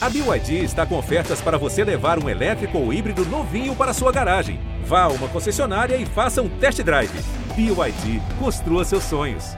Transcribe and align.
A 0.00 0.08
BYD 0.08 0.62
está 0.62 0.86
com 0.86 0.96
ofertas 0.96 1.40
para 1.40 1.58
você 1.58 1.82
levar 1.82 2.22
um 2.22 2.28
elétrico 2.28 2.78
ou 2.78 2.92
híbrido 2.92 3.24
novinho 3.26 3.74
para 3.74 3.92
sua 3.92 4.12
garagem. 4.12 4.60
Vá 4.84 5.02
a 5.02 5.08
uma 5.08 5.26
concessionária 5.26 5.96
e 5.96 6.06
faça 6.06 6.40
um 6.40 6.48
test 6.48 6.80
drive. 6.82 7.10
BYD, 7.56 8.22
construa 8.38 8.84
seus 8.84 9.02
sonhos. 9.02 9.56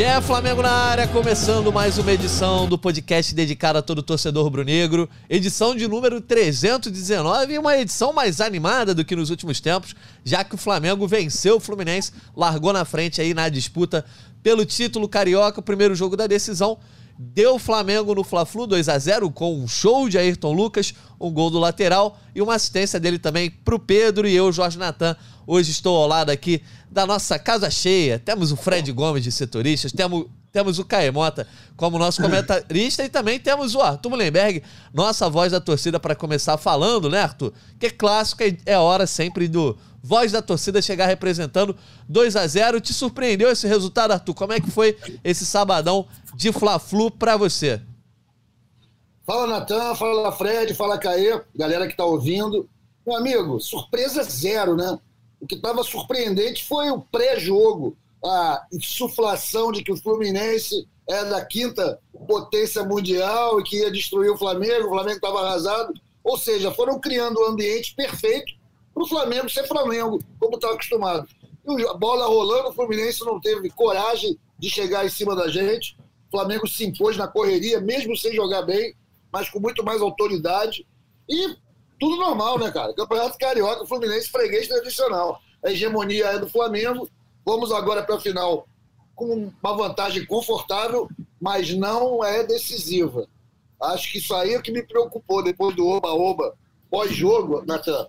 Gé 0.00 0.18
Flamengo 0.22 0.62
na 0.62 0.70
área, 0.70 1.06
começando 1.08 1.70
mais 1.70 1.98
uma 1.98 2.10
edição 2.10 2.66
do 2.66 2.78
podcast 2.78 3.34
dedicado 3.34 3.80
a 3.80 3.82
todo 3.82 4.02
torcedor 4.02 4.44
rubro-negro. 4.44 5.06
Edição 5.28 5.76
de 5.76 5.86
número 5.86 6.22
319 6.22 7.52
e 7.52 7.58
uma 7.58 7.76
edição 7.76 8.10
mais 8.10 8.40
animada 8.40 8.94
do 8.94 9.04
que 9.04 9.14
nos 9.14 9.28
últimos 9.28 9.60
tempos, 9.60 9.94
já 10.24 10.42
que 10.42 10.54
o 10.54 10.58
Flamengo 10.58 11.06
venceu 11.06 11.56
o 11.56 11.60
Fluminense, 11.60 12.12
largou 12.34 12.72
na 12.72 12.86
frente 12.86 13.20
aí 13.20 13.34
na 13.34 13.50
disputa 13.50 14.02
pelo 14.42 14.64
título 14.64 15.08
carioca, 15.08 15.60
o 15.60 15.62
primeiro 15.62 15.94
jogo 15.94 16.16
da 16.16 16.26
decisão. 16.26 16.78
Deu 17.22 17.58
Flamengo 17.58 18.14
no 18.14 18.24
Fla-Flu 18.24 18.66
2 18.66 18.88
a 18.88 18.98
0 18.98 19.30
com 19.30 19.54
um 19.54 19.68
show 19.68 20.08
de 20.08 20.16
Ayrton 20.16 20.52
Lucas, 20.52 20.94
um 21.20 21.30
gol 21.30 21.50
do 21.50 21.58
lateral 21.58 22.18
e 22.34 22.40
uma 22.40 22.54
assistência 22.54 22.98
dele 22.98 23.18
também 23.18 23.50
pro 23.50 23.78
Pedro 23.78 24.26
e 24.26 24.34
eu, 24.34 24.50
Jorge 24.50 24.78
Natan. 24.78 25.14
Hoje 25.46 25.70
estou 25.70 25.98
ao 25.98 26.06
lado 26.06 26.30
aqui 26.30 26.62
da 26.90 27.06
nossa 27.06 27.38
casa 27.38 27.70
cheia. 27.70 28.18
Temos 28.18 28.52
o 28.52 28.56
Fred 28.56 28.90
Gomes 28.92 29.22
de 29.22 29.30
setoristas, 29.30 29.92
temos, 29.92 30.26
temos 30.50 30.78
o 30.78 30.84
Caemota 30.84 31.46
como 31.76 31.98
nosso 31.98 32.22
comentarista 32.22 33.04
e 33.04 33.08
também 33.10 33.38
temos 33.38 33.74
o 33.74 33.82
Arthur 33.82 34.08
Mullenberg, 34.08 34.62
nossa 34.94 35.28
voz 35.28 35.52
da 35.52 35.60
torcida 35.60 36.00
para 36.00 36.14
começar 36.14 36.56
falando, 36.56 37.10
né, 37.10 37.20
Arthur? 37.20 37.52
Que 37.78 37.86
é 37.86 37.90
clássico, 37.90 38.42
é 38.64 38.78
hora 38.78 39.06
sempre 39.06 39.46
do 39.46 39.76
voz 40.02 40.32
da 40.32 40.42
torcida 40.42 40.80
chegar 40.82 41.06
representando 41.06 41.76
2 42.08 42.36
a 42.36 42.46
0 42.46 42.80
Te 42.80 42.92
surpreendeu 42.92 43.50
esse 43.50 43.66
resultado, 43.66 44.12
Arthur? 44.12 44.34
Como 44.34 44.52
é 44.52 44.60
que 44.60 44.70
foi 44.70 44.96
esse 45.22 45.44
sabadão 45.44 46.06
de 46.34 46.52
Fla-Flu 46.52 47.10
para 47.10 47.36
você? 47.36 47.80
Fala, 49.26 49.46
Natan, 49.46 49.94
fala, 49.94 50.32
Fred, 50.32 50.74
fala, 50.74 50.98
Caê, 50.98 51.40
galera 51.54 51.86
que 51.86 51.96
tá 51.96 52.04
ouvindo. 52.04 52.68
Meu 53.06 53.16
amigo, 53.16 53.60
surpresa 53.60 54.22
zero, 54.24 54.76
né? 54.76 54.98
O 55.40 55.46
que 55.46 55.54
estava 55.54 55.82
surpreendente 55.84 56.64
foi 56.64 56.90
o 56.90 57.00
pré-jogo, 57.00 57.96
a 58.24 58.66
insuflação 58.72 59.72
de 59.72 59.82
que 59.82 59.92
o 59.92 59.96
Fluminense 59.96 60.86
é 61.08 61.24
da 61.24 61.44
quinta 61.44 61.98
potência 62.26 62.84
mundial 62.84 63.60
e 63.60 63.64
que 63.64 63.78
ia 63.78 63.90
destruir 63.90 64.30
o 64.30 64.36
Flamengo, 64.36 64.86
o 64.86 64.90
Flamengo 64.90 65.16
estava 65.16 65.40
arrasado. 65.40 65.94
Ou 66.22 66.36
seja, 66.36 66.70
foram 66.72 67.00
criando 67.00 67.38
o 67.38 67.44
um 67.44 67.52
ambiente 67.52 67.94
perfeito 67.94 68.52
para 69.00 69.04
o 69.04 69.08
Flamengo 69.08 69.48
ser 69.48 69.66
Flamengo, 69.66 70.18
como 70.38 70.56
estava 70.56 70.74
acostumado. 70.74 71.26
E 71.66 71.86
a 71.86 71.94
bola 71.94 72.26
rolando, 72.26 72.68
o 72.68 72.72
Fluminense 72.72 73.24
não 73.24 73.40
teve 73.40 73.70
coragem 73.70 74.38
de 74.58 74.68
chegar 74.68 75.06
em 75.06 75.08
cima 75.08 75.34
da 75.34 75.48
gente. 75.48 75.96
O 76.28 76.30
Flamengo 76.30 76.66
se 76.68 76.84
impôs 76.84 77.16
na 77.16 77.26
correria, 77.26 77.80
mesmo 77.80 78.16
sem 78.16 78.34
jogar 78.34 78.62
bem, 78.62 78.94
mas 79.32 79.48
com 79.48 79.58
muito 79.58 79.82
mais 79.84 80.02
autoridade. 80.02 80.86
E 81.28 81.56
tudo 81.98 82.16
normal, 82.16 82.58
né, 82.58 82.70
cara? 82.70 82.94
Campeonato 82.94 83.38
Carioca, 83.38 83.86
Fluminense, 83.86 84.30
freguês 84.30 84.68
tradicional. 84.68 85.40
A 85.64 85.70
hegemonia 85.70 86.26
é 86.26 86.38
do 86.38 86.48
Flamengo. 86.48 87.08
Vamos 87.44 87.72
agora 87.72 88.02
para 88.02 88.16
a 88.16 88.20
final 88.20 88.66
com 89.14 89.50
uma 89.62 89.76
vantagem 89.76 90.24
confortável, 90.26 91.08
mas 91.40 91.74
não 91.74 92.24
é 92.24 92.42
decisiva. 92.42 93.26
Acho 93.80 94.12
que 94.12 94.18
isso 94.18 94.34
aí 94.34 94.54
é 94.54 94.58
o 94.58 94.62
que 94.62 94.72
me 94.72 94.82
preocupou 94.82 95.42
depois 95.42 95.74
do 95.74 95.86
Oba-Oba 95.86 96.54
pós-jogo, 96.90 97.62
Natan. 97.66 98.08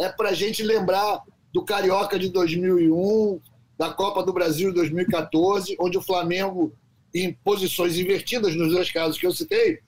É 0.00 0.08
para 0.08 0.30
a 0.30 0.34
gente 0.34 0.62
lembrar 0.62 1.22
do 1.52 1.62
Carioca 1.62 2.18
de 2.18 2.30
2001, 2.30 3.38
da 3.76 3.90
Copa 3.92 4.22
do 4.22 4.32
Brasil 4.32 4.70
de 4.70 4.76
2014, 4.76 5.76
onde 5.78 5.98
o 5.98 6.02
Flamengo, 6.02 6.72
em 7.14 7.34
posições 7.34 7.98
invertidas, 7.98 8.56
nos 8.56 8.72
dois 8.72 8.90
casos 8.90 9.18
que 9.18 9.26
eu 9.26 9.32
citei, 9.32 9.80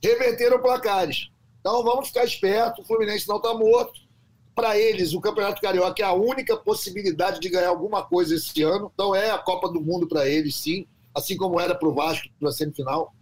reverteram 0.00 0.62
placares. 0.62 1.30
Então 1.58 1.82
vamos 1.82 2.08
ficar 2.08 2.24
espertos, 2.24 2.84
o 2.84 2.86
Fluminense 2.86 3.26
não 3.26 3.38
está 3.38 3.52
morto. 3.54 4.06
Para 4.54 4.78
eles, 4.78 5.12
o 5.12 5.20
Campeonato 5.20 5.60
Carioca 5.60 6.00
é 6.00 6.06
a 6.06 6.12
única 6.12 6.56
possibilidade 6.56 7.40
de 7.40 7.48
ganhar 7.48 7.70
alguma 7.70 8.04
coisa 8.04 8.36
esse 8.36 8.62
ano. 8.62 8.90
Então 8.94 9.16
é 9.16 9.32
a 9.32 9.38
Copa 9.38 9.68
do 9.68 9.80
Mundo 9.80 10.06
para 10.06 10.28
eles, 10.28 10.54
sim. 10.54 10.86
Assim 11.12 11.36
como 11.36 11.58
era 11.58 11.74
para 11.74 11.88
o 11.88 11.92
Vasco 11.92 12.28
na 12.40 12.52
semifinal. 12.52 13.12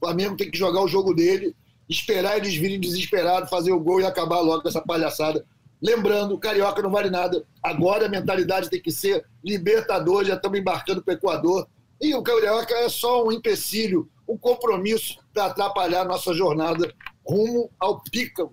O 0.00 0.06
Flamengo 0.06 0.36
tem 0.36 0.50
que 0.50 0.58
jogar 0.58 0.82
o 0.82 0.88
jogo 0.88 1.14
dele, 1.14 1.54
esperar 1.88 2.36
eles 2.38 2.56
virem 2.56 2.80
desesperados, 2.80 3.48
fazer 3.48 3.70
o 3.70 3.78
gol 3.78 4.00
e 4.00 4.04
acabar 4.04 4.40
logo 4.40 4.62
com 4.62 4.68
essa 4.68 4.82
palhaçada. 4.82 5.46
Lembrando, 5.80 6.34
o 6.34 6.38
Carioca 6.38 6.82
não 6.82 6.90
vale 6.90 7.10
nada. 7.10 7.44
Agora 7.62 8.06
a 8.06 8.08
mentalidade 8.08 8.70
tem 8.70 8.80
que 8.80 8.90
ser 8.90 9.24
Libertadores, 9.44 10.28
já 10.28 10.34
estamos 10.34 10.58
embarcando 10.58 11.02
para 11.02 11.12
o 11.12 11.16
Equador. 11.16 11.68
E 12.00 12.14
o 12.14 12.22
Carioca 12.22 12.74
é 12.74 12.88
só 12.88 13.24
um 13.24 13.32
empecilho, 13.32 14.08
um 14.28 14.36
compromisso 14.36 15.18
para 15.32 15.46
atrapalhar 15.46 16.02
a 16.02 16.04
nossa 16.04 16.32
jornada 16.34 16.92
rumo 17.26 17.70
ao 17.78 18.00
pico 18.02 18.52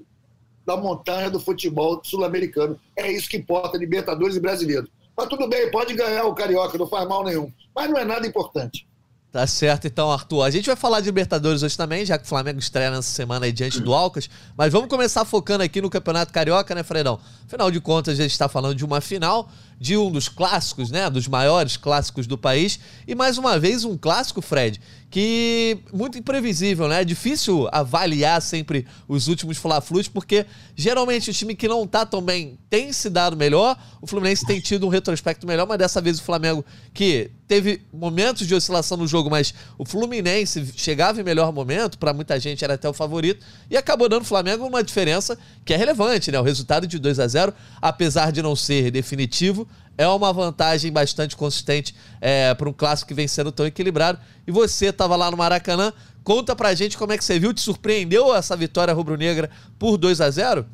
da 0.66 0.78
montanha 0.78 1.30
do 1.30 1.40
futebol 1.40 2.02
sul-americano. 2.04 2.80
É 2.96 3.12
isso 3.12 3.30
que 3.30 3.38
importa, 3.38 3.78
Libertadores 3.78 4.36
e 4.36 4.40
Brasileiro. 4.40 4.88
Mas 5.16 5.28
tudo 5.28 5.48
bem, 5.48 5.70
pode 5.70 5.94
ganhar 5.94 6.26
o 6.26 6.34
Carioca, 6.34 6.78
não 6.78 6.88
faz 6.88 7.08
mal 7.08 7.24
nenhum. 7.24 7.52
Mas 7.76 7.90
não 7.90 7.98
é 7.98 8.06
nada 8.06 8.26
importante. 8.26 8.88
Tá 9.34 9.48
certo, 9.48 9.88
então, 9.88 10.12
Arthur. 10.12 10.44
A 10.44 10.52
gente 10.52 10.68
vai 10.68 10.76
falar 10.76 11.00
de 11.00 11.08
Libertadores 11.08 11.64
hoje 11.64 11.76
também, 11.76 12.06
já 12.06 12.20
que 12.20 12.24
o 12.24 12.28
Flamengo 12.28 12.60
estreia 12.60 12.92
nessa 12.92 13.10
semana 13.10 13.48
aí 13.48 13.52
diante 13.52 13.80
do 13.80 13.92
Alcas. 13.92 14.30
Mas 14.56 14.72
vamos 14.72 14.88
começar 14.88 15.26
focando 15.26 15.64
aqui 15.64 15.82
no 15.82 15.90
Campeonato 15.90 16.32
Carioca, 16.32 16.76
né, 16.76 16.84
Fredão? 16.84 17.20
Afinal 17.48 17.72
de 17.72 17.82
contas, 17.82 18.20
a 18.20 18.22
gente 18.22 18.32
está 18.32 18.48
falando 18.48 18.76
de 18.76 18.86
uma 18.86 19.02
final 19.02 19.50
de 19.80 19.98
um 19.98 20.12
dos 20.12 20.30
clássicos, 20.30 20.90
né? 20.90 21.10
Dos 21.10 21.28
maiores 21.28 21.78
clássicos 21.78 22.28
do 22.28 22.38
país. 22.38 22.80
E 23.08 23.16
mais 23.16 23.38
uma 23.38 23.60
vez, 23.60 23.84
um 23.84 23.98
clássico, 23.98 24.42
Fred, 24.42 24.80
que 25.14 25.78
muito 25.94 26.18
imprevisível, 26.18 26.88
né? 26.88 27.02
É 27.02 27.06
difícil 27.06 27.70
avaliar 27.72 28.42
sempre 28.42 28.88
os 29.08 29.28
últimos 29.28 29.58
Fla-Flus, 29.58 30.08
porque 30.08 30.44
geralmente 30.76 31.30
o 31.30 31.34
time 31.34 31.54
que 31.54 31.68
não 31.68 31.86
tá 31.86 32.04
tão 32.04 32.20
bem 32.20 32.58
tem 32.68 32.92
se 32.92 33.12
dado 33.12 33.38
melhor. 33.38 33.78
O 34.02 34.08
Fluminense 34.08 34.44
tem 34.44 34.60
tido 34.60 34.88
um 34.88 34.90
retrospecto 34.90 35.46
melhor, 35.46 35.68
mas 35.68 35.78
dessa 35.78 36.02
vez 36.02 36.18
o 36.18 36.24
Flamengo, 36.24 36.66
que 36.92 37.30
teve 37.48 37.84
momentos 37.94 38.48
de 38.48 38.56
oscilação 38.56 38.98
no 38.98 39.08
jogo, 39.08 39.30
mas 39.30 39.54
o 39.78 39.86
Fluminense 39.86 40.74
chegava 40.76 41.22
em 41.22 41.24
melhor 41.24 41.54
momento, 41.54 42.00
para 42.00 42.12
muita 42.12 42.40
gente 42.40 42.64
era 42.64 42.74
até 42.74 42.90
o 42.90 42.94
favorito, 42.94 43.46
e 43.70 43.78
acabou 43.78 44.10
dando 44.10 44.24
o 44.24 44.26
Flamengo 44.26 44.66
uma 44.66 44.84
diferença 44.84 45.38
que 45.64 45.76
é 45.76 45.78
relevante, 45.78 46.32
né? 46.32 46.40
O 46.40 46.44
resultado 46.44 46.88
de 46.88 46.98
2 46.98 47.20
a 47.20 47.28
0 47.28 47.54
apesar 47.80 48.32
de 48.32 48.42
não 48.42 48.56
ser 48.56 48.90
definitivo, 48.90 49.63
é 49.98 50.08
uma 50.08 50.34
vantagem 50.34 50.92
bastante 50.92 51.36
consistente 51.36 51.96
é, 52.20 52.54
para 52.54 52.68
um 52.68 52.74
clássico 52.74 53.10
que 53.10 53.14
vem 53.14 53.28
sendo 53.28 53.52
tão 53.52 53.66
equilibrado. 53.66 54.20
E 54.46 54.52
você 54.52 54.88
estava 54.88 55.16
lá 55.16 55.30
no 55.30 55.38
Maracanã, 55.38 55.94
conta 56.24 56.56
pra 56.56 56.74
gente 56.74 56.98
como 56.98 57.14
é 57.14 57.18
que 57.18 57.24
você 57.24 57.40
viu, 57.40 57.54
te 57.54 57.62
surpreendeu 57.62 58.36
essa 58.36 58.56
vitória 58.56 58.94
rubro-negra 58.94 59.50
por 59.78 59.98
2 59.98 60.22
a 60.22 60.30
0 60.30 60.66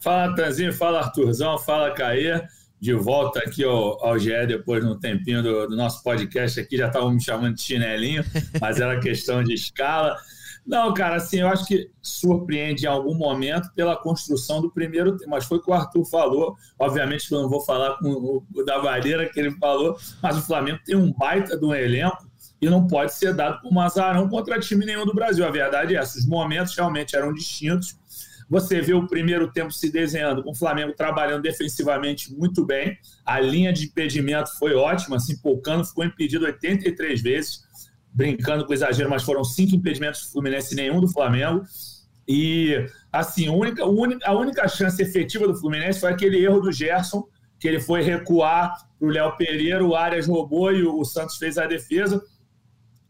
Fala, 0.00 0.34
Tanzinho, 0.34 0.72
fala, 0.72 1.00
Arthurzão, 1.00 1.58
fala, 1.58 1.90
Caê. 1.92 2.42
De 2.78 2.92
volta 2.92 3.38
aqui 3.38 3.64
ao, 3.64 4.04
ao 4.04 4.18
GE 4.18 4.46
depois 4.46 4.84
de 4.84 4.90
um 4.90 4.98
tempinho 4.98 5.42
do, 5.42 5.68
do 5.68 5.74
nosso 5.74 6.02
podcast 6.02 6.60
aqui, 6.60 6.76
já 6.76 6.88
estavam 6.88 7.10
me 7.10 7.22
chamando 7.22 7.54
de 7.54 7.62
chinelinho, 7.62 8.22
mas 8.60 8.78
era 8.78 9.00
questão 9.00 9.42
de 9.42 9.54
escala. 9.54 10.14
Não, 10.66 10.94
cara, 10.94 11.16
assim, 11.16 11.40
eu 11.40 11.48
acho 11.48 11.66
que 11.66 11.90
surpreende 12.00 12.84
em 12.84 12.88
algum 12.88 13.14
momento 13.14 13.70
pela 13.74 13.96
construção 13.96 14.62
do 14.62 14.70
primeiro 14.70 15.16
tempo. 15.16 15.30
Mas 15.30 15.44
foi 15.44 15.58
o 15.58 15.62
que 15.62 15.70
o 15.70 15.74
Arthur 15.74 16.04
falou. 16.06 16.56
Obviamente 16.78 17.30
eu 17.30 17.42
não 17.42 17.48
vou 17.48 17.60
falar 17.60 17.98
com 17.98 18.42
o 18.54 18.64
da 18.64 18.78
Vareira 18.78 19.28
que 19.28 19.38
ele 19.38 19.50
falou, 19.58 19.96
mas 20.22 20.38
o 20.38 20.42
Flamengo 20.42 20.78
tem 20.84 20.96
um 20.96 21.12
baita 21.12 21.56
de 21.56 21.64
um 21.64 21.74
elenco 21.74 22.26
e 22.60 22.68
não 22.68 22.86
pode 22.86 23.12
ser 23.14 23.34
dado 23.34 23.60
como 23.60 23.80
azarão 23.80 24.28
contra 24.28 24.58
time 24.58 24.86
nenhum 24.86 25.04
do 25.04 25.14
Brasil. 25.14 25.46
A 25.46 25.50
verdade 25.50 25.94
é 25.94 25.98
essa. 25.98 26.18
Os 26.18 26.26
momentos 26.26 26.74
realmente 26.74 27.14
eram 27.14 27.32
distintos. 27.32 27.98
Você 28.48 28.80
vê 28.80 28.94
o 28.94 29.06
primeiro 29.06 29.50
tempo 29.52 29.72
se 29.72 29.90
desenhando 29.90 30.42
com 30.42 30.50
o 30.50 30.54
Flamengo 30.54 30.94
trabalhando 30.94 31.42
defensivamente 31.42 32.32
muito 32.34 32.64
bem. 32.64 32.96
A 33.24 33.40
linha 33.40 33.72
de 33.72 33.86
impedimento 33.86 34.50
foi 34.58 34.74
ótima. 34.74 35.16
Assim, 35.16 35.36
Poucano 35.38 35.84
ficou 35.84 36.04
impedido 36.04 36.44
83 36.46 37.22
vezes 37.22 37.63
brincando 38.14 38.64
com 38.64 38.72
exagero, 38.72 39.10
mas 39.10 39.24
foram 39.24 39.42
cinco 39.42 39.74
impedimentos 39.74 40.22
do 40.22 40.32
Fluminense 40.32 40.74
nenhum 40.76 41.00
do 41.00 41.08
Flamengo. 41.08 41.64
E, 42.26 42.86
assim, 43.12 43.48
a 43.48 43.52
única, 43.52 43.82
a 44.24 44.32
única 44.32 44.68
chance 44.68 45.02
efetiva 45.02 45.46
do 45.48 45.56
Fluminense 45.56 46.00
foi 46.00 46.12
aquele 46.12 46.42
erro 46.42 46.60
do 46.60 46.72
Gerson, 46.72 47.26
que 47.58 47.66
ele 47.66 47.80
foi 47.80 48.02
recuar 48.02 48.86
para 48.98 49.08
o 49.08 49.10
Léo 49.10 49.36
Pereira, 49.36 49.84
o 49.84 49.94
Arias 49.94 50.26
roubou 50.28 50.72
e 50.72 50.84
o 50.84 51.04
Santos 51.04 51.36
fez 51.36 51.58
a 51.58 51.66
defesa. 51.66 52.22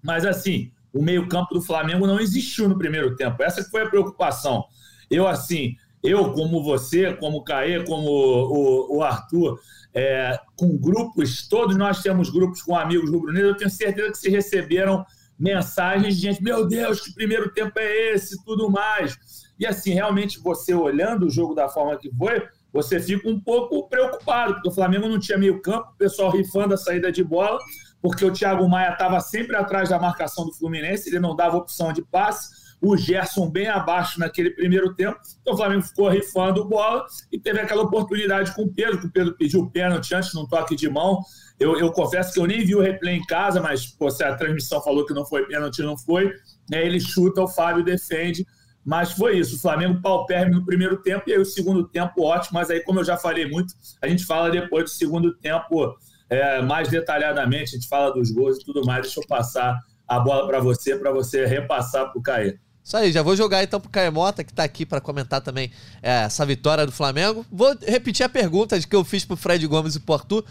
Mas, 0.02 0.24
assim, 0.24 0.72
o 0.92 1.02
meio-campo 1.02 1.52
do 1.54 1.60
Flamengo 1.60 2.06
não 2.06 2.18
existiu 2.18 2.68
no 2.68 2.78
primeiro 2.78 3.14
tempo. 3.14 3.42
Essa 3.42 3.62
foi 3.64 3.82
a 3.82 3.88
preocupação. 3.88 4.64
Eu, 5.10 5.26
assim, 5.26 5.76
eu, 6.04 6.34
como 6.34 6.62
você, 6.62 7.14
como 7.14 7.38
o 7.38 7.42
Caê, 7.42 7.82
como 7.82 8.06
o, 8.06 8.98
o, 8.98 9.02
Arthur, 9.02 9.58
é, 9.94 10.38
com 10.54 10.76
grupos, 10.76 11.48
todos 11.48 11.76
nós 11.76 12.02
temos 12.02 12.28
grupos 12.28 12.60
com 12.60 12.76
amigos 12.76 13.10
rubro-negros, 13.10 13.52
eu 13.52 13.56
tenho 13.56 13.70
certeza 13.70 14.10
que 14.10 14.18
vocês 14.18 14.34
receberam 14.34 15.04
mensagens 15.38 16.16
de 16.16 16.20
gente, 16.20 16.42
meu 16.42 16.68
Deus, 16.68 17.00
que 17.00 17.14
primeiro 17.14 17.50
tempo 17.52 17.72
é 17.78 18.12
esse, 18.12 18.44
tudo 18.44 18.70
mais. 18.70 19.16
E 19.58 19.66
assim, 19.66 19.94
realmente, 19.94 20.38
você 20.38 20.74
olhando 20.74 21.24
o 21.24 21.30
jogo 21.30 21.54
da 21.54 21.70
forma 21.70 21.96
que 21.96 22.10
foi, 22.14 22.46
você 22.70 23.00
fica 23.00 23.26
um 23.26 23.40
pouco 23.40 23.88
preocupado, 23.88 24.54
porque 24.54 24.68
o 24.68 24.72
Flamengo 24.72 25.08
não 25.08 25.18
tinha 25.18 25.38
meio 25.38 25.62
campo, 25.62 25.92
o 25.94 25.96
pessoal 25.96 26.30
rifando 26.30 26.74
a 26.74 26.76
saída 26.76 27.10
de 27.10 27.24
bola, 27.24 27.58
porque 28.02 28.24
o 28.24 28.32
Thiago 28.32 28.68
Maia 28.68 28.92
estava 28.92 29.18
sempre 29.20 29.56
atrás 29.56 29.88
da 29.88 29.98
marcação 29.98 30.44
do 30.44 30.52
Fluminense, 30.52 31.08
ele 31.08 31.20
não 31.20 31.34
dava 31.34 31.56
opção 31.56 31.94
de 31.94 32.02
passe 32.02 32.63
o 32.84 32.96
Gerson 32.96 33.50
bem 33.50 33.66
abaixo 33.66 34.20
naquele 34.20 34.50
primeiro 34.50 34.94
tempo. 34.94 35.18
Então 35.40 35.54
o 35.54 35.56
Flamengo 35.56 35.82
ficou 35.82 36.08
rifando 36.08 36.68
bola 36.68 37.06
e 37.32 37.38
teve 37.38 37.60
aquela 37.60 37.82
oportunidade 37.82 38.54
com 38.54 38.62
o 38.62 38.72
Pedro, 38.72 39.00
que 39.00 39.06
o 39.06 39.10
Pedro 39.10 39.34
pediu 39.36 39.60
o 39.60 39.70
pênalti 39.70 40.14
antes 40.14 40.34
num 40.34 40.46
toque 40.46 40.76
de 40.76 40.88
mão. 40.88 41.20
Eu, 41.58 41.78
eu, 41.78 41.90
confesso 41.92 42.32
que 42.32 42.40
eu 42.40 42.46
nem 42.46 42.64
vi 42.64 42.74
o 42.74 42.80
replay 42.80 43.16
em 43.16 43.24
casa, 43.24 43.60
mas 43.60 43.86
pô, 43.86 44.10
se 44.10 44.22
a 44.22 44.34
transmissão 44.34 44.82
falou 44.82 45.06
que 45.06 45.14
não 45.14 45.24
foi 45.24 45.46
pênalti, 45.46 45.82
não 45.82 45.96
foi. 45.96 46.32
Né, 46.70 46.84
ele 46.84 47.00
chuta, 47.00 47.42
o 47.42 47.48
Fábio 47.48 47.84
defende. 47.84 48.46
Mas 48.84 49.12
foi 49.12 49.38
isso, 49.38 49.56
o 49.56 49.58
Flamengo 49.58 50.02
pau 50.02 50.26
perme 50.26 50.54
no 50.54 50.64
primeiro 50.64 50.98
tempo 50.98 51.24
e 51.26 51.32
aí 51.32 51.38
o 51.38 51.44
segundo 51.44 51.88
tempo 51.88 52.22
ótimo, 52.22 52.58
mas 52.58 52.70
aí 52.70 52.80
como 52.80 53.00
eu 53.00 53.04
já 53.04 53.16
falei 53.16 53.48
muito, 53.48 53.72
a 54.02 54.06
gente 54.06 54.26
fala 54.26 54.50
depois 54.50 54.84
do 54.84 54.90
segundo 54.90 55.34
tempo 55.38 55.96
é, 56.28 56.60
mais 56.60 56.88
detalhadamente, 56.88 57.74
a 57.74 57.78
gente 57.78 57.88
fala 57.88 58.12
dos 58.12 58.30
gols 58.30 58.58
e 58.58 58.64
tudo 58.64 58.84
mais. 58.84 59.02
Deixa 59.02 59.20
eu 59.20 59.26
passar 59.26 59.80
a 60.06 60.20
bola 60.20 60.46
para 60.46 60.60
você, 60.60 60.96
para 60.96 61.10
você 61.10 61.46
repassar 61.46 62.10
para 62.10 62.18
o 62.18 62.22
Caê. 62.22 62.58
Isso 62.84 62.98
aí, 62.98 63.10
já 63.10 63.22
vou 63.22 63.34
jogar 63.34 63.64
então 63.64 63.80
pro 63.80 63.88
Caemota, 63.88 64.44
que 64.44 64.52
tá 64.52 64.62
aqui 64.62 64.84
para 64.84 65.00
comentar 65.00 65.40
também 65.40 65.70
é, 66.02 66.24
essa 66.24 66.44
vitória 66.44 66.84
do 66.84 66.92
Flamengo. 66.92 67.44
Vou 67.50 67.74
repetir 67.80 68.26
a 68.26 68.28
pergunta 68.28 68.78
que 68.78 68.94
eu 68.94 69.02
fiz 69.02 69.24
pro 69.24 69.38
Fred 69.38 69.66
Gomes 69.66 69.96
e 69.96 70.00
pro 70.00 70.16
Arthur, 70.16 70.44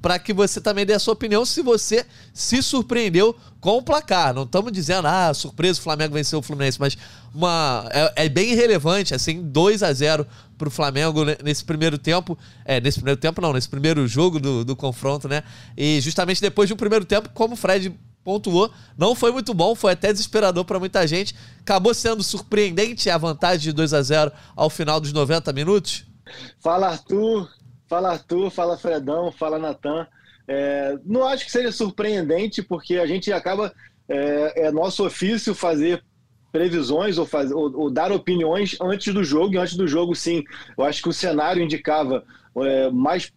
para 0.00 0.18
que 0.18 0.32
você 0.32 0.62
também 0.62 0.86
dê 0.86 0.94
a 0.94 0.98
sua 0.98 1.12
opinião 1.12 1.44
se 1.44 1.60
você 1.60 2.06
se 2.32 2.62
surpreendeu 2.62 3.36
com 3.60 3.76
o 3.76 3.82
placar. 3.82 4.32
Não 4.32 4.44
estamos 4.44 4.72
dizendo, 4.72 5.06
ah, 5.06 5.32
surpresa, 5.34 5.78
o 5.78 5.82
Flamengo 5.82 6.14
venceu 6.14 6.38
o 6.38 6.42
Fluminense, 6.42 6.80
mas 6.80 6.96
uma, 7.34 7.86
é, 7.90 8.24
é 8.24 8.28
bem 8.30 8.54
relevante, 8.54 9.14
assim, 9.14 9.42
2 9.42 9.82
a 9.82 9.92
0 9.92 10.26
pro 10.56 10.70
Flamengo 10.70 11.22
nesse 11.44 11.64
primeiro 11.64 11.98
tempo. 11.98 12.38
É, 12.64 12.80
nesse 12.80 12.96
primeiro 12.96 13.20
tempo 13.20 13.42
não, 13.42 13.52
nesse 13.52 13.68
primeiro 13.68 14.08
jogo 14.08 14.40
do, 14.40 14.64
do 14.64 14.74
confronto, 14.74 15.28
né? 15.28 15.42
E 15.76 16.00
justamente 16.00 16.40
depois 16.40 16.66
de 16.66 16.72
um 16.72 16.78
primeiro 16.78 17.04
tempo, 17.04 17.28
como 17.34 17.52
o 17.52 17.56
Fred 17.56 17.94
pontuou. 18.24 18.70
Não 18.96 19.14
foi 19.14 19.30
muito 19.30 19.52
bom, 19.52 19.74
foi 19.74 19.92
até 19.92 20.10
desesperador 20.10 20.64
para 20.64 20.80
muita 20.80 21.06
gente. 21.06 21.34
Acabou 21.60 21.92
sendo 21.92 22.22
surpreendente 22.22 23.10
a 23.10 23.18
vantagem 23.18 23.60
de 23.60 23.72
2 23.72 23.92
a 23.92 24.02
0 24.02 24.32
ao 24.56 24.70
final 24.70 24.98
dos 24.98 25.12
90 25.12 25.52
minutos. 25.52 26.06
Fala 26.58 26.88
Arthur, 26.88 27.48
fala 27.86 28.12
Arthur, 28.12 28.50
fala 28.50 28.78
Fredão, 28.78 29.30
fala 29.30 29.58
Natan. 29.58 30.06
É, 30.48 30.98
não 31.04 31.26
acho 31.26 31.44
que 31.44 31.52
seja 31.52 31.70
surpreendente, 31.70 32.62
porque 32.62 32.96
a 32.96 33.06
gente 33.06 33.32
acaba. 33.32 33.72
É, 34.06 34.66
é 34.66 34.70
nosso 34.70 35.06
ofício 35.06 35.54
fazer 35.54 36.04
previsões 36.52 37.16
ou, 37.16 37.24
faz, 37.24 37.50
ou, 37.50 37.74
ou, 37.74 37.90
dar 37.90 38.12
opiniões 38.12 38.76
antes 38.80 39.12
do 39.12 39.24
jogo. 39.24 39.54
E 39.54 39.58
antes 39.58 39.76
do 39.76 39.88
jogo, 39.88 40.14
sim, 40.14 40.44
eu 40.76 40.84
acho 40.84 41.02
que 41.02 41.08
o 41.08 41.12
cenário 41.12 41.62
indicava 41.62 42.22
é, 42.58 42.90
mais 42.90 43.32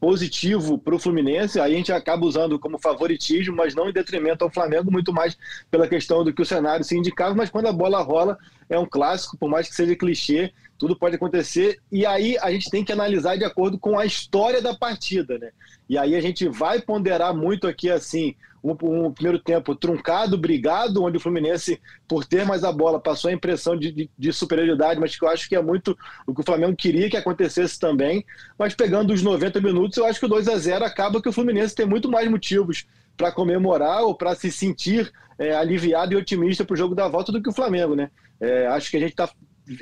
positivo 0.00 0.78
para 0.78 0.94
o 0.94 0.98
Fluminense, 0.98 1.60
aí 1.60 1.74
a 1.74 1.76
gente 1.76 1.92
acaba 1.92 2.24
usando 2.24 2.58
como 2.58 2.78
favoritismo, 2.78 3.54
mas 3.54 3.74
não 3.74 3.90
em 3.90 3.92
detrimento 3.92 4.42
ao 4.42 4.50
Flamengo, 4.50 4.90
muito 4.90 5.12
mais 5.12 5.36
pela 5.70 5.86
questão 5.86 6.24
do 6.24 6.32
que 6.32 6.40
o 6.40 6.46
cenário 6.46 6.82
se 6.84 6.96
indicava, 6.96 7.34
mas 7.34 7.50
quando 7.50 7.66
a 7.66 7.72
bola 7.72 8.00
rola 8.00 8.38
é 8.68 8.78
um 8.78 8.86
clássico, 8.86 9.36
por 9.36 9.50
mais 9.50 9.68
que 9.68 9.74
seja 9.74 9.94
clichê, 9.94 10.52
tudo 10.80 10.96
pode 10.96 11.16
acontecer, 11.16 11.78
e 11.92 12.06
aí 12.06 12.38
a 12.38 12.50
gente 12.50 12.70
tem 12.70 12.82
que 12.82 12.90
analisar 12.90 13.36
de 13.36 13.44
acordo 13.44 13.78
com 13.78 13.98
a 13.98 14.06
história 14.06 14.62
da 14.62 14.74
partida, 14.74 15.38
né? 15.38 15.50
E 15.86 15.98
aí 15.98 16.16
a 16.16 16.22
gente 16.22 16.48
vai 16.48 16.80
ponderar 16.80 17.36
muito 17.36 17.66
aqui 17.66 17.90
assim, 17.90 18.34
um, 18.64 18.70
um, 18.70 19.12
primeiro 19.12 19.38
tempo 19.38 19.74
truncado, 19.74 20.38
brigado, 20.38 21.04
onde 21.04 21.18
o 21.18 21.20
Fluminense, 21.20 21.78
por 22.08 22.24
ter 22.24 22.46
mais 22.46 22.64
a 22.64 22.72
bola, 22.72 22.98
passou 22.98 23.28
a 23.28 23.34
impressão 23.34 23.76
de, 23.76 23.92
de, 23.92 24.10
de, 24.18 24.32
superioridade, 24.32 24.98
mas 24.98 25.14
que 25.14 25.22
eu 25.22 25.28
acho 25.28 25.46
que 25.50 25.54
é 25.54 25.60
muito 25.60 25.94
o 26.26 26.34
que 26.34 26.40
o 26.40 26.44
Flamengo 26.44 26.74
queria 26.74 27.10
que 27.10 27.16
acontecesse 27.16 27.78
também. 27.78 28.24
Mas 28.58 28.74
pegando 28.74 29.12
os 29.12 29.22
90 29.22 29.60
minutos, 29.60 29.98
eu 29.98 30.06
acho 30.06 30.18
que 30.18 30.24
o 30.24 30.30
2 30.30 30.48
a 30.48 30.56
0 30.56 30.82
acaba 30.82 31.20
que 31.20 31.28
o 31.28 31.32
Fluminense 31.32 31.74
tem 31.74 31.84
muito 31.84 32.10
mais 32.10 32.30
motivos 32.30 32.86
para 33.18 33.30
comemorar 33.30 34.02
ou 34.02 34.14
para 34.14 34.34
se 34.34 34.50
sentir 34.50 35.12
é, 35.38 35.54
aliviado 35.54 36.14
e 36.14 36.16
otimista 36.16 36.64
para 36.64 36.72
o 36.72 36.76
jogo 36.76 36.94
da 36.94 37.06
volta 37.06 37.30
do 37.30 37.42
que 37.42 37.50
o 37.50 37.54
Flamengo, 37.54 37.94
né? 37.94 38.10
É, 38.40 38.66
acho 38.68 38.90
que 38.90 38.96
a 38.96 39.00
gente 39.00 39.10
está 39.10 39.28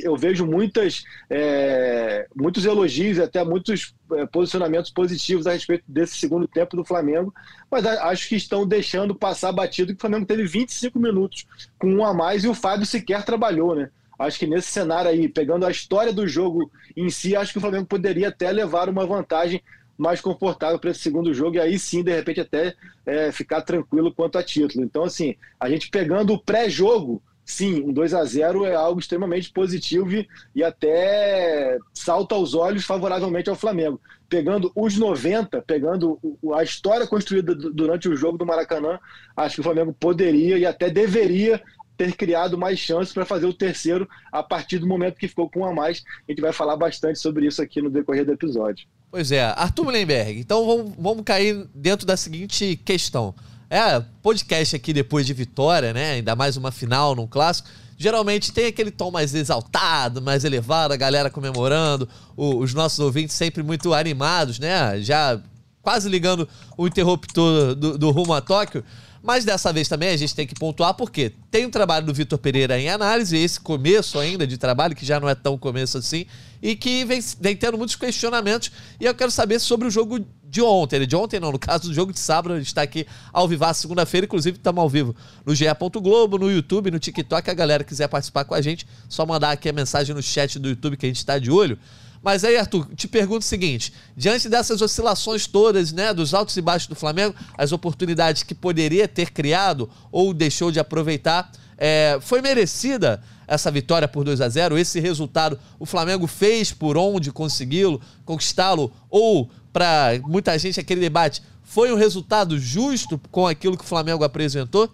eu 0.01 0.17
vejo 0.17 0.47
muitas, 0.47 1.05
é, 1.31 2.27
muitos 2.35 2.65
elogios 2.65 3.19
até 3.19 3.45
muitos 3.45 3.95
é, 4.13 4.27
posicionamentos 4.27 4.91
positivos 4.91 5.47
a 5.47 5.53
respeito 5.53 5.85
desse 5.89 6.17
segundo 6.17 6.47
tempo 6.47 6.77
do 6.77 6.85
Flamengo, 6.85 7.33
mas 7.71 7.87
acho 7.87 8.29
que 8.29 8.37
estão 8.37 8.67
deixando 8.67 9.15
passar 9.15 9.53
batido 9.53 9.93
que 9.93 9.99
o 9.99 10.01
Flamengo 10.01 10.27
teve 10.27 10.45
25 10.45 10.99
minutos 10.99 11.47
com 11.79 11.93
um 11.93 12.05
a 12.05 12.13
mais 12.13 12.45
e 12.45 12.49
o 12.49 12.55
Fábio 12.55 12.87
sequer 12.87 13.25
trabalhou, 13.25 13.75
né? 13.75 13.91
Acho 14.19 14.39
que 14.39 14.47
nesse 14.49 14.73
cenário 14.73 15.11
aí, 15.11 15.29
pegando 15.29 15.65
a 15.65 15.71
história 15.71 16.13
do 16.13 16.27
jogo 16.27 16.71
em 16.97 17.09
si, 17.09 17.37
acho 17.37 17.53
que 17.53 17.59
o 17.59 17.61
Flamengo 17.61 17.87
poderia 17.87 18.29
até 18.29 18.51
levar 18.51 18.89
uma 18.89 19.07
vantagem 19.07 19.63
mais 19.97 20.21
confortável 20.21 20.79
para 20.79 20.91
esse 20.91 21.01
segundo 21.01 21.33
jogo 21.33 21.57
e 21.57 21.61
aí 21.61 21.79
sim, 21.79 22.03
de 22.03 22.15
repente, 22.15 22.41
até 22.41 22.75
é, 23.07 23.31
ficar 23.33 23.63
tranquilo 23.63 24.13
quanto 24.13 24.39
a 24.39 24.43
título. 24.43 24.85
Então, 24.85 25.05
assim, 25.05 25.37
a 25.59 25.69
gente 25.69 25.89
pegando 25.89 26.33
o 26.33 26.39
pré-jogo, 26.39 27.23
sim, 27.49 27.83
um 27.83 27.93
2 27.95 28.13
a 28.13 28.23
0 28.25 28.67
é 28.67 28.75
algo 28.75 29.01
extremamente 29.01 29.51
positivo 29.51 30.23
e, 30.55 30.63
até 30.63 31.79
salta 31.95 32.35
aos 32.35 32.53
olhos 32.53 32.85
favoravelmente 32.85 33.49
ao 33.49 33.57
Flamengo. 33.57 33.99
Pegando 34.29 34.71
os 34.77 34.99
90, 34.99 35.63
pegando 35.63 36.21
a 36.55 36.63
história 36.63 37.07
construída 37.07 37.55
durante 37.55 38.07
o 38.07 38.15
jogo 38.15 38.37
do 38.37 38.45
Maracanã, 38.45 39.01
acho 39.35 39.55
que 39.55 39.61
o 39.63 39.65
Flamengo 39.65 39.97
poderia 39.99 40.59
e 40.59 40.67
até 40.67 40.91
deveria 40.91 41.61
ter 41.97 42.15
criado 42.15 42.59
mais 42.59 42.79
chances 42.79 43.15
para 43.15 43.25
fazer 43.25 43.47
o 43.47 43.55
terceiro 43.55 44.07
a 44.31 44.43
partir 44.43 44.79
do 44.79 44.87
momento 44.87 45.19
que 45.19 45.27
ficou 45.27 45.49
com 45.49 45.61
um 45.61 45.65
a 45.65 45.75
mais. 45.75 46.05
A 46.29 46.31
gente 46.31 46.43
vai 46.43 46.53
falar 46.53 46.77
bastante 46.77 47.19
sobre 47.19 47.47
isso 47.47 47.63
aqui 47.63 47.81
no 47.81 47.89
decorrer 47.89 48.27
do 48.27 48.33
episódio. 48.33 48.87
Pois 49.11 49.33
é, 49.33 49.43
Arthur 49.43 49.85
Mullenberg, 49.85 50.39
então 50.39 50.67
vamos, 50.67 50.93
vamos 50.99 51.25
cair 51.25 51.67
dentro 51.75 52.07
da 52.07 52.17
seguinte 52.17 52.77
questão. 52.85 53.35
É, 53.71 54.03
podcast 54.23 54.75
aqui 54.75 54.95
depois 54.95 55.27
de 55.27 55.35
vitória, 55.35 55.93
né? 55.93 56.13
Ainda 56.13 56.35
mais 56.35 56.57
uma 56.57 56.73
final 56.73 57.15
num 57.15 57.27
clássico. 57.27 57.69
Geralmente 57.99 58.51
tem 58.51 58.67
aquele 58.67 58.91
tom 58.91 59.11
mais 59.11 59.35
exaltado, 59.35 60.23
mais 60.23 60.43
elevado, 60.43 60.95
a 60.95 60.97
galera 60.97 61.29
comemorando, 61.29 62.09
o, 62.35 62.57
os 62.57 62.73
nossos 62.73 62.99
ouvintes 62.99 63.37
sempre 63.37 63.63
muito 63.63 63.93
animados, 63.93 64.59
né? 64.59 64.99
Já 65.03 65.39
quase 65.83 66.09
ligando 66.09 66.49
o 66.79 66.87
interruptor 66.87 67.75
do, 67.75 67.99
do 67.99 68.11
rumo 68.11 68.33
a 68.33 68.41
Tóquio. 68.41 68.83
Mas 69.23 69.45
dessa 69.45 69.73
vez 69.73 69.89
também 69.89 70.11
a 70.11 70.17
gente 70.17 70.35
tem 70.35 70.47
que 70.47 70.55
pontuar 70.55 70.95
porque 70.95 71.33
tem 71.51 71.67
o 71.67 71.71
trabalho 71.71 72.07
do 72.07 72.15
Vitor 72.15 72.39
Pereira 72.39 72.81
em 72.81 72.89
análise, 72.89 73.37
esse 73.37 73.61
começo 73.61 74.19
ainda 74.19 74.47
de 74.47 74.57
trabalho, 74.57 74.95
que 74.95 75.05
já 75.05 75.21
não 75.21 75.29
é 75.29 75.35
tão 75.35 75.59
começo 75.59 75.99
assim, 75.99 76.25
e 76.63 76.77
que 76.77 77.05
vem, 77.05 77.21
vem 77.41 77.57
tendo 77.57 77.77
muitos 77.77 77.97
questionamentos. 77.97 78.71
E 78.99 79.05
eu 79.05 79.15
quero 79.15 79.31
saber 79.31 79.59
sobre 79.59 79.89
o 79.89 79.91
jogo 79.91 80.25
de 80.49 80.63
ontem. 80.63 81.07
De 81.07 81.15
ontem 81.15 81.39
não, 81.39 81.53
no 81.53 81.59
caso 81.59 81.89
do 81.89 81.95
jogo 81.95 82.13
de 82.13 82.19
sábado, 82.19 82.55
a 82.55 82.59
gente 82.59 82.69
está 82.69 82.83
aqui 82.83 83.07
ao 83.33 83.47
vivo 83.47 83.65
segunda-feira, 83.75 84.25
inclusive 84.25 84.57
estamos 84.57 84.81
ao 84.81 84.89
vivo 84.89 85.15
no 85.45 85.55
GE. 85.55 85.67
Globo, 86.01 86.39
no 86.39 86.51
YouTube, 86.51 86.91
no 86.91 86.99
TikTok. 86.99 87.51
A 87.51 87.55
galera 87.55 87.85
quiser 87.85 88.09
participar 88.09 88.45
com 88.45 88.55
a 88.55 88.61
gente, 88.61 88.87
só 89.09 89.27
mandar 89.27 89.51
aqui 89.51 89.69
a 89.69 89.73
mensagem 89.73 90.15
no 90.15 90.23
chat 90.23 90.59
do 90.59 90.69
YouTube 90.69 90.97
que 90.97 91.07
a 91.07 91.09
gente 91.09 91.19
está 91.19 91.39
de 91.39 91.51
olho. 91.51 91.79
Mas 92.23 92.45
aí, 92.45 92.57
Arthur, 92.57 92.89
te 92.95 93.07
pergunto 93.07 93.41
o 93.41 93.49
seguinte: 93.49 93.93
diante 94.17 94.49
dessas 94.49 94.81
oscilações 94.81 95.47
todas, 95.47 95.93
né, 95.93 96.13
dos 96.13 96.35
altos 96.35 96.57
e 96.57 96.63
baixos 96.63 96.89
do 96.89 96.95
Flamengo, 96.95 97.35
as 97.57 97.73
oportunidades 97.73 98.43
que 98.43 98.55
poderia 98.55 99.07
ter 99.07 99.31
criado 99.31 99.89
ou 100.11 100.33
deixou 100.33 100.73
de 100.73 100.81
aproveitar, 100.81 101.51
é, 101.77 102.19
foi 102.21 102.41
merecida 102.41 103.23
essa 103.47 103.71
vitória 103.71 104.07
por 104.07 104.25
2 104.25 104.43
a 104.43 104.49
0 104.49 104.77
Esse 104.77 105.01
resultado 105.01 105.59
o 105.79 105.87
Flamengo 105.87 106.27
fez 106.27 106.71
por 106.71 106.99
onde 106.99 107.33
consegui-lo, 107.33 108.01
conquistá-lo? 108.25 108.93
Ou, 109.09 109.51
para 109.73 110.21
muita 110.25 110.59
gente, 110.59 110.81
aquele 110.81 111.01
debate, 111.01 111.43
foi 111.63 111.93
um 111.93 111.97
resultado 111.97 112.59
justo 112.59 113.21
com 113.31 113.47
aquilo 113.47 113.77
que 113.77 113.85
o 113.85 113.89
Flamengo 113.89 114.25
apresentou? 114.25 114.91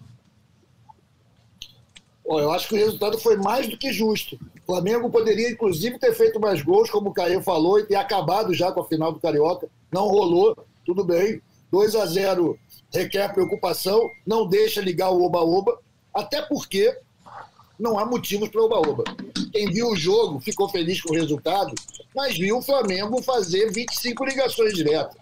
eu 2.27 2.51
acho 2.51 2.69
que 2.69 2.75
o 2.75 2.79
resultado 2.79 3.19
foi 3.19 3.37
mais 3.37 3.69
do 3.69 3.77
que 3.77 3.93
justo. 3.93 4.37
O 4.63 4.67
Flamengo 4.67 5.11
poderia, 5.11 5.51
inclusive, 5.51 5.99
ter 5.99 6.15
feito 6.15 6.41
mais 6.41 6.63
gols, 6.63 6.91
como 6.91 7.11
o 7.11 7.13
Caio 7.13 7.43
falou, 7.43 7.79
e 7.79 7.85
ter 7.85 7.97
acabado 7.97 8.55
já 8.55 8.73
com 8.73 8.81
a 8.81 8.89
final 8.89 9.13
do 9.13 9.21
Carioca. 9.21 9.69
Não 9.93 10.09
rolou, 10.09 10.57
tudo 10.85 11.05
bem. 11.05 11.41
2 11.71 11.95
a 11.97 12.07
0 12.07 12.59
requer 12.93 13.33
preocupação, 13.33 14.09
não 14.25 14.47
deixa 14.47 14.81
ligar 14.81 15.11
o 15.11 15.23
oba-oba, 15.23 15.79
até 16.15 16.41
porque 16.43 16.97
não 17.79 17.99
há 17.99 18.07
motivos 18.07 18.49
para 18.49 18.63
oba-oba. 18.63 19.05
Quem 19.55 19.71
viu 19.71 19.91
o 19.91 19.97
jogo 19.97 20.41
ficou 20.41 20.69
feliz 20.69 21.01
com 21.01 21.13
o 21.13 21.17
resultado, 21.17 21.73
mas 22.13 22.37
viu 22.37 22.59
o 22.59 22.63
Flamengo 22.63 23.23
fazer 23.23 23.71
25 23.71 24.25
ligações 24.25 24.75
diretas. 24.75 25.15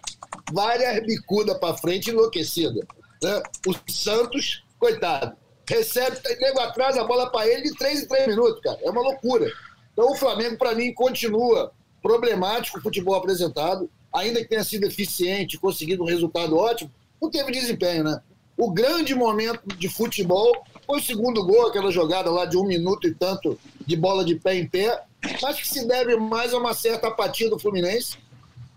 Várias 0.51 1.05
bicudas 1.05 1.55
para 1.59 1.77
frente 1.77 2.09
enlouquecida. 2.09 2.83
Né? 3.21 3.43
O 3.67 3.91
Santos, 3.91 4.63
coitado, 4.79 5.37
recebe, 5.69 6.17
nego 6.41 6.59
atrás 6.61 6.97
a 6.97 7.03
bola 7.03 7.29
para 7.29 7.47
ele 7.47 7.69
de 7.69 7.77
3 7.77 8.01
em 8.01 8.07
3 8.07 8.27
minutos, 8.29 8.59
cara. 8.61 8.79
É 8.81 8.89
uma 8.89 9.03
loucura. 9.03 9.51
Então 9.91 10.11
o 10.11 10.15
Flamengo, 10.15 10.57
para 10.57 10.73
mim, 10.73 10.91
continua 10.95 11.71
problemático 12.01 12.79
o 12.79 12.81
futebol 12.81 13.13
apresentado, 13.13 13.87
ainda 14.11 14.41
que 14.41 14.49
tenha 14.49 14.63
sido 14.63 14.87
eficiente, 14.87 15.59
conseguido 15.59 16.01
um 16.01 16.07
resultado 16.07 16.57
ótimo, 16.57 16.91
não 17.21 17.29
teve 17.29 17.51
desempenho, 17.51 18.03
né? 18.03 18.19
O 18.57 18.71
grande 18.71 19.13
momento 19.13 19.67
de 19.77 19.87
futebol 19.87 20.65
foi 20.85 20.99
o 20.99 21.03
segundo 21.03 21.45
gol, 21.45 21.67
aquela 21.67 21.91
jogada 21.91 22.29
lá 22.29 22.45
de 22.45 22.57
um 22.57 22.65
minuto 22.65 23.07
e 23.07 23.13
tanto 23.13 23.59
de 23.85 23.95
bola 23.95 24.23
de 24.23 24.35
pé 24.35 24.55
em 24.55 24.67
pé, 24.67 25.03
mas 25.41 25.59
que 25.59 25.67
se 25.67 25.87
deve 25.87 26.15
mais 26.17 26.53
a 26.53 26.57
uma 26.57 26.73
certa 26.73 27.07
apatia 27.07 27.49
do 27.49 27.59
Fluminense 27.59 28.17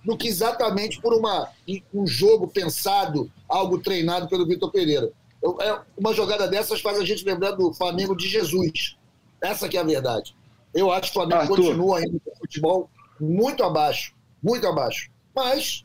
do 0.04 0.16
que 0.16 0.28
exatamente 0.28 1.00
por 1.00 1.12
uma, 1.12 1.48
um 1.92 2.06
jogo 2.06 2.46
pensado 2.46 3.30
algo 3.48 3.78
treinado 3.78 4.28
pelo 4.28 4.46
Vitor 4.46 4.70
Pereira. 4.70 5.10
Eu, 5.42 5.60
é, 5.60 5.80
uma 5.96 6.14
jogada 6.14 6.46
dessas 6.46 6.80
faz 6.80 6.98
a 6.98 7.04
gente 7.04 7.24
lembrar 7.24 7.50
do 7.52 7.74
Flamengo 7.74 8.16
de 8.16 8.28
Jesus. 8.28 8.96
Essa 9.40 9.68
que 9.68 9.76
é 9.76 9.80
a 9.80 9.84
verdade. 9.84 10.34
Eu 10.72 10.92
acho 10.92 11.10
que 11.10 11.18
o 11.18 11.20
Flamengo 11.20 11.40
Arthur. 11.40 11.56
continua 11.56 11.98
ainda 11.98 12.20
com 12.24 12.30
o 12.30 12.36
futebol 12.36 12.90
muito 13.20 13.64
abaixo, 13.64 14.14
muito 14.40 14.66
abaixo. 14.66 15.10
Mas 15.34 15.84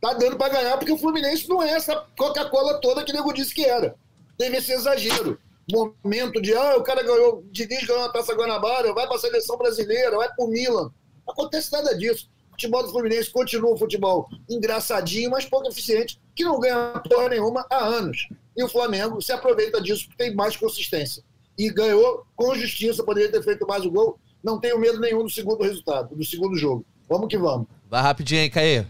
tá 0.00 0.14
dando 0.14 0.36
para 0.36 0.52
ganhar 0.52 0.76
porque 0.76 0.92
o 0.92 0.98
Fluminense 0.98 1.48
não 1.48 1.62
é 1.62 1.70
essa 1.70 2.04
Coca-Cola 2.16 2.80
toda 2.80 3.04
que 3.04 3.12
o 3.12 3.14
nego 3.14 3.32
disse 3.32 3.54
que 3.54 3.64
era. 3.64 3.94
Teve 4.36 4.56
esse 4.56 4.72
exagero. 4.72 5.38
Momento 5.70 6.40
de, 6.40 6.54
ah, 6.54 6.76
o 6.76 6.82
cara 6.82 7.02
ganhou, 7.02 7.44
Diniz 7.50 7.84
ganhou 7.86 8.04
a 8.04 8.12
Taça 8.12 8.34
Guanabara, 8.34 8.92
vai 8.92 9.06
para 9.06 9.16
a 9.16 9.20
seleção 9.20 9.56
brasileira, 9.56 10.16
vai 10.16 10.28
para 10.28 10.44
o 10.44 10.48
Milan. 10.48 10.90
Não 11.26 11.32
acontece 11.32 11.72
nada 11.72 11.96
disso. 11.96 12.28
O 12.48 12.52
futebol 12.52 12.82
do 12.82 12.90
Fluminense 12.90 13.30
continua 13.30 13.72
um 13.72 13.76
futebol 13.76 14.28
engraçadinho, 14.48 15.30
mas 15.30 15.44
pouco 15.44 15.68
eficiente, 15.68 16.20
que 16.34 16.44
não 16.44 16.60
ganha 16.60 17.00
porra 17.08 17.28
nenhuma 17.30 17.66
há 17.70 17.84
anos. 17.84 18.28
E 18.56 18.62
o 18.62 18.68
Flamengo 18.68 19.20
se 19.22 19.32
aproveita 19.32 19.80
disso 19.80 20.06
porque 20.06 20.24
tem 20.24 20.34
mais 20.34 20.56
consistência. 20.56 21.22
E 21.58 21.70
ganhou 21.70 22.24
com 22.36 22.54
justiça, 22.54 23.04
poderia 23.04 23.30
ter 23.30 23.42
feito 23.42 23.66
mais 23.66 23.84
o 23.84 23.90
gol. 23.90 24.18
Não 24.42 24.58
tenho 24.58 24.78
medo 24.78 24.98
nenhum 25.00 25.22
do 25.22 25.30
segundo 25.30 25.62
resultado, 25.62 26.14
do 26.14 26.24
segundo 26.24 26.56
jogo. 26.56 26.84
Vamos 27.08 27.28
que 27.28 27.36
vamos. 27.36 27.66
Vai 27.88 28.02
rapidinho 28.02 28.42
aí, 28.42 28.50
Caê. 28.50 28.86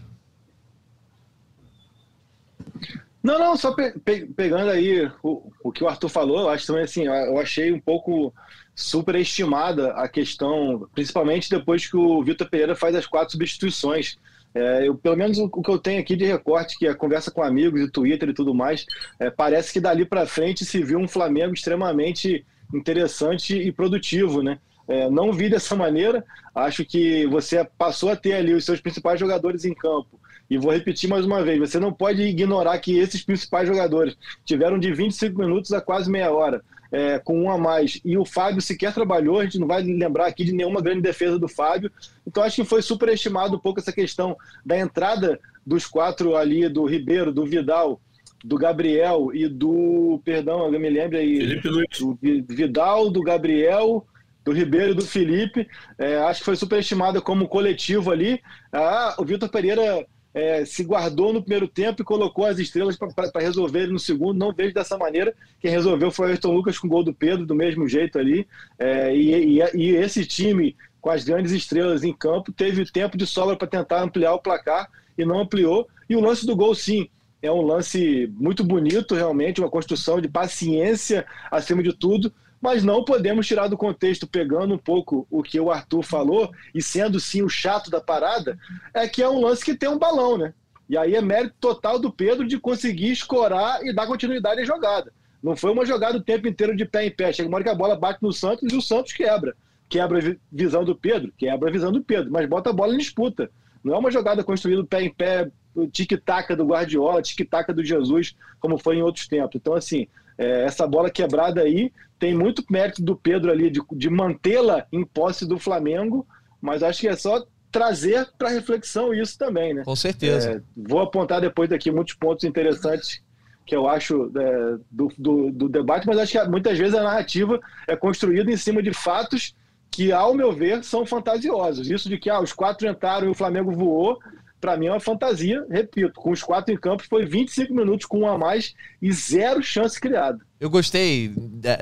Não, 3.23 3.37
não, 3.37 3.55
só 3.55 3.71
pe 3.73 3.91
pe 3.99 4.25
pegando 4.25 4.71
aí 4.71 5.05
o, 5.21 5.51
o 5.63 5.71
que 5.71 5.83
o 5.83 5.87
Arthur 5.87 6.09
falou, 6.09 6.41
eu 6.41 6.49
acho 6.49 6.65
também 6.65 6.83
assim, 6.83 7.05
eu 7.05 7.37
achei 7.37 7.71
um 7.71 7.79
pouco 7.79 8.33
superestimada 8.73 9.93
a 9.93 10.07
questão, 10.07 10.87
principalmente 10.93 11.49
depois 11.49 11.85
que 11.87 11.95
o 11.95 12.23
Vitor 12.23 12.49
Pereira 12.49 12.75
faz 12.75 12.95
as 12.95 13.05
quatro 13.05 13.31
substituições. 13.33 14.17
É, 14.53 14.87
eu, 14.87 14.95
pelo 14.95 15.15
menos 15.15 15.37
o, 15.37 15.45
o, 15.45 15.61
que 15.61 15.69
eu 15.69 15.77
tenho 15.77 16.01
aqui 16.01 16.15
de 16.15 16.25
recorte, 16.25 16.77
que 16.77 16.87
é 16.87 16.93
conversa 16.93 17.31
com 17.31 17.43
amigos 17.43 17.79
e 17.79 17.91
Twitter 17.91 18.29
e 18.29 18.33
tudo 18.33 18.53
mais, 18.53 18.85
é, 19.19 19.29
parece 19.29 19.71
que 19.71 19.79
dali 19.79 20.03
para 20.03 20.25
frente 20.25 20.65
se 20.65 20.83
viu 20.83 20.99
um 20.99 21.07
Flamengo 21.07 21.53
extremamente 21.53 22.45
interessante 22.73 23.55
e 23.55 23.71
produtivo, 23.71 24.41
né? 24.41 24.59
É, 24.87 25.09
não 25.09 25.31
vi 25.31 25.47
dessa 25.47 25.75
maneira. 25.75 26.25
Acho 26.53 26.83
que 26.83 27.25
você 27.27 27.63
passou 27.77 28.09
a 28.09 28.15
ter 28.15 28.33
ali 28.33 28.53
os 28.53 28.65
seus 28.65 28.81
principais 28.81 29.19
jogadores 29.19 29.63
em 29.63 29.73
campo 29.73 30.20
e 30.51 30.57
vou 30.57 30.73
repetir 30.73 31.09
mais 31.09 31.25
uma 31.25 31.41
vez: 31.41 31.57
você 31.57 31.79
não 31.79 31.93
pode 31.93 32.21
ignorar 32.23 32.77
que 32.79 32.99
esses 32.99 33.23
principais 33.23 33.65
jogadores 33.65 34.17
tiveram 34.43 34.77
de 34.77 34.93
25 34.93 35.39
minutos 35.39 35.71
a 35.71 35.79
quase 35.79 36.11
meia 36.11 36.29
hora, 36.29 36.61
é, 36.91 37.17
com 37.19 37.41
um 37.41 37.49
a 37.49 37.57
mais. 37.57 38.01
E 38.03 38.17
o 38.17 38.25
Fábio 38.25 38.61
sequer 38.61 38.93
trabalhou, 38.93 39.39
a 39.39 39.45
gente 39.45 39.57
não 39.57 39.65
vai 39.65 39.81
lembrar 39.81 40.25
aqui 40.25 40.43
de 40.43 40.51
nenhuma 40.51 40.81
grande 40.81 40.99
defesa 40.99 41.39
do 41.39 41.47
Fábio. 41.47 41.89
Então 42.27 42.43
acho 42.43 42.57
que 42.57 42.67
foi 42.67 42.81
superestimado 42.81 43.55
um 43.55 43.59
pouco 43.59 43.79
essa 43.79 43.93
questão 43.93 44.35
da 44.65 44.77
entrada 44.77 45.39
dos 45.65 45.87
quatro 45.87 46.35
ali, 46.35 46.67
do 46.67 46.83
Ribeiro, 46.83 47.31
do 47.31 47.45
Vidal, 47.45 48.01
do 48.43 48.57
Gabriel 48.57 49.29
e 49.33 49.47
do. 49.47 50.21
Perdão, 50.25 50.65
eu 50.65 50.79
me 50.81 50.89
lembro 50.89 51.17
aí. 51.17 51.37
Felipe 51.37 51.69
Luiz. 51.69 51.97
Do 51.97 52.53
Vidal, 52.53 53.09
do 53.09 53.21
Gabriel 53.21 54.05
do 54.43 54.51
Ribeiro 54.51 54.91
e 54.91 54.95
do 54.95 55.05
Felipe. 55.05 55.65
É, 55.97 56.17
acho 56.17 56.39
que 56.39 56.45
foi 56.45 56.55
superestimada 56.57 57.21
como 57.21 57.47
coletivo 57.47 58.11
ali. 58.11 58.41
Ah, 58.73 59.15
o 59.17 59.23
Vitor 59.23 59.47
Pereira 59.47 60.05
é, 60.33 60.63
se 60.65 60.83
guardou 60.83 61.33
no 61.33 61.41
primeiro 61.41 61.67
tempo 61.67 62.01
e 62.01 62.05
colocou 62.05 62.45
as 62.45 62.57
estrelas 62.57 62.97
para 62.97 63.41
resolver 63.41 63.87
no 63.87 63.99
segundo. 63.99 64.37
Não 64.37 64.53
vejo 64.53 64.73
dessa 64.73 64.97
maneira. 64.97 65.33
Quem 65.59 65.71
resolveu 65.71 66.11
foi 66.11 66.27
o 66.27 66.29
Ayrton 66.29 66.53
Lucas 66.53 66.77
com 66.77 66.87
o 66.87 66.89
gol 66.89 67.03
do 67.03 67.13
Pedro, 67.13 67.45
do 67.45 67.55
mesmo 67.55 67.87
jeito 67.87 68.17
ali. 68.17 68.47
É, 68.79 69.15
e, 69.15 69.59
e, 69.59 69.61
e, 69.75 69.95
esse 69.95 70.25
time, 70.25 70.75
com 71.01 71.09
as 71.09 71.23
grandes 71.23 71.51
estrelas 71.51 72.03
em 72.03 72.13
campo, 72.13 72.51
teve 72.51 72.85
tempo 72.89 73.17
de 73.17 73.27
sobra 73.27 73.55
para 73.55 73.67
tentar 73.67 74.01
ampliar 74.01 74.33
o 74.33 74.41
placar 74.41 74.89
e 75.17 75.25
não 75.25 75.39
ampliou. 75.39 75.87
E 76.09 76.15
o 76.15 76.21
lance 76.21 76.45
do 76.45 76.55
gol, 76.55 76.73
sim. 76.73 77.09
É 77.41 77.51
um 77.51 77.61
lance 77.61 78.31
muito 78.35 78.63
bonito, 78.63 79.15
realmente, 79.15 79.59
uma 79.59 79.69
construção 79.69 80.21
de 80.21 80.27
paciência 80.27 81.25
acima 81.49 81.81
de 81.81 81.91
tudo, 81.91 82.31
mas 82.61 82.83
não 82.83 83.03
podemos 83.03 83.47
tirar 83.47 83.67
do 83.67 83.77
contexto, 83.77 84.27
pegando 84.27 84.75
um 84.75 84.77
pouco 84.77 85.25
o 85.29 85.41
que 85.41 85.59
o 85.59 85.71
Arthur 85.71 86.03
falou, 86.03 86.51
e 86.75 86.81
sendo 86.81 87.19
sim 87.19 87.41
o 87.41 87.49
chato 87.49 87.89
da 87.89 87.99
parada, 87.99 88.57
é 88.93 89.07
que 89.07 89.23
é 89.23 89.27
um 89.27 89.41
lance 89.41 89.65
que 89.65 89.75
tem 89.75 89.89
um 89.89 89.97
balão, 89.97 90.37
né? 90.37 90.53
E 90.87 90.97
aí 90.97 91.15
é 91.15 91.21
mérito 91.21 91.55
total 91.59 91.97
do 91.97 92.11
Pedro 92.11 92.45
de 92.45 92.59
conseguir 92.59 93.11
escorar 93.11 93.83
e 93.83 93.93
dar 93.93 94.05
continuidade 94.05 94.61
à 94.61 94.65
jogada. 94.65 95.11
Não 95.41 95.55
foi 95.55 95.71
uma 95.71 95.85
jogada 95.85 96.17
o 96.17 96.23
tempo 96.23 96.47
inteiro 96.47 96.75
de 96.75 96.85
pé 96.85 97.05
em 97.05 97.11
pé. 97.11 97.33
Chega 97.33 97.47
uma 97.47 97.55
hora 97.55 97.63
que 97.63 97.69
a 97.69 97.75
bola 97.75 97.95
bate 97.95 98.21
no 98.21 98.31
Santos 98.31 98.71
e 98.71 98.75
o 98.75 98.81
Santos 98.81 99.13
quebra. 99.13 99.55
Quebra 99.89 100.19
a 100.19 100.35
visão 100.51 100.83
do 100.83 100.95
Pedro, 100.95 101.33
quebra 101.37 101.69
a 101.69 101.71
visão 101.71 101.91
do 101.91 102.03
Pedro, 102.03 102.31
mas 102.31 102.47
bota 102.47 102.69
a 102.69 102.73
bola 102.73 102.93
em 102.93 102.97
disputa. 102.97 103.49
Não 103.83 103.95
é 103.95 103.97
uma 103.97 104.11
jogada 104.11 104.43
construída 104.43 104.83
pé 104.83 105.01
em 105.01 105.11
pé, 105.11 105.49
tic-tac 105.91 106.55
do 106.55 106.65
Guardiola, 106.65 107.21
tic-tac 107.21 107.73
do 107.73 107.83
Jesus, 107.83 108.35
como 108.59 108.77
foi 108.77 108.97
em 108.97 109.01
outros 109.01 109.27
tempos. 109.27 109.55
Então, 109.55 109.73
assim, 109.73 110.07
é, 110.37 110.63
essa 110.63 110.85
bola 110.85 111.09
quebrada 111.09 111.61
aí 111.61 111.91
tem 112.21 112.35
muito 112.35 112.63
mérito 112.69 113.01
do 113.01 113.15
Pedro 113.15 113.49
ali 113.49 113.71
de, 113.71 113.81
de 113.93 114.07
mantê-la 114.07 114.85
em 114.93 115.03
posse 115.03 115.43
do 115.43 115.57
Flamengo, 115.57 116.23
mas 116.61 116.83
acho 116.83 117.01
que 117.01 117.07
é 117.07 117.15
só 117.15 117.43
trazer 117.71 118.29
para 118.37 118.49
reflexão 118.49 119.11
isso 119.11 119.35
também, 119.39 119.73
né? 119.73 119.81
Com 119.83 119.95
certeza. 119.95 120.51
É, 120.51 120.61
vou 120.77 120.99
apontar 120.99 121.41
depois 121.41 121.67
daqui 121.67 121.89
muitos 121.89 122.13
pontos 122.13 122.45
interessantes 122.45 123.23
que 123.65 123.75
eu 123.75 123.87
acho 123.87 124.31
é, 124.37 124.77
do, 124.91 125.11
do, 125.17 125.51
do, 125.51 125.67
debate, 125.67 126.05
mas 126.05 126.19
acho 126.19 126.33
que 126.33 126.47
muitas 126.47 126.77
vezes 126.77 126.93
a 126.93 127.01
narrativa 127.01 127.59
é 127.87 127.95
construída 127.95 128.51
em 128.51 128.57
cima 128.57 128.83
de 128.83 128.93
fatos 128.93 129.55
que, 129.89 130.11
ao 130.11 130.35
meu 130.35 130.51
ver, 130.51 130.83
são 130.83 131.03
fantasiosos. 131.07 131.89
Isso 131.89 132.07
de 132.07 132.19
que 132.19 132.29
ah, 132.29 132.39
os 132.39 132.53
quatro 132.53 132.87
entraram 132.87 133.27
e 133.27 133.31
o 133.31 133.35
Flamengo 133.35 133.71
voou, 133.71 134.19
para 134.59 134.77
mim 134.77 134.85
é 134.85 134.91
uma 134.91 134.99
fantasia, 134.99 135.65
repito, 135.71 136.21
com 136.21 136.29
os 136.29 136.43
quatro 136.43 136.71
em 136.71 136.77
campo 136.77 137.03
foi 137.09 137.25
25 137.25 137.73
minutos 137.73 138.05
com 138.05 138.19
um 138.19 138.27
a 138.27 138.37
mais 138.37 138.75
e 139.01 139.11
zero 139.11 139.63
chance 139.63 139.99
criada. 139.99 140.39
Eu 140.59 140.69
gostei 140.69 141.33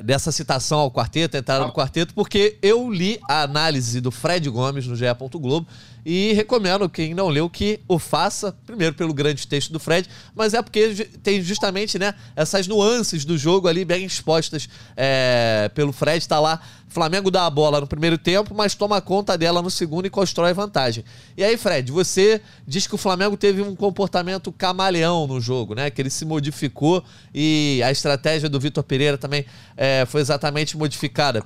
dessa 0.01 0.31
citação 0.31 0.79
ao 0.79 0.89
quarteto, 0.89 1.35
entrada 1.35 1.65
no 1.65 1.73
quarteto, 1.73 2.13
porque 2.13 2.57
eu 2.61 2.89
li 2.89 3.19
a 3.27 3.41
análise 3.41 3.99
do 3.99 4.09
Fred 4.09 4.49
Gomes 4.49 4.87
no 4.87 4.95
GE. 4.95 5.05
Globo 5.33 5.67
e 6.05 6.31
recomendo 6.31 6.89
quem 6.89 7.13
não 7.13 7.27
leu 7.27 7.49
que 7.49 7.81
o 7.87 7.99
faça, 7.99 8.57
primeiro 8.65 8.95
pelo 8.95 9.13
grande 9.13 9.45
texto 9.45 9.71
do 9.73 9.79
Fred, 9.81 10.09
mas 10.33 10.53
é 10.53 10.61
porque 10.61 11.09
tem 11.21 11.41
justamente 11.41 11.99
né, 11.99 12.13
essas 12.37 12.67
nuances 12.67 13.25
do 13.25 13.37
jogo 13.37 13.67
ali 13.67 13.83
bem 13.83 14.05
expostas 14.05 14.69
é, 14.95 15.69
pelo 15.75 15.91
Fred. 15.91 16.19
Está 16.19 16.39
lá, 16.39 16.61
Flamengo 16.87 17.29
dá 17.29 17.45
a 17.45 17.49
bola 17.49 17.81
no 17.81 17.87
primeiro 17.87 18.17
tempo, 18.17 18.55
mas 18.55 18.73
toma 18.75 19.01
conta 19.01 19.37
dela 19.37 19.61
no 19.61 19.69
segundo 19.69 20.05
e 20.05 20.09
constrói 20.09 20.53
vantagem. 20.53 21.03
E 21.37 21.43
aí, 21.43 21.57
Fred, 21.57 21.91
você 21.91 22.41
diz 22.65 22.87
que 22.87 22.95
o 22.95 22.97
Flamengo 22.97 23.35
teve 23.35 23.61
um 23.61 23.75
comportamento 23.75 24.51
camaleão 24.51 25.27
no 25.27 25.39
jogo, 25.39 25.75
né? 25.75 25.89
Que 25.89 26.01
ele 26.01 26.09
se 26.09 26.25
modificou 26.25 27.03
e 27.33 27.81
a 27.83 27.91
estratégia 27.91 28.49
do 28.49 28.59
Vitor 28.59 28.83
Pereira 28.83 29.17
também 29.17 29.45
é, 29.77 30.05
foi 30.05 30.21
exatamente 30.21 30.77
modificada. 30.77 31.43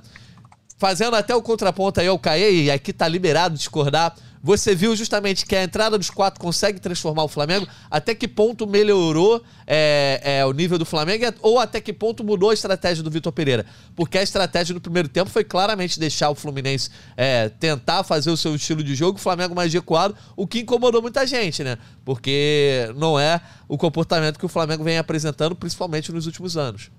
Fazendo 0.76 1.14
até 1.14 1.34
o 1.34 1.42
contraponto 1.42 2.00
aí 2.00 2.08
ao 2.08 2.18
Caê, 2.18 2.64
e 2.64 2.70
aqui 2.70 2.92
tá 2.92 3.06
liberado 3.06 3.56
discordar. 3.56 4.14
Você 4.44 4.74
viu 4.74 4.94
justamente 4.94 5.46
que 5.46 5.56
a 5.56 5.62
entrada 5.62 5.96
dos 5.96 6.10
quatro 6.10 6.38
consegue 6.38 6.78
transformar 6.78 7.24
o 7.24 7.28
Flamengo? 7.28 7.66
Até 7.90 8.14
que 8.14 8.28
ponto 8.28 8.66
melhorou 8.66 9.42
é, 9.66 10.20
é, 10.22 10.44
o 10.44 10.52
nível 10.52 10.76
do 10.76 10.84
Flamengo 10.84 11.24
ou 11.40 11.58
até 11.58 11.80
que 11.80 11.94
ponto 11.94 12.22
mudou 12.22 12.50
a 12.50 12.52
estratégia 12.52 13.02
do 13.02 13.10
Vitor 13.10 13.32
Pereira? 13.32 13.64
Porque 13.96 14.18
a 14.18 14.22
estratégia 14.22 14.74
no 14.74 14.82
primeiro 14.82 15.08
tempo 15.08 15.30
foi 15.30 15.44
claramente 15.44 15.98
deixar 15.98 16.28
o 16.28 16.34
Fluminense 16.34 16.90
é, 17.16 17.48
tentar 17.48 18.04
fazer 18.04 18.30
o 18.30 18.36
seu 18.36 18.54
estilo 18.54 18.84
de 18.84 18.94
jogo, 18.94 19.16
o 19.16 19.22
Flamengo 19.22 19.54
mais 19.54 19.72
recuado, 19.72 20.14
o 20.36 20.46
que 20.46 20.60
incomodou 20.60 21.00
muita 21.00 21.26
gente, 21.26 21.64
né? 21.64 21.78
Porque 22.04 22.92
não 22.96 23.18
é 23.18 23.40
o 23.66 23.78
comportamento 23.78 24.38
que 24.38 24.44
o 24.44 24.48
Flamengo 24.50 24.84
vem 24.84 24.98
apresentando, 24.98 25.56
principalmente 25.56 26.12
nos 26.12 26.26
últimos 26.26 26.58
anos. 26.58 26.90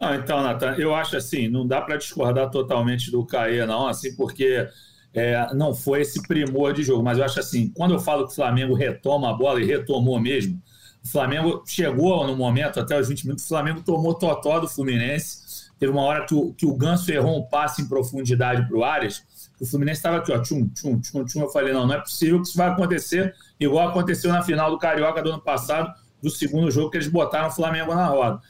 Ah, 0.00 0.16
então, 0.16 0.42
Natan, 0.42 0.76
eu 0.78 0.94
acho 0.94 1.14
assim, 1.16 1.46
não 1.46 1.66
dá 1.66 1.82
para 1.82 1.98
discordar 1.98 2.50
totalmente 2.50 3.10
do 3.10 3.24
Caê, 3.26 3.66
não, 3.66 3.86
assim, 3.86 4.16
porque 4.16 4.66
é, 5.12 5.52
não 5.54 5.74
foi 5.74 6.00
esse 6.00 6.22
primor 6.26 6.72
de 6.72 6.82
jogo. 6.82 7.02
Mas 7.02 7.18
eu 7.18 7.24
acho 7.24 7.38
assim, 7.38 7.68
quando 7.68 7.92
eu 7.94 7.98
falo 8.00 8.26
que 8.26 8.32
o 8.32 8.34
Flamengo 8.34 8.74
retoma 8.74 9.30
a 9.30 9.34
bola, 9.34 9.60
e 9.60 9.66
retomou 9.66 10.18
mesmo, 10.18 10.60
o 11.04 11.08
Flamengo 11.08 11.62
chegou 11.66 12.26
no 12.26 12.34
momento, 12.34 12.80
até 12.80 12.98
os 12.98 13.08
20 13.08 13.24
minutos, 13.24 13.44
o 13.44 13.48
Flamengo 13.48 13.82
tomou 13.82 14.14
totó 14.14 14.58
do 14.58 14.68
Fluminense. 14.68 15.68
Teve 15.78 15.92
uma 15.92 16.02
hora 16.02 16.26
que 16.26 16.34
o, 16.34 16.52
que 16.52 16.66
o 16.66 16.74
Ganso 16.74 17.10
errou 17.10 17.38
um 17.38 17.42
passe 17.42 17.82
em 17.82 17.88
profundidade 17.88 18.66
para 18.68 18.76
o 18.76 18.84
Arias. 18.84 19.22
O 19.60 19.66
Fluminense 19.66 19.98
estava 19.98 20.18
aqui, 20.18 20.32
ó, 20.32 20.38
tchum, 20.38 20.68
tchum, 20.68 21.00
tchum, 21.00 21.24
tchum. 21.24 21.40
Eu 21.40 21.48
falei, 21.48 21.72
não, 21.72 21.86
não 21.86 21.94
é 21.94 22.00
possível 22.00 22.40
que 22.40 22.48
isso 22.48 22.56
vai 22.56 22.68
acontecer 22.68 23.34
igual 23.58 23.88
aconteceu 23.88 24.32
na 24.32 24.42
final 24.42 24.70
do 24.70 24.78
Carioca 24.78 25.22
do 25.22 25.30
ano 25.30 25.40
passado, 25.40 25.92
do 26.22 26.30
segundo 26.30 26.70
jogo, 26.70 26.90
que 26.90 26.96
eles 26.96 27.08
botaram 27.08 27.48
o 27.48 27.50
Flamengo 27.50 27.94
na 27.94 28.06
roda. 28.06 28.40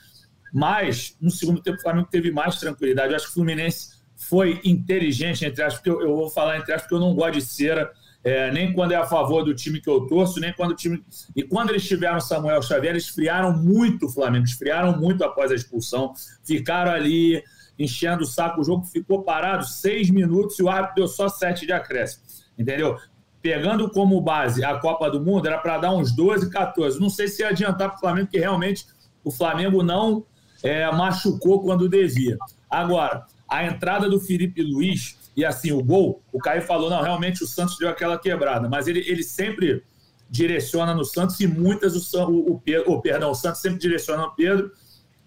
Mas, 0.52 1.16
no 1.21 1.30
segundo 1.30 1.62
tempo, 1.62 1.78
o 1.78 1.83
Flamengo 1.83 2.09
teve 2.11 2.30
mais 2.30 2.57
tranquilidade. 2.57 3.11
Eu 3.11 3.16
acho 3.16 3.26
que 3.26 3.30
o 3.33 3.35
Fluminense 3.35 4.00
foi 4.16 4.61
inteligente, 4.64 5.45
entre 5.45 5.62
aspas, 5.62 5.80
porque 5.80 5.90
eu, 5.90 6.02
eu 6.02 6.16
vou 6.16 6.30
falar 6.30 6.59
entre 6.59 6.73
aspas, 6.73 6.83
porque 6.83 6.95
eu 6.95 7.00
não 7.00 7.14
gosto 7.14 7.35
de 7.35 7.42
cera, 7.42 7.90
é, 8.23 8.50
nem 8.52 8.73
quando 8.73 8.92
é 8.92 8.97
a 8.97 9.07
favor 9.07 9.42
do 9.42 9.54
time 9.54 9.80
que 9.80 9.88
eu 9.88 10.07
torço, 10.07 10.40
nem 10.40 10.52
quando 10.52 10.73
o 10.73 10.76
time. 10.76 11.02
E 11.35 11.42
quando 11.42 11.71
eles 11.71 11.87
tiveram 11.87 12.21
Samuel 12.21 12.61
Xavier, 12.62 12.92
eles 12.92 13.04
esfriaram 13.04 13.57
muito 13.57 14.07
o 14.07 14.09
Flamengo, 14.11 14.45
esfriaram 14.45 14.99
muito 14.99 15.25
após 15.25 15.50
a 15.50 15.54
expulsão, 15.54 16.12
ficaram 16.45 16.92
ali 16.92 17.42
enchendo 17.78 18.25
o 18.25 18.26
saco, 18.26 18.61
o 18.61 18.64
jogo 18.64 18.85
ficou 18.85 19.23
parado 19.23 19.66
seis 19.66 20.11
minutos 20.11 20.59
e 20.59 20.62
o 20.62 20.69
árbitro 20.69 20.97
deu 20.97 21.09
só 21.09 21.28
sete 21.28 21.64
de 21.64 21.73
acréscimo. 21.73 22.25
Entendeu? 22.59 22.99
pegando 23.42 23.90
como 23.90 24.21
base 24.21 24.64
a 24.64 24.78
Copa 24.78 25.11
do 25.11 25.21
Mundo, 25.21 25.47
era 25.47 25.59
para 25.59 25.78
dar 25.78 25.92
uns 25.92 26.12
12, 26.12 26.50
14. 26.50 27.00
Não 27.00 27.09
sei 27.09 27.28
se 27.28 27.42
ia 27.42 27.49
adiantar 27.49 27.88
para 27.90 27.97
o 27.97 28.00
Flamengo, 28.00 28.26
porque 28.26 28.38
realmente 28.38 28.87
o 29.25 29.30
Flamengo 29.30 29.83
não 29.83 30.25
é, 30.62 30.90
machucou 30.90 31.62
quando 31.62 31.88
devia. 31.88 32.38
Agora, 32.69 33.25
a 33.49 33.64
entrada 33.64 34.09
do 34.09 34.21
Felipe 34.21 34.62
Luiz 34.62 35.19
e 35.37 35.45
assim 35.45 35.73
o 35.73 35.83
gol, 35.83 36.21
o 36.33 36.38
Caio 36.38 36.62
falou: 36.62 36.90
não, 36.90 37.02
realmente 37.02 37.43
o 37.43 37.47
Santos 37.47 37.79
deu 37.79 37.88
aquela 37.88 38.19
quebrada, 38.19 38.69
mas 38.69 38.87
ele, 38.87 39.00
ele 39.00 39.23
sempre 39.23 39.83
direciona 40.29 40.95
no 40.95 41.05
Santos 41.05 41.40
e 41.40 41.47
muitas 41.47 42.14
o, 42.14 42.19
o, 42.29 42.52
o, 42.55 42.93
o 42.93 43.00
perdão, 43.00 43.31
o 43.31 43.35
Santos 43.35 43.61
sempre 43.61 43.79
direciona 43.79 44.23
no 44.23 44.31
Pedro 44.33 44.71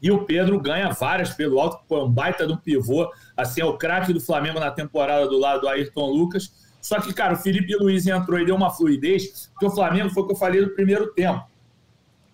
e 0.03 0.11
o 0.11 0.25
Pedro 0.25 0.59
ganha 0.59 0.89
várias 0.89 1.29
pelo 1.29 1.59
alto, 1.61 1.79
foi 1.87 2.03
um 2.03 2.11
baita 2.11 2.45
de 2.45 2.51
um 2.51 2.57
pivô, 2.57 3.09
assim, 3.37 3.61
é 3.61 3.65
o 3.65 3.77
craque 3.77 4.11
do 4.11 4.19
Flamengo 4.19 4.59
na 4.59 4.69
temporada 4.69 5.25
do 5.27 5.39
lado 5.39 5.61
do 5.61 5.69
Ayrton 5.69 6.09
Lucas. 6.11 6.51
Só 6.81 6.99
que, 6.99 7.13
cara, 7.13 7.35
o 7.35 7.37
Felipe 7.37 7.73
Luiz 7.77 8.05
entrou 8.05 8.37
e 8.37 8.45
deu 8.45 8.53
uma 8.53 8.69
fluidez, 8.69 9.49
porque 9.53 9.65
o 9.65 9.69
Flamengo 9.69 10.09
foi 10.09 10.23
o 10.23 10.27
que 10.27 10.33
eu 10.33 10.37
falei 10.37 10.59
no 10.59 10.71
primeiro 10.71 11.13
tempo. 11.13 11.41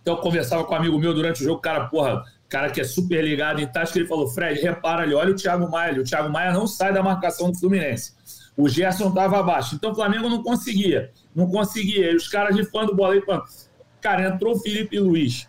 Então, 0.02 0.16
eu 0.16 0.22
conversava 0.22 0.64
com 0.64 0.74
um 0.74 0.78
amigo 0.78 0.98
meu 0.98 1.14
durante 1.14 1.42
o 1.42 1.44
jogo, 1.44 1.62
cara, 1.62 1.86
porra, 1.86 2.24
cara 2.50 2.72
que 2.72 2.82
é 2.82 2.84
super 2.84 3.24
ligado 3.24 3.62
em 3.62 3.68
tática, 3.68 4.00
ele 4.00 4.08
falou: 4.08 4.28
Fred, 4.28 4.60
repara 4.60 5.04
ali, 5.04 5.14
olha 5.14 5.32
o 5.32 5.36
Thiago 5.36 5.70
Maia 5.70 5.92
ali. 5.92 6.00
O 6.00 6.04
Thiago 6.04 6.30
Maia 6.30 6.52
não 6.52 6.66
sai 6.66 6.92
da 6.92 7.04
marcação 7.04 7.52
do 7.52 7.58
Fluminense. 7.58 8.14
O 8.58 8.68
Gerson 8.68 9.10
estava 9.10 9.40
abaixo. 9.40 9.76
Então 9.76 9.92
o 9.92 9.96
Flamengo 9.96 10.28
não 10.28 10.44
conseguia. 10.44 11.12
Não 11.34 11.50
conseguia. 11.50 12.12
E 12.12 12.16
os 12.16 12.28
caras 12.28 12.56
rifando 12.56 12.94
bola 12.94 13.14
aí. 13.14 13.24
Cara, 14.02 14.28
entrou 14.28 14.56
o 14.56 14.60
Felipe 14.60 15.00
Luiz. 15.00 15.48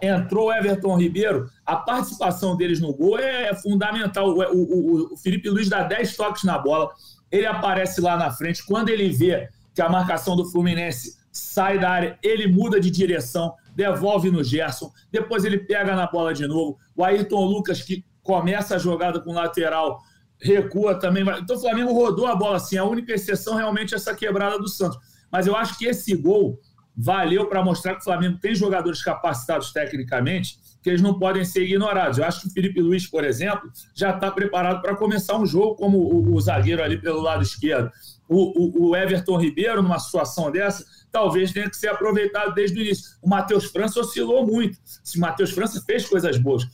Entrou 0.00 0.48
o 0.48 0.52
Everton 0.52 0.98
Ribeiro. 0.98 1.48
A 1.64 1.76
participação 1.76 2.56
deles 2.56 2.80
no 2.80 2.92
gol 2.92 3.18
é, 3.18 3.50
é 3.50 3.54
fundamental. 3.54 4.30
O, 4.30 4.42
o, 4.42 5.12
o, 5.12 5.16
Felipe 5.16 5.48
Luiz 5.48 5.68
dá 5.68 5.84
10 5.84 6.16
toques 6.16 6.42
na 6.42 6.58
bola. 6.58 6.90
Ele 7.30 7.46
aparece 7.46 8.00
lá 8.00 8.16
na 8.16 8.30
frente. 8.32 8.64
Quando 8.66 8.88
ele 8.88 9.08
vê 9.10 9.48
que 9.72 9.80
a 9.80 9.88
marcação 9.88 10.34
do 10.34 10.44
Fluminense 10.44 11.18
sai 11.30 11.78
da 11.78 11.90
área, 11.90 12.18
ele 12.22 12.48
muda 12.48 12.80
de 12.80 12.90
direção 12.90 13.54
devolve 13.74 14.30
no 14.30 14.44
Gerson, 14.44 14.90
depois 15.10 15.44
ele 15.44 15.58
pega 15.58 15.94
na 15.96 16.06
bola 16.06 16.32
de 16.32 16.46
novo. 16.46 16.78
O 16.96 17.04
Ayrton 17.04 17.44
Lucas, 17.44 17.82
que 17.82 18.04
começa 18.22 18.76
a 18.76 18.78
jogada 18.78 19.20
com 19.20 19.32
lateral, 19.32 20.00
recua 20.40 20.94
também. 20.94 21.24
Então 21.40 21.56
o 21.56 21.60
Flamengo 21.60 21.92
rodou 21.92 22.26
a 22.26 22.36
bola 22.36 22.56
assim. 22.56 22.76
A 22.76 22.84
única 22.84 23.12
exceção 23.12 23.56
realmente 23.56 23.94
é 23.94 23.96
essa 23.96 24.14
quebrada 24.14 24.58
do 24.58 24.68
Santos. 24.68 24.98
Mas 25.30 25.46
eu 25.46 25.56
acho 25.56 25.78
que 25.78 25.86
esse 25.86 26.14
gol 26.14 26.60
valeu 26.96 27.46
para 27.46 27.64
mostrar 27.64 27.94
que 27.94 28.00
o 28.00 28.04
Flamengo 28.04 28.38
tem 28.38 28.54
jogadores 28.54 29.02
capacitados 29.02 29.72
tecnicamente 29.72 30.60
que 30.82 30.90
eles 30.90 31.00
não 31.00 31.18
podem 31.18 31.44
ser 31.44 31.62
ignorados. 31.62 32.18
Eu 32.18 32.24
acho 32.24 32.42
que 32.42 32.48
o 32.48 32.50
Felipe 32.50 32.80
Luiz, 32.80 33.06
por 33.06 33.24
exemplo, 33.24 33.70
já 33.94 34.10
está 34.10 34.30
preparado 34.30 34.82
para 34.82 34.96
começar 34.96 35.38
um 35.38 35.46
jogo 35.46 35.76
como 35.76 35.98
o, 35.98 36.34
o, 36.34 36.40
zagueiro 36.40 36.82
ali 36.82 37.00
pelo 37.00 37.20
lado 37.20 37.42
esquerdo. 37.42 37.90
O, 38.28 38.86
o, 38.86 38.88
o 38.88 38.96
Everton 38.96 39.36
Ribeiro, 39.38 39.80
numa 39.80 40.00
situação 40.00 40.50
dessa, 40.50 40.84
talvez 41.12 41.52
tenha 41.52 41.68
que 41.68 41.76
ser 41.76 41.88
aproveitado 41.88 42.54
desde 42.54 42.80
o 42.80 42.82
início. 42.82 43.16
O 43.22 43.28
Matheus 43.28 43.66
França 43.66 44.00
oscilou 44.00 44.46
muito. 44.46 44.78
Se 45.04 45.20
Matheus 45.20 45.50
França 45.50 45.80
fez 45.86 46.08
coisas 46.08 46.38
boas, 46.38 46.64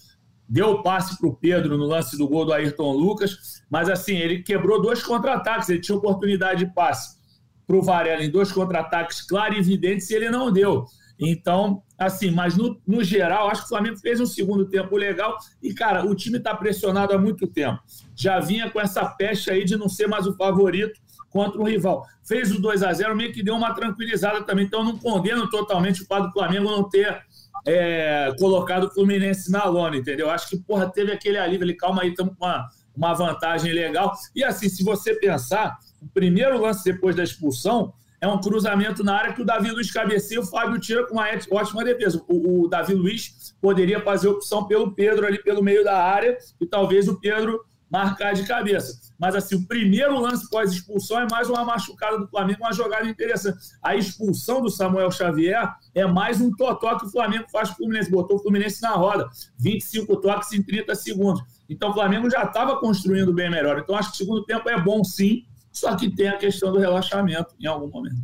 deu 0.48 0.70
o 0.70 0.82
passe 0.82 1.18
para 1.18 1.28
o 1.28 1.36
Pedro 1.36 1.76
no 1.76 1.84
lance 1.84 2.16
do 2.16 2.28
gol 2.28 2.46
do 2.46 2.52
Ayrton 2.52 2.92
Lucas, 2.92 3.62
mas 3.68 3.90
assim, 3.90 4.16
ele 4.16 4.42
quebrou 4.42 4.80
dois 4.80 5.02
contra-ataques, 5.02 5.68
ele 5.68 5.80
tinha 5.80 5.98
oportunidade 5.98 6.64
de 6.64 6.72
passe 6.72 7.18
para 7.66 7.76
o 7.76 7.82
Varela 7.82 8.24
em 8.24 8.30
dois 8.30 8.50
contra-ataques 8.50 9.20
claros 9.20 9.56
e 9.56 9.60
evidentes 9.60 10.08
e 10.08 10.14
ele 10.14 10.30
não 10.30 10.50
deu. 10.50 10.86
Então, 11.20 11.82
assim, 11.98 12.30
mas 12.30 12.56
no, 12.56 12.80
no 12.86 13.02
geral, 13.02 13.48
acho 13.48 13.62
que 13.62 13.66
o 13.66 13.70
Flamengo 13.70 13.98
fez 13.98 14.20
um 14.20 14.26
segundo 14.26 14.68
tempo 14.68 14.96
legal 14.96 15.36
e, 15.60 15.74
cara, 15.74 16.06
o 16.06 16.14
time 16.14 16.38
está 16.38 16.54
pressionado 16.54 17.12
há 17.12 17.18
muito 17.18 17.46
tempo. 17.46 17.78
Já 18.14 18.38
vinha 18.38 18.70
com 18.70 18.80
essa 18.80 19.04
peste 19.04 19.50
aí 19.50 19.64
de 19.64 19.76
não 19.76 19.88
ser 19.88 20.06
mais 20.06 20.26
o 20.26 20.36
favorito 20.36 20.98
contra 21.30 21.60
o 21.60 21.64
rival. 21.64 22.04
Fez 22.26 22.50
o 22.50 22.60
2 22.60 22.82
a 22.82 22.92
0 22.92 23.16
meio 23.16 23.32
que 23.32 23.42
deu 23.42 23.54
uma 23.54 23.74
tranquilizada 23.74 24.42
também. 24.42 24.64
Então, 24.64 24.84
não 24.84 24.98
condeno 24.98 25.48
totalmente 25.48 26.02
o 26.02 26.06
fato 26.06 26.28
do 26.28 26.32
Flamengo 26.32 26.70
não 26.70 26.88
ter 26.88 27.22
é, 27.66 28.32
colocado 28.38 28.84
o 28.84 28.90
Fluminense 28.90 29.50
na 29.50 29.64
lona, 29.64 29.96
entendeu? 29.96 30.30
Acho 30.30 30.48
que, 30.48 30.56
porra, 30.58 30.90
teve 30.90 31.12
aquele 31.12 31.38
alívio 31.38 31.64
ali, 31.64 31.74
calma 31.74 32.02
aí, 32.02 32.10
estamos 32.10 32.34
com 32.36 32.44
uma, 32.44 32.68
uma 32.96 33.14
vantagem 33.14 33.72
legal. 33.72 34.12
E 34.34 34.42
assim, 34.44 34.68
se 34.68 34.82
você 34.82 35.14
pensar, 35.14 35.78
o 36.00 36.08
primeiro 36.08 36.60
lance 36.60 36.84
depois 36.84 37.14
da 37.14 37.22
expulsão 37.22 37.92
é 38.20 38.26
um 38.26 38.40
cruzamento 38.40 39.04
na 39.04 39.14
área 39.14 39.32
que 39.32 39.42
o 39.42 39.44
Davi 39.44 39.70
Luiz 39.70 39.92
cabeceia 39.92 40.40
o 40.40 40.46
Fábio 40.46 40.80
tira 40.80 41.06
com 41.06 41.14
uma 41.14 41.26
ótima 41.52 41.84
defesa. 41.84 42.22
O, 42.26 42.64
o 42.64 42.68
Davi 42.68 42.94
Luiz 42.94 43.54
poderia 43.60 44.00
fazer 44.00 44.28
opção 44.28 44.64
pelo 44.64 44.92
Pedro 44.92 45.26
ali 45.26 45.40
pelo 45.40 45.62
meio 45.62 45.84
da 45.84 46.02
área 46.02 46.36
e 46.60 46.66
talvez 46.66 47.08
o 47.08 47.20
Pedro 47.20 47.64
marcar 47.90 48.34
de 48.34 48.44
cabeça. 48.44 49.00
Mas 49.18 49.34
assim, 49.34 49.56
o 49.56 49.66
primeiro 49.66 50.20
lance 50.20 50.48
pós-expulsão 50.48 51.20
é 51.20 51.26
mais 51.30 51.48
uma 51.48 51.64
machucada 51.64 52.18
do 52.18 52.28
Flamengo, 52.28 52.60
uma 52.60 52.72
jogada 52.72 53.08
interessante. 53.08 53.58
A 53.82 53.96
expulsão 53.96 54.60
do 54.60 54.70
Samuel 54.70 55.10
Xavier 55.10 55.68
é 55.94 56.06
mais 56.06 56.40
um 56.40 56.54
totó 56.54 56.98
que 56.98 57.06
o 57.06 57.10
Flamengo 57.10 57.46
faz 57.50 57.68
para 57.68 57.74
o 57.74 57.76
Fluminense. 57.78 58.10
Botou 58.10 58.36
o 58.36 58.40
Fluminense 58.40 58.80
na 58.82 58.90
roda. 58.90 59.28
25 59.58 60.16
toques 60.20 60.52
em 60.52 60.62
30 60.62 60.94
segundos. 60.94 61.42
Então 61.68 61.90
o 61.90 61.94
Flamengo 61.94 62.30
já 62.30 62.44
estava 62.44 62.78
construindo 62.78 63.32
bem 63.32 63.50
melhor. 63.50 63.78
Então 63.78 63.96
acho 63.96 64.10
que 64.10 64.14
o 64.14 64.18
segundo 64.18 64.44
tempo 64.44 64.68
é 64.68 64.80
bom 64.80 65.02
sim, 65.02 65.44
só 65.72 65.96
que 65.96 66.10
tem 66.10 66.28
a 66.28 66.36
questão 66.36 66.72
do 66.72 66.78
relaxamento 66.78 67.54
em 67.60 67.66
algum 67.66 67.88
momento. 67.88 68.16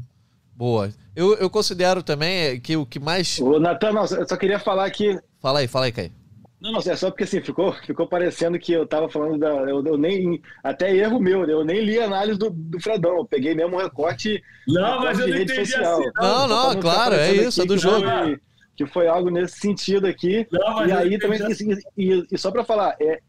Boa. 0.56 0.90
Eu, 1.16 1.34
eu 1.34 1.50
considero 1.50 2.02
também 2.02 2.60
que 2.60 2.76
o 2.76 2.86
que 2.86 3.00
mais. 3.00 3.40
Ô, 3.40 3.58
Natan, 3.58 3.90
eu 3.90 4.28
só 4.28 4.36
queria 4.36 4.58
falar 4.58 4.88
que. 4.90 5.18
Fala 5.40 5.58
aí, 5.58 5.68
fala 5.68 5.86
aí, 5.86 5.92
Caio. 5.92 6.23
Não, 6.64 6.72
não, 6.72 6.80
é 6.80 6.96
só 6.96 7.10
porque 7.10 7.24
assim, 7.24 7.42
ficou, 7.42 7.74
ficou 7.74 8.06
parecendo 8.06 8.58
que 8.58 8.72
eu 8.72 8.86
tava 8.86 9.06
falando 9.06 9.38
da. 9.38 9.50
Eu, 9.50 9.84
eu 9.84 9.98
nem. 9.98 10.40
Até 10.62 10.96
erro 10.96 11.20
meu, 11.20 11.46
né? 11.46 11.52
Eu 11.52 11.62
nem 11.62 11.84
li 11.84 11.98
a 11.98 12.06
análise 12.06 12.38
do, 12.38 12.48
do 12.48 12.80
Fredão. 12.80 13.18
Eu 13.18 13.26
peguei 13.26 13.54
mesmo 13.54 13.76
um 13.76 13.80
recorte. 13.80 14.42
Não, 14.66 15.00
mas 15.02 15.18
eu 15.18 15.28
não 15.28 15.36
entendi 15.36 15.66
social. 15.66 16.00
assim. 16.00 16.10
Não, 16.16 16.48
não, 16.48 16.72
não 16.72 16.80
claro, 16.80 17.16
é 17.16 17.34
isso, 17.34 17.60
é 17.60 17.66
do 17.66 17.76
jogo. 17.76 18.06
Foi, 18.08 18.40
que 18.74 18.86
foi 18.86 19.06
algo 19.06 19.28
nesse 19.28 19.58
sentido 19.58 20.06
aqui. 20.06 20.46
Não, 20.50 20.86
e 20.86 20.92
aí 20.92 21.18
também. 21.18 21.42
Assim. 21.42 21.76
E, 21.98 22.26
e, 22.32 22.38
só 22.38 22.50
para 22.50 22.64
falar, 22.64 22.96
é, 22.98 23.20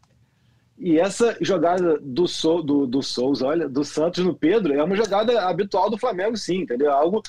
e 0.78 0.98
essa 0.98 1.36
jogada 1.38 1.98
do, 2.00 2.26
Sou, 2.26 2.62
do, 2.62 2.86
do 2.86 3.02
Souza, 3.02 3.46
olha, 3.46 3.68
do 3.68 3.84
Santos 3.84 4.24
no 4.24 4.34
Pedro, 4.34 4.72
é 4.72 4.82
uma 4.82 4.96
jogada 4.96 5.42
habitual 5.42 5.90
do 5.90 5.98
Flamengo, 5.98 6.38
sim, 6.38 6.62
entendeu? 6.62 6.88
É 6.88 6.94
algo, 6.94 7.22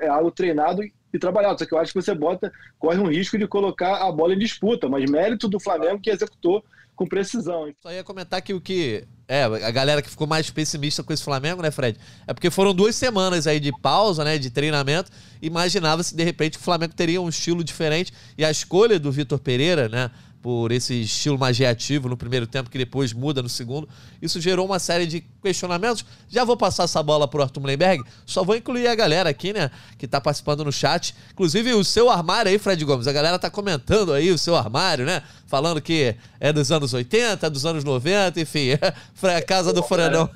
é 0.00 0.08
algo 0.08 0.32
treinado 0.32 0.82
e 1.12 1.18
trabalhado. 1.18 1.58
Só 1.58 1.66
que 1.66 1.74
eu 1.74 1.78
acho 1.78 1.92
que 1.92 2.00
você 2.00 2.14
bota, 2.14 2.52
corre 2.78 2.98
um 2.98 3.08
risco 3.08 3.38
de 3.38 3.46
colocar 3.46 4.06
a 4.06 4.10
bola 4.10 4.34
em 4.34 4.38
disputa, 4.38 4.88
mas 4.88 5.10
mérito 5.10 5.48
do 5.48 5.60
Flamengo 5.60 6.00
que 6.00 6.10
executou 6.10 6.64
com 6.94 7.06
precisão. 7.06 7.72
Só 7.82 7.92
ia 7.92 8.04
comentar 8.04 8.40
que 8.42 8.54
o 8.54 8.60
que. 8.60 9.04
É, 9.26 9.44
a 9.44 9.70
galera 9.70 10.02
que 10.02 10.10
ficou 10.10 10.26
mais 10.26 10.50
pessimista 10.50 11.02
com 11.02 11.12
esse 11.12 11.22
Flamengo, 11.22 11.62
né, 11.62 11.70
Fred? 11.70 11.98
É 12.26 12.34
porque 12.34 12.50
foram 12.50 12.74
duas 12.74 12.94
semanas 12.94 13.46
aí 13.46 13.58
de 13.58 13.72
pausa, 13.80 14.22
né, 14.24 14.36
de 14.36 14.50
treinamento. 14.50 15.10
Imaginava-se, 15.40 16.14
de 16.14 16.22
repente, 16.22 16.58
que 16.58 16.60
o 16.60 16.64
Flamengo 16.64 16.92
teria 16.94 17.20
um 17.20 17.28
estilo 17.28 17.64
diferente. 17.64 18.12
E 18.36 18.44
a 18.44 18.50
escolha 18.50 18.98
do 18.98 19.10
Vitor 19.10 19.38
Pereira, 19.38 19.88
né, 19.88 20.10
por 20.42 20.72
esse 20.72 21.02
estilo 21.02 21.38
mais 21.38 21.56
reativo 21.56 22.08
no 22.08 22.16
primeiro 22.16 22.48
tempo, 22.48 22.68
que 22.68 22.76
depois 22.76 23.12
muda 23.12 23.40
no 23.40 23.48
segundo. 23.48 23.88
Isso 24.20 24.40
gerou 24.40 24.66
uma 24.66 24.80
série 24.80 25.06
de 25.06 25.20
questionamentos. 25.40 26.04
Já 26.28 26.44
vou 26.44 26.56
passar 26.56 26.84
essa 26.84 27.00
bola 27.00 27.28
para 27.28 27.40
o 27.40 27.42
Arthur 27.44 27.60
Mullenberg, 27.60 28.02
só 28.26 28.42
vou 28.42 28.56
incluir 28.56 28.88
a 28.88 28.94
galera 28.94 29.30
aqui, 29.30 29.52
né, 29.52 29.70
que 29.96 30.04
está 30.04 30.20
participando 30.20 30.64
no 30.64 30.72
chat. 30.72 31.14
Inclusive 31.32 31.72
o 31.74 31.84
seu 31.84 32.10
armário 32.10 32.50
aí, 32.50 32.58
Fred 32.58 32.84
Gomes, 32.84 33.06
a 33.06 33.12
galera 33.12 33.38
tá 33.38 33.48
comentando 33.48 34.12
aí 34.12 34.32
o 34.32 34.38
seu 34.38 34.56
armário, 34.56 35.06
né, 35.06 35.22
falando 35.46 35.80
que 35.80 36.16
é 36.40 36.52
dos 36.52 36.72
anos 36.72 36.92
80, 36.92 37.46
é 37.46 37.50
dos 37.50 37.64
anos 37.64 37.84
90, 37.84 38.40
enfim, 38.40 38.70
é 38.70 39.36
a 39.36 39.42
casa 39.42 39.72
do 39.72 39.82
Frenão. 39.82 40.28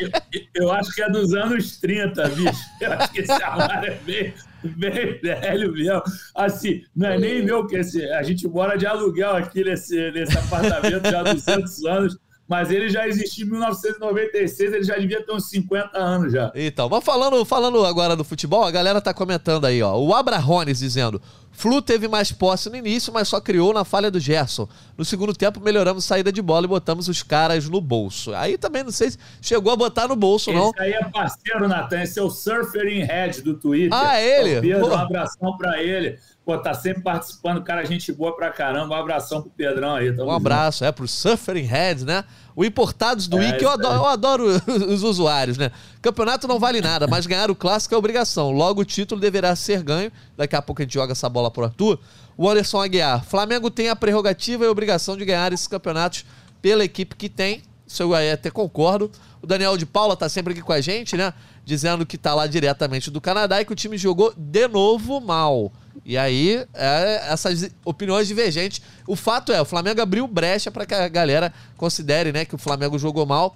Eu, 0.00 0.10
eu, 0.54 0.72
acho 0.72 0.90
que 0.94 1.02
é 1.02 1.10
dos 1.10 1.34
anos 1.34 1.76
30, 1.76 2.28
bicho. 2.30 2.60
Eu 2.80 2.92
acho 2.94 3.12
que 3.12 3.20
esse 3.20 3.30
armário 3.30 3.92
é 3.92 3.94
bem 3.96 4.34
bem 4.64 5.18
velho 5.20 5.72
mesmo. 5.72 6.02
Assim, 6.34 6.82
não 6.94 7.08
é 7.08 7.18
nem 7.18 7.44
meu, 7.44 7.66
que 7.66 7.76
esse, 7.76 8.04
a 8.12 8.22
gente 8.22 8.46
mora 8.48 8.76
de 8.76 8.86
aluguel 8.86 9.36
aqui 9.36 9.64
nesse, 9.64 10.10
nesse 10.12 10.36
apartamento 10.36 11.10
já 11.10 11.20
há 11.20 11.32
200 11.32 11.84
anos. 11.86 12.18
Mas 12.50 12.68
ele 12.68 12.90
já 12.90 13.06
existiu 13.06 13.46
em 13.46 13.50
1996, 13.50 14.72
ele 14.72 14.82
já 14.82 14.96
devia 14.98 15.24
ter 15.24 15.32
uns 15.32 15.48
50 15.48 15.96
anos 15.96 16.32
já. 16.32 16.50
Então, 16.52 16.88
mas 16.88 17.04
falando, 17.04 17.44
falando 17.44 17.86
agora 17.86 18.16
do 18.16 18.24
futebol, 18.24 18.64
a 18.64 18.72
galera 18.72 19.00
tá 19.00 19.14
comentando 19.14 19.66
aí, 19.66 19.80
ó. 19.80 19.96
O 19.96 20.12
Abrahones 20.12 20.80
dizendo: 20.80 21.22
Flu 21.52 21.80
teve 21.80 22.08
mais 22.08 22.32
posse 22.32 22.68
no 22.68 22.74
início, 22.74 23.12
mas 23.12 23.28
só 23.28 23.40
criou 23.40 23.72
na 23.72 23.84
falha 23.84 24.10
do 24.10 24.18
Gerson. 24.18 24.68
No 24.98 25.04
segundo 25.04 25.32
tempo, 25.32 25.60
melhoramos 25.60 26.04
saída 26.04 26.32
de 26.32 26.42
bola 26.42 26.66
e 26.66 26.68
botamos 26.68 27.06
os 27.06 27.22
caras 27.22 27.68
no 27.68 27.80
bolso. 27.80 28.34
Aí 28.34 28.58
também 28.58 28.82
não 28.82 28.90
sei 28.90 29.12
se 29.12 29.18
chegou 29.40 29.72
a 29.72 29.76
botar 29.76 30.08
no 30.08 30.16
bolso, 30.16 30.52
não. 30.52 30.70
Esse 30.70 30.80
aí 30.80 30.92
é 30.94 31.04
parceiro, 31.04 31.68
Natan. 31.68 32.02
Esse 32.02 32.18
é 32.18 32.22
o 32.22 32.30
Surfer 32.30 32.84
in 32.88 33.04
Head 33.04 33.42
do 33.42 33.54
Twitter. 33.54 33.96
Ah, 33.96 34.18
é 34.18 34.40
ele? 34.40 34.54
É 34.54 34.60
Pedro, 34.60 34.88
um 34.88 34.94
abração 34.94 35.56
pra 35.56 35.80
ele. 35.80 36.18
Pô, 36.50 36.58
tá 36.58 36.74
sempre 36.74 37.00
participando, 37.02 37.62
cara, 37.62 37.84
gente 37.84 38.10
boa 38.10 38.34
pra 38.34 38.50
caramba. 38.50 38.96
Um 38.96 38.98
abração 38.98 39.40
pro 39.40 39.52
Pedrão 39.52 39.94
aí. 39.94 40.10
um 40.10 40.32
abraço, 40.32 40.78
junto. 40.78 40.88
é, 40.88 40.90
pro 40.90 41.06
Surfer 41.06 41.56
in 41.56 41.62
Head, 41.62 42.04
né? 42.04 42.24
O 42.56 42.64
Importados 42.64 43.28
do 43.28 43.38
é, 43.38 43.52
Wiki, 43.52 43.62
eu 43.62 43.70
adoro, 43.70 43.94
eu 43.94 44.06
adoro 44.10 44.44
os 44.88 45.04
usuários, 45.04 45.56
né? 45.56 45.70
Campeonato 46.02 46.48
não 46.48 46.58
vale 46.58 46.80
nada, 46.80 47.06
mas 47.06 47.24
ganhar 47.24 47.52
o 47.52 47.54
clássico 47.54 47.94
é 47.94 47.98
obrigação. 47.98 48.50
Logo 48.50 48.80
o 48.80 48.84
título 48.84 49.20
deverá 49.20 49.54
ser 49.54 49.80
ganho. 49.84 50.10
Daqui 50.36 50.56
a 50.56 50.60
pouco 50.60 50.82
a 50.82 50.84
gente 50.84 50.92
joga 50.92 51.12
essa 51.12 51.28
bola 51.28 51.52
pro 51.52 51.62
Arthur. 51.62 52.00
O 52.36 52.50
Anderson 52.50 52.82
Aguiar. 52.82 53.24
Flamengo 53.24 53.70
tem 53.70 53.88
a 53.88 53.94
prerrogativa 53.94 54.64
e 54.64 54.66
a 54.66 54.72
obrigação 54.72 55.16
de 55.16 55.24
ganhar 55.24 55.52
esses 55.52 55.68
campeonatos 55.68 56.26
pela 56.60 56.84
equipe 56.84 57.14
que 57.14 57.28
tem. 57.28 57.62
isso 57.86 58.02
eu 58.02 58.12
até 58.12 58.50
concordo. 58.50 59.08
O 59.40 59.46
Daniel 59.46 59.76
de 59.76 59.86
Paula 59.86 60.16
tá 60.16 60.28
sempre 60.28 60.52
aqui 60.52 60.62
com 60.62 60.72
a 60.72 60.80
gente, 60.80 61.16
né? 61.16 61.32
Dizendo 61.64 62.04
que 62.04 62.18
tá 62.18 62.34
lá 62.34 62.48
diretamente 62.48 63.08
do 63.08 63.20
Canadá 63.20 63.60
e 63.60 63.64
que 63.64 63.72
o 63.72 63.76
time 63.76 63.96
jogou 63.96 64.34
de 64.36 64.66
novo 64.66 65.20
mal. 65.20 65.70
E 66.10 66.18
aí, 66.18 66.66
é, 66.74 67.22
essas 67.30 67.70
opiniões 67.84 68.26
divergentes. 68.26 68.82
O 69.06 69.14
fato 69.14 69.52
é, 69.52 69.62
o 69.62 69.64
Flamengo 69.64 70.02
abriu 70.02 70.26
brecha 70.26 70.68
para 70.68 70.84
que 70.84 70.92
a 70.92 71.06
galera 71.06 71.54
considere, 71.76 72.32
né, 72.32 72.44
que 72.44 72.52
o 72.52 72.58
Flamengo 72.58 72.98
jogou 72.98 73.24
mal. 73.24 73.54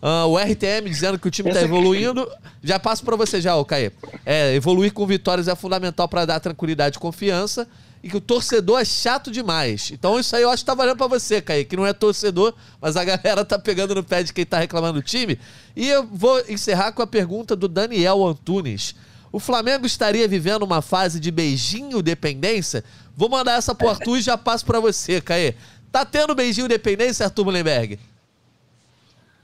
Uh, 0.00 0.28
o 0.28 0.38
RTM 0.38 0.88
dizendo 0.88 1.18
que 1.18 1.26
o 1.26 1.30
time 1.32 1.48
está 1.48 1.62
evoluindo. 1.62 2.30
Já 2.62 2.78
passo 2.78 3.04
para 3.04 3.16
você 3.16 3.40
já, 3.40 3.56
ô 3.56 3.64
Caê. 3.64 3.90
É, 4.24 4.54
evoluir 4.54 4.92
com 4.92 5.04
vitórias 5.04 5.48
é 5.48 5.56
fundamental 5.56 6.06
para 6.06 6.24
dar 6.24 6.38
tranquilidade 6.38 6.96
e 6.96 7.00
confiança. 7.00 7.66
E 8.04 8.08
que 8.08 8.16
o 8.16 8.20
torcedor 8.20 8.78
é 8.78 8.84
chato 8.84 9.28
demais. 9.28 9.90
Então 9.90 10.16
isso 10.16 10.36
aí 10.36 10.44
eu 10.44 10.50
acho 10.50 10.62
que 10.62 10.66
tá 10.66 10.74
valendo 10.74 10.98
para 10.98 11.08
você, 11.08 11.42
Caê, 11.42 11.64
que 11.64 11.76
não 11.76 11.84
é 11.84 11.92
torcedor, 11.92 12.54
mas 12.80 12.96
a 12.96 13.02
galera 13.02 13.44
tá 13.44 13.58
pegando 13.58 13.96
no 13.96 14.04
pé 14.04 14.22
de 14.22 14.32
quem 14.32 14.46
tá 14.46 14.60
reclamando 14.60 15.00
do 15.00 15.02
time. 15.02 15.40
E 15.74 15.88
eu 15.88 16.06
vou 16.06 16.40
encerrar 16.48 16.92
com 16.92 17.02
a 17.02 17.06
pergunta 17.06 17.56
do 17.56 17.66
Daniel 17.66 18.24
Antunes. 18.24 18.94
O 19.36 19.38
Flamengo 19.38 19.84
estaria 19.84 20.26
vivendo 20.26 20.62
uma 20.62 20.80
fase 20.80 21.20
de 21.20 21.30
beijinho 21.30 22.00
dependência? 22.00 22.82
Vou 23.14 23.28
mandar 23.28 23.58
essa 23.58 23.74
pro 23.74 23.90
Arthur 23.90 24.16
e 24.16 24.22
já 24.22 24.38
passo 24.38 24.64
para 24.64 24.80
você, 24.80 25.20
Caê. 25.20 25.54
Tá 25.92 26.06
tendo 26.06 26.34
beijinho 26.34 26.66
dependência, 26.66 27.26
Arthur 27.26 27.44
Mullenberg? 27.44 28.00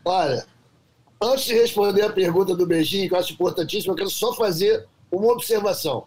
Olha, 0.03 0.47
antes 1.21 1.45
de 1.45 1.53
responder 1.53 2.01
a 2.01 2.11
pergunta 2.11 2.57
do 2.57 2.67
beijinho, 2.67 3.07
que 3.07 3.15
eu 3.15 3.19
acho 3.19 3.35
importantíssimo, 3.35 3.93
eu 3.93 3.97
quero 3.97 4.09
só 4.09 4.33
fazer 4.33 4.87
uma 5.11 5.31
observação. 5.31 6.07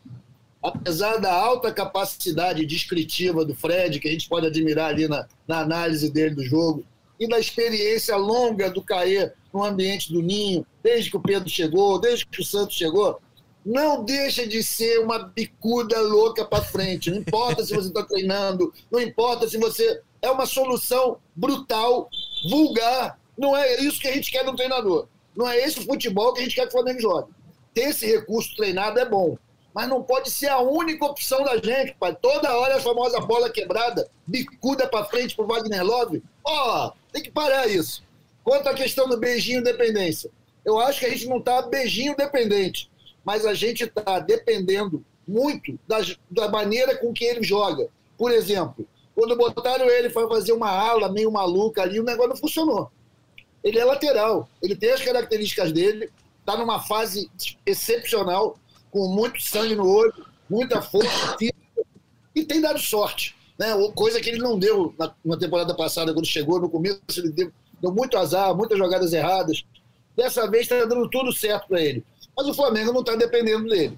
Apesar 0.63 1.17
da 1.17 1.31
alta 1.31 1.71
capacidade 1.71 2.65
descritiva 2.65 3.45
do 3.45 3.53
Fred, 3.53 3.99
que 3.99 4.07
a 4.07 4.11
gente 4.11 4.27
pode 4.27 4.47
admirar 4.47 4.89
ali 4.89 5.07
na, 5.07 5.27
na 5.47 5.59
análise 5.59 6.11
dele 6.11 6.33
do 6.33 6.43
jogo, 6.43 6.83
e 7.19 7.27
da 7.27 7.39
experiência 7.39 8.15
longa 8.17 8.67
do 8.67 8.81
Caê 8.81 9.31
no 9.53 9.63
ambiente 9.63 10.11
do 10.11 10.23
Ninho, 10.23 10.65
desde 10.81 11.11
que 11.11 11.17
o 11.17 11.21
Pedro 11.21 11.47
chegou, 11.47 12.01
desde 12.01 12.25
que 12.25 12.41
o 12.41 12.43
Santos 12.43 12.75
chegou, 12.75 13.21
não 13.65 14.03
deixa 14.03 14.45
de 14.45 14.61
ser 14.61 14.99
uma 14.99 15.17
bicuda 15.17 15.99
louca 15.99 16.45
para 16.45 16.63
frente. 16.63 17.09
Não 17.09 17.17
importa 17.17 17.65
se 17.65 17.73
você 17.73 17.87
está 17.87 18.03
treinando, 18.03 18.71
não 18.91 19.01
importa 19.01 19.47
se 19.47 19.57
você. 19.57 20.01
É 20.21 20.29
uma 20.29 20.45
solução 20.45 21.17
brutal, 21.35 22.09
vulgar, 22.49 23.19
não 23.37 23.55
é 23.55 23.79
isso 23.81 23.99
que 23.99 24.07
a 24.07 24.13
gente 24.13 24.31
quer 24.31 24.43
no 24.43 24.55
treinador. 24.55 25.07
Não 25.35 25.47
é 25.47 25.57
esse 25.57 25.83
futebol 25.85 26.33
que 26.33 26.39
a 26.39 26.43
gente 26.43 26.55
quer 26.55 26.63
que 26.63 26.69
o 26.69 26.71
Flamengo 26.71 27.01
jogue. 27.01 27.31
Ter 27.73 27.89
esse 27.89 28.05
recurso 28.05 28.55
treinado 28.55 28.99
é 28.99 29.05
bom, 29.05 29.37
mas 29.73 29.89
não 29.89 30.01
pode 30.01 30.31
ser 30.31 30.47
a 30.47 30.59
única 30.59 31.05
opção 31.05 31.43
da 31.43 31.57
gente, 31.57 31.95
pai. 31.99 32.15
Toda 32.15 32.55
hora 32.55 32.77
a 32.77 32.81
famosa 32.81 33.19
bola 33.19 33.49
quebrada, 33.49 34.09
bicuda 34.25 34.87
para 34.87 35.05
frente 35.05 35.35
pro 35.35 35.45
Wagner 35.45 35.83
Love. 35.83 36.23
Ó, 36.43 36.87
oh, 36.87 36.91
tem 37.11 37.21
que 37.21 37.31
parar 37.31 37.67
isso. 37.67 38.03
Quanto 38.43 38.69
à 38.69 38.73
questão 38.73 39.09
do 39.09 39.17
beijinho 39.17 39.63
dependência, 39.63 40.31
eu 40.63 40.79
acho 40.79 40.99
que 40.99 41.05
a 41.05 41.09
gente 41.09 41.27
não 41.27 41.37
está 41.37 41.61
beijinho 41.63 42.15
dependente, 42.15 42.89
mas 43.25 43.45
a 43.45 43.53
gente 43.53 43.83
está 43.83 44.19
dependendo 44.19 45.03
muito 45.27 45.77
da, 45.87 46.47
maneira 46.47 46.95
com 46.95 47.11
que 47.11 47.25
ele 47.25 47.43
joga. 47.43 47.87
Por 48.17 48.31
exemplo, 48.31 48.87
quando 49.15 49.35
botaram 49.35 49.89
ele 49.89 50.09
para 50.09 50.27
fazer 50.27 50.53
uma 50.53 50.69
ala 50.69 51.11
meio 51.11 51.31
maluca 51.31 51.81
ali, 51.81 51.99
o 51.99 52.03
negócio 52.03 52.29
não 52.29 52.37
funcionou 52.37 52.91
ele 53.65 53.79
é 53.79 53.83
lateral. 53.83 54.47
Ele 54.61 54.75
tem 54.75 54.91
as 54.91 55.01
características 55.01 55.71
dele, 55.71 56.11
está 56.39 56.55
numa 56.55 56.79
fase 56.79 57.29
excepcional, 57.65 58.59
com 58.91 59.07
muito 59.07 59.41
sangue 59.41 59.75
no 59.75 59.89
olho, 59.89 60.13
muita 60.47 60.83
força 60.83 61.35
e 62.35 62.45
tem 62.45 62.61
dado 62.61 62.79
sorte. 62.79 63.35
Né? 63.57 63.67
Coisa 63.95 64.21
que 64.21 64.29
ele 64.29 64.37
não 64.37 64.59
deu 64.59 64.93
na, 64.99 65.11
na 65.25 65.37
temporada 65.37 65.73
passada, 65.73 66.13
quando 66.13 66.27
chegou. 66.27 66.61
No 66.61 66.69
começo, 66.69 66.99
ele 67.17 67.31
deu, 67.31 67.51
deu 67.81 67.91
muito 67.91 68.17
azar, 68.17 68.55
muitas 68.55 68.77
jogadas 68.77 69.11
erradas. 69.13 69.65
Dessa 70.15 70.49
vez 70.49 70.63
está 70.63 70.85
dando 70.85 71.09
tudo 71.09 71.33
certo 71.33 71.67
para 71.67 71.81
ele. 71.81 72.05
Mas 72.35 72.47
o 72.47 72.53
Flamengo 72.53 72.91
não 72.91 73.01
está 73.01 73.15
dependendo 73.15 73.69
dele. 73.69 73.97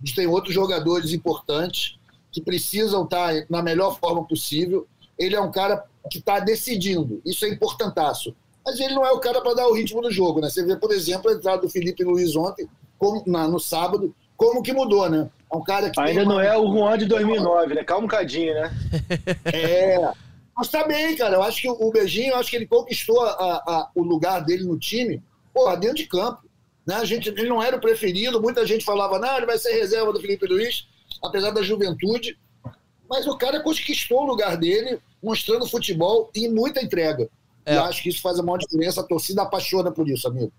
A 0.00 0.06
gente 0.06 0.14
tem 0.14 0.26
outros 0.26 0.54
jogadores 0.54 1.12
importantes 1.12 1.98
que 2.32 2.40
precisam 2.40 3.04
estar 3.04 3.34
tá 3.34 3.46
na 3.48 3.62
melhor 3.62 3.98
forma 3.98 4.24
possível. 4.24 4.86
Ele 5.18 5.34
é 5.34 5.40
um 5.40 5.50
cara 5.50 5.84
que 6.10 6.18
está 6.18 6.40
decidindo. 6.40 7.20
Isso 7.24 7.44
é 7.44 7.48
importantaço 7.48 8.34
mas 8.64 8.78
ele 8.78 8.94
não 8.94 9.04
é 9.04 9.10
o 9.10 9.18
cara 9.18 9.40
para 9.40 9.54
dar 9.54 9.66
o 9.66 9.74
ritmo 9.74 10.00
do 10.00 10.10
jogo, 10.10 10.40
né? 10.40 10.48
Você 10.48 10.64
vê, 10.64 10.76
por 10.76 10.92
exemplo, 10.92 11.30
a 11.30 11.34
entrada 11.34 11.62
do 11.62 11.68
Felipe 11.70 12.04
Luiz 12.04 12.36
ontem, 12.36 12.68
como, 12.98 13.22
na, 13.26 13.48
no 13.48 13.58
sábado, 13.58 14.14
como 14.36 14.62
que 14.62 14.72
mudou, 14.72 15.08
né? 15.08 15.28
É 15.52 15.56
um 15.56 15.62
cara 15.62 15.90
que 15.90 16.00
Ainda 16.00 16.22
uma... 16.22 16.34
não 16.34 16.40
é 16.40 16.56
o 16.56 16.70
Juan 16.70 16.98
de 16.98 17.06
2009, 17.06 17.74
né? 17.74 17.84
Calma 17.84 18.04
um 18.04 18.08
cadinho, 18.08 18.54
né? 18.54 18.70
É. 19.52 20.12
Mas 20.56 20.68
tá 20.68 20.86
bem, 20.86 21.16
cara. 21.16 21.36
Eu 21.36 21.42
acho 21.42 21.62
que 21.62 21.68
o 21.68 21.90
Beijinho, 21.90 22.32
eu 22.32 22.36
acho 22.36 22.50
que 22.50 22.56
ele 22.56 22.66
conquistou 22.66 23.20
a, 23.22 23.30
a, 23.30 23.90
o 23.94 24.02
lugar 24.02 24.44
dele 24.44 24.64
no 24.64 24.78
time, 24.78 25.22
porra, 25.54 25.76
dentro 25.76 25.96
de 25.96 26.06
campo. 26.06 26.42
Né? 26.90 26.96
A 26.96 27.04
gente, 27.04 27.28
ele 27.28 27.48
não 27.48 27.62
era 27.62 27.76
o 27.76 27.80
preferido, 27.80 28.42
muita 28.42 28.66
gente 28.66 28.84
falava, 28.84 29.16
não, 29.16 29.36
ele 29.36 29.46
vai 29.46 29.56
ser 29.56 29.70
reserva 29.74 30.12
do 30.12 30.20
Felipe 30.20 30.44
Luiz, 30.44 30.88
apesar 31.22 31.52
da 31.52 31.62
juventude. 31.62 32.36
Mas 33.08 33.28
o 33.28 33.38
cara 33.38 33.60
conquistou 33.60 34.22
o 34.22 34.26
lugar 34.26 34.56
dele, 34.56 34.98
mostrando 35.22 35.68
futebol 35.68 36.32
e 36.34 36.48
muita 36.48 36.82
entrega. 36.82 37.30
É. 37.64 37.74
E 37.74 37.78
acho 37.78 38.02
que 38.02 38.08
isso 38.08 38.20
faz 38.20 38.40
a 38.40 38.42
maior 38.42 38.58
diferença. 38.58 39.02
A 39.02 39.04
torcida 39.04 39.42
apaixona 39.42 39.92
por 39.92 40.08
isso, 40.08 40.26
amigo. 40.26 40.52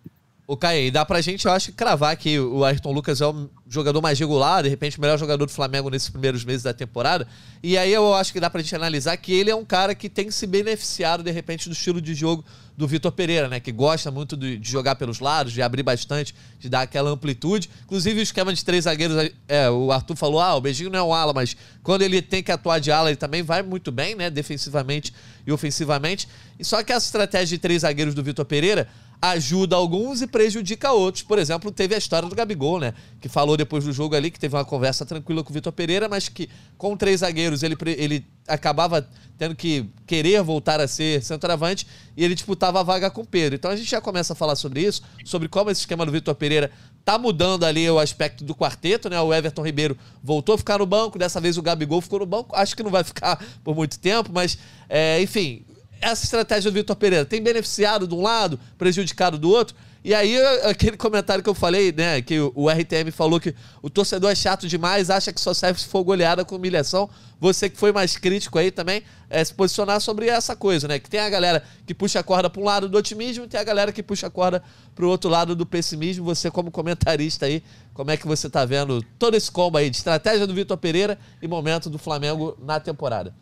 O 0.51 0.57
Caê, 0.57 0.91
dá 0.91 1.05
pra 1.05 1.21
gente, 1.21 1.45
eu 1.45 1.51
acho, 1.53 1.71
cravar 1.71 2.17
que 2.17 2.37
o 2.37 2.65
Ayrton 2.65 2.91
Lucas 2.91 3.21
é 3.21 3.25
o 3.25 3.49
jogador 3.69 4.01
mais 4.01 4.19
regular, 4.19 4.63
de 4.63 4.67
repente 4.67 4.97
o 4.97 5.01
melhor 5.01 5.17
jogador 5.17 5.45
do 5.45 5.51
Flamengo 5.53 5.89
nesses 5.89 6.09
primeiros 6.09 6.43
meses 6.43 6.61
da 6.61 6.73
temporada. 6.73 7.25
E 7.63 7.77
aí 7.77 7.93
eu 7.93 8.13
acho 8.13 8.33
que 8.33 8.39
dá 8.41 8.49
pra 8.49 8.61
gente 8.61 8.75
analisar 8.75 9.15
que 9.15 9.31
ele 9.31 9.49
é 9.49 9.55
um 9.55 9.63
cara 9.63 9.95
que 9.95 10.09
tem 10.09 10.29
se 10.29 10.45
beneficiado, 10.45 11.23
de 11.23 11.31
repente, 11.31 11.69
do 11.69 11.71
estilo 11.71 12.01
de 12.01 12.13
jogo 12.13 12.43
do 12.77 12.85
Vitor 12.85 13.13
Pereira, 13.13 13.47
né? 13.47 13.61
Que 13.61 13.71
gosta 13.71 14.11
muito 14.11 14.35
de, 14.35 14.57
de, 14.57 14.69
jogar 14.69 14.95
pelos 14.95 15.21
lados, 15.21 15.53
de 15.53 15.61
abrir 15.61 15.83
bastante, 15.83 16.35
de 16.59 16.67
dar 16.67 16.81
aquela 16.81 17.09
amplitude. 17.09 17.69
Inclusive 17.85 18.19
o 18.19 18.21
esquema 18.21 18.53
de 18.53 18.65
três 18.65 18.83
zagueiros, 18.83 19.31
é, 19.47 19.69
o 19.69 19.89
Arthur 19.89 20.17
falou, 20.17 20.41
ah, 20.41 20.55
o 20.55 20.59
Beijinho 20.59 20.89
não 20.89 20.99
é 20.99 21.03
um 21.03 21.13
ala, 21.13 21.31
mas 21.31 21.55
quando 21.81 22.01
ele 22.01 22.21
tem 22.21 22.43
que 22.43 22.51
atuar 22.51 22.79
de 22.79 22.91
ala, 22.91 23.09
ele 23.09 23.15
também 23.15 23.41
vai 23.41 23.61
muito 23.61 23.89
bem, 23.89 24.15
né? 24.15 24.29
Defensivamente 24.29 25.13
e 25.47 25.51
ofensivamente. 25.53 26.27
E 26.59 26.65
só 26.65 26.83
que 26.83 26.91
essa 26.91 27.05
estratégia 27.05 27.55
de 27.55 27.57
três 27.57 27.83
zagueiros 27.83 28.13
do 28.13 28.21
Vitor 28.21 28.43
Pereira 28.43 28.89
ajuda 29.21 29.75
alguns 29.75 30.21
e 30.21 30.27
prejudica 30.27 30.91
outros. 30.91 31.23
Por 31.23 31.37
exemplo, 31.37 31.71
teve 31.71 31.93
a 31.93 31.97
história 31.97 32.27
do 32.27 32.35
Gabigol, 32.35 32.79
né? 32.79 32.93
Que 33.19 33.29
falou 33.29 33.55
depois 33.55 33.83
do 33.83 33.93
jogo 33.93 34.15
ali 34.15 34.31
que 34.31 34.39
teve 34.39 34.55
uma 34.55 34.65
conversa 34.65 35.05
tranquila 35.05 35.43
com 35.43 35.51
o 35.51 35.53
Vitor 35.53 35.71
Pereira, 35.71 36.09
mas 36.09 36.27
que 36.27 36.49
com 36.75 36.97
três 36.97 37.19
zagueiros 37.19 37.61
ele, 37.61 37.77
ele 37.97 38.25
acabava 38.47 39.07
tendo 39.37 39.55
que 39.55 39.85
querer 40.07 40.41
voltar 40.41 40.79
a 40.79 40.87
ser 40.87 41.23
centroavante 41.23 41.85
e 42.17 42.23
ele 42.23 42.33
disputava 42.33 42.79
a 42.79 42.83
vaga 42.83 43.11
com 43.11 43.21
o 43.21 43.25
Pedro. 43.25 43.55
Então 43.55 43.69
a 43.69 43.75
gente 43.75 43.89
já 43.89 44.01
começa 44.01 44.33
a 44.33 44.35
falar 44.35 44.55
sobre 44.55 44.81
isso, 44.81 45.03
sobre 45.23 45.47
como 45.47 45.69
esse 45.69 45.81
esquema 45.81 46.03
do 46.03 46.11
Vitor 46.11 46.33
Pereira 46.33 46.71
tá 47.05 47.17
mudando 47.17 47.63
ali 47.63 47.89
o 47.89 47.99
aspecto 47.99 48.43
do 48.43 48.55
quarteto, 48.55 49.07
né? 49.07 49.21
O 49.21 49.31
Everton 49.31 49.63
Ribeiro 49.63 49.95
voltou 50.23 50.55
a 50.55 50.57
ficar 50.57 50.79
no 50.79 50.85
banco, 50.87 51.19
dessa 51.19 51.39
vez 51.39 51.57
o 51.57 51.61
Gabigol 51.61 52.01
ficou 52.01 52.19
no 52.19 52.25
banco. 52.25 52.55
Acho 52.55 52.75
que 52.75 52.81
não 52.81 52.91
vai 52.91 53.03
ficar 53.03 53.43
por 53.63 53.75
muito 53.75 53.99
tempo, 53.99 54.31
mas 54.33 54.57
é, 54.89 55.21
enfim, 55.21 55.63
essa 56.01 56.23
estratégia 56.23 56.71
do 56.71 56.73
Vitor 56.73 56.95
Pereira 56.95 57.25
tem 57.25 57.41
beneficiado 57.41 58.07
de 58.07 58.15
um 58.15 58.21
lado, 58.21 58.59
prejudicado 58.77 59.37
do 59.37 59.49
outro. 59.49 59.75
E 60.03 60.15
aí, 60.15 60.35
aquele 60.63 60.97
comentário 60.97 61.43
que 61.43 61.49
eu 61.49 61.53
falei, 61.53 61.91
né? 61.91 62.23
Que 62.23 62.39
o 62.39 62.67
RTM 62.71 63.11
falou 63.11 63.39
que 63.39 63.53
o 63.83 63.89
torcedor 63.89 64.31
é 64.31 64.35
chato 64.35 64.67
demais, 64.67 65.11
acha 65.11 65.31
que 65.31 65.39
só 65.39 65.53
serve 65.53 65.79
se 65.79 65.87
for 65.87 66.03
goleada 66.03 66.43
com 66.43 66.55
humilhação. 66.55 67.07
Você 67.39 67.69
que 67.69 67.77
foi 67.77 67.91
mais 67.91 68.17
crítico 68.17 68.57
aí 68.57 68.71
também, 68.71 69.03
é 69.29 69.43
se 69.43 69.53
posicionar 69.53 70.01
sobre 70.01 70.27
essa 70.27 70.55
coisa, 70.55 70.87
né? 70.87 70.97
Que 70.97 71.07
tem 71.07 71.19
a 71.19 71.29
galera 71.29 71.63
que 71.85 71.93
puxa 71.93 72.19
a 72.19 72.23
corda 72.23 72.49
para 72.49 72.59
um 72.59 72.65
lado 72.65 72.89
do 72.89 72.97
otimismo 72.97 73.45
e 73.45 73.47
tem 73.47 73.59
a 73.59 73.63
galera 73.63 73.91
que 73.91 74.01
puxa 74.01 74.25
a 74.25 74.29
corda 74.31 74.63
para 74.95 75.05
o 75.05 75.07
outro 75.07 75.29
lado 75.29 75.55
do 75.55 75.67
pessimismo. 75.67 76.25
Você, 76.25 76.49
como 76.49 76.71
comentarista 76.71 77.45
aí, 77.45 77.63
como 77.93 78.09
é 78.09 78.17
que 78.17 78.25
você 78.25 78.49
tá 78.49 78.65
vendo 78.65 79.03
todo 79.19 79.37
esse 79.37 79.51
combo 79.51 79.77
aí 79.77 79.87
de 79.87 79.97
estratégia 79.97 80.47
do 80.47 80.53
Vitor 80.55 80.77
Pereira 80.77 81.19
e 81.39 81.47
momento 81.47 81.91
do 81.91 81.99
Flamengo 81.99 82.57
na 82.59 82.79
temporada? 82.79 83.35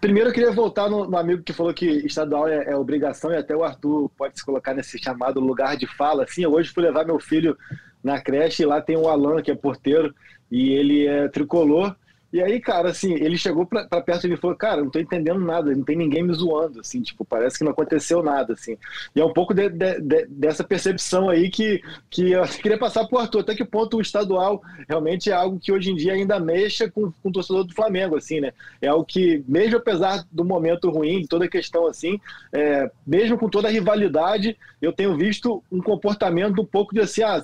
Primeiro 0.00 0.28
eu 0.28 0.32
queria 0.32 0.52
voltar 0.52 0.90
no, 0.90 1.08
no, 1.08 1.16
amigo 1.16 1.42
que 1.42 1.52
falou 1.52 1.72
que 1.72 1.86
estadual 2.06 2.46
é, 2.48 2.70
é, 2.70 2.76
obrigação 2.76 3.32
e 3.32 3.36
até 3.36 3.56
o 3.56 3.64
Arthur 3.64 4.10
pode 4.16 4.38
se 4.38 4.44
colocar 4.44 4.74
nesse 4.74 4.98
chamado 4.98 5.40
lugar 5.40 5.76
de 5.76 5.86
fala. 5.86 6.24
Assim, 6.24 6.42
eu 6.42 6.52
hoje 6.52 6.70
fui 6.70 6.82
levar 6.82 7.06
meu 7.06 7.18
filho 7.18 7.56
na 8.02 8.20
creche 8.20 8.62
e 8.62 8.66
lá 8.66 8.80
tem 8.80 8.96
o 8.96 9.08
Alan, 9.08 9.42
que 9.42 9.50
é 9.50 9.54
porteiro, 9.54 10.14
e 10.50 10.70
ele 10.70 11.06
é 11.06 11.28
tricolor. 11.28 11.96
E 12.36 12.42
aí, 12.42 12.60
cara, 12.60 12.90
assim, 12.90 13.14
ele 13.14 13.38
chegou 13.38 13.64
pra, 13.64 13.86
pra 13.86 14.02
perto 14.02 14.28
e 14.28 14.36
falou, 14.36 14.54
cara, 14.54 14.82
não 14.82 14.90
tô 14.90 14.98
entendendo 14.98 15.40
nada, 15.40 15.74
não 15.74 15.82
tem 15.82 15.96
ninguém 15.96 16.22
me 16.22 16.34
zoando, 16.34 16.80
assim, 16.80 17.00
tipo, 17.00 17.24
parece 17.24 17.56
que 17.56 17.64
não 17.64 17.72
aconteceu 17.72 18.22
nada, 18.22 18.52
assim. 18.52 18.76
E 19.14 19.20
é 19.22 19.24
um 19.24 19.32
pouco 19.32 19.54
de, 19.54 19.70
de, 19.70 20.00
de, 20.02 20.26
dessa 20.26 20.62
percepção 20.62 21.30
aí 21.30 21.48
que, 21.48 21.80
que 22.10 22.32
eu 22.32 22.42
queria 22.60 22.76
passar 22.76 23.06
pro 23.06 23.16
Arthur, 23.16 23.40
até 23.40 23.54
que 23.54 23.64
ponto 23.64 23.96
o 23.96 24.02
estadual 24.02 24.62
realmente 24.86 25.30
é 25.30 25.32
algo 25.32 25.58
que 25.58 25.72
hoje 25.72 25.90
em 25.90 25.96
dia 25.96 26.12
ainda 26.12 26.38
mexa 26.38 26.90
com, 26.90 27.10
com 27.10 27.30
o 27.30 27.32
torcedor 27.32 27.64
do 27.64 27.72
Flamengo, 27.72 28.18
assim, 28.18 28.38
né? 28.38 28.52
É 28.82 28.88
algo 28.88 29.06
que, 29.06 29.42
mesmo 29.48 29.78
apesar 29.78 30.22
do 30.30 30.44
momento 30.44 30.90
ruim, 30.90 31.22
de 31.22 31.28
toda 31.28 31.46
a 31.46 31.50
questão 31.50 31.86
assim, 31.86 32.20
é, 32.52 32.90
mesmo 33.06 33.38
com 33.38 33.48
toda 33.48 33.68
a 33.68 33.70
rivalidade, 33.70 34.58
eu 34.82 34.92
tenho 34.92 35.16
visto 35.16 35.64
um 35.72 35.80
comportamento 35.80 36.60
um 36.60 36.66
pouco 36.66 36.92
de 36.92 37.00
assim, 37.00 37.22
ah, 37.22 37.42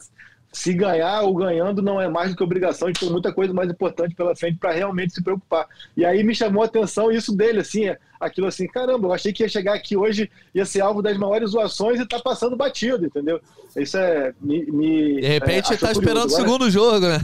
se 0.53 0.75
ganhar 0.75 1.23
ou 1.23 1.35
ganhando 1.35 1.81
não 1.81 1.99
é 1.99 2.09
mais 2.09 2.31
do 2.31 2.37
que 2.37 2.43
obrigação, 2.43 2.87
a 2.87 2.91
gente 2.91 3.01
tem 3.01 3.11
muita 3.11 3.33
coisa 3.33 3.55
mais 3.55 3.71
importante 3.71 4.15
pela 4.15 4.37
frente 4.37 4.59
para 4.59 4.71
realmente 4.71 5.15
se 5.15 5.23
preocupar. 5.23 5.67
E 5.97 6.05
aí 6.05 6.23
me 6.23 6.35
chamou 6.35 6.63
a 6.63 6.67
atenção 6.67 7.11
isso 7.11 7.35
dele, 7.35 7.61
assim, 7.61 7.89
é, 7.89 7.99
aquilo 8.21 8.47
assim, 8.47 8.67
caramba, 8.67 9.09
eu 9.09 9.13
achei 9.15 9.33
que 9.33 9.43
ia 9.43 9.49
chegar 9.49 9.73
aqui 9.73 9.97
hoje, 9.97 10.31
ia 10.55 10.67
ser 10.67 10.83
alvo 10.83 11.01
das 11.01 11.17
maiores 11.17 11.51
zoações 11.51 11.99
e 11.99 12.07
tá 12.07 12.21
passando 12.21 12.55
batido, 12.55 13.07
entendeu? 13.07 13.41
Isso 13.75 13.97
é. 13.97 14.35
Me, 14.41 14.67
me 14.67 15.21
De 15.23 15.27
repente 15.27 15.73
é, 15.73 15.77
tá 15.79 15.91
esperando 15.91 16.27
o 16.27 16.31
segundo 16.31 16.71
jogo, 16.71 17.07
né? 17.09 17.19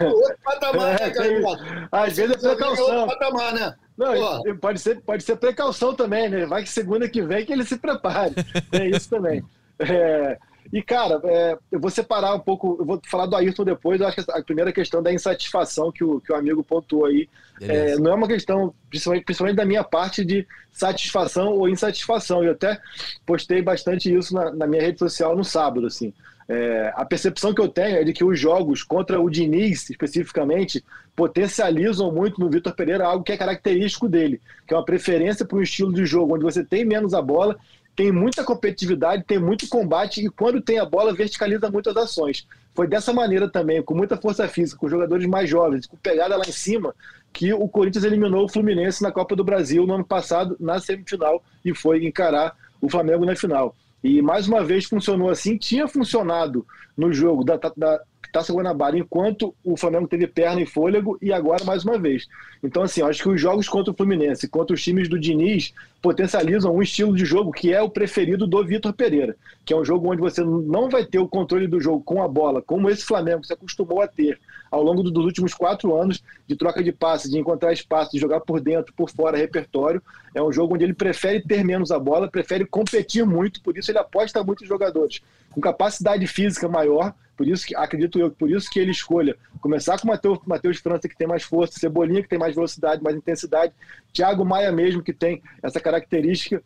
Outro 0.00 0.36
patamar, 0.44 1.00
é, 1.00 1.06
né, 1.06 1.10
cara? 1.10 1.88
Às 1.90 2.16
vezes 2.16 2.36
é 2.36 2.38
precaução. 2.38 3.00
Outro 3.00 3.18
patamar, 3.18 3.52
né? 3.52 3.74
Não, 3.98 4.56
pode 4.60 4.80
ser, 4.80 5.00
pode 5.00 5.24
ser 5.24 5.36
precaução 5.36 5.94
também, 5.94 6.28
né? 6.28 6.46
Vai 6.46 6.62
que 6.62 6.68
segunda 6.68 7.08
que 7.08 7.22
vem 7.22 7.44
que 7.44 7.52
ele 7.52 7.64
se 7.64 7.76
prepare. 7.76 8.34
É 8.72 8.88
isso 8.88 9.08
também. 9.10 9.42
É, 9.78 10.38
e, 10.72 10.82
cara, 10.82 11.20
é, 11.24 11.58
eu 11.70 11.78
vou 11.78 11.90
separar 11.90 12.34
um 12.34 12.40
pouco, 12.40 12.76
eu 12.78 12.84
vou 12.84 13.00
falar 13.06 13.26
do 13.26 13.36
Ayrton 13.36 13.64
depois, 13.64 14.00
eu 14.00 14.06
acho 14.06 14.24
que 14.24 14.30
a 14.30 14.42
primeira 14.42 14.72
questão 14.72 15.02
da 15.02 15.12
insatisfação 15.12 15.92
que 15.92 16.02
o, 16.02 16.20
que 16.20 16.32
o 16.32 16.36
amigo 16.36 16.64
pontuou 16.64 17.04
aí, 17.04 17.28
é, 17.60 17.96
não 17.96 18.12
é 18.12 18.14
uma 18.14 18.26
questão, 18.26 18.74
principalmente, 18.88 19.24
principalmente 19.24 19.56
da 19.56 19.64
minha 19.64 19.84
parte, 19.84 20.24
de 20.24 20.46
satisfação 20.72 21.52
ou 21.52 21.68
insatisfação. 21.68 22.42
Eu 22.42 22.52
até 22.52 22.80
postei 23.24 23.62
bastante 23.62 24.12
isso 24.12 24.34
na, 24.34 24.52
na 24.52 24.66
minha 24.66 24.82
rede 24.82 24.98
social 24.98 25.36
no 25.36 25.44
sábado, 25.44 25.86
assim. 25.86 26.12
É, 26.46 26.92
a 26.94 27.04
percepção 27.04 27.54
que 27.54 27.60
eu 27.60 27.68
tenho 27.68 27.96
é 27.96 28.04
de 28.04 28.12
que 28.12 28.24
os 28.24 28.38
jogos 28.38 28.82
contra 28.82 29.20
o 29.20 29.30
Diniz, 29.30 29.88
especificamente, 29.88 30.84
potencializam 31.16 32.12
muito 32.12 32.38
no 32.40 32.50
Vitor 32.50 32.74
Pereira 32.74 33.06
algo 33.06 33.24
que 33.24 33.32
é 33.32 33.36
característico 33.36 34.08
dele, 34.08 34.40
que 34.66 34.74
é 34.74 34.76
uma 34.76 34.84
preferência 34.84 35.46
para 35.46 35.56
um 35.56 35.62
estilo 35.62 35.92
de 35.92 36.04
jogo 36.04 36.34
onde 36.34 36.44
você 36.44 36.62
tem 36.62 36.84
menos 36.84 37.14
a 37.14 37.22
bola 37.22 37.56
tem 37.96 38.10
muita 38.10 38.42
competitividade, 38.42 39.24
tem 39.24 39.38
muito 39.38 39.68
combate 39.68 40.24
e 40.24 40.28
quando 40.28 40.60
tem 40.60 40.78
a 40.78 40.84
bola 40.84 41.14
verticaliza 41.14 41.70
muitas 41.70 41.96
ações. 41.96 42.46
Foi 42.74 42.88
dessa 42.88 43.12
maneira 43.12 43.48
também, 43.48 43.82
com 43.82 43.94
muita 43.94 44.16
força 44.16 44.48
física, 44.48 44.80
com 44.80 44.88
jogadores 44.88 45.26
mais 45.26 45.48
jovens, 45.48 45.86
com 45.86 45.96
pegada 45.96 46.36
lá 46.36 46.44
em 46.46 46.52
cima, 46.52 46.94
que 47.32 47.52
o 47.52 47.68
Corinthians 47.68 48.04
eliminou 48.04 48.44
o 48.44 48.48
Fluminense 48.48 49.02
na 49.02 49.12
Copa 49.12 49.36
do 49.36 49.44
Brasil 49.44 49.86
no 49.86 49.94
ano 49.94 50.04
passado, 50.04 50.56
na 50.58 50.80
semifinal, 50.80 51.42
e 51.64 51.72
foi 51.72 52.04
encarar 52.04 52.56
o 52.80 52.88
Flamengo 52.88 53.24
na 53.24 53.36
final. 53.36 53.74
E 54.02 54.20
mais 54.20 54.48
uma 54.48 54.62
vez 54.62 54.84
funcionou 54.84 55.30
assim, 55.30 55.56
tinha 55.56 55.86
funcionado 55.86 56.66
no 56.96 57.12
jogo 57.12 57.44
da, 57.44 57.56
da, 57.76 58.02
Taça 58.34 58.52
Guanabara, 58.52 58.98
enquanto 58.98 59.54
o 59.62 59.76
Flamengo 59.76 60.08
teve 60.08 60.26
perna 60.26 60.60
e 60.60 60.66
fôlego, 60.66 61.16
e 61.22 61.32
agora 61.32 61.62
mais 61.62 61.84
uma 61.84 61.96
vez. 61.96 62.26
Então, 62.64 62.82
assim, 62.82 63.00
acho 63.00 63.22
que 63.22 63.28
os 63.28 63.40
jogos 63.40 63.68
contra 63.68 63.92
o 63.92 63.96
Fluminense, 63.96 64.48
contra 64.48 64.74
os 64.74 64.82
times 64.82 65.08
do 65.08 65.20
Diniz, 65.20 65.72
potencializam 66.02 66.74
um 66.74 66.82
estilo 66.82 67.14
de 67.14 67.24
jogo 67.24 67.52
que 67.52 67.72
é 67.72 67.80
o 67.80 67.88
preferido 67.88 68.44
do 68.44 68.64
Vitor 68.64 68.92
Pereira, 68.92 69.36
que 69.64 69.72
é 69.72 69.76
um 69.76 69.84
jogo 69.84 70.10
onde 70.10 70.20
você 70.20 70.42
não 70.42 70.90
vai 70.90 71.06
ter 71.06 71.20
o 71.20 71.28
controle 71.28 71.68
do 71.68 71.80
jogo 71.80 72.02
com 72.02 72.20
a 72.20 72.26
bola, 72.26 72.60
como 72.60 72.90
esse 72.90 73.04
Flamengo 73.04 73.44
se 73.44 73.52
acostumou 73.52 74.02
a 74.02 74.08
ter 74.08 74.40
ao 74.74 74.82
longo 74.82 75.02
dos 75.02 75.24
últimos 75.24 75.54
quatro 75.54 75.96
anos 75.96 76.22
de 76.46 76.56
troca 76.56 76.82
de 76.82 76.92
passes, 76.92 77.30
de 77.30 77.38
encontrar 77.38 77.72
espaço, 77.72 78.10
de 78.12 78.18
jogar 78.18 78.40
por 78.40 78.60
dentro, 78.60 78.92
por 78.94 79.08
fora, 79.08 79.36
repertório. 79.36 80.02
É 80.34 80.42
um 80.42 80.52
jogo 80.52 80.74
onde 80.74 80.84
ele 80.84 80.94
prefere 80.94 81.40
ter 81.40 81.64
menos 81.64 81.90
a 81.90 81.98
bola, 81.98 82.28
prefere 82.28 82.66
competir 82.66 83.24
muito, 83.24 83.62
por 83.62 83.78
isso 83.78 83.90
ele 83.90 83.98
aposta 83.98 84.42
muito 84.42 84.64
em 84.64 84.66
jogadores 84.66 85.22
com 85.50 85.60
capacidade 85.60 86.26
física 86.26 86.68
maior, 86.68 87.14
por 87.36 87.46
isso 87.46 87.64
que 87.66 87.76
acredito 87.76 88.18
eu, 88.18 88.30
por 88.30 88.50
isso 88.50 88.68
que 88.68 88.80
ele 88.80 88.90
escolha 88.90 89.36
começar 89.60 89.98
com 89.98 90.08
o 90.08 90.40
Matheus, 90.46 90.78
França, 90.78 91.08
que 91.08 91.16
tem 91.16 91.26
mais 91.26 91.44
força, 91.44 91.78
Cebolinha, 91.78 92.22
que 92.22 92.28
tem 92.28 92.38
mais 92.38 92.54
velocidade, 92.54 93.02
mais 93.02 93.16
intensidade, 93.16 93.72
Thiago 94.12 94.44
Maia 94.44 94.70
mesmo, 94.72 95.02
que 95.02 95.12
tem 95.12 95.40
essa 95.62 95.80
característica. 95.80 96.62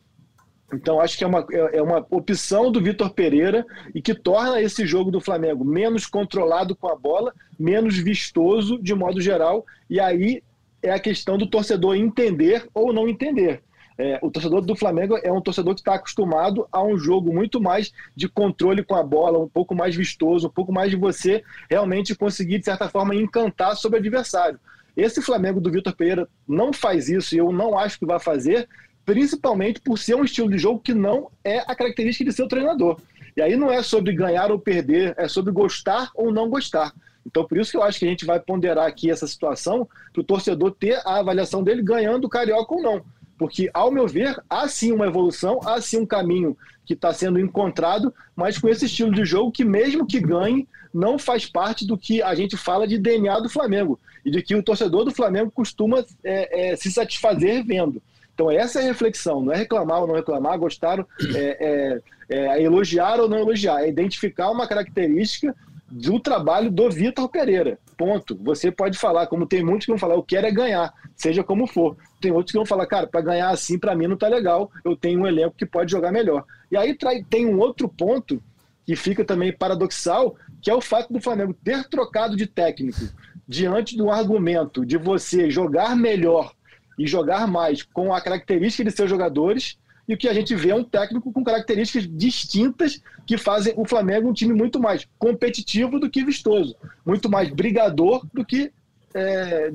Então, 0.72 1.00
acho 1.00 1.16
que 1.16 1.24
é 1.24 1.26
uma, 1.26 1.46
é, 1.50 1.78
é 1.78 1.82
uma 1.82 2.06
opção 2.10 2.70
do 2.70 2.80
Vitor 2.80 3.10
Pereira 3.10 3.64
e 3.94 4.02
que 4.02 4.14
torna 4.14 4.60
esse 4.60 4.86
jogo 4.86 5.10
do 5.10 5.20
Flamengo 5.20 5.64
menos 5.64 6.06
controlado 6.06 6.76
com 6.76 6.88
a 6.88 6.96
bola, 6.96 7.32
menos 7.58 7.96
vistoso 7.96 8.78
de 8.80 8.94
modo 8.94 9.20
geral. 9.20 9.64
E 9.88 9.98
aí 9.98 10.42
é 10.82 10.90
a 10.90 11.00
questão 11.00 11.38
do 11.38 11.46
torcedor 11.46 11.96
entender 11.96 12.68
ou 12.74 12.92
não 12.92 13.08
entender. 13.08 13.62
É, 13.96 14.16
o 14.22 14.30
torcedor 14.30 14.60
do 14.60 14.76
Flamengo 14.76 15.18
é 15.24 15.32
um 15.32 15.40
torcedor 15.40 15.74
que 15.74 15.80
está 15.80 15.94
acostumado 15.94 16.68
a 16.70 16.80
um 16.84 16.96
jogo 16.96 17.34
muito 17.34 17.60
mais 17.60 17.92
de 18.14 18.28
controle 18.28 18.84
com 18.84 18.94
a 18.94 19.02
bola, 19.02 19.40
um 19.40 19.48
pouco 19.48 19.74
mais 19.74 19.96
vistoso, 19.96 20.46
um 20.46 20.50
pouco 20.50 20.72
mais 20.72 20.90
de 20.90 20.96
você 20.96 21.42
realmente 21.68 22.14
conseguir, 22.14 22.60
de 22.60 22.66
certa 22.66 22.88
forma, 22.88 23.16
encantar 23.16 23.74
sobre 23.74 23.98
o 23.98 24.00
adversário. 24.00 24.60
Esse 24.96 25.20
Flamengo 25.20 25.60
do 25.60 25.70
Vitor 25.70 25.94
Pereira 25.96 26.28
não 26.46 26.72
faz 26.72 27.08
isso 27.08 27.34
e 27.34 27.38
eu 27.38 27.50
não 27.50 27.76
acho 27.76 27.98
que 27.98 28.06
vai 28.06 28.20
fazer, 28.20 28.68
principalmente 29.08 29.80
por 29.80 29.98
ser 29.98 30.16
um 30.16 30.22
estilo 30.22 30.50
de 30.50 30.58
jogo 30.58 30.80
que 30.80 30.92
não 30.92 31.30
é 31.42 31.60
a 31.60 31.74
característica 31.74 32.28
de 32.28 32.36
seu 32.36 32.46
treinador. 32.46 33.00
E 33.34 33.40
aí 33.40 33.56
não 33.56 33.72
é 33.72 33.82
sobre 33.82 34.12
ganhar 34.12 34.52
ou 34.52 34.58
perder, 34.58 35.14
é 35.16 35.26
sobre 35.26 35.50
gostar 35.50 36.10
ou 36.14 36.30
não 36.30 36.50
gostar. 36.50 36.92
Então, 37.24 37.42
por 37.42 37.56
isso 37.56 37.70
que 37.70 37.78
eu 37.78 37.82
acho 37.82 37.98
que 37.98 38.04
a 38.04 38.08
gente 38.08 38.26
vai 38.26 38.38
ponderar 38.38 38.86
aqui 38.86 39.10
essa 39.10 39.26
situação 39.26 39.88
para 40.12 40.20
o 40.20 40.24
torcedor 40.24 40.72
ter 40.72 41.00
a 41.06 41.20
avaliação 41.20 41.62
dele 41.62 41.80
ganhando 41.80 42.26
o 42.26 42.28
Carioca 42.28 42.74
ou 42.74 42.82
não. 42.82 43.02
Porque, 43.38 43.70
ao 43.72 43.90
meu 43.90 44.06
ver, 44.06 44.38
há 44.50 44.68
sim 44.68 44.92
uma 44.92 45.06
evolução, 45.06 45.58
há 45.64 45.80
sim 45.80 46.00
um 46.00 46.06
caminho 46.06 46.54
que 46.84 46.92
está 46.92 47.10
sendo 47.10 47.40
encontrado, 47.40 48.12
mas 48.36 48.58
com 48.58 48.68
esse 48.68 48.84
estilo 48.84 49.10
de 49.10 49.24
jogo 49.24 49.50
que, 49.50 49.64
mesmo 49.64 50.06
que 50.06 50.20
ganhe, 50.20 50.68
não 50.92 51.18
faz 51.18 51.46
parte 51.46 51.86
do 51.86 51.96
que 51.96 52.20
a 52.20 52.34
gente 52.34 52.58
fala 52.58 52.86
de 52.86 52.98
DNA 52.98 53.40
do 53.40 53.48
Flamengo 53.48 53.98
e 54.22 54.30
de 54.30 54.42
que 54.42 54.54
o 54.54 54.62
torcedor 54.62 55.06
do 55.06 55.14
Flamengo 55.14 55.50
costuma 55.50 56.04
é, 56.22 56.72
é, 56.72 56.76
se 56.76 56.92
satisfazer 56.92 57.64
vendo. 57.64 58.02
Então, 58.38 58.52
essa 58.52 58.78
é 58.78 58.84
a 58.84 58.86
reflexão, 58.86 59.42
não 59.42 59.52
é 59.52 59.56
reclamar 59.56 60.00
ou 60.00 60.06
não 60.06 60.14
reclamar, 60.14 60.56
gostar, 60.60 61.04
é, 61.34 62.00
é, 62.30 62.38
é 62.38 62.62
elogiar 62.62 63.18
ou 63.18 63.28
não 63.28 63.36
elogiar, 63.36 63.82
é 63.82 63.88
identificar 63.88 64.48
uma 64.52 64.64
característica 64.64 65.52
do 65.90 66.20
trabalho 66.20 66.70
do 66.70 66.88
Vitor 66.88 67.28
Pereira. 67.28 67.80
Ponto. 67.96 68.38
Você 68.44 68.70
pode 68.70 68.96
falar, 68.96 69.26
como 69.26 69.44
tem 69.44 69.64
muitos 69.64 69.86
que 69.86 69.90
vão 69.90 69.98
falar, 69.98 70.14
eu 70.14 70.22
quero 70.22 70.46
é 70.46 70.52
ganhar, 70.52 70.94
seja 71.16 71.42
como 71.42 71.66
for. 71.66 71.96
Tem 72.20 72.30
outros 72.30 72.52
que 72.52 72.58
vão 72.58 72.64
falar, 72.64 72.86
cara, 72.86 73.08
para 73.08 73.22
ganhar 73.22 73.50
assim, 73.50 73.76
para 73.76 73.96
mim 73.96 74.06
não 74.06 74.16
tá 74.16 74.28
legal, 74.28 74.70
eu 74.84 74.94
tenho 74.94 75.18
um 75.18 75.26
elenco 75.26 75.56
que 75.56 75.66
pode 75.66 75.90
jogar 75.90 76.12
melhor. 76.12 76.44
E 76.70 76.76
aí 76.76 76.96
tem 77.28 77.44
um 77.44 77.58
outro 77.58 77.88
ponto 77.88 78.40
que 78.86 78.94
fica 78.94 79.24
também 79.24 79.52
paradoxal, 79.52 80.36
que 80.62 80.70
é 80.70 80.74
o 80.74 80.80
fato 80.80 81.12
do 81.12 81.20
Flamengo 81.20 81.52
ter 81.52 81.88
trocado 81.88 82.36
de 82.36 82.46
técnico 82.46 83.00
diante 83.48 83.96
do 83.96 84.12
argumento 84.12 84.86
de 84.86 84.96
você 84.96 85.50
jogar 85.50 85.96
melhor 85.96 86.52
e 86.98 87.06
jogar 87.06 87.46
mais 87.46 87.82
com 87.82 88.12
a 88.12 88.20
característica 88.20 88.84
de 88.84 88.90
seus 88.90 89.08
jogadores 89.08 89.78
e 90.08 90.14
o 90.14 90.16
que 90.16 90.26
a 90.26 90.32
gente 90.32 90.54
vê 90.54 90.70
é 90.70 90.74
um 90.74 90.82
técnico 90.82 91.30
com 91.30 91.44
características 91.44 92.08
distintas 92.10 93.02
que 93.26 93.36
fazem 93.36 93.74
o 93.76 93.84
Flamengo 93.84 94.30
um 94.30 94.32
time 94.32 94.54
muito 94.54 94.80
mais 94.80 95.06
competitivo 95.18 96.00
do 96.00 96.08
que 96.08 96.24
vistoso, 96.24 96.74
muito 97.04 97.28
mais 97.28 97.50
brigador 97.50 98.26
do 98.32 98.42
que 98.42 98.72
é, 99.14 99.70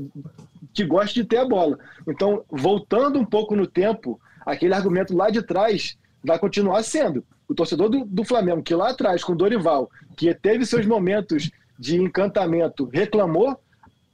que 0.74 0.84
gosta 0.84 1.14
de 1.14 1.24
ter 1.24 1.38
a 1.38 1.46
bola. 1.46 1.78
Então, 2.08 2.44
voltando 2.50 3.20
um 3.20 3.26
pouco 3.26 3.56
no 3.56 3.68
tempo, 3.68 4.20
aquele 4.44 4.74
argumento 4.74 5.16
lá 5.16 5.30
de 5.30 5.44
trás 5.44 5.98
vai 6.24 6.40
continuar 6.40 6.82
sendo. 6.82 7.24
O 7.48 7.54
torcedor 7.54 7.90
do, 7.90 8.04
do 8.04 8.24
Flamengo, 8.24 8.64
que 8.64 8.74
lá 8.74 8.90
atrás, 8.90 9.24
com 9.24 9.36
Dorival, 9.36 9.92
que 10.18 10.34
teve 10.34 10.66
seus 10.66 10.86
momentos 10.86 11.52
de 11.78 11.98
encantamento, 11.98 12.90
reclamou, 12.92 13.60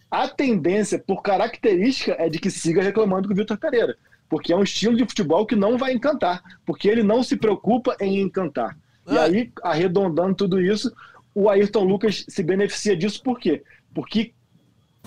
a 0.10 0.28
tendência, 0.28 0.98
por 1.00 1.22
característica, 1.22 2.16
é 2.18 2.30
de 2.30 2.40
que 2.40 2.50
siga 2.50 2.82
reclamando 2.82 3.28
com 3.28 3.34
o 3.34 3.38
Vitor 3.38 3.58
Pereira 3.58 3.96
porque 4.30 4.54
é 4.54 4.56
um 4.56 4.64
estilo 4.64 4.96
de 4.96 5.04
futebol 5.06 5.46
que 5.46 5.56
não 5.56 5.78
vai 5.78 5.92
encantar, 5.92 6.42
porque 6.66 6.88
ele 6.88 7.02
não 7.02 7.24
se 7.24 7.36
preocupa 7.36 7.98
em 8.00 8.22
encantar. 8.22 8.78
E 9.08 9.18
é. 9.18 9.20
aí, 9.20 9.52
arredondando 9.64 10.36
tudo 10.36 10.62
isso, 10.62 10.94
o 11.34 11.50
Ayrton 11.50 11.84
Lucas 11.84 12.26
se 12.30 12.44
beneficia 12.44 12.96
disso 12.96 13.24
por 13.24 13.40
quê? 13.40 13.64
Porque 13.92 14.34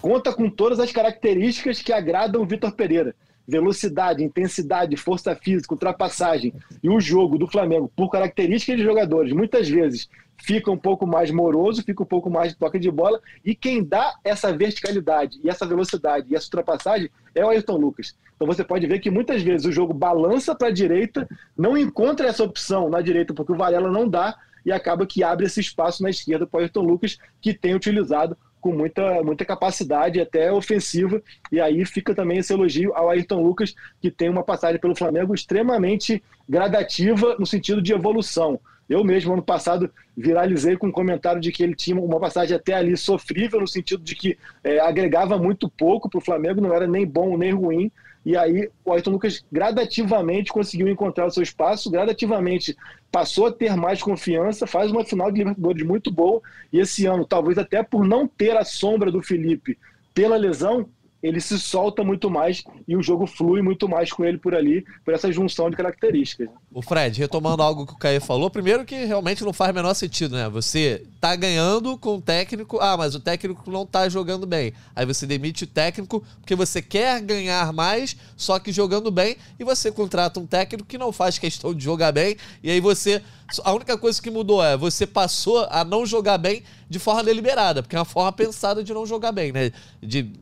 conta 0.00 0.32
com 0.32 0.50
todas 0.50 0.80
as 0.80 0.90
características 0.90 1.80
que 1.80 1.92
agradam 1.92 2.42
o 2.42 2.46
Vitor 2.46 2.72
Pereira. 2.72 3.14
Velocidade, 3.46 4.24
intensidade, 4.24 4.96
força 4.96 5.36
física, 5.36 5.74
ultrapassagem. 5.74 6.52
E 6.82 6.88
o 6.88 7.00
jogo 7.00 7.38
do 7.38 7.46
Flamengo, 7.46 7.90
por 7.94 8.10
características 8.10 8.76
de 8.76 8.84
jogadores, 8.84 9.32
muitas 9.32 9.68
vezes 9.68 10.08
fica 10.38 10.70
um 10.70 10.76
pouco 10.76 11.06
mais 11.06 11.30
moroso, 11.30 11.82
fica 11.82 12.02
um 12.02 12.06
pouco 12.06 12.28
mais 12.28 12.52
de 12.52 12.58
toque 12.58 12.78
de 12.78 12.90
bola. 12.90 13.20
E 13.44 13.54
quem 13.54 13.82
dá 13.82 14.14
essa 14.24 14.52
verticalidade 14.52 15.38
e 15.42 15.48
essa 15.48 15.66
velocidade 15.66 16.26
e 16.30 16.34
essa 16.34 16.46
ultrapassagem 16.46 17.10
é 17.34 17.44
o 17.44 17.48
Ayrton 17.48 17.76
Lucas. 17.76 18.16
Então 18.34 18.46
você 18.46 18.64
pode 18.64 18.86
ver 18.86 18.98
que 18.98 19.10
muitas 19.10 19.42
vezes 19.42 19.66
o 19.66 19.72
jogo 19.72 19.94
balança 19.94 20.54
para 20.54 20.68
a 20.68 20.72
direita, 20.72 21.28
não 21.56 21.76
encontra 21.78 22.26
essa 22.26 22.42
opção 22.42 22.88
na 22.88 23.00
direita 23.00 23.32
porque 23.32 23.52
o 23.52 23.56
Varela 23.56 23.90
não 23.90 24.08
dá 24.08 24.36
e 24.64 24.72
acaba 24.72 25.06
que 25.06 25.22
abre 25.22 25.46
esse 25.46 25.60
espaço 25.60 26.02
na 26.02 26.10
esquerda 26.10 26.46
para 26.46 26.58
o 26.58 26.60
Ayrton 26.60 26.82
Lucas, 26.82 27.18
que 27.40 27.52
tem 27.54 27.74
utilizado 27.74 28.36
com 28.60 28.72
muita, 28.72 29.22
muita 29.24 29.44
capacidade, 29.44 30.20
até 30.20 30.52
ofensiva. 30.52 31.20
E 31.50 31.60
aí 31.60 31.84
fica 31.84 32.14
também 32.14 32.38
esse 32.38 32.52
elogio 32.52 32.94
ao 32.94 33.10
Ayrton 33.10 33.42
Lucas, 33.42 33.74
que 34.00 34.10
tem 34.10 34.28
uma 34.28 34.44
passagem 34.44 34.80
pelo 34.80 34.94
Flamengo 34.94 35.34
extremamente 35.34 36.22
gradativa 36.48 37.36
no 37.38 37.46
sentido 37.46 37.82
de 37.82 37.92
evolução. 37.92 38.60
Eu 38.92 39.02
mesmo, 39.02 39.32
ano 39.32 39.42
passado, 39.42 39.90
viralizei 40.16 40.76
com 40.76 40.88
um 40.88 40.92
comentário 40.92 41.40
de 41.40 41.50
que 41.50 41.62
ele 41.62 41.74
tinha 41.74 41.98
uma 41.98 42.20
passagem 42.20 42.54
até 42.54 42.74
ali 42.74 42.96
sofrível, 42.96 43.60
no 43.60 43.66
sentido 43.66 44.02
de 44.02 44.14
que 44.14 44.38
é, 44.62 44.78
agregava 44.80 45.38
muito 45.38 45.68
pouco 45.68 46.10
para 46.10 46.18
o 46.18 46.24
Flamengo, 46.24 46.60
não 46.60 46.74
era 46.74 46.86
nem 46.86 47.06
bom 47.06 47.36
nem 47.38 47.52
ruim. 47.52 47.90
E 48.24 48.36
aí 48.36 48.70
o 48.84 48.92
Ayrton 48.92 49.12
Lucas 49.12 49.44
gradativamente 49.50 50.52
conseguiu 50.52 50.88
encontrar 50.88 51.26
o 51.26 51.30
seu 51.30 51.42
espaço, 51.42 51.90
gradativamente 51.90 52.76
passou 53.10 53.46
a 53.46 53.52
ter 53.52 53.74
mais 53.76 54.00
confiança, 54.02 54.66
faz 54.66 54.90
uma 54.90 55.04
final 55.04 55.30
de 55.30 55.38
Libertadores 55.38 55.84
muito 55.84 56.12
boa. 56.12 56.40
E 56.72 56.78
esse 56.78 57.06
ano, 57.06 57.24
talvez 57.24 57.58
até 57.58 57.82
por 57.82 58.06
não 58.06 58.28
ter 58.28 58.56
a 58.56 58.64
sombra 58.64 59.10
do 59.10 59.22
Felipe 59.22 59.76
pela 60.14 60.36
lesão, 60.36 60.88
ele 61.22 61.40
se 61.40 61.58
solta 61.58 62.02
muito 62.02 62.28
mais 62.28 62.64
e 62.86 62.96
o 62.96 63.02
jogo 63.02 63.26
flui 63.26 63.62
muito 63.62 63.88
mais 63.88 64.12
com 64.12 64.24
ele 64.24 64.38
por 64.38 64.54
ali, 64.54 64.84
por 65.04 65.14
essa 65.14 65.30
junção 65.30 65.70
de 65.70 65.76
características. 65.76 66.48
O 66.72 66.82
Fred, 66.82 67.20
retomando 67.20 67.62
algo 67.62 67.86
que 67.86 67.92
o 67.92 67.98
Caio 67.98 68.20
falou, 68.20 68.50
primeiro 68.50 68.84
que 68.84 69.04
realmente 69.04 69.44
não 69.44 69.52
faz 69.52 69.70
o 69.70 69.74
menor 69.74 69.94
sentido, 69.94 70.34
né? 70.34 70.48
Você 70.48 71.06
tá 71.20 71.36
ganhando 71.36 71.96
com 71.96 72.16
o 72.16 72.20
técnico, 72.20 72.80
ah, 72.80 72.96
mas 72.96 73.14
o 73.14 73.20
técnico 73.20 73.70
não 73.70 73.86
tá 73.86 74.08
jogando 74.08 74.46
bem. 74.46 74.72
Aí 74.96 75.06
você 75.06 75.24
demite 75.24 75.62
o 75.62 75.66
técnico 75.66 76.24
porque 76.40 76.56
você 76.56 76.82
quer 76.82 77.20
ganhar 77.20 77.72
mais, 77.72 78.16
só 78.36 78.58
que 78.58 78.72
jogando 78.72 79.10
bem, 79.10 79.36
e 79.60 79.64
você 79.64 79.92
contrata 79.92 80.40
um 80.40 80.46
técnico 80.46 80.88
que 80.88 80.98
não 80.98 81.12
faz 81.12 81.38
questão 81.38 81.72
de 81.72 81.84
jogar 81.84 82.10
bem, 82.10 82.36
e 82.62 82.70
aí 82.70 82.80
você. 82.80 83.22
A 83.64 83.72
única 83.72 83.98
coisa 83.98 84.20
que 84.20 84.30
mudou 84.30 84.64
é 84.64 84.78
você 84.78 85.06
passou 85.06 85.66
a 85.70 85.84
não 85.84 86.06
jogar 86.06 86.38
bem 86.38 86.62
de 86.88 86.98
forma 86.98 87.22
deliberada, 87.22 87.82
porque 87.82 87.94
é 87.94 87.98
uma 87.98 88.04
forma 88.04 88.32
pensada 88.32 88.82
de 88.82 88.94
não 88.94 89.04
jogar 89.04 89.30
bem, 89.30 89.52
né? 89.52 89.70
De 90.02 90.32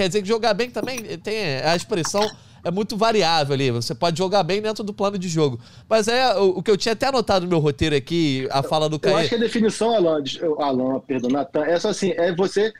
quer 0.00 0.08
dizer 0.08 0.22
que 0.22 0.28
jogar 0.28 0.54
bem 0.54 0.70
também 0.70 0.98
tem 1.18 1.56
a 1.62 1.76
expressão 1.76 2.26
é 2.64 2.70
muito 2.70 2.96
variável 2.96 3.54
ali. 3.54 3.70
Você 3.70 3.94
pode 3.94 4.18
jogar 4.18 4.42
bem 4.42 4.60
dentro 4.60 4.84
do 4.84 4.92
plano 4.92 5.18
de 5.18 5.28
jogo. 5.28 5.58
Mas 5.88 6.08
é 6.08 6.34
o, 6.36 6.58
o 6.58 6.62
que 6.62 6.70
eu 6.70 6.76
tinha 6.76 6.92
até 6.92 7.08
anotado 7.08 7.44
no 7.44 7.50
meu 7.50 7.58
roteiro 7.58 7.96
aqui, 7.96 8.46
a 8.50 8.62
fala 8.62 8.88
do 8.88 8.98
Caio. 8.98 9.14
Eu 9.14 9.18
acho 9.18 9.28
que 9.30 9.34
a 9.34 9.38
definição, 9.38 9.94
Alan, 9.94 10.22
Alan 10.58 11.00
perdão, 11.00 11.30
Natan, 11.30 11.64
é 11.64 11.78
só 11.78 11.88
assim, 11.88 12.12
é 12.12 12.34
você 12.34 12.72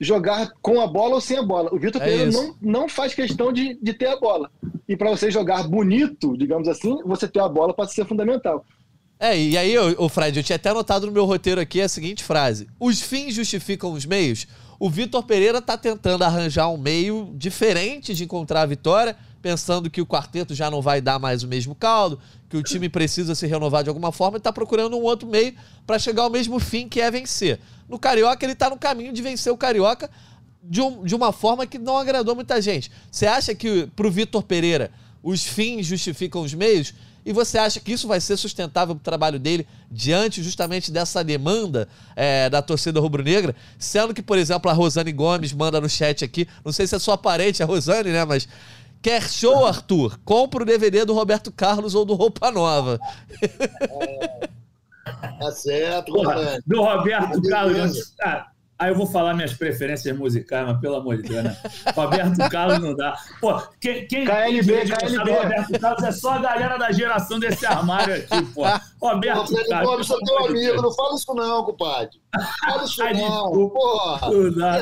jogar 0.00 0.50
com 0.62 0.80
a 0.80 0.86
bola 0.86 1.14
ou 1.16 1.20
sem 1.20 1.38
a 1.38 1.42
bola. 1.42 1.70
O 1.72 1.78
Vitor 1.78 2.00
é 2.00 2.04
Pereira 2.04 2.30
não, 2.30 2.56
não 2.60 2.88
faz 2.88 3.14
questão 3.14 3.52
de, 3.52 3.78
de 3.80 3.92
ter 3.92 4.08
a 4.08 4.18
bola. 4.18 4.50
E 4.88 4.96
para 4.96 5.10
você 5.10 5.30
jogar 5.30 5.66
bonito, 5.68 6.36
digamos 6.36 6.68
assim, 6.68 6.98
você 7.04 7.28
ter 7.28 7.40
a 7.40 7.48
bola 7.48 7.74
pode 7.74 7.92
ser 7.92 8.06
fundamental. 8.06 8.64
É, 9.18 9.38
e 9.38 9.56
aí, 9.56 9.78
o 9.78 10.08
Fred, 10.10 10.38
eu 10.38 10.44
tinha 10.44 10.56
até 10.56 10.68
anotado 10.68 11.06
no 11.06 11.12
meu 11.12 11.24
roteiro 11.24 11.58
aqui 11.58 11.80
a 11.80 11.88
seguinte 11.88 12.22
frase: 12.22 12.68
Os 12.78 13.00
fins 13.00 13.34
justificam 13.34 13.92
os 13.92 14.04
meios 14.04 14.46
o 14.78 14.90
Vitor 14.90 15.22
Pereira 15.22 15.58
está 15.58 15.76
tentando 15.76 16.22
arranjar 16.22 16.68
um 16.68 16.76
meio 16.76 17.32
diferente 17.34 18.14
de 18.14 18.24
encontrar 18.24 18.62
a 18.62 18.66
vitória, 18.66 19.16
pensando 19.40 19.88
que 19.88 20.00
o 20.00 20.06
quarteto 20.06 20.54
já 20.54 20.70
não 20.70 20.82
vai 20.82 21.00
dar 21.00 21.18
mais 21.18 21.42
o 21.42 21.48
mesmo 21.48 21.74
caldo, 21.74 22.18
que 22.48 22.56
o 22.56 22.62
time 22.62 22.88
precisa 22.88 23.34
se 23.34 23.46
renovar 23.46 23.82
de 23.82 23.88
alguma 23.88 24.12
forma 24.12 24.36
e 24.36 24.38
está 24.38 24.52
procurando 24.52 24.96
um 24.96 25.02
outro 25.02 25.28
meio 25.28 25.54
para 25.86 25.98
chegar 25.98 26.24
ao 26.24 26.30
mesmo 26.30 26.58
fim 26.58 26.88
que 26.88 27.00
é 27.00 27.10
vencer. 27.10 27.60
No 27.88 27.98
Carioca, 27.98 28.44
ele 28.44 28.52
está 28.52 28.68
no 28.68 28.76
caminho 28.76 29.12
de 29.12 29.22
vencer 29.22 29.52
o 29.52 29.56
Carioca 29.56 30.10
de, 30.62 30.80
um, 30.80 31.04
de 31.04 31.14
uma 31.14 31.32
forma 31.32 31.66
que 31.66 31.78
não 31.78 31.96
agradou 31.96 32.34
muita 32.34 32.60
gente. 32.60 32.90
Você 33.10 33.26
acha 33.26 33.54
que 33.54 33.86
para 33.94 34.06
o 34.06 34.10
Vitor 34.10 34.42
Pereira 34.42 34.90
os 35.22 35.44
fins 35.44 35.86
justificam 35.86 36.42
os 36.42 36.52
meios? 36.52 36.92
E 37.26 37.32
você 37.32 37.58
acha 37.58 37.80
que 37.80 37.92
isso 37.92 38.06
vai 38.06 38.20
ser 38.20 38.36
sustentável 38.36 38.94
para 38.94 39.00
o 39.00 39.04
trabalho 39.04 39.38
dele 39.40 39.66
diante 39.90 40.44
justamente 40.44 40.92
dessa 40.92 41.24
demanda 41.24 41.88
é, 42.14 42.48
da 42.48 42.62
torcida 42.62 43.00
rubro-negra? 43.00 43.54
Sendo 43.76 44.14
que, 44.14 44.22
por 44.22 44.38
exemplo, 44.38 44.70
a 44.70 44.72
Rosane 44.72 45.10
Gomes 45.10 45.52
manda 45.52 45.80
no 45.80 45.88
chat 45.88 46.24
aqui, 46.24 46.46
não 46.64 46.70
sei 46.70 46.86
se 46.86 46.94
é 46.94 46.98
sua 47.00 47.18
parente, 47.18 47.64
a 47.64 47.66
Rosane, 47.66 48.10
né? 48.10 48.24
Mas 48.24 48.46
Quer 49.02 49.22
show, 49.22 49.66
Arthur? 49.66 50.18
Compra 50.24 50.62
o 50.62 50.66
DVD 50.66 51.04
do 51.04 51.14
Roberto 51.14 51.52
Carlos 51.52 51.94
ou 51.94 52.04
do 52.04 52.14
Roupa 52.14 52.50
Nova. 52.50 52.98
É, 53.40 54.48
tá 55.38 55.52
certo, 55.52 56.12
Porra, 56.12 56.58
Do 56.66 56.82
Roberto 56.82 57.40
Carlos. 57.42 58.14
Ah, 58.20 58.48
Aí 58.78 58.90
eu 58.90 58.94
vou 58.94 59.06
falar 59.06 59.32
minhas 59.32 59.54
preferências 59.54 60.14
musicais, 60.16 60.66
mas 60.66 60.78
pelo 60.80 60.96
amor 60.96 61.16
de 61.16 61.28
Deus, 61.30 61.44
né? 61.44 61.56
Roberto 61.94 62.36
Carlos 62.50 62.78
não 62.78 62.94
dá. 62.94 63.16
Pô, 63.40 63.58
quem, 63.80 64.06
quem 64.06 64.26
KLB, 64.26 64.84
KLB. 64.86 65.32
Roberto 65.32 65.80
Carlos 65.80 66.04
é 66.04 66.12
só 66.12 66.32
a 66.32 66.38
galera 66.38 66.76
da 66.76 66.92
geração 66.92 67.38
desse 67.38 67.64
armário 67.64 68.14
aqui, 68.14 68.44
pô. 68.52 68.64
Roberto 69.00 69.50
pô, 69.50 69.68
Carlos. 69.68 69.96
Pô, 69.96 70.04
sou 70.04 70.18
teu 70.20 70.46
amigo, 70.46 70.82
não 70.82 70.92
fala 70.92 71.14
isso 71.14 71.34
não, 71.34 71.64
compadre. 71.64 72.20
Não 72.34 72.44
fala 72.44 72.84
isso 72.84 73.02
não. 73.14 73.70
Porra. 73.70 74.30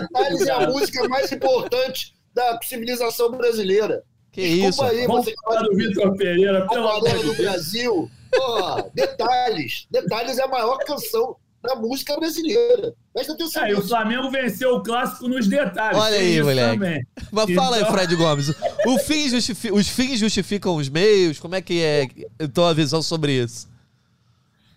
Detalhes 0.00 0.46
é 0.46 0.52
a 0.52 0.68
música 0.68 1.08
mais 1.08 1.30
importante 1.30 2.14
da 2.34 2.58
civilização 2.62 3.30
brasileira. 3.30 4.02
Que 4.32 4.42
Desculpa 4.42 4.68
isso? 4.68 4.84
aí, 4.84 5.06
Vamos 5.06 5.24
você 5.24 5.34
falar 5.44 5.62
do 5.62 5.76
Vitor 5.76 6.16
Pereira, 6.16 6.66
pelo 6.66 6.88
amor 6.88 7.04
de 7.04 7.12
Deus. 7.12 7.24
do 7.36 7.42
Brasil. 7.42 8.10
Porra, 8.32 8.90
detalhes. 8.92 9.86
Detalhes 9.88 10.38
é 10.38 10.42
a 10.42 10.48
maior 10.48 10.78
canção 10.78 11.36
da 11.64 11.74
música 11.74 12.16
brasileira. 12.16 12.94
Presta 13.12 13.32
atenção. 13.32 13.64
É, 13.64 13.70
e 13.70 13.74
o 13.74 13.82
Flamengo 13.82 14.30
venceu 14.30 14.76
o 14.76 14.82
clássico 14.82 15.26
nos 15.28 15.48
detalhes. 15.48 15.98
Olha 15.98 16.16
aí, 16.16 16.42
moleque. 16.42 16.72
Também. 16.74 17.06
Mas 17.32 17.48
então... 17.48 17.64
fala 17.64 17.76
aí, 17.76 17.82
então- 17.82 17.92
Fred 17.94 18.16
Gomes. 18.16 18.48
O 18.86 18.98
fim 18.98 19.28
justifi... 19.28 19.72
Os 19.72 19.88
fins 19.88 20.18
justificam 20.18 20.76
os 20.76 20.88
meios? 20.88 21.40
Como 21.40 21.54
é 21.54 21.62
que 21.62 21.82
é 21.82 22.08
a 22.38 22.46
tua 22.46 22.72
visão 22.74 23.02
sobre 23.02 23.32
isso? 23.32 23.68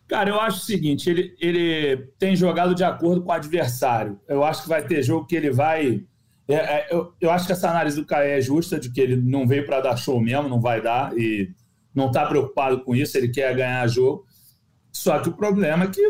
Cara, 0.08 0.30
eu 0.30 0.40
acho 0.40 0.60
o 0.60 0.66
seguinte: 0.66 1.10
ele, 1.10 1.36
ele 1.40 2.08
tem 2.18 2.36
jogado 2.36 2.74
de 2.74 2.84
acordo 2.84 3.22
com 3.22 3.30
o 3.30 3.34
adversário. 3.34 4.20
Eu 4.28 4.44
acho 4.44 4.64
que 4.64 4.70
vai 4.70 4.82
ter 4.82 5.04
jogo 5.04 5.28
que 5.28 5.36
ele 5.36 5.52
vai. 5.52 6.04
É, 6.48 6.56
é, 6.56 6.88
eu, 6.90 7.14
eu 7.20 7.30
acho 7.30 7.46
que 7.46 7.52
essa 7.52 7.70
análise 7.70 7.98
do 7.98 8.06
Caio 8.06 8.30
é 8.30 8.40
justa, 8.40 8.80
de 8.80 8.90
que 8.90 9.02
ele 9.02 9.18
não 9.18 9.46
veio 9.46 9.66
para 9.66 9.82
dar 9.82 9.98
show 9.98 10.20
mesmo, 10.22 10.48
não 10.48 10.62
vai 10.62 10.82
dar, 10.82 11.16
e 11.18 11.52
não 11.94 12.08
está 12.08 12.26
preocupado 12.26 12.80
com 12.86 12.96
isso, 12.96 13.18
ele 13.18 13.28
quer 13.28 13.54
ganhar 13.54 13.86
jogo. 13.88 14.26
Só 14.94 15.20
que 15.20 15.28
o 15.28 15.34
problema 15.34 15.84
é 15.84 15.88
que 15.88 16.02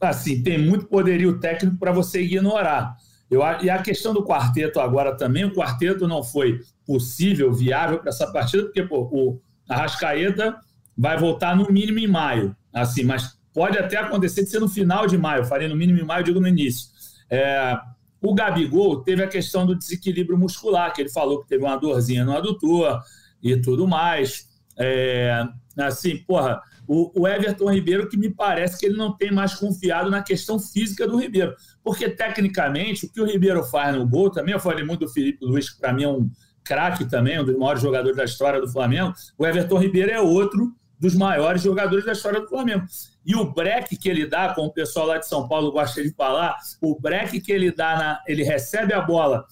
assim, 0.00 0.42
tem 0.42 0.58
muito 0.58 0.86
poderio 0.86 1.38
técnico 1.38 1.78
para 1.78 1.92
você 1.92 2.22
ignorar. 2.22 2.96
Eu, 3.30 3.42
e 3.62 3.68
a 3.68 3.82
questão 3.82 4.14
do 4.14 4.24
quarteto 4.24 4.80
agora 4.80 5.16
também, 5.16 5.44
o 5.44 5.52
quarteto 5.52 6.08
não 6.08 6.22
foi 6.22 6.60
possível, 6.86 7.52
viável 7.52 7.98
para 7.98 8.08
essa 8.08 8.26
partida, 8.32 8.64
porque 8.64 8.82
pô, 8.82 9.02
o 9.12 9.40
Arrascaeta 9.68 10.56
vai 10.96 11.18
voltar 11.18 11.54
no 11.54 11.70
mínimo 11.70 11.98
em 11.98 12.06
maio, 12.06 12.56
assim, 12.72 13.04
mas 13.04 13.38
pode 13.52 13.78
até 13.78 13.98
acontecer 13.98 14.44
de 14.44 14.50
ser 14.50 14.60
no 14.60 14.68
final 14.68 15.06
de 15.06 15.18
maio, 15.18 15.44
faria 15.44 15.68
no 15.68 15.76
mínimo 15.76 15.98
em 15.98 16.04
maio, 16.04 16.24
digo 16.24 16.40
no 16.40 16.48
início. 16.48 16.88
É, 17.30 17.78
o 18.20 18.34
Gabigol 18.34 19.02
teve 19.02 19.22
a 19.22 19.28
questão 19.28 19.66
do 19.66 19.76
desequilíbrio 19.76 20.38
muscular, 20.38 20.92
que 20.92 21.02
ele 21.02 21.10
falou 21.10 21.40
que 21.40 21.48
teve 21.48 21.64
uma 21.64 21.76
dorzinha 21.76 22.24
no 22.24 22.36
adutor 22.36 23.00
e 23.42 23.56
tudo 23.60 23.86
mais. 23.86 24.48
É, 24.78 25.44
assim, 25.76 26.16
porra, 26.18 26.60
o, 26.88 27.20
o 27.20 27.28
Everton 27.28 27.70
Ribeiro, 27.70 28.08
que 28.08 28.16
me 28.16 28.30
parece 28.30 28.78
que 28.78 28.86
ele 28.86 28.96
não 28.96 29.14
tem 29.14 29.30
mais 29.30 29.54
confiado 29.54 30.10
na 30.10 30.22
questão 30.22 30.58
física 30.58 31.06
do 31.06 31.18
Ribeiro. 31.18 31.54
Porque, 31.84 32.08
tecnicamente, 32.08 33.04
o 33.04 33.12
que 33.12 33.20
o 33.20 33.26
Ribeiro 33.26 33.62
faz 33.62 33.94
no 33.94 34.08
gol 34.08 34.30
também, 34.30 34.54
eu 34.54 34.60
falei 34.60 34.82
muito 34.82 35.00
do 35.00 35.12
Felipe 35.12 35.44
Luiz, 35.44 35.68
que 35.68 35.78
para 35.78 35.92
mim 35.92 36.04
é 36.04 36.08
um 36.08 36.30
craque 36.64 37.04
também, 37.04 37.38
um 37.38 37.44
dos 37.44 37.56
maiores 37.56 37.82
jogadores 37.82 38.16
da 38.16 38.24
história 38.24 38.58
do 38.58 38.68
Flamengo. 38.68 39.12
O 39.36 39.46
Everton 39.46 39.78
Ribeiro 39.78 40.10
é 40.10 40.20
outro 40.20 40.72
dos 40.98 41.14
maiores 41.14 41.62
jogadores 41.62 42.06
da 42.06 42.12
história 42.12 42.40
do 42.40 42.48
Flamengo. 42.48 42.86
E 43.24 43.36
o 43.36 43.52
breque 43.52 43.94
que 43.94 44.08
ele 44.08 44.26
dá, 44.26 44.54
como 44.54 44.68
o 44.68 44.72
pessoal 44.72 45.06
lá 45.06 45.18
de 45.18 45.28
São 45.28 45.46
Paulo 45.46 45.70
gosta 45.70 46.02
de 46.02 46.10
falar, 46.14 46.56
o 46.80 46.98
breque 46.98 47.38
que 47.38 47.52
ele 47.52 47.70
dá, 47.70 47.96
na, 47.96 48.22
ele 48.26 48.42
recebe 48.42 48.94
a 48.94 49.00
bola, 49.00 49.44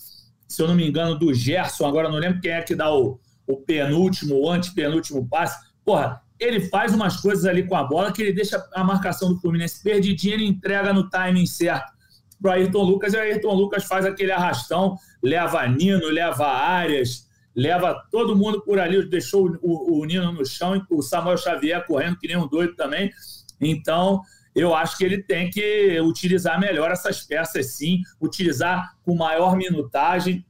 se 0.48 0.62
eu 0.62 0.66
não 0.66 0.74
me 0.74 0.88
engano, 0.88 1.14
do 1.18 1.34
Gerson, 1.34 1.86
agora 1.86 2.08
não 2.08 2.16
lembro 2.16 2.40
quem 2.40 2.52
é 2.52 2.62
que 2.62 2.74
dá 2.74 2.90
o, 2.92 3.20
o 3.46 3.56
penúltimo, 3.58 4.40
o 4.40 4.50
antepenúltimo 4.50 5.28
passe. 5.28 5.58
Porra, 5.84 6.22
ele 6.38 6.60
faz 6.68 6.94
umas 6.94 7.16
coisas 7.16 7.44
ali 7.44 7.66
com 7.66 7.74
a 7.74 7.84
bola 7.84 8.12
que 8.12 8.22
ele 8.22 8.32
deixa 8.32 8.64
a 8.74 8.84
marcação 8.84 9.32
do 9.32 9.40
Fluminense 9.40 9.82
perdidinha, 9.82 10.34
ele 10.34 10.46
entrega 10.46 10.92
no 10.92 11.08
timing 11.08 11.46
certo 11.46 11.96
para 12.40 12.54
Ayrton 12.54 12.82
Lucas, 12.82 13.14
e 13.14 13.16
o 13.16 13.20
Ayrton 13.20 13.54
Lucas 13.54 13.84
faz 13.84 14.04
aquele 14.04 14.30
arrastão, 14.30 14.98
leva 15.22 15.66
Nino, 15.66 16.06
leva 16.08 16.46
Arias, 16.46 17.26
leva 17.54 17.94
todo 18.10 18.36
mundo 18.36 18.60
por 18.60 18.78
ali, 18.78 19.08
deixou 19.08 19.58
o, 19.62 20.00
o 20.00 20.04
Nino 20.04 20.32
no 20.32 20.44
chão, 20.44 20.84
o 20.90 21.02
Samuel 21.02 21.38
Xavier 21.38 21.86
correndo 21.86 22.18
que 22.18 22.28
nem 22.28 22.36
um 22.36 22.46
doido 22.46 22.74
também. 22.74 23.10
Então, 23.58 24.20
eu 24.54 24.74
acho 24.74 24.96
que 24.98 25.04
ele 25.04 25.22
tem 25.22 25.50
que 25.50 25.98
utilizar 26.00 26.60
melhor 26.60 26.90
essas 26.90 27.22
peças, 27.22 27.74
sim, 27.74 28.02
utilizar 28.20 28.94
com 29.02 29.14
maior 29.14 29.56
minutagem. 29.56 30.44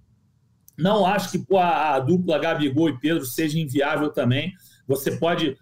Não 0.76 1.06
acho 1.06 1.30
que 1.30 1.38
pô, 1.38 1.58
a, 1.58 1.94
a 1.94 2.00
dupla 2.00 2.38
Gabigol 2.38 2.88
e 2.88 2.98
Pedro 2.98 3.24
seja 3.24 3.58
inviável 3.58 4.10
também. 4.10 4.52
Você 4.86 5.16
pode 5.16 5.56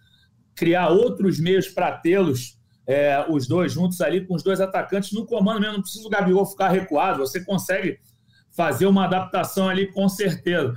criar 0.55 0.89
outros 0.89 1.41
meios 1.41 1.69
para 1.69 1.93
tê-los, 1.93 2.59
é, 2.87 3.25
os 3.29 3.47
dois 3.47 3.73
juntos 3.73 4.01
ali, 4.01 4.27
com 4.27 4.35
os 4.35 4.43
dois 4.43 4.61
atacantes 4.61 5.13
no 5.13 5.27
comando 5.27 5.61
mesmo. 5.61 5.75
Não 5.75 5.83
precisa 5.83 6.07
o 6.07 6.11
Gabigol 6.11 6.47
ficar 6.47 6.69
recuado, 6.69 7.19
você 7.19 7.45
consegue 7.45 7.99
fazer 8.51 8.87
uma 8.87 9.05
adaptação 9.05 9.69
ali 9.69 9.93
com 9.93 10.09
certeza. 10.09 10.75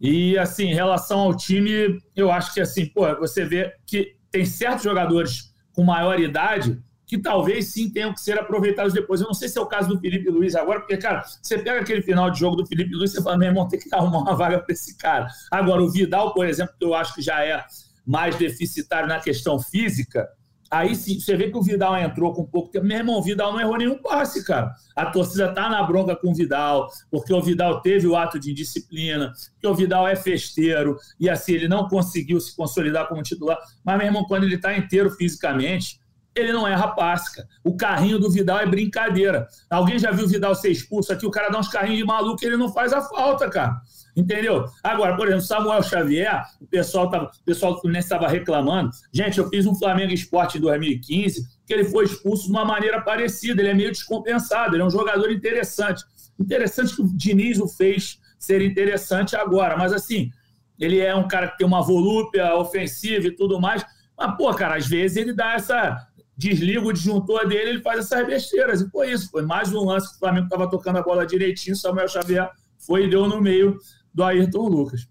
E, 0.00 0.36
assim, 0.36 0.64
em 0.64 0.74
relação 0.74 1.20
ao 1.20 1.36
time, 1.36 2.00
eu 2.16 2.30
acho 2.30 2.52
que, 2.52 2.60
assim, 2.60 2.86
pô, 2.86 3.14
você 3.16 3.44
vê 3.44 3.72
que 3.86 4.16
tem 4.30 4.44
certos 4.44 4.82
jogadores 4.82 5.54
com 5.72 5.84
maior 5.84 6.18
idade 6.18 6.82
que 7.06 7.18
talvez 7.18 7.66
sim 7.66 7.90
tenham 7.90 8.12
que 8.12 8.22
ser 8.22 8.38
aproveitados 8.38 8.94
depois. 8.94 9.20
Eu 9.20 9.26
não 9.26 9.34
sei 9.34 9.46
se 9.46 9.58
é 9.58 9.60
o 9.60 9.66
caso 9.66 9.90
do 9.90 10.00
Felipe 10.00 10.30
Luiz 10.30 10.56
agora, 10.56 10.80
porque, 10.80 10.96
cara, 10.96 11.22
você 11.42 11.58
pega 11.58 11.80
aquele 11.82 12.00
final 12.00 12.30
de 12.30 12.40
jogo 12.40 12.56
do 12.56 12.66
Felipe 12.66 12.94
Luiz 12.94 13.12
você 13.12 13.22
fala, 13.22 13.36
meu 13.36 13.48
irmão, 13.48 13.68
tem 13.68 13.78
que 13.78 13.86
arrumar 13.94 14.18
uma 14.18 14.34
vaga 14.34 14.58
para 14.58 14.72
esse 14.72 14.96
cara. 14.96 15.28
Agora, 15.50 15.82
o 15.82 15.90
Vidal, 15.90 16.32
por 16.32 16.46
exemplo, 16.46 16.74
que 16.78 16.84
eu 16.84 16.94
acho 16.94 17.14
que 17.14 17.20
já 17.20 17.44
é 17.44 17.62
mais 18.06 18.36
deficitário 18.36 19.08
na 19.08 19.20
questão 19.20 19.58
física, 19.58 20.28
Aí 20.72 20.96
sim, 20.96 21.20
você 21.20 21.36
vê 21.36 21.50
que 21.50 21.58
o 21.58 21.62
Vidal 21.62 21.98
entrou 21.98 22.32
com 22.32 22.46
pouco 22.46 22.70
tempo. 22.70 22.86
Meu 22.86 22.96
irmão, 22.96 23.18
o 23.18 23.22
Vidal 23.22 23.52
não 23.52 23.60
errou 23.60 23.76
nenhum 23.76 23.98
passe, 23.98 24.42
cara. 24.42 24.72
A 24.96 25.04
torcida 25.04 25.52
tá 25.52 25.68
na 25.68 25.82
bronca 25.82 26.16
com 26.16 26.30
o 26.30 26.34
Vidal, 26.34 26.88
porque 27.10 27.30
o 27.30 27.42
Vidal 27.42 27.82
teve 27.82 28.06
o 28.06 28.16
ato 28.16 28.40
de 28.40 28.52
indisciplina, 28.52 29.34
porque 29.52 29.66
o 29.66 29.74
Vidal 29.74 30.08
é 30.08 30.16
festeiro, 30.16 30.96
e 31.20 31.28
assim, 31.28 31.52
ele 31.52 31.68
não 31.68 31.86
conseguiu 31.88 32.40
se 32.40 32.56
consolidar 32.56 33.06
como 33.06 33.22
titular. 33.22 33.58
Mas, 33.84 33.98
meu 33.98 34.06
irmão, 34.06 34.24
quando 34.24 34.44
ele 34.44 34.56
tá 34.56 34.74
inteiro 34.74 35.10
fisicamente, 35.10 36.00
ele 36.34 36.54
não 36.54 36.66
erra 36.66 36.88
passe, 36.88 37.36
cara. 37.36 37.48
O 37.62 37.76
carrinho 37.76 38.18
do 38.18 38.30
Vidal 38.30 38.58
é 38.58 38.64
brincadeira. 38.64 39.46
Alguém 39.68 39.98
já 39.98 40.10
viu 40.10 40.24
o 40.24 40.28
Vidal 40.28 40.54
ser 40.54 40.70
expulso 40.70 41.12
aqui? 41.12 41.26
O 41.26 41.30
cara 41.30 41.50
dá 41.50 41.58
uns 41.58 41.68
carrinhos 41.68 41.98
de 41.98 42.04
maluco 42.06 42.42
e 42.42 42.46
ele 42.46 42.56
não 42.56 42.72
faz 42.72 42.94
a 42.94 43.02
falta, 43.02 43.50
cara. 43.50 43.78
Entendeu? 44.14 44.66
Agora, 44.82 45.16
por 45.16 45.26
exemplo, 45.26 45.44
Samuel 45.44 45.82
Xavier, 45.82 46.44
o 46.60 46.66
pessoal, 46.66 47.08
tava, 47.08 47.24
o 47.24 47.44
pessoal 47.44 47.72
do 47.74 47.80
Fluminense 47.80 48.06
estava 48.06 48.28
reclamando. 48.28 48.90
Gente, 49.10 49.38
eu 49.38 49.48
fiz 49.48 49.64
um 49.64 49.74
Flamengo 49.74 50.12
Esporte 50.12 50.58
em 50.58 50.60
2015 50.60 51.46
que 51.66 51.72
ele 51.72 51.84
foi 51.84 52.04
expulso 52.04 52.44
de 52.44 52.50
uma 52.50 52.64
maneira 52.64 53.00
parecida. 53.00 53.62
Ele 53.62 53.70
é 53.70 53.74
meio 53.74 53.90
descompensado, 53.90 54.74
ele 54.74 54.82
é 54.82 54.86
um 54.86 54.90
jogador 54.90 55.30
interessante. 55.30 56.04
Interessante 56.38 56.94
que 56.94 57.02
o 57.02 57.08
Diniz 57.16 57.58
o 57.58 57.66
fez 57.66 58.18
ser 58.38 58.60
interessante 58.60 59.36
agora, 59.36 59.76
mas 59.76 59.92
assim, 59.92 60.30
ele 60.78 60.98
é 60.98 61.14
um 61.14 61.28
cara 61.28 61.48
que 61.48 61.58
tem 61.58 61.66
uma 61.66 61.80
volúpia 61.80 62.54
ofensiva 62.56 63.28
e 63.28 63.30
tudo 63.30 63.60
mais. 63.60 63.84
Mas, 64.18 64.36
pô, 64.36 64.52
cara, 64.52 64.76
às 64.76 64.86
vezes 64.86 65.16
ele 65.16 65.32
dá 65.32 65.54
essa. 65.54 65.96
Desliga 66.34 66.80
o 66.80 66.92
disjuntor 66.92 67.46
dele, 67.46 67.70
ele 67.70 67.82
faz 67.82 68.00
essas 68.00 68.26
besteiras. 68.26 68.80
E 68.80 68.90
foi 68.90 69.12
isso. 69.12 69.30
Foi 69.30 69.42
mais 69.42 69.72
um 69.72 69.84
lance 69.84 70.08
que 70.08 70.16
o 70.16 70.18
Flamengo 70.18 70.46
estava 70.46 70.68
tocando 70.68 70.98
a 70.98 71.02
bola 71.02 71.26
direitinho. 71.26 71.76
Samuel 71.76 72.08
Xavier 72.08 72.50
foi 72.78 73.04
e 73.04 73.10
deu 73.10 73.28
no 73.28 73.40
meio 73.40 73.78
do 74.14 74.22
Ayrton 74.22 74.68
Lucas. 74.68 75.06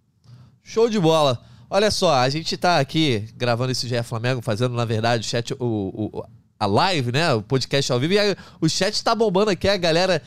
Show 0.64 0.89
de 0.89 0.99
bola. 0.99 1.43
Olha 1.70 1.89
só, 1.89 2.16
a 2.16 2.30
gente 2.30 2.58
tá 2.58 2.80
aqui 2.80 3.28
gravando 3.36 3.72
esse 3.72 3.88
GE 3.88 4.04
Flamengo, 4.04 4.41
fazendo, 4.41 4.76
na 4.76 4.86
verdade, 4.86 5.26
o 5.26 5.30
chat, 5.30 5.54
o, 5.54 5.58
o, 5.60 6.24
a 6.60 6.66
live, 6.66 7.12
né? 7.12 7.34
O 7.34 7.41
podcast 7.41 7.91
ao 7.91 7.99
vivo. 7.99 8.14
E 8.14 8.20
a, 8.20 8.36
o 8.60 8.68
chat 8.68 9.02
tá 9.04 9.16
bombando 9.16 9.52
aqui, 9.52 9.68
a 9.68 9.78
galera 9.78 10.22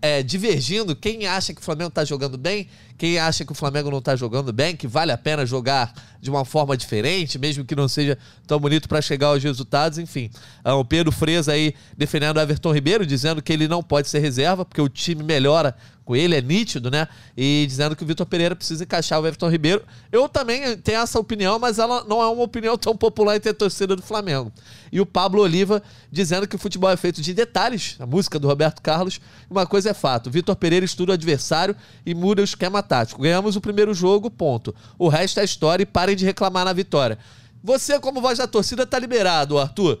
é, 0.00 0.22
divergindo. 0.22 0.94
Quem 0.94 1.26
acha 1.26 1.52
que 1.54 1.60
o 1.60 1.64
Flamengo 1.64 1.90
tá 1.90 2.04
jogando 2.04 2.36
bem, 2.36 2.68
quem 2.96 3.18
acha 3.18 3.44
que 3.44 3.52
o 3.52 3.54
Flamengo 3.54 3.90
não 3.90 4.00
tá 4.00 4.16
jogando 4.16 4.52
bem, 4.52 4.76
que 4.76 4.86
vale 4.86 5.12
a 5.12 5.18
pena 5.18 5.46
jogar 5.46 5.92
de 6.20 6.30
uma 6.30 6.44
forma 6.44 6.76
diferente, 6.76 7.38
mesmo 7.38 7.64
que 7.64 7.76
não 7.76 7.88
seja 7.88 8.18
tão 8.46 8.58
bonito 8.58 8.88
para 8.88 9.00
chegar 9.00 9.28
aos 9.28 9.42
resultados, 9.42 9.98
enfim. 9.98 10.30
Ah, 10.64 10.74
o 10.74 10.84
Pedro 10.84 11.12
Freza 11.12 11.52
aí 11.52 11.74
defendendo 11.96 12.38
o 12.38 12.40
Everton 12.40 12.72
Ribeiro, 12.72 13.06
dizendo 13.06 13.40
que 13.40 13.52
ele 13.52 13.68
não 13.68 13.82
pode 13.82 14.08
ser 14.08 14.18
reserva, 14.18 14.64
porque 14.64 14.80
o 14.80 14.88
time 14.88 15.22
melhora 15.22 15.76
com 16.08 16.16
ele, 16.16 16.34
é 16.34 16.40
nítido, 16.40 16.90
né? 16.90 17.06
E 17.36 17.66
dizendo 17.68 17.94
que 17.94 18.02
o 18.02 18.06
Vitor 18.06 18.24
Pereira 18.24 18.56
precisa 18.56 18.82
encaixar 18.82 19.20
o 19.20 19.26
Everton 19.26 19.50
Ribeiro. 19.50 19.82
Eu 20.10 20.26
também 20.26 20.74
tenho 20.78 21.00
essa 21.02 21.20
opinião, 21.20 21.58
mas 21.58 21.78
ela 21.78 22.02
não 22.04 22.22
é 22.22 22.26
uma 22.26 22.42
opinião 22.42 22.78
tão 22.78 22.96
popular 22.96 23.36
entre 23.36 23.50
a 23.50 23.54
torcida 23.54 23.94
do 23.94 24.00
Flamengo. 24.00 24.50
E 24.90 25.02
o 25.02 25.04
Pablo 25.04 25.42
Oliva 25.42 25.82
dizendo 26.10 26.48
que 26.48 26.56
o 26.56 26.58
futebol 26.58 26.88
é 26.90 26.96
feito 26.96 27.20
de 27.20 27.34
detalhes, 27.34 27.96
a 27.98 28.06
música 28.06 28.38
do 28.38 28.48
Roberto 28.48 28.80
Carlos. 28.80 29.20
Uma 29.50 29.66
coisa 29.66 29.77
é 29.86 29.94
fato: 29.94 30.30
Vitor 30.30 30.56
Pereira 30.56 30.84
estuda 30.84 31.12
o 31.12 31.14
adversário 31.14 31.74
e 32.04 32.14
muda 32.14 32.42
o 32.42 32.44
esquema 32.44 32.82
tático. 32.82 33.22
Ganhamos 33.22 33.56
o 33.56 33.60
primeiro 33.60 33.92
jogo, 33.94 34.30
ponto. 34.30 34.74
O 34.98 35.08
resto 35.08 35.40
é 35.40 35.44
história 35.44 35.82
e 35.82 35.86
parem 35.86 36.16
de 36.16 36.24
reclamar 36.24 36.64
na 36.64 36.72
vitória. 36.72 37.18
Você, 37.62 37.98
como 37.98 38.20
voz 38.20 38.38
da 38.38 38.46
torcida, 38.46 38.86
tá 38.86 38.98
liberado, 38.98 39.58
Arthur. 39.58 39.98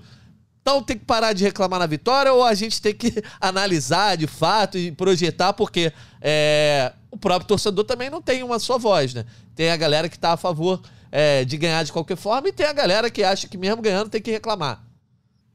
Então 0.60 0.82
tem 0.82 0.98
que 0.98 1.04
parar 1.04 1.32
de 1.32 1.42
reclamar 1.42 1.80
na 1.80 1.86
vitória 1.86 2.32
ou 2.32 2.44
a 2.44 2.52
gente 2.52 2.80
tem 2.80 2.94
que 2.94 3.22
analisar 3.40 4.16
de 4.16 4.26
fato 4.26 4.76
e 4.76 4.92
projetar, 4.92 5.52
porque 5.54 5.92
é, 6.20 6.92
o 7.10 7.16
próprio 7.16 7.48
torcedor 7.48 7.84
também 7.84 8.10
não 8.10 8.20
tem 8.20 8.42
uma 8.42 8.58
só 8.58 8.78
voz, 8.78 9.14
né? 9.14 9.24
Tem 9.54 9.70
a 9.70 9.76
galera 9.76 10.08
que 10.08 10.16
está 10.16 10.32
a 10.32 10.36
favor 10.36 10.80
é, 11.10 11.44
de 11.44 11.56
ganhar 11.56 11.82
de 11.84 11.92
qualquer 11.92 12.16
forma 12.16 12.48
e 12.48 12.52
tem 12.52 12.66
a 12.66 12.72
galera 12.72 13.10
que 13.10 13.24
acha 13.24 13.48
que 13.48 13.56
mesmo 13.56 13.80
ganhando 13.80 14.10
tem 14.10 14.20
que 14.20 14.30
reclamar. 14.30 14.84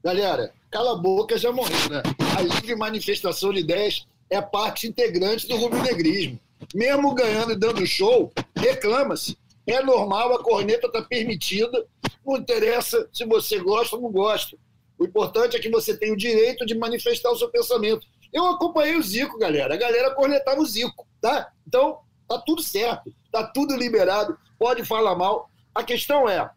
Galera, 0.03 0.51
cala 0.69 0.93
a 0.93 0.95
boca, 0.95 1.37
já 1.37 1.51
morreu, 1.51 1.89
né? 1.89 2.01
A 2.35 2.41
livre 2.41 2.75
manifestação 2.75 3.53
de 3.53 3.59
ideias 3.59 4.05
é 4.33 4.41
parte 4.41 4.87
integrante 4.87 5.47
do 5.47 5.55
rubro-negrismo. 5.55 6.39
Mesmo 6.73 7.13
ganhando 7.13 7.51
e 7.51 7.59
dando 7.59 7.85
show, 7.85 8.31
reclama-se. 8.55 9.37
É 9.67 9.81
normal, 9.81 10.33
a 10.33 10.43
corneta 10.43 10.87
está 10.87 11.01
permitida, 11.01 11.85
não 12.25 12.37
interessa 12.37 13.07
se 13.13 13.25
você 13.25 13.59
gosta 13.59 13.95
ou 13.95 14.01
não 14.01 14.11
gosta. 14.11 14.57
O 14.97 15.05
importante 15.05 15.55
é 15.55 15.59
que 15.59 15.69
você 15.69 15.95
tem 15.95 16.11
o 16.11 16.17
direito 16.17 16.65
de 16.65 16.75
manifestar 16.75 17.29
o 17.31 17.35
seu 17.35 17.49
pensamento. 17.49 18.05
Eu 18.31 18.45
acompanhei 18.47 18.95
o 18.95 19.03
Zico, 19.03 19.37
galera. 19.37 19.73
A 19.73 19.77
galera 19.77 20.15
cornetava 20.15 20.59
o 20.59 20.65
Zico, 20.65 21.07
tá? 21.21 21.51
Então, 21.67 21.99
tá 22.27 22.39
tudo 22.39 22.61
certo, 22.61 23.13
tá 23.31 23.45
tudo 23.45 23.75
liberado, 23.75 24.37
pode 24.57 24.83
falar 24.83 25.15
mal. 25.15 25.49
A 25.75 25.83
questão 25.83 26.27
é, 26.27 26.49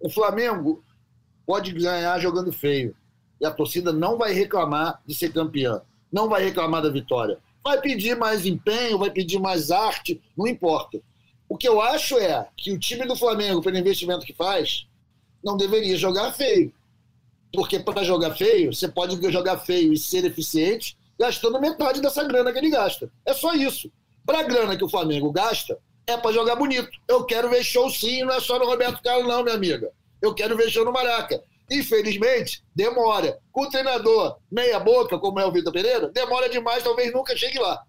o 0.00 0.08
Flamengo 0.08 0.84
pode 1.46 1.72
ganhar 1.72 2.18
jogando 2.18 2.52
feio. 2.52 2.94
E 3.40 3.46
a 3.46 3.50
torcida 3.50 3.92
não 3.92 4.16
vai 4.16 4.32
reclamar 4.32 5.00
de 5.06 5.14
ser 5.14 5.32
campeã. 5.32 5.82
Não 6.12 6.28
vai 6.28 6.44
reclamar 6.44 6.82
da 6.82 6.90
vitória. 6.90 7.38
Vai 7.62 7.80
pedir 7.80 8.16
mais 8.16 8.46
empenho, 8.46 8.98
vai 8.98 9.10
pedir 9.10 9.38
mais 9.38 9.70
arte, 9.70 10.20
não 10.36 10.46
importa. 10.46 11.00
O 11.48 11.56
que 11.56 11.68
eu 11.68 11.80
acho 11.80 12.18
é 12.18 12.46
que 12.56 12.72
o 12.72 12.78
time 12.78 13.06
do 13.06 13.16
Flamengo, 13.16 13.62
pelo 13.62 13.76
investimento 13.76 14.24
que 14.24 14.34
faz, 14.34 14.86
não 15.42 15.56
deveria 15.56 15.96
jogar 15.96 16.32
feio. 16.32 16.72
Porque 17.52 17.78
para 17.78 18.04
jogar 18.04 18.34
feio, 18.34 18.72
você 18.72 18.88
pode 18.88 19.16
jogar 19.32 19.58
feio 19.58 19.92
e 19.92 19.98
ser 19.98 20.24
eficiente 20.24 20.96
gastando 21.18 21.60
metade 21.60 22.00
dessa 22.00 22.22
grana 22.24 22.52
que 22.52 22.58
ele 22.58 22.70
gasta. 22.70 23.10
É 23.26 23.32
só 23.32 23.52
isso. 23.54 23.90
Para 24.24 24.40
a 24.40 24.42
grana 24.42 24.76
que 24.76 24.84
o 24.84 24.88
Flamengo 24.88 25.32
gasta, 25.32 25.78
é 26.06 26.16
para 26.16 26.32
jogar 26.32 26.56
bonito. 26.56 26.90
Eu 27.08 27.24
quero 27.24 27.48
ver 27.50 27.64
show 27.64 27.90
sim, 27.90 28.22
não 28.22 28.34
é 28.34 28.40
só 28.40 28.58
no 28.58 28.66
Roberto 28.66 29.02
Carlos, 29.02 29.26
não, 29.26 29.42
minha 29.42 29.56
amiga. 29.56 29.90
Eu 30.20 30.34
quero 30.34 30.56
ver 30.56 30.70
show 30.70 30.84
no 30.84 30.92
Maraca. 30.92 31.42
Infelizmente, 31.70 32.62
demora. 32.74 33.38
Com 33.52 33.62
o 33.62 33.70
treinador 33.70 34.38
meia-boca, 34.50 35.18
como 35.18 35.38
é 35.38 35.46
o 35.46 35.52
Vitor 35.52 35.72
Pereira, 35.72 36.08
demora 36.08 36.48
demais, 36.48 36.82
talvez 36.82 37.12
nunca 37.12 37.36
chegue 37.36 37.58
lá. 37.58 37.82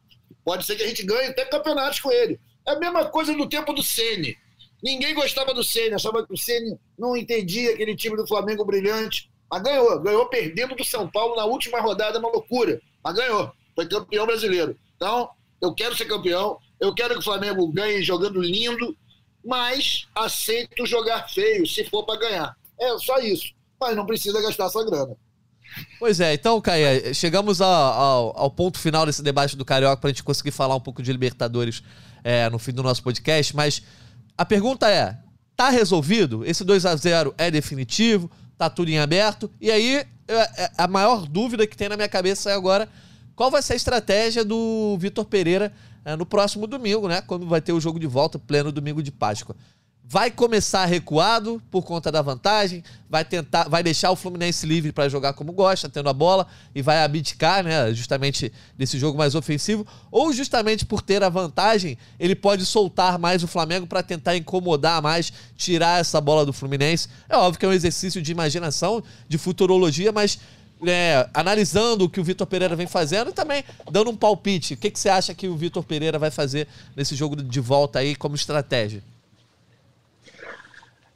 Pode 0.44 0.66
ser 0.66 0.76
que 0.76 0.84
a 0.84 0.88
gente 0.88 1.04
ganhe 1.04 1.30
até 1.30 1.46
campeonatos 1.46 2.00
com 2.00 2.12
ele. 2.12 2.40
É 2.68 2.72
a 2.72 2.80
mesma 2.80 3.06
coisa 3.06 3.34
no 3.34 3.48
tempo 3.48 3.74
do 3.74 3.82
Sene. 3.82 4.38
Ninguém 4.82 5.14
gostava 5.14 5.54
do 5.54 5.64
Sene, 5.64 5.96
achava 5.96 6.26
que 6.26 6.34
o 6.34 6.38
Sene 6.38 6.78
não 6.98 7.16
entendia 7.16 7.74
aquele 7.74 7.96
time 7.96 8.16
do 8.16 8.28
Flamengo 8.28 8.66
brilhante. 8.66 9.30
Mas 9.50 9.64
ganhou, 9.64 10.00
ganhou 10.00 10.26
perdendo 10.28 10.76
do 10.76 10.84
São 10.84 11.10
Paulo 11.10 11.36
na 11.36 11.46
última 11.46 11.80
rodada, 11.80 12.20
uma 12.20 12.30
loucura. 12.30 12.82
Mas 13.04 13.16
ganhou, 13.16 13.52
foi 13.76 13.88
campeão 13.88 14.26
brasileiro. 14.26 14.78
Então, 14.96 15.30
eu 15.62 15.74
quero 15.74 15.96
ser 15.96 16.06
campeão, 16.06 16.60
eu 16.80 16.94
quero 16.94 17.14
que 17.16 17.20
o 17.20 17.24
Flamengo 17.24 17.68
ganhe 17.68 18.02
jogando 18.04 18.42
lindo, 18.42 18.96
mas 19.44 20.08
aceito 20.14 20.86
jogar 20.86 21.30
feio 21.30 21.66
se 21.66 21.84
for 21.86 22.06
para 22.06 22.20
ganhar. 22.20 22.56
É 22.80 22.98
só 23.00 23.20
isso. 23.20 23.54
Mas 23.80 23.96
não 23.96 24.06
precisa 24.06 24.42
gastar 24.42 24.66
essa 24.66 24.84
grana. 24.84 25.16
Pois 26.00 26.20
é, 26.20 26.34
então, 26.34 26.60
Caia, 26.60 27.14
chegamos 27.14 27.62
ao, 27.62 27.72
ao, 27.72 28.40
ao, 28.40 28.52
ponto 28.52 28.80
final 28.80 29.06
desse 29.06 29.22
debate 29.22 29.56
do 29.56 29.64
Carioca 29.64 29.98
para 29.98 30.10
a 30.10 30.12
gente 30.12 30.24
conseguir 30.24 30.52
falar 30.52 30.76
um 30.76 30.80
pouco 30.80 31.04
de 31.04 31.12
Libertadores 31.12 31.84
é, 32.24 32.50
no 32.50 32.58
fim 32.58 32.72
do 32.72 32.82
nosso 32.82 33.04
podcast, 33.04 33.56
mas 33.56 33.84
a 34.36 34.44
pergunta 34.44 34.90
é: 34.90 35.16
tá 35.56 35.70
resolvido? 35.70 36.44
Esse 36.44 36.64
2 36.64 36.88
a 36.88 36.96
0 36.96 37.36
é 37.38 37.52
definitivo? 37.52 38.30
tá 38.60 38.70
tudo 38.70 38.90
em 38.90 39.00
aberto. 39.00 39.50
E 39.62 39.72
aí, 39.72 40.06
é, 40.28 40.72
a 40.78 40.86
maior 40.86 41.26
dúvida 41.26 41.66
que 41.66 41.78
tem 41.78 41.88
na 41.88 41.96
minha 41.96 42.10
cabeça 42.10 42.52
é 42.52 42.54
agora 42.54 42.90
qual 43.34 43.50
vai 43.50 43.62
ser 43.62 43.72
a 43.72 43.76
estratégia 43.78 44.44
do 44.44 44.98
Vitor 45.00 45.24
Pereira 45.24 45.72
é, 46.04 46.14
no 46.18 46.26
próximo 46.26 46.68
domingo, 46.68 47.08
né? 47.08 47.22
Quando 47.22 47.48
vai 47.48 47.62
ter 47.62 47.72
o 47.72 47.80
jogo 47.80 47.98
de 47.98 48.06
volta, 48.06 48.38
pleno 48.38 48.70
domingo 48.70 49.02
de 49.02 49.14
Páscoa 49.14 49.56
vai 50.12 50.32
começar 50.32 50.86
recuado 50.86 51.62
por 51.70 51.84
conta 51.84 52.12
da 52.12 52.20
vantagem, 52.20 52.84
vai 53.08 53.24
tentar, 53.24 53.70
vai 53.70 53.84
deixar 53.84 54.10
o 54.10 54.16
Fluminense 54.16 54.66
livre 54.66 54.92
para 54.92 55.08
jogar 55.08 55.34
como 55.34 55.52
gosta, 55.52 55.88
tendo 55.88 56.10
a 56.10 56.14
bola 56.14 56.48
e 56.74 56.82
vai 56.82 57.04
abdicar, 57.04 57.64
né, 57.64 57.94
justamente 57.94 58.52
desse 58.76 58.98
jogo 58.98 59.20
mais 59.20 59.36
ofensivo, 59.36 59.86
ou 60.10 60.34
justamente 60.34 60.84
por 60.84 61.04
ter 61.04 61.22
a 61.22 61.30
vantagem, 61.30 61.96
ele 62.20 62.34
pode 62.34 62.66
soltar 62.66 63.20
mais 63.20 63.44
o 63.44 63.48
Flamengo 63.48 63.86
para 63.86 64.02
tentar 64.02 64.36
incomodar 64.36 65.00
mais, 65.00 65.32
tirar 65.56 66.02
essa 66.02 66.20
bola 66.20 66.44
do 66.44 66.52
Fluminense. 66.52 67.08
É 67.30 67.38
óbvio 67.38 67.60
que 67.60 67.66
é 67.68 67.70
um 67.70 67.74
exercício 67.74 68.20
de 68.20 68.32
imaginação, 68.32 69.04
de 69.28 69.38
futurologia, 69.38 70.12
mas 70.12 70.40
é, 70.88 71.30
analisando 71.36 72.06
o 72.06 72.10
que 72.10 72.20
o 72.20 72.24
Vitor 72.24 72.48
Pereira 72.48 72.76
vem 72.76 72.88
fazendo 72.88 73.30
e 73.30 73.34
também 73.34 73.64
dando 73.92 74.10
um 74.10 74.16
palpite. 74.16 74.74
O 74.74 74.78
que, 74.78 74.90
que 74.90 75.00
você 75.00 75.10
acha 75.10 75.36
que 75.36 75.48
o 75.48 75.56
Vitor 75.56 75.84
Pereira 75.84 76.18
vai 76.18 76.32
fazer 76.32 76.68
nesse 76.96 77.16
jogo 77.16 77.36
de 77.36 77.60
volta 77.60 78.00
aí 78.00 78.16
como 78.16 78.34
estratégia? 78.34 79.04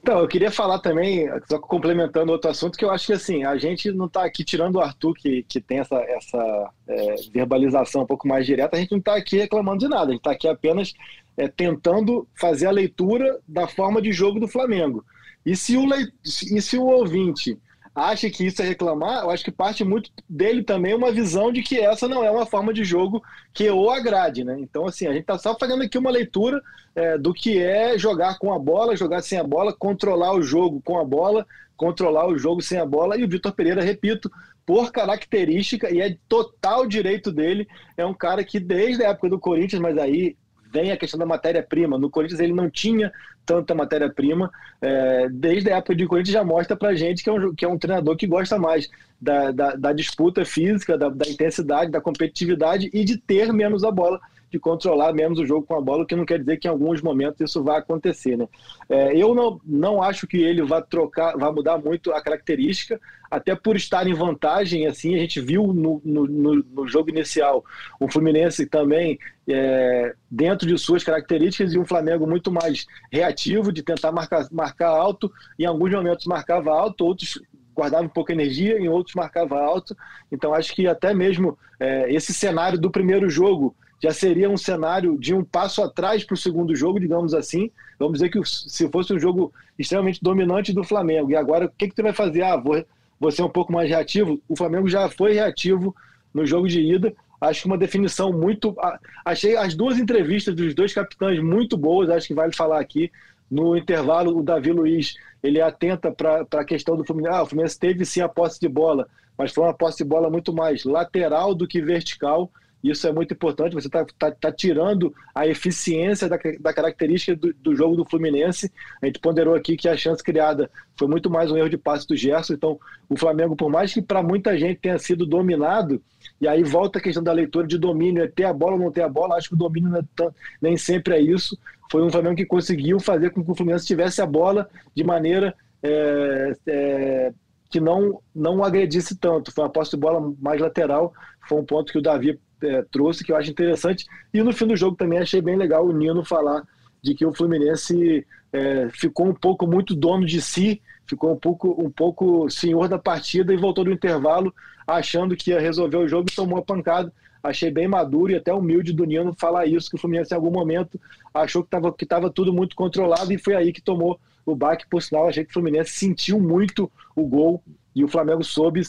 Então, 0.03 0.19
eu 0.19 0.27
queria 0.27 0.51
falar 0.51 0.79
também, 0.79 1.29
só 1.49 1.57
complementando 1.57 2.33
outro 2.33 2.51
assunto, 2.51 2.77
que 2.77 2.83
eu 2.83 2.91
acho 2.91 3.07
que 3.07 3.13
assim, 3.13 3.45
a 3.45 3.57
gente 3.57 3.89
não 3.89 4.07
está 4.07 4.25
aqui, 4.25 4.43
tirando 4.43 4.75
o 4.75 4.81
Arthur, 4.81 5.13
que, 5.13 5.43
que 5.43 5.61
tem 5.61 5.79
essa, 5.79 5.95
essa 5.95 6.69
é, 6.89 7.15
verbalização 7.31 8.01
um 8.01 8.05
pouco 8.05 8.27
mais 8.27 8.45
direta, 8.45 8.75
a 8.75 8.79
gente 8.81 8.91
não 8.91 8.97
está 8.97 9.15
aqui 9.15 9.37
reclamando 9.37 9.77
de 9.79 9.87
nada, 9.87 10.07
a 10.07 10.09
gente 10.09 10.17
está 10.17 10.31
aqui 10.31 10.45
apenas 10.45 10.93
é, 11.37 11.47
tentando 11.47 12.27
fazer 12.35 12.65
a 12.65 12.71
leitura 12.71 13.39
da 13.47 13.65
forma 13.65 14.01
de 14.01 14.11
jogo 14.11 14.41
do 14.41 14.47
Flamengo. 14.47 15.05
E 15.45 15.55
se 15.55 15.77
o, 15.77 15.85
leit... 15.85 16.11
e 16.25 16.61
se 16.61 16.77
o 16.77 16.83
ouvinte 16.83 17.57
acha 17.95 18.29
que 18.29 18.45
isso 18.45 18.61
é 18.61 18.65
reclamar, 18.65 19.23
eu 19.23 19.29
acho 19.29 19.43
que 19.43 19.51
parte 19.51 19.83
muito 19.83 20.09
dele 20.27 20.63
também 20.63 20.95
uma 20.95 21.11
visão 21.11 21.51
de 21.51 21.61
que 21.61 21.79
essa 21.79 22.07
não 22.07 22.23
é 22.23 22.31
uma 22.31 22.45
forma 22.45 22.73
de 22.73 22.83
jogo 22.83 23.21
que 23.53 23.69
o 23.69 23.89
agrade, 23.89 24.43
né? 24.43 24.57
Então, 24.59 24.87
assim, 24.87 25.05
a 25.05 25.11
gente 25.11 25.21
está 25.21 25.37
só 25.37 25.55
fazendo 25.57 25.83
aqui 25.83 25.97
uma 25.97 26.09
leitura 26.09 26.61
é, 26.95 27.17
do 27.17 27.33
que 27.33 27.61
é 27.61 27.97
jogar 27.97 28.39
com 28.39 28.51
a 28.51 28.57
bola, 28.57 28.95
jogar 28.95 29.21
sem 29.21 29.37
a 29.37 29.43
bola, 29.43 29.73
controlar 29.73 30.33
o 30.33 30.41
jogo 30.41 30.81
com 30.83 30.99
a 30.99 31.03
bola, 31.05 31.45
controlar 31.77 32.27
o 32.27 32.37
jogo 32.37 32.61
sem 32.61 32.79
a 32.79 32.85
bola. 32.85 33.17
E 33.17 33.23
o 33.23 33.29
Vitor 33.29 33.53
Pereira, 33.53 33.83
repito, 33.83 34.31
por 34.65 34.91
característica, 34.91 35.93
e 35.93 36.01
é 36.01 36.17
total 36.27 36.87
direito 36.87 37.31
dele, 37.31 37.67
é 37.97 38.05
um 38.05 38.13
cara 38.13 38.43
que 38.43 38.59
desde 38.59 39.03
a 39.03 39.09
época 39.09 39.29
do 39.29 39.39
Corinthians, 39.39 39.81
mas 39.81 39.97
aí 39.97 40.35
vem 40.73 40.91
a 40.91 40.97
questão 40.97 41.19
da 41.19 41.25
matéria-prima. 41.25 41.97
No 41.97 42.09
Corinthians 42.09 42.39
ele 42.39 42.51
não 42.51 42.69
tinha 42.69 43.11
tanta 43.45 43.75
matéria-prima. 43.75 44.51
É, 44.81 45.29
desde 45.29 45.71
a 45.71 45.77
época 45.77 45.95
de 45.95 46.07
Corinthians 46.07 46.33
já 46.33 46.43
mostra 46.43 46.75
pra 46.75 46.95
gente 46.95 47.23
que 47.23 47.29
é 47.29 47.33
um, 47.33 47.53
que 47.53 47.63
é 47.63 47.67
um 47.67 47.77
treinador 47.77 48.17
que 48.17 48.25
gosta 48.25 48.57
mais 48.57 48.89
da, 49.21 49.51
da, 49.51 49.75
da 49.75 49.93
disputa 49.93 50.43
física, 50.43 50.97
da, 50.97 51.09
da, 51.09 51.29
intensidade, 51.29 51.91
da 51.91 52.01
competitividade 52.01 52.89
e 52.91 53.05
de 53.05 53.17
ter 53.17 53.53
menos 53.53 53.83
a 53.83 53.91
bola 53.91 54.19
de 54.53 54.59
controlar 54.59 55.11
menos 55.13 55.39
o 55.39 55.45
jogo 55.47 55.65
com 55.65 55.75
a 55.75 55.81
bola, 55.81 56.03
o 56.03 56.05
que 56.05 56.15
não 56.15 56.27
quer 56.27 56.37
dizer 56.37 56.57
que 56.57 56.67
em 56.67 56.71
alguns 56.71 57.01
momentos 57.01 57.41
isso 57.41 57.63
vai 57.63 57.79
acontecer. 57.79 58.37
Né? 58.37 58.47
É, 58.87 59.17
eu 59.17 59.33
não, 59.33 59.59
não 59.65 60.03
acho 60.03 60.27
que 60.27 60.37
ele 60.37 60.61
vai 60.61 60.79
trocar, 60.83 61.35
vai 61.35 61.51
mudar 61.51 61.79
muito 61.79 62.11
a 62.11 62.21
característica, 62.21 63.01
até 63.31 63.55
por 63.55 63.75
estar 63.75 64.05
em 64.05 64.13
vantagem, 64.13 64.85
assim, 64.85 65.15
a 65.15 65.17
gente 65.17 65.41
viu 65.41 65.73
no, 65.73 65.99
no, 66.05 66.27
no 66.27 66.87
jogo 66.87 67.09
inicial 67.09 67.65
o 67.99 68.07
Fluminense 68.07 68.67
também 68.67 69.17
é, 69.49 70.13
dentro 70.29 70.67
de 70.67 70.77
suas 70.77 71.03
características 71.03 71.73
e 71.73 71.79
um 71.79 71.85
Flamengo 71.85 72.27
muito 72.27 72.51
mais 72.51 72.85
reativo, 73.11 73.71
de 73.71 73.81
tentar 73.81 74.11
marcar, 74.11 74.47
marcar 74.51 74.89
alto, 74.89 75.31
em 75.57 75.65
alguns 75.65 75.91
momentos 75.91 76.27
marcava 76.27 76.69
alto, 76.69 77.03
outros 77.03 77.41
guardava 77.75 78.03
um 78.03 78.09
pouco 78.09 78.31
de 78.31 78.39
energia, 78.39 78.79
em 78.79 78.87
outros 78.87 79.15
marcava 79.15 79.59
alto. 79.59 79.97
Então 80.31 80.53
acho 80.53 80.75
que 80.75 80.85
até 80.85 81.11
mesmo 81.11 81.57
é, 81.79 82.13
esse 82.13 82.31
cenário 82.31 82.79
do 82.79 82.91
primeiro 82.91 83.27
jogo 83.31 83.75
já 84.03 84.11
seria 84.11 84.49
um 84.49 84.57
cenário 84.57 85.17
de 85.17 85.33
um 85.33 85.45
passo 85.45 85.81
atrás 85.81 86.25
para 86.25 86.33
o 86.33 86.37
segundo 86.37 86.75
jogo, 86.75 86.99
digamos 86.99 87.33
assim. 87.33 87.71
Vamos 87.97 88.19
dizer 88.19 88.29
que 88.29 88.43
se 88.43 88.89
fosse 88.89 89.13
um 89.13 89.19
jogo 89.19 89.53
extremamente 89.79 90.21
dominante 90.21 90.73
do 90.73 90.83
Flamengo, 90.83 91.31
e 91.31 91.37
agora 91.37 91.67
o 91.67 91.69
que, 91.69 91.87
que 91.87 91.95
tu 91.95 92.03
vai 92.03 92.11
fazer? 92.11 92.41
Ah, 92.41 92.57
vou, 92.57 92.83
vou 93.17 93.31
ser 93.31 93.43
um 93.43 93.49
pouco 93.49 93.71
mais 93.71 93.89
reativo. 93.89 94.41
O 94.49 94.57
Flamengo 94.57 94.89
já 94.89 95.07
foi 95.07 95.31
reativo 95.31 95.95
no 96.33 96.45
jogo 96.45 96.67
de 96.67 96.81
ida. 96.81 97.15
Acho 97.39 97.61
que 97.61 97.67
uma 97.67 97.77
definição 97.77 98.33
muito. 98.33 98.75
Achei 99.23 99.55
as 99.55 99.73
duas 99.73 99.97
entrevistas 99.97 100.53
dos 100.53 100.75
dois 100.75 100.93
capitães 100.93 101.41
muito 101.41 101.77
boas, 101.77 102.09
acho 102.09 102.27
que 102.27 102.33
vale 102.33 102.53
falar 102.53 102.81
aqui. 102.81 103.09
No 103.49 103.77
intervalo, 103.77 104.37
o 104.37 104.43
Davi 104.43 104.73
Luiz 104.73 105.15
ele 105.41 105.61
atenta 105.61 106.11
para 106.11 106.45
a 106.51 106.65
questão 106.65 106.97
do 106.97 107.05
Fluminense. 107.05 107.37
Ah, 107.37 107.43
o 107.43 107.45
Fluminense 107.45 107.79
teve 107.79 108.03
sim 108.03 108.19
a 108.19 108.27
posse 108.27 108.59
de 108.59 108.67
bola, 108.67 109.07
mas 109.37 109.53
foi 109.53 109.63
uma 109.63 109.73
posse 109.73 109.99
de 109.99 110.03
bola 110.03 110.29
muito 110.29 110.51
mais 110.51 110.83
lateral 110.83 111.55
do 111.55 111.65
que 111.65 111.81
vertical. 111.81 112.51
Isso 112.83 113.07
é 113.07 113.13
muito 113.13 113.33
importante. 113.33 113.73
Você 113.73 113.87
está 113.87 114.05
tá, 114.19 114.29
tá 114.29 114.51
tirando 114.51 115.15
a 115.33 115.47
eficiência 115.47 116.27
da, 116.27 116.37
da 116.59 116.73
característica 116.73 117.33
do, 117.33 117.53
do, 117.53 117.73
jogo 117.73 117.95
do 117.95 118.03
Fluminense. 118.03 118.69
A 119.01 119.05
gente 119.05 119.19
ponderou 119.19 119.55
aqui 119.55 119.77
que 119.77 119.87
a 119.87 119.95
chance 119.95 120.21
criada 120.21 120.69
foi 120.97 121.07
muito 121.07 121.29
mais 121.29 121.49
um 121.49 121.55
erro 121.55 121.69
de 121.69 121.77
passe 121.77 122.05
do 122.05 122.15
Gerson. 122.15 122.53
Então, 122.53 122.77
o 123.07 123.17
Flamengo, 123.17 123.55
por 123.55 123.71
mais 123.71 123.93
que 123.93 124.01
para 124.01 124.21
muita 124.21 124.57
gente 124.57 124.81
tenha 124.81 124.99
sido 124.99 125.25
dominado, 125.25 126.01
e 126.41 126.47
aí 126.47 126.61
volta 126.61 126.99
a 126.99 127.01
questão 127.01 127.23
da 127.23 127.31
leitura 127.31 127.65
de 127.65 127.77
domínio: 127.77 128.21
é 128.21 128.27
ter 128.27 128.43
a 128.43 128.53
bola 128.53 128.73
ou 128.73 128.79
não 128.79 128.91
ter 128.91 129.03
a 129.03 129.09
bola. 129.09 129.37
Acho 129.37 129.49
que 129.49 129.55
o 129.55 129.57
domínio 129.57 129.95
é 129.95 130.01
tão, 130.13 130.35
nem 130.61 130.75
sempre 130.75 131.15
é 131.15 131.21
isso. 131.21 131.57
Foi 131.89 132.03
um 132.03 132.11
Flamengo 132.11 132.35
que 132.35 132.45
conseguiu 132.45 132.99
fazer 132.99 133.29
com 133.29 133.41
que 133.41 133.49
o 133.51 133.55
Fluminense 133.55 133.85
tivesse 133.85 134.21
a 134.21 134.25
bola 134.25 134.69
de 134.93 135.05
maneira. 135.05 135.55
É, 135.81 136.53
é, 136.65 137.33
que 137.69 137.79
não, 137.79 138.21
não 138.35 138.63
agredisse 138.63 139.17
tanto. 139.17 139.51
Foi 139.51 139.63
uma 139.63 139.69
posse 139.69 139.91
de 139.91 139.97
bola 139.97 140.31
mais 140.39 140.61
lateral. 140.61 141.11
Foi 141.49 141.59
um 141.59 141.65
ponto 141.65 141.91
que 141.91 141.97
o 141.97 142.03
Davi 142.03 142.39
é, 142.63 142.83
trouxe, 142.91 143.23
que 143.23 143.31
eu 143.31 143.35
acho 143.35 143.51
interessante. 143.51 144.05
E 144.33 144.41
no 144.41 144.53
fim 144.53 144.67
do 144.67 144.75
jogo 144.75 144.95
também 144.95 145.19
achei 145.19 145.41
bem 145.41 145.55
legal 145.55 145.85
o 145.85 145.93
Nino 145.93 146.23
falar 146.23 146.63
de 147.01 147.13
que 147.13 147.25
o 147.25 147.33
Fluminense 147.33 148.25
é, 148.51 148.89
ficou 148.89 149.27
um 149.27 149.33
pouco 149.33 149.67
muito 149.67 149.93
dono 149.95 150.25
de 150.25 150.41
si, 150.41 150.81
ficou 151.05 151.33
um 151.33 151.37
pouco, 151.37 151.75
um 151.77 151.89
pouco 151.89 152.49
senhor 152.49 152.87
da 152.87 152.97
partida 152.97 153.53
e 153.53 153.57
voltou 153.57 153.83
do 153.83 153.91
intervalo 153.91 154.53
achando 154.87 155.35
que 155.35 155.51
ia 155.51 155.59
resolver 155.59 155.97
o 155.97 156.07
jogo 156.07 156.29
e 156.31 156.35
tomou 156.35 156.59
a 156.59 156.63
pancada. 156.63 157.11
Achei 157.41 157.69
bem 157.69 157.89
maduro 157.89 158.31
e 158.31 158.35
até 158.35 158.53
humilde 158.53 158.93
do 158.93 159.03
Nino 159.03 159.33
falar 159.37 159.65
isso, 159.65 159.89
que 159.89 159.95
o 159.95 159.99
Fluminense 159.99 160.33
em 160.33 160.35
algum 160.35 160.51
momento 160.51 160.99
achou 161.33 161.61
que 161.61 161.67
estava 161.67 161.91
que 161.91 162.05
tava 162.05 162.29
tudo 162.29 162.53
muito 162.53 162.73
controlado 162.73 163.33
e 163.33 163.37
foi 163.37 163.53
aí 163.53 163.73
que 163.73 163.81
tomou 163.81 164.17
o 164.45 164.55
baque. 164.55 164.87
Por 164.89 165.01
sinal, 165.01 165.27
achei 165.27 165.43
que 165.43 165.49
o 165.49 165.53
Fluminense 165.53 165.91
sentiu 165.91 166.39
muito 166.39 166.89
o 167.13 167.25
gol 167.25 167.61
e 167.93 168.01
o 168.01 168.07
Flamengo 168.07 168.43
soube 168.43 168.81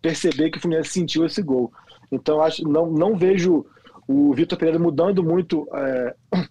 perceber 0.00 0.50
que 0.50 0.58
o 0.58 0.60
Fluminense 0.60 0.90
sentiu 0.90 1.26
esse 1.26 1.42
gol. 1.42 1.72
Então, 2.10 2.42
acho, 2.42 2.66
não, 2.66 2.90
não 2.90 3.16
vejo 3.16 3.64
o 4.06 4.32
Vitor 4.34 4.58
Pereira 4.58 4.78
mudando 4.78 5.22
muito 5.22 5.68
é, 5.74 6.14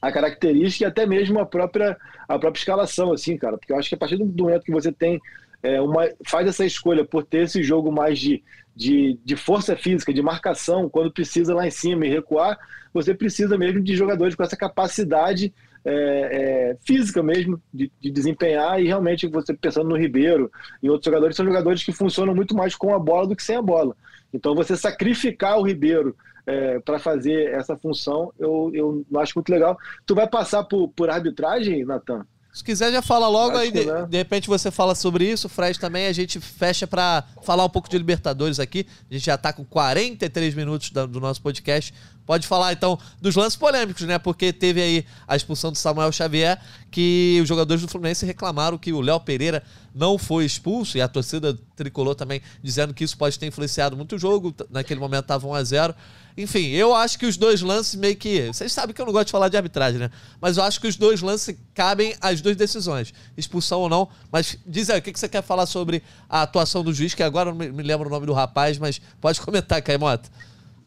a 0.00 0.12
característica 0.12 0.84
e 0.84 0.86
até 0.86 1.06
mesmo 1.06 1.38
a 1.38 1.46
própria, 1.46 1.96
a 2.28 2.38
própria 2.38 2.60
escalação, 2.60 3.12
assim, 3.12 3.36
cara. 3.36 3.56
Porque 3.56 3.72
eu 3.72 3.78
acho 3.78 3.88
que 3.88 3.94
a 3.94 3.98
partir 3.98 4.16
do 4.16 4.42
momento 4.42 4.64
que 4.64 4.72
você 4.72 4.92
tem 4.92 5.20
é, 5.62 5.80
uma, 5.80 6.08
faz 6.26 6.46
essa 6.46 6.64
escolha 6.64 7.04
por 7.04 7.24
ter 7.24 7.44
esse 7.44 7.62
jogo 7.62 7.90
mais 7.90 8.18
de, 8.18 8.42
de, 8.76 9.18
de 9.24 9.34
força 9.34 9.74
física, 9.74 10.12
de 10.12 10.20
marcação, 10.20 10.90
quando 10.90 11.10
precisa 11.10 11.54
lá 11.54 11.66
em 11.66 11.70
cima 11.70 12.06
e 12.06 12.10
recuar, 12.10 12.58
você 12.92 13.14
precisa 13.14 13.56
mesmo 13.56 13.80
de 13.80 13.96
jogadores 13.96 14.34
com 14.34 14.42
essa 14.42 14.56
capacidade 14.56 15.52
é, 15.84 15.92
é, 15.92 16.76
física 16.84 17.22
mesmo 17.22 17.60
de, 17.72 17.90
de, 18.00 18.10
desempenhar 18.10 18.80
e 18.80 18.86
realmente 18.86 19.26
você 19.26 19.52
pensando 19.52 19.88
no 19.88 19.98
Ribeiro 19.98 20.50
e 20.82 20.88
outros 20.88 21.04
jogadores 21.04 21.36
são 21.36 21.44
jogadores 21.44 21.84
que 21.84 21.92
funcionam 21.92 22.34
muito 22.34 22.54
mais 22.54 22.74
com 22.74 22.94
a 22.94 22.98
bola 22.98 23.26
do 23.26 23.36
que 23.36 23.42
sem 23.42 23.56
a 23.56 23.62
bola. 23.62 23.94
Então, 24.34 24.54
você 24.54 24.76
sacrificar 24.76 25.58
o 25.58 25.62
Ribeiro 25.62 26.16
é, 26.46 26.78
para 26.80 26.98
fazer 26.98 27.54
essa 27.54 27.76
função, 27.76 28.32
eu, 28.38 28.70
eu 28.74 29.06
não 29.10 29.20
acho 29.20 29.32
muito 29.36 29.48
legal. 29.48 29.78
Tu 30.04 30.14
vai 30.14 30.28
passar 30.28 30.64
por, 30.64 30.88
por 30.88 31.08
arbitragem, 31.08 31.84
Natan? 31.84 32.26
Se 32.52 32.62
quiser, 32.62 32.92
já 32.92 33.02
fala 33.02 33.26
logo, 33.26 33.56
aí 33.56 33.72
de, 33.72 33.84
né? 33.84 34.06
de, 34.08 34.16
repente 34.16 34.46
você 34.46 34.70
fala 34.70 34.94
sobre 34.94 35.28
isso, 35.28 35.48
o 35.48 35.50
Fred 35.50 35.76
também, 35.78 36.06
a 36.06 36.12
gente 36.12 36.38
fecha 36.38 36.86
para 36.86 37.24
falar 37.42 37.64
um 37.64 37.68
pouco 37.68 37.88
de 37.88 37.98
Libertadores 37.98 38.60
aqui. 38.60 38.86
A 39.10 39.14
gente 39.14 39.26
já 39.26 39.36
tá 39.36 39.52
com 39.52 39.64
43 39.64 40.54
minutos 40.54 40.90
do 40.90 41.20
nosso 41.20 41.42
podcast. 41.42 41.92
Pode 42.26 42.46
falar 42.46 42.72
então 42.72 42.98
dos 43.20 43.36
lances 43.36 43.56
polêmicos, 43.56 44.02
né? 44.02 44.18
Porque 44.18 44.52
teve 44.52 44.80
aí 44.80 45.06
a 45.26 45.36
expulsão 45.36 45.70
do 45.70 45.78
Samuel 45.78 46.10
Xavier, 46.10 46.60
que 46.90 47.38
os 47.42 47.48
jogadores 47.48 47.82
do 47.82 47.88
Fluminense 47.88 48.24
reclamaram 48.24 48.78
que 48.78 48.92
o 48.92 49.00
Léo 49.00 49.20
Pereira 49.20 49.62
não 49.94 50.18
foi 50.18 50.44
expulso, 50.44 50.96
e 50.98 51.00
a 51.00 51.06
torcida 51.06 51.58
tricolor 51.76 52.14
também 52.14 52.40
dizendo 52.62 52.92
que 52.92 53.04
isso 53.04 53.16
pode 53.16 53.38
ter 53.38 53.46
influenciado 53.46 53.96
muito 53.96 54.16
o 54.16 54.18
jogo. 54.18 54.54
Naquele 54.70 55.00
momento 55.00 55.24
estava 55.24 55.46
1 55.46 55.54
a 55.54 55.62
0 55.62 55.94
enfim, 56.36 56.70
eu 56.70 56.92
acho 56.92 57.16
que 57.16 57.26
os 57.26 57.36
dois 57.36 57.62
lances 57.62 57.94
meio 57.94 58.16
que. 58.16 58.48
Vocês 58.48 58.72
sabem 58.72 58.92
que 58.92 59.00
eu 59.00 59.06
não 59.06 59.12
gosto 59.12 59.26
de 59.26 59.32
falar 59.32 59.48
de 59.48 59.56
arbitragem, 59.56 60.00
né? 60.00 60.10
Mas 60.40 60.56
eu 60.56 60.64
acho 60.64 60.80
que 60.80 60.88
os 60.88 60.96
dois 60.96 61.20
lances 61.20 61.56
cabem 61.72 62.16
às 62.20 62.40
duas 62.40 62.56
decisões, 62.56 63.14
expulsão 63.36 63.80
ou 63.80 63.88
não. 63.88 64.08
Mas 64.32 64.58
diz 64.66 64.90
aí, 64.90 64.98
o 64.98 65.02
que 65.02 65.16
você 65.16 65.28
quer 65.28 65.42
falar 65.44 65.66
sobre 65.66 66.02
a 66.28 66.42
atuação 66.42 66.82
do 66.82 66.92
juiz, 66.92 67.14
que 67.14 67.22
agora 67.22 67.54
não 67.54 67.56
me 67.56 67.82
lembro 67.84 68.08
o 68.08 68.10
nome 68.10 68.26
do 68.26 68.32
rapaz, 68.32 68.78
mas 68.78 69.00
pode 69.20 69.38
comentar, 69.42 69.80
Caimota. 69.80 70.28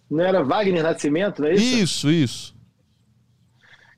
Não 0.10 0.24
era 0.24 0.44
Wagner 0.44 0.84
Nascimento, 0.84 1.42
não 1.42 1.50
é 1.50 1.54
isso? 1.54 1.76
Isso, 1.78 2.12
isso. 2.12 2.58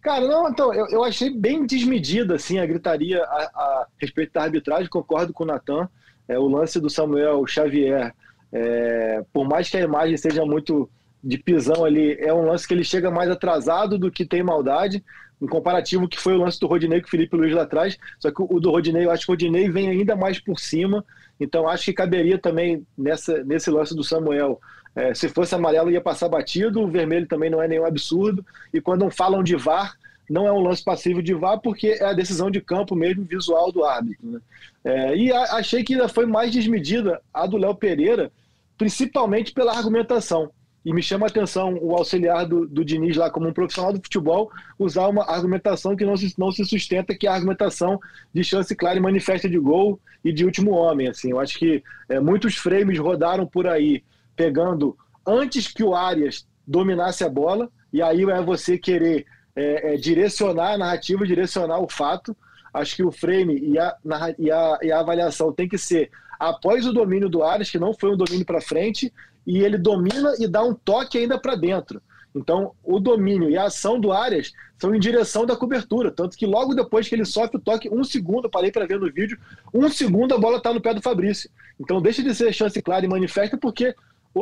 Cara, 0.02 0.26
não, 0.26 0.50
então, 0.50 0.74
eu, 0.74 0.88
eu 0.88 1.04
achei 1.04 1.30
bem 1.30 1.66
desmedida, 1.66 2.36
assim, 2.36 2.58
a 2.58 2.66
gritaria 2.66 3.22
a, 3.22 3.44
a 3.54 3.88
respeito 3.98 4.34
da 4.34 4.44
arbitragem, 4.44 4.88
concordo 4.88 5.34
com 5.34 5.44
o 5.44 5.48
Natan. 5.48 5.90
É, 6.28 6.40
o 6.40 6.48
lance 6.48 6.80
do 6.80 6.90
Samuel 6.90 7.46
Xavier, 7.46 8.14
é, 8.52 9.24
por 9.34 9.48
mais 9.48 9.70
que 9.70 9.78
a 9.78 9.82
imagem 9.82 10.16
seja 10.16 10.46
muito 10.46 10.90
de 11.24 11.38
pisão 11.38 11.84
ali 11.84 12.18
é 12.20 12.34
um 12.34 12.46
lance 12.46 12.68
que 12.68 12.74
ele 12.74 12.84
chega 12.84 13.12
mais 13.12 13.30
atrasado 13.30 13.98
do 13.98 14.12
que 14.12 14.26
tem 14.26 14.42
maldade, 14.42 15.04
um 15.42 15.48
comparativo 15.48 16.08
que 16.08 16.20
foi 16.20 16.34
o 16.34 16.38
lance 16.38 16.60
do 16.60 16.68
Rodinei 16.68 17.02
com 17.02 17.08
o 17.08 17.10
Felipe 17.10 17.36
Luiz 17.36 17.54
lá 17.54 17.64
atrás, 17.64 17.98
só 18.20 18.32
que 18.32 18.42
o 18.42 18.60
do 18.60 18.72
Rodinei, 18.72 19.06
eu 19.06 19.12
acho 19.12 19.26
que 19.26 19.32
o 19.32 19.34
Rodinei 19.34 19.70
vem 19.70 19.90
ainda 19.90 20.16
mais 20.16 20.40
por 20.40 20.60
cima, 20.60 21.04
então 21.40 21.68
acho 21.68 21.86
que 21.86 21.94
caberia 21.94 22.38
também 22.38 22.86
nessa, 22.98 23.44
nesse 23.44 23.70
lance 23.70 23.96
do 23.96 24.04
Samuel. 24.04 24.60
É, 24.96 25.14
se 25.14 25.30
fosse 25.30 25.56
amarelo 25.56 25.92
ia 25.92 26.02
passar 26.02 26.28
batido, 26.28 26.82
o 26.82 26.88
vermelho 26.90 27.28
também 27.28 27.50
não 27.50 27.62
é 27.62 27.68
nenhum 27.68 27.86
absurdo, 27.86 28.46
e 28.74 28.82
quando 28.82 29.10
falam 29.10 29.44
de 29.44 29.56
VAR, 29.56 29.96
não 30.30 30.46
é 30.46 30.52
um 30.52 30.60
lance 30.60 30.84
passivo 30.84 31.24
de 31.24 31.34
VAR, 31.34 31.60
porque 31.60 31.88
é 31.88 32.06
a 32.06 32.14
decisão 32.14 32.52
de 32.52 32.62
campo 32.62 32.96
mesmo, 32.96 33.26
visual 33.26 33.72
do 33.72 33.84
árbitro. 33.84 34.28
Né? 34.28 34.40
É, 34.84 35.16
e 35.16 35.32
a, 35.32 35.56
achei 35.56 35.84
que 35.84 35.94
ainda 35.94 36.08
foi 36.08 36.26
mais 36.26 36.52
desmedida 36.52 37.22
a 37.34 37.46
do 37.48 37.58
Léo 37.58 37.76
Pereira, 37.76 38.32
principalmente 38.78 39.52
pela 39.52 39.76
argumentação. 39.76 40.52
E 40.86 40.94
me 40.94 41.04
chama 41.04 41.26
a 41.26 41.30
atenção 41.30 41.78
o 41.82 41.94
auxiliar 41.94 42.46
do, 42.46 42.66
do 42.66 42.86
Diniz 42.86 43.18
lá, 43.18 43.30
como 43.30 43.48
um 43.48 43.54
profissional 43.54 43.92
do 43.92 44.02
futebol, 44.02 44.50
usar 44.78 45.08
uma 45.08 45.30
argumentação 45.30 45.96
que 45.96 46.06
não 46.06 46.16
se, 46.16 46.34
não 46.38 46.52
se 46.52 46.64
sustenta, 46.64 47.14
que 47.14 47.28
é 47.28 47.30
a 47.30 47.34
argumentação 47.34 48.00
de 48.34 48.44
chance 48.44 48.74
clara 48.76 48.98
e 48.98 49.02
manifesta 49.02 49.50
de 49.50 49.60
gol 49.60 50.00
e 50.24 50.32
de 50.32 50.46
último 50.46 50.72
homem. 50.72 51.10
Assim, 51.10 51.32
eu 51.32 51.40
acho 51.40 51.60
que 51.60 51.84
é, 52.08 52.20
muitos 52.20 52.56
frames 52.56 52.98
rodaram 52.98 53.46
por 53.46 53.68
aí, 53.68 54.02
pegando 54.40 54.98
antes 55.28 55.68
que 55.68 55.84
o 55.84 55.94
Arias 55.94 56.48
dominasse 56.66 57.26
a 57.26 57.30
bola, 57.30 57.70
e 57.92 58.02
aí 58.02 58.24
é 58.24 58.42
você 58.42 58.78
querer 58.78 59.26
é, 59.54 59.96
é, 59.96 59.98
direcionar 59.98 60.76
a 60.76 60.78
narrativa, 60.78 61.28
direcionar 61.28 61.80
o 61.80 61.90
fato. 61.90 62.34
Acho 62.74 62.96
que 62.96 63.04
o 63.04 63.12
frame 63.12 63.60
e 63.60 63.78
a, 63.78 63.98
e 64.38 64.50
a, 64.50 64.80
e 64.82 64.92
a 64.94 65.00
avaliação 65.02 65.52
tem 65.52 65.68
que 65.68 65.78
ser 65.78 66.10
após 66.40 66.88
o 66.88 66.94
domínio 66.94 67.28
do 67.28 67.44
Arias, 67.44 67.70
que 67.70 67.78
não 67.78 67.94
foi 67.94 68.14
um 68.14 68.18
domínio 68.18 68.46
para 68.46 68.62
frente, 68.62 69.12
e 69.46 69.58
ele 69.60 69.78
domina 69.78 70.34
e 70.40 70.48
dá 70.48 70.64
um 70.64 70.74
toque 70.74 71.18
ainda 71.18 71.38
para 71.38 71.56
dentro. 71.56 72.02
Então, 72.34 72.72
o 72.82 72.98
domínio 72.98 73.50
e 73.50 73.58
a 73.58 73.66
ação 73.66 74.00
do 74.00 74.14
Arias 74.14 74.54
são 74.78 74.96
em 74.96 75.00
direção 75.00 75.46
da 75.46 75.58
cobertura. 75.58 76.12
Tanto 76.12 76.38
que 76.38 76.46
logo 76.46 76.74
depois 76.74 77.10
que 77.10 77.16
ele 77.16 77.26
sofre 77.26 77.58
o 77.58 77.60
toque, 77.60 77.90
um 77.90 78.06
segundo, 78.06 78.50
parei 78.50 78.72
para 78.72 78.86
ver 78.86 79.00
no 79.00 79.12
vídeo, 79.12 79.38
um 79.74 79.90
segundo 79.90 80.34
a 80.34 80.38
bola 80.38 80.58
está 80.58 80.74
no 80.74 80.80
pé 80.80 80.94
do 80.94 81.02
Fabrício. 81.02 81.50
Então, 81.78 82.02
deixa 82.02 82.24
de 82.24 82.34
ser 82.34 82.54
chance 82.54 82.82
clara 82.82 83.04
e 83.04 83.10
manifesta, 83.10 83.58
porque 83.58 83.94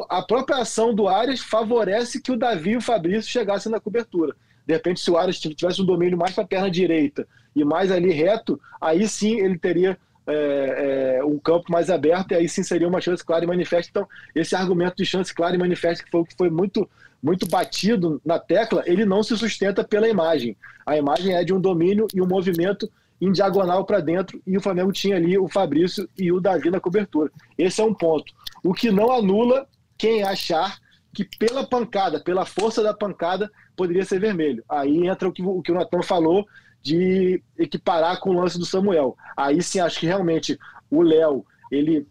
a 0.10 0.22
própria 0.22 0.58
ação 0.58 0.94
do 0.94 1.08
Arias 1.08 1.40
favorece 1.40 2.22
que 2.22 2.32
o 2.32 2.38
Davi 2.38 2.72
e 2.72 2.78
o 2.78 2.82
Fabrício 2.82 3.32
chegassem 3.32 3.72
na 3.72 3.80
cobertura. 3.80 4.36
De 4.66 4.74
repente, 4.74 5.00
se 5.00 5.10
o 5.10 5.18
Arias 5.18 5.40
tivesse 5.40 5.82
um 5.82 5.86
domínio 5.86 6.18
mais 6.18 6.34
para 6.34 6.44
a 6.44 6.48
perna 6.48 6.70
direita 6.70 7.28
e 7.56 7.64
mais 7.64 7.92
ali 7.92 8.12
reto, 8.12 8.60
aí 8.82 9.08
sim 9.08 9.40
ele 9.40 9.58
teria 9.58 9.98
é, 10.28 11.18
é, 11.20 11.24
um 11.24 11.40
campo 11.40 11.72
mais 11.72 11.90
aberto 11.90 12.32
e 12.32 12.36
aí 12.36 12.50
sim 12.50 12.62
seria 12.62 12.88
uma 12.88 13.00
chance 13.00 13.24
clara 13.24 13.46
e 13.46 13.48
manifesta. 13.48 13.90
Então, 13.90 14.08
esse 14.36 14.56
argumento 14.56 14.98
de 14.98 15.06
chance 15.06 15.34
clara 15.34 15.56
e 15.56 15.60
manifesta 15.60 16.04
que 16.04 16.12
foi 16.12 16.26
que 16.26 16.36
foi 16.38 16.50
muito 16.50 16.90
muito 17.24 17.48
batido 17.48 18.22
na 18.24 18.38
tecla, 18.38 18.84
ele 18.86 19.04
não 19.04 19.24
se 19.24 19.36
sustenta 19.36 19.84
pela 19.84 20.08
imagem. 20.08 20.56
A 20.86 20.96
imagem 20.96 21.34
é 21.34 21.44
de 21.44 21.52
um 21.52 21.60
domínio 21.60 22.08
e 22.14 22.22
um 22.22 22.28
movimento 22.28 22.90
em 23.20 23.32
diagonal 23.32 23.84
para 23.86 24.00
dentro 24.00 24.40
e 24.46 24.56
o 24.56 24.62
Flamengo 24.62 24.92
tinha 24.92 25.16
ali 25.16 25.38
o 25.38 25.48
Fabrício 25.48 26.08
e 26.18 26.32
o 26.32 26.40
Davi 26.40 26.70
na 26.70 26.80
cobertura. 26.80 27.32
Esse 27.58 27.82
é 27.82 27.84
um 27.84 27.94
ponto. 27.94 28.32
O 28.64 28.74
que 28.74 28.92
não 28.92 29.12
anula 29.12 29.68
quem 29.98 30.24
achar 30.24 30.78
que 31.14 31.26
pela 31.40 31.66
pancada, 31.66 32.20
pela 32.20 32.46
força 32.46 32.84
da 32.84 32.94
pancada, 32.94 33.50
poderia 33.76 34.06
ser 34.06 34.20
vermelho. 34.20 34.64
Aí 34.70 35.08
entra 35.08 35.28
o 35.28 35.32
que 35.32 35.42
o, 35.42 35.62
que 35.62 35.72
o 35.72 35.76
Natan 35.76 36.02
falou 36.04 36.46
de 36.82 37.42
equiparar 37.58 38.20
com 38.20 38.30
o 38.30 38.40
lance 38.40 38.60
do 38.60 38.66
Samuel. 38.66 39.16
Aí 39.36 39.62
sim 39.62 39.80
acho 39.80 40.00
que 40.00 40.06
realmente 40.06 40.60
o 40.90 41.02
Léo, 41.02 41.46
ele 41.72 42.08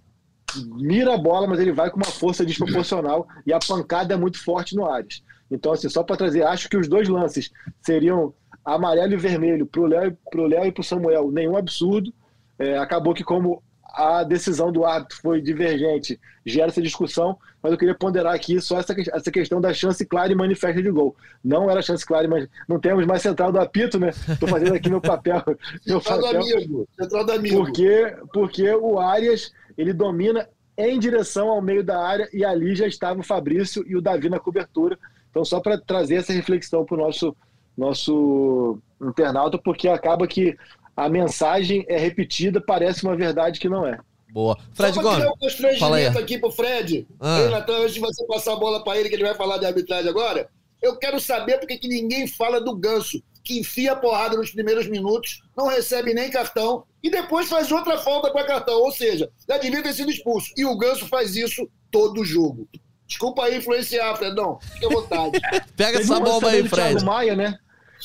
mira 0.77 1.15
a 1.15 1.19
bola, 1.19 1.47
mas 1.47 1.61
ele 1.61 1.73
vai 1.73 1.91
com 1.91 1.97
uma 1.97 2.07
força 2.07 2.45
desproporcional 2.45 3.27
e 3.47 3.53
a 3.53 3.59
pancada 3.59 4.15
é 4.15 4.17
muito 4.17 4.43
forte 4.43 4.75
no 4.75 4.87
Ares. 4.87 5.23
Então, 5.51 5.73
assim, 5.73 5.89
só 5.89 6.03
para 6.03 6.17
trazer, 6.17 6.43
acho 6.43 6.69
que 6.69 6.77
os 6.77 6.89
dois 6.89 7.09
lances 7.09 7.51
seriam 7.83 8.35
amarelo 8.65 9.13
e 9.13 9.17
vermelho 9.17 9.67
para 9.67 9.81
o 9.81 9.87
Léo, 9.87 10.19
Léo 10.35 10.67
e 10.67 10.73
para 10.73 10.81
o 10.81 10.85
Samuel, 10.85 11.31
nenhum 11.31 11.57
absurdo. 11.57 12.13
É, 12.59 12.77
acabou 12.79 13.15
que, 13.15 13.23
como 13.23 13.63
a 13.97 14.23
decisão 14.23 14.71
do 14.71 14.85
árbitro 14.85 15.17
foi 15.23 15.41
divergente, 15.41 16.21
gera 16.45 16.69
essa 16.69 16.83
discussão, 16.83 17.39
mas 17.63 17.73
eu 17.73 17.79
queria 17.79 17.95
ponderar 17.95 18.35
aqui 18.35 18.61
só 18.61 18.79
essa, 18.79 18.95
essa 19.11 19.31
questão 19.31 19.59
da 19.59 19.73
chance 19.73 20.05
clara 20.05 20.31
e 20.31 20.35
manifesta 20.35 20.83
de 20.83 20.91
gol. 20.91 21.17
Não 21.43 21.71
era 21.71 21.81
chance 21.81 22.05
clara, 22.05 22.29
mas 22.29 22.47
não 22.69 22.79
temos 22.79 23.07
mais 23.07 23.23
central 23.23 23.51
do 23.51 23.59
apito, 23.59 23.99
né? 23.99 24.11
Estou 24.29 24.47
fazendo 24.47 24.75
aqui 24.75 24.91
meu 24.91 25.01
papel. 25.01 25.43
Meu 25.87 26.01
central 26.01 26.21
papel, 26.21 26.41
do 26.41 26.55
amigo. 26.55 26.89
Central 27.01 27.25
do 27.25 27.33
amigo. 27.33 27.57
Porque, 27.57 28.17
porque 28.33 28.75
o 28.75 28.99
Arias 28.99 29.51
ele 29.79 29.95
domina 29.95 30.47
em 30.77 30.99
direção 30.99 31.49
ao 31.49 31.63
meio 31.63 31.83
da 31.83 31.99
área 31.99 32.29
e 32.33 32.45
ali 32.45 32.75
já 32.77 32.87
estava 32.87 33.21
o 33.21 33.25
Fabrício 33.25 33.83
e 33.89 33.97
o 33.97 34.03
Davi 34.03 34.29
na 34.29 34.39
cobertura. 34.39 34.99
Então, 35.31 35.43
só 35.45 35.59
para 35.59 35.79
trazer 35.79 36.17
essa 36.17 36.35
reflexão 36.35 36.85
para 36.85 36.97
o 36.97 37.01
nosso, 37.01 37.35
nosso 37.77 38.79
internauta, 39.01 39.59
porque 39.59 39.89
acaba 39.89 40.27
que 40.27 40.57
a 40.97 41.09
mensagem 41.09 41.85
é 41.89 41.99
repetida, 41.99 42.61
parece 42.61 43.05
uma 43.05 43.15
verdade 43.15 43.61
que 43.61 43.69
não 43.69 43.87
é. 43.87 43.99
Boa. 44.31 44.59
Fred 44.75 44.95
Só 44.95 45.03
Gomes. 45.03 45.25
Um 45.25 45.37
constrangimento 45.39 46.19
aqui 46.19 46.39
pro 46.39 46.51
Fred. 46.51 47.07
Ah. 47.21 47.41
Ei, 47.41 47.49
Natan, 47.49 47.79
antes 47.79 47.95
de 47.95 48.01
você 48.01 48.27
passar 48.27 48.55
a 48.55 48.57
bola 48.57 48.83
para 48.83 48.99
ele, 48.99 49.09
que 49.09 49.15
ele 49.15 49.25
vai 49.25 49.35
falar 49.35 49.59
de 49.59 49.67
arbitragem 49.67 50.11
agora, 50.11 50.49
eu 50.83 50.97
quero 50.97 51.21
saber 51.21 51.59
porque 51.59 51.79
que 51.79 51.89
ninguém 51.89 52.27
fala 52.27 52.61
do 52.61 52.75
Ganso 52.75 53.23
que 53.43 53.61
enfia 53.61 53.93
a 53.93 53.97
porrada 53.97 54.37
nos 54.37 54.51
primeiros 54.51 54.89
minutos, 54.89 55.41
não 55.57 55.69
recebe 55.69 56.13
nem 56.13 56.29
cartão 56.29 56.85
e 57.01 57.09
depois 57.09 57.49
faz 57.49 57.71
outra 57.71 57.97
falta 57.97 58.31
para 58.33 58.45
cartão. 58.45 58.83
Ou 58.83 58.91
seja, 58.91 59.31
já 59.49 59.57
devia 59.57 59.83
ter 59.83 59.93
sido 59.93 60.11
expulso. 60.11 60.53
E 60.57 60.65
o 60.65 60.77
Ganso 60.77 61.07
faz 61.07 61.37
isso 61.37 61.69
todo 61.91 62.25
jogo. 62.25 62.69
Desculpa 63.07 63.45
aí 63.45 63.59
influenciar, 63.59 64.17
Fredão. 64.17 64.59
Fique 64.73 64.87
à 64.87 64.89
vontade. 64.89 65.39
Pega 65.77 66.01
essa 66.01 66.19
bomba 66.19 66.51
aí, 66.51 66.69
Fred. 66.69 66.91
Thiago 66.91 67.07
Maia, 67.07 67.37
né? 67.37 67.57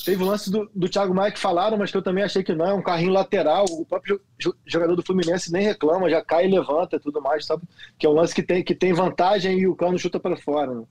Teve 0.05 0.23
o 0.23 0.25
lance 0.25 0.49
do, 0.49 0.69
do 0.73 0.89
Thiago 0.89 1.13
Maia 1.13 1.31
que 1.31 1.39
falaram, 1.39 1.77
mas 1.77 1.91
que 1.91 1.97
eu 1.97 2.01
também 2.01 2.23
achei 2.23 2.43
que 2.43 2.55
não. 2.55 2.65
É 2.65 2.73
um 2.73 2.81
carrinho 2.81 3.11
lateral. 3.11 3.65
O 3.69 3.85
próprio 3.85 4.21
jogador 4.65 4.95
do 4.95 5.03
Fluminense 5.03 5.51
nem 5.51 5.63
reclama, 5.63 6.09
já 6.09 6.23
cai 6.23 6.45
e 6.45 6.51
levanta 6.51 6.95
e 6.95 6.99
tudo 6.99 7.21
mais, 7.21 7.45
sabe? 7.45 7.63
Que 7.99 8.05
é 8.05 8.09
um 8.09 8.13
lance 8.13 8.33
que 8.33 8.41
tem, 8.41 8.63
que 8.63 8.73
tem 8.73 8.93
vantagem 8.93 9.59
e 9.59 9.67
o 9.67 9.75
cano 9.75 9.99
chuta 9.99 10.19
para 10.19 10.37
fora. 10.37 10.73
Né? 10.73 10.83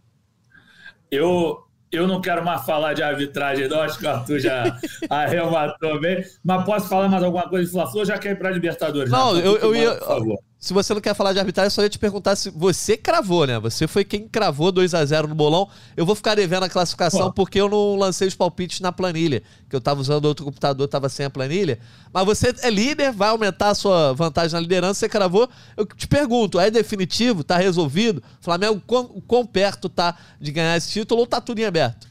Eu, 1.10 1.64
eu 1.90 2.06
não 2.06 2.20
quero 2.20 2.44
mais 2.44 2.64
falar 2.64 2.92
de 2.92 3.02
arbitragem, 3.02 3.68
não. 3.68 3.80
Acho 3.80 3.98
que 3.98 4.06
o 4.06 4.10
Arthur 4.10 4.38
já 4.38 4.78
arrematou 5.08 6.00
bem. 6.00 6.22
Mas 6.44 6.64
posso 6.64 6.88
falar 6.88 7.08
mais 7.08 7.22
alguma 7.22 7.48
coisa 7.48 7.66
de 7.66 7.72
Fla-Flu? 7.72 8.04
Já 8.04 8.18
quer 8.18 8.32
ir 8.32 8.38
para 8.38 8.50
a 8.50 8.52
Libertadores? 8.52 9.10
Não, 9.10 9.34
né? 9.34 9.40
eu, 9.44 9.56
eu 9.56 9.74
ia. 9.74 9.94
Por 9.96 10.06
favor. 10.06 10.38
Se 10.60 10.74
você 10.74 10.92
não 10.92 11.00
quer 11.00 11.14
falar 11.14 11.32
de 11.32 11.38
arbitragem, 11.38 11.68
eu 11.68 11.70
só 11.70 11.82
ia 11.82 11.88
te 11.88 11.98
perguntar 11.98 12.36
se 12.36 12.50
você 12.50 12.94
cravou, 12.94 13.46
né? 13.46 13.58
Você 13.58 13.88
foi 13.88 14.04
quem 14.04 14.28
cravou 14.28 14.70
2 14.70 14.92
a 14.92 15.02
0 15.02 15.26
no 15.26 15.34
bolão. 15.34 15.66
Eu 15.96 16.04
vou 16.04 16.14
ficar 16.14 16.34
devendo 16.34 16.64
a 16.64 16.68
classificação 16.68 17.28
Pô. 17.28 17.32
porque 17.32 17.58
eu 17.58 17.66
não 17.66 17.96
lancei 17.96 18.28
os 18.28 18.34
palpites 18.34 18.78
na 18.80 18.92
planilha. 18.92 19.42
Que 19.70 19.74
eu 19.74 19.80
tava 19.80 20.02
usando 20.02 20.26
outro 20.26 20.44
computador, 20.44 20.86
tava 20.86 21.08
sem 21.08 21.24
a 21.24 21.30
planilha. 21.30 21.78
Mas 22.12 22.26
você 22.26 22.54
é 22.60 22.68
líder, 22.68 23.10
vai 23.10 23.30
aumentar 23.30 23.70
a 23.70 23.74
sua 23.74 24.12
vantagem 24.12 24.52
na 24.52 24.60
liderança, 24.60 25.00
você 25.00 25.08
cravou. 25.08 25.48
Eu 25.78 25.86
te 25.86 26.06
pergunto, 26.06 26.60
é 26.60 26.70
definitivo? 26.70 27.42
Tá 27.42 27.56
resolvido? 27.56 28.22
Flamengo, 28.42 28.82
quão, 28.86 29.06
quão 29.26 29.46
perto 29.46 29.88
tá 29.88 30.14
de 30.38 30.52
ganhar 30.52 30.76
esse 30.76 30.90
título 30.90 31.22
ou 31.22 31.26
tá 31.26 31.40
tudo 31.40 31.60
em 31.60 31.64
aberto? 31.64 32.06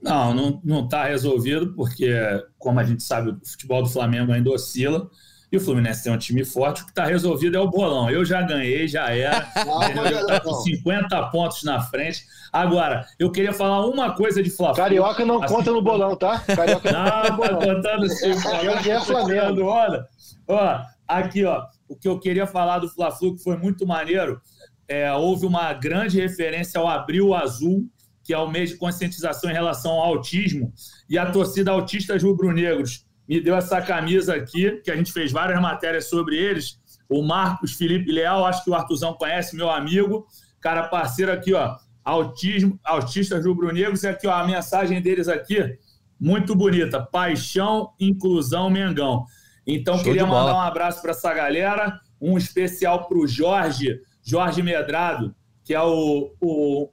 Não, 0.00 0.32
não, 0.32 0.60
não 0.62 0.88
tá 0.88 1.06
resolvido, 1.06 1.72
porque, 1.74 2.12
como 2.58 2.78
a 2.78 2.84
gente 2.84 3.02
sabe, 3.02 3.30
o 3.30 3.40
futebol 3.44 3.82
do 3.82 3.88
Flamengo 3.88 4.30
ainda 4.30 4.50
oscila. 4.50 5.10
E 5.52 5.56
o 5.58 5.60
Fluminense 5.60 6.02
tem 6.02 6.10
um 6.10 6.16
time 6.16 6.46
forte, 6.46 6.80
o 6.80 6.86
que 6.86 6.92
está 6.92 7.04
resolvido 7.04 7.58
é 7.58 7.60
o 7.60 7.68
bolão. 7.68 8.08
Eu 8.08 8.24
já 8.24 8.40
ganhei, 8.40 8.88
já 8.88 9.10
era. 9.10 9.46
Está 9.54 10.40
com 10.40 10.54
50 10.54 11.26
pontos 11.26 11.62
na 11.62 11.78
frente. 11.82 12.24
Agora, 12.50 13.04
eu 13.18 13.30
queria 13.30 13.52
falar 13.52 13.84
uma 13.84 14.12
coisa 14.14 14.42
de 14.42 14.48
Flamengo. 14.48 14.78
Carioca 14.78 15.26
não 15.26 15.42
assim, 15.42 15.54
conta 15.54 15.70
no 15.70 15.82
bolão, 15.82 16.16
tá? 16.16 16.40
Carioca 16.40 16.90
não, 16.90 17.02
não 17.02 17.38
tá 17.38 17.54
contando 17.54 18.08
sim. 18.08 18.30
Eu 18.62 18.94
é 18.94 19.00
Flamengo. 19.00 19.64
Olha, 19.64 20.06
ó, 20.48 20.80
aqui, 21.06 21.44
ó. 21.44 21.66
O 21.86 21.96
que 21.96 22.08
eu 22.08 22.18
queria 22.18 22.46
falar 22.46 22.78
do 22.78 22.88
Fla-Flu, 22.88 23.36
que 23.36 23.42
foi 23.42 23.58
muito 23.58 23.86
maneiro, 23.86 24.40
é, 24.88 25.12
houve 25.12 25.44
uma 25.44 25.74
grande 25.74 26.18
referência 26.18 26.80
ao 26.80 26.88
Abril 26.88 27.34
Azul, 27.34 27.86
que 28.24 28.32
é 28.32 28.38
o 28.38 28.48
mês 28.48 28.70
de 28.70 28.76
conscientização 28.76 29.50
em 29.50 29.52
relação 29.52 29.92
ao 29.92 30.14
autismo, 30.14 30.72
e 31.10 31.18
a 31.18 31.30
torcida 31.30 31.70
Autistas 31.70 32.22
Rubro-Negros 32.22 33.04
me 33.32 33.40
deu 33.40 33.56
essa 33.56 33.80
camisa 33.80 34.34
aqui, 34.34 34.82
que 34.84 34.90
a 34.90 34.96
gente 34.96 35.10
fez 35.10 35.32
várias 35.32 35.58
matérias 35.58 36.04
sobre 36.04 36.36
eles. 36.36 36.78
O 37.08 37.22
Marcos 37.22 37.72
Felipe 37.72 38.12
Leal, 38.12 38.44
acho 38.44 38.62
que 38.62 38.68
o 38.68 38.74
Artuzão 38.74 39.14
conhece, 39.14 39.56
meu 39.56 39.70
amigo, 39.70 40.26
cara 40.60 40.82
parceiro 40.82 41.32
aqui, 41.32 41.54
ó, 41.54 41.76
autismo, 42.04 42.78
autistas 42.84 43.46
rubro-negros, 43.46 44.02
e 44.02 44.08
aqui, 44.08 44.26
ó, 44.26 44.34
a 44.34 44.46
mensagem 44.46 45.00
deles 45.00 45.28
aqui, 45.28 45.78
muito 46.20 46.54
bonita, 46.54 47.00
paixão, 47.00 47.94
inclusão, 47.98 48.68
Mengão. 48.68 49.24
Então, 49.66 49.94
Show 49.94 50.04
queria 50.04 50.26
mandar 50.26 50.54
um 50.54 50.60
abraço 50.60 51.00
para 51.00 51.12
essa 51.12 51.32
galera, 51.32 51.98
um 52.20 52.36
especial 52.36 53.08
para 53.08 53.16
o 53.16 53.26
Jorge, 53.26 53.98
Jorge 54.22 54.62
Medrado, 54.62 55.34
que 55.64 55.72
é 55.72 55.80
o, 55.80 56.34
o, 56.38 56.90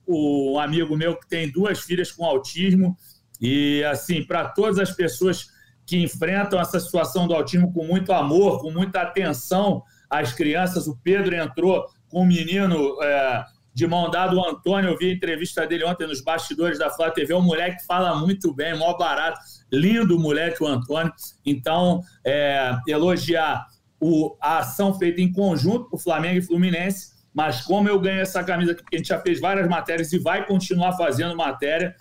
o 0.53 0.57
amigo 0.57 0.95
meu 0.95 1.17
que 1.17 1.27
tem 1.27 1.51
duas 1.51 1.81
filhas 1.81 2.13
com 2.13 2.23
autismo, 2.23 2.95
e 3.41 3.83
assim, 3.83 4.23
para 4.23 4.47
todas 4.47 4.79
as 4.79 4.91
pessoas 4.91 5.58
que 5.89 5.97
enfrentam 6.03 6.59
essa 6.59 6.79
situação 6.79 7.27
do 7.27 7.33
autismo 7.33 7.73
com 7.73 7.83
muito 7.83 8.13
amor, 8.13 8.61
com 8.61 8.69
muita 8.69 9.01
atenção 9.01 9.81
às 10.07 10.31
crianças. 10.31 10.87
O 10.87 10.95
Pedro 11.03 11.35
entrou 11.35 11.83
com 12.07 12.21
o 12.21 12.25
menino 12.27 13.01
é, 13.01 13.43
de 13.73 13.87
mão 13.87 14.07
dada, 14.07 14.35
o 14.35 14.47
Antônio. 14.47 14.91
Eu 14.91 14.97
vi 14.99 15.09
a 15.09 15.13
entrevista 15.15 15.65
dele 15.65 15.83
ontem 15.83 16.05
nos 16.05 16.21
bastidores 16.21 16.77
da 16.77 16.91
Flá 16.91 17.09
TV. 17.09 17.33
O 17.33 17.41
moleque 17.41 17.83
fala 17.87 18.15
muito 18.15 18.53
bem, 18.53 18.77
mó 18.77 18.95
barato. 18.95 19.39
Lindo 19.71 20.19
moleque, 20.19 20.63
o 20.63 20.67
Antônio. 20.67 21.11
Então, 21.43 22.03
é, 22.23 22.71
elogiar 22.87 23.65
o, 23.99 24.37
a 24.39 24.59
ação 24.59 24.93
feita 24.93 25.19
em 25.21 25.33
conjunto 25.33 25.89
por 25.89 25.99
Flamengo 25.99 26.37
e 26.37 26.43
Fluminense. 26.43 27.13
Mas 27.33 27.61
como 27.61 27.89
eu 27.89 27.99
ganhei 27.99 28.21
essa 28.21 28.43
camisa 28.43 28.75
porque 28.75 28.95
a 28.95 28.99
gente 28.99 29.07
já 29.07 29.19
fez 29.19 29.39
várias 29.39 29.67
matérias 29.67 30.13
e 30.13 30.19
vai 30.19 30.45
continuar 30.45 30.95
fazendo 30.95 31.35
matéria 31.35 31.95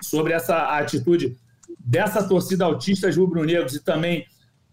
sobre 0.00 0.32
essa 0.32 0.78
atitude 0.78 1.36
dessa 1.84 2.26
torcida 2.26 2.64
autista 2.64 3.10
rubro-negros 3.10 3.74
e 3.74 3.84
também 3.84 4.26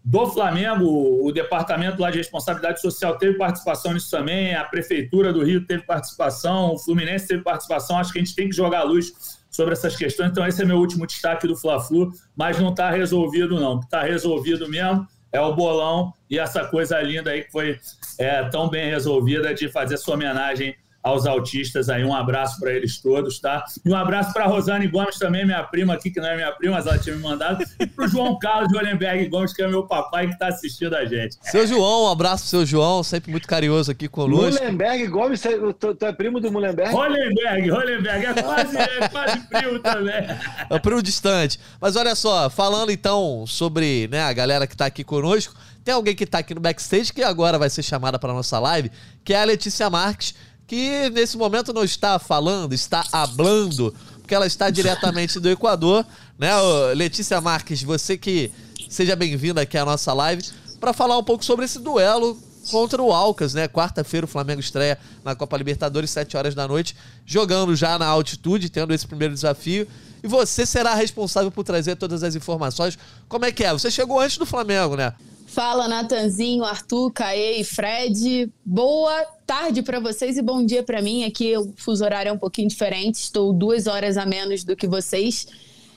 do 0.04 0.26
Flamengo, 0.26 1.24
o 1.24 1.30
departamento 1.30 2.02
lá 2.02 2.10
de 2.10 2.18
responsabilidade 2.18 2.80
social 2.80 3.16
teve 3.18 3.38
participação 3.38 3.92
nisso 3.92 4.10
também, 4.10 4.52
a 4.52 4.64
prefeitura 4.64 5.32
do 5.32 5.44
Rio 5.44 5.64
teve 5.64 5.84
participação, 5.84 6.72
o 6.72 6.78
Fluminense 6.78 7.28
teve 7.28 7.42
participação. 7.42 7.98
Acho 7.98 8.12
que 8.12 8.18
a 8.18 8.24
gente 8.24 8.34
tem 8.34 8.48
que 8.48 8.56
jogar 8.56 8.80
a 8.80 8.84
luz 8.84 9.12
sobre 9.48 9.74
essas 9.74 9.94
questões. 9.94 10.30
Então, 10.30 10.44
esse 10.44 10.60
é 10.60 10.64
meu 10.64 10.78
último 10.78 11.06
destaque 11.06 11.46
do 11.46 11.54
Fla-Flu, 11.54 12.10
mas 12.34 12.58
não 12.58 12.70
está 12.70 12.90
resolvido, 12.90 13.60
não. 13.60 13.78
Está 13.78 14.02
resolvido 14.02 14.68
mesmo 14.68 15.06
é 15.32 15.40
o 15.40 15.54
bolão 15.54 16.12
e 16.28 16.38
essa 16.38 16.66
coisa 16.66 17.00
linda 17.00 17.30
aí 17.30 17.44
que 17.44 17.50
foi 17.50 17.80
é, 18.18 18.44
tão 18.50 18.68
bem 18.68 18.90
resolvida 18.90 19.54
de 19.54 19.68
fazer 19.68 19.96
sua 19.96 20.14
homenagem 20.14 20.76
aos 21.02 21.26
autistas 21.26 21.88
aí. 21.88 22.04
Um 22.04 22.14
abraço 22.14 22.60
para 22.60 22.72
eles 22.72 23.00
todos, 23.00 23.40
tá? 23.40 23.64
E 23.84 23.90
um 23.90 23.96
abraço 23.96 24.32
para 24.32 24.46
Rosane 24.46 24.86
Gomes 24.86 25.18
também, 25.18 25.44
minha 25.44 25.62
prima 25.64 25.94
aqui, 25.94 26.10
que 26.10 26.20
não 26.20 26.28
é 26.28 26.36
minha 26.36 26.52
prima, 26.52 26.76
mas 26.76 26.86
ela 26.86 26.98
tinha 26.98 27.16
me 27.16 27.22
mandado. 27.22 27.64
E 27.78 27.86
para 27.86 28.04
o 28.04 28.08
João 28.08 28.38
Carlos 28.38 28.68
de 28.68 28.76
Olenberg 28.76 29.28
Gomes, 29.28 29.52
que 29.52 29.62
é 29.62 29.68
meu 29.68 29.84
papai 29.84 30.28
que 30.28 30.34
está 30.34 30.48
assistindo 30.48 30.94
a 30.94 31.04
gente. 31.04 31.36
Seu 31.42 31.66
João, 31.66 32.04
um 32.04 32.10
abraço 32.10 32.44
pro 32.44 32.50
seu 32.50 32.66
João, 32.66 33.02
sempre 33.02 33.30
muito 33.30 33.48
carinhoso 33.48 33.90
aqui 33.90 34.08
conosco. 34.08 34.60
Mullenberg 34.60 35.06
Gomes, 35.08 35.42
tu, 35.78 35.94
tu 35.94 36.06
é 36.06 36.12
primo 36.12 36.40
do 36.40 36.52
Mullenberg? 36.52 36.92
Rolenberg, 36.92 37.70
Rolenberg, 37.70 38.26
é 38.26 38.42
quase, 38.42 38.76
é 38.76 39.08
quase 39.08 39.40
primo 39.48 39.78
também. 39.80 40.26
É 40.70 40.78
primo 40.78 41.02
distante. 41.02 41.58
Mas 41.80 41.96
olha 41.96 42.14
só, 42.14 42.48
falando 42.48 42.90
então 42.90 43.44
sobre 43.46 44.08
né, 44.10 44.22
a 44.22 44.32
galera 44.32 44.66
que 44.66 44.74
está 44.74 44.86
aqui 44.86 45.02
conosco, 45.02 45.54
tem 45.84 45.94
alguém 45.94 46.14
que 46.14 46.24
está 46.24 46.38
aqui 46.38 46.54
no 46.54 46.60
backstage 46.60 47.12
que 47.12 47.22
agora 47.22 47.58
vai 47.58 47.68
ser 47.68 47.82
chamada 47.82 48.18
para 48.18 48.32
nossa 48.32 48.58
live, 48.58 48.90
que 49.24 49.34
é 49.34 49.40
a 49.40 49.44
Letícia 49.44 49.90
Marques, 49.90 50.34
que 50.66 51.10
nesse 51.10 51.36
momento 51.36 51.72
não 51.72 51.84
está 51.84 52.18
falando, 52.18 52.72
está 52.72 53.04
hablando, 53.12 53.94
porque 54.20 54.34
ela 54.34 54.46
está 54.46 54.70
diretamente 54.70 55.38
do 55.38 55.50
Equador, 55.50 56.06
né? 56.38 56.50
Letícia 56.94 57.40
Marques, 57.40 57.82
você 57.82 58.16
que 58.16 58.50
seja 58.88 59.14
bem-vinda 59.16 59.60
aqui 59.60 59.76
à 59.76 59.84
nossa 59.84 60.12
live 60.12 60.44
para 60.80 60.92
falar 60.92 61.18
um 61.18 61.24
pouco 61.24 61.44
sobre 61.44 61.64
esse 61.64 61.78
duelo 61.78 62.38
contra 62.70 63.02
o 63.02 63.12
Alcas, 63.12 63.54
né? 63.54 63.66
Quarta-feira 63.68 64.24
o 64.24 64.28
Flamengo 64.28 64.60
estreia 64.60 64.98
na 65.24 65.34
Copa 65.34 65.56
Libertadores, 65.56 66.10
7 66.10 66.36
horas 66.36 66.54
da 66.54 66.66
noite, 66.68 66.96
jogando 67.26 67.74
já 67.74 67.98
na 67.98 68.06
altitude, 68.06 68.70
tendo 68.70 68.94
esse 68.94 69.06
primeiro 69.06 69.34
desafio. 69.34 69.86
E 70.22 70.28
você 70.28 70.64
será 70.64 70.94
responsável 70.94 71.50
por 71.50 71.64
trazer 71.64 71.96
todas 71.96 72.22
as 72.22 72.36
informações. 72.36 72.96
Como 73.28 73.44
é 73.44 73.50
que 73.50 73.64
é? 73.64 73.72
Você 73.72 73.90
chegou 73.90 74.20
antes 74.20 74.38
do 74.38 74.46
Flamengo, 74.46 74.94
né? 74.94 75.12
Fala, 75.52 75.86
Natanzinho, 75.86 76.64
Arthur, 76.64 77.12
Caê 77.12 77.60
e 77.60 77.64
Fred. 77.64 78.50
Boa 78.64 79.22
tarde 79.46 79.82
para 79.82 80.00
vocês 80.00 80.38
e 80.38 80.42
bom 80.42 80.64
dia 80.64 80.82
para 80.82 81.02
mim. 81.02 81.24
Aqui 81.24 81.54
o 81.58 81.74
fuso 81.76 82.02
horário 82.02 82.30
é 82.30 82.32
um 82.32 82.38
pouquinho 82.38 82.66
diferente, 82.68 83.16
estou 83.16 83.52
duas 83.52 83.86
horas 83.86 84.16
a 84.16 84.24
menos 84.24 84.64
do 84.64 84.74
que 84.74 84.86
vocês. 84.86 85.46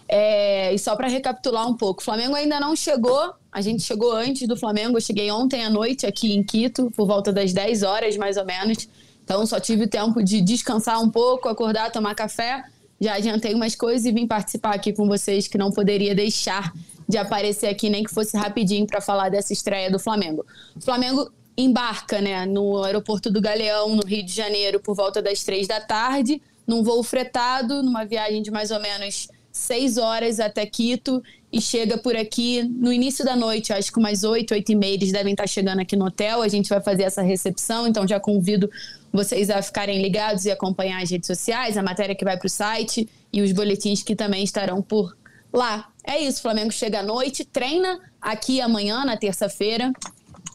É, 0.10 0.74
e 0.74 0.78
só 0.78 0.94
para 0.98 1.08
recapitular 1.08 1.66
um 1.70 1.74
pouco, 1.74 2.02
o 2.02 2.04
Flamengo 2.04 2.36
ainda 2.36 2.60
não 2.60 2.76
chegou, 2.76 3.34
a 3.50 3.62
gente 3.62 3.82
chegou 3.82 4.12
antes 4.12 4.46
do 4.46 4.58
Flamengo, 4.58 4.98
eu 4.98 5.02
cheguei 5.02 5.32
ontem 5.32 5.64
à 5.64 5.70
noite 5.70 6.06
aqui 6.06 6.34
em 6.34 6.44
Quito, 6.44 6.92
por 6.92 7.08
volta 7.08 7.32
das 7.32 7.54
10 7.54 7.84
horas 7.84 8.18
mais 8.18 8.36
ou 8.36 8.44
menos. 8.44 8.90
Então 9.24 9.46
só 9.46 9.58
tive 9.58 9.88
tempo 9.88 10.22
de 10.22 10.42
descansar 10.42 11.02
um 11.02 11.10
pouco, 11.10 11.48
acordar, 11.48 11.94
tomar 11.94 12.14
café. 12.14 12.62
Já 13.00 13.16
adiantei 13.16 13.54
umas 13.54 13.74
coisas 13.74 14.06
e 14.06 14.12
vim 14.12 14.28
participar 14.28 14.76
aqui 14.76 14.92
com 14.92 15.08
vocês 15.08 15.48
que 15.48 15.58
não 15.58 15.72
poderia 15.72 16.14
deixar 16.14 16.74
de 17.08 17.18
aparecer 17.18 17.68
aqui, 17.68 17.90
nem 17.90 18.04
que 18.04 18.14
fosse 18.14 18.36
rapidinho 18.38 18.86
para 18.88 19.02
falar 19.02 19.30
dessa 19.30 19.54
estreia 19.54 19.92
do 19.92 20.00
Flamengo. 20.00 20.46
O 20.76 20.82
Flamengo 20.82 21.32
embarca 21.58 22.20
né, 22.20 22.46
no 22.46 22.84
aeroporto 22.84 23.30
do 23.30 23.40
Galeão, 23.40 23.96
no 23.96 24.06
Rio 24.06 24.24
de 24.24 24.34
Janeiro, 24.34 24.80
por 24.80 24.96
volta 24.96 25.22
das 25.22 25.44
três 25.44 25.68
da 25.68 25.80
tarde, 25.80 26.42
num 26.68 26.84
voo 26.84 27.04
fretado, 27.04 27.82
numa 27.84 28.04
viagem 28.04 28.42
de 28.42 28.52
mais 28.52 28.72
ou 28.72 28.80
menos 28.80 29.28
seis 29.52 29.98
horas 29.98 30.42
até 30.42 30.66
Quito 30.66 31.24
e 31.50 31.62
chega 31.62 31.98
por 31.98 32.14
aqui 32.18 32.62
no 32.64 32.92
início 32.92 33.24
da 33.24 33.38
noite, 33.38 33.72
acho 33.72 33.90
que 33.90 33.98
umas 33.98 34.26
oito, 34.26 34.54
oito 34.54 34.70
e 34.70 34.76
meia, 34.76 34.96
eles 34.96 35.14
devem 35.14 35.32
estar 35.32 35.48
chegando 35.48 35.80
aqui 35.80 35.96
no 35.96 36.06
hotel. 36.06 36.42
A 36.42 36.48
gente 36.50 36.68
vai 36.68 36.82
fazer 36.82 37.04
essa 37.04 37.22
recepção, 37.22 37.88
então 37.88 38.06
já 38.06 38.20
convido 38.20 38.70
vocês 39.14 39.50
a 39.50 39.62
ficarem 39.62 40.02
ligados 40.02 40.44
e 40.44 40.52
acompanhar 40.52 41.02
as 41.02 41.10
redes 41.10 41.28
sociais, 41.28 41.78
a 41.78 41.84
matéria 41.84 42.14
que 42.14 42.26
vai 42.26 42.38
para 42.38 42.48
o 42.48 42.50
site 42.50 43.08
e 43.32 43.42
os 43.42 43.54
boletins 43.54 44.04
que 44.04 44.14
também 44.14 44.44
estarão 44.44 44.82
por 44.82 45.16
lá. 45.56 45.90
É 46.04 46.20
isso, 46.20 46.40
o 46.40 46.42
Flamengo 46.42 46.72
chega 46.72 47.00
à 47.00 47.04
noite, 47.04 47.44
treina 47.44 48.00
aqui 48.22 48.62
amanhã, 48.62 49.04
na 49.04 49.18
terça-feira, 49.18 49.92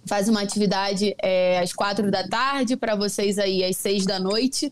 faz 0.06 0.28
uma 0.28 0.40
atividade 0.40 1.14
é, 1.20 1.58
às 1.58 1.72
quatro 1.72 2.10
da 2.10 2.26
tarde, 2.28 2.76
para 2.76 2.94
vocês 2.94 3.38
aí 3.38 3.64
às 3.64 3.76
seis 3.76 4.06
da 4.06 4.18
noite 4.18 4.70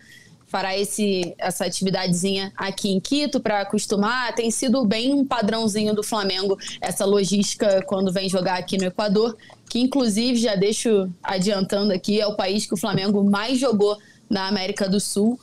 fará 0.49 0.77
esse, 0.77 1.35
essa 1.39 1.67
atividadezinha 1.67 2.53
aqui 2.57 2.91
em 2.91 2.99
Quito 2.99 3.39
para 3.39 3.61
acostumar. 3.61 4.35
Tem 4.35 4.51
sido 4.51 4.85
bem 4.85 5.15
um 5.15 5.25
padrãozinho 5.25 5.95
do 5.95 6.03
Flamengo 6.03 6.59
essa 6.81 7.05
logística 7.05 7.83
quando 7.87 8.13
vem 8.13 8.29
jogar 8.29 8.59
aqui 8.59 8.77
no 8.79 8.87
Equador, 8.87 9.37
que 9.69 9.79
inclusive 9.79 10.37
já 10.37 10.57
deixo 10.57 11.11
adiantando 11.23 11.93
aqui, 11.93 12.21
é 12.21 12.27
o 12.27 12.35
país 12.35 12.67
que 12.67 12.75
o 12.75 12.79
Flamengo 12.79 13.23
mais 13.23 13.59
jogou 13.59 13.97
na 14.29 14.49
América 14.49 14.89
do 14.89 14.99
Sul. 14.99 15.39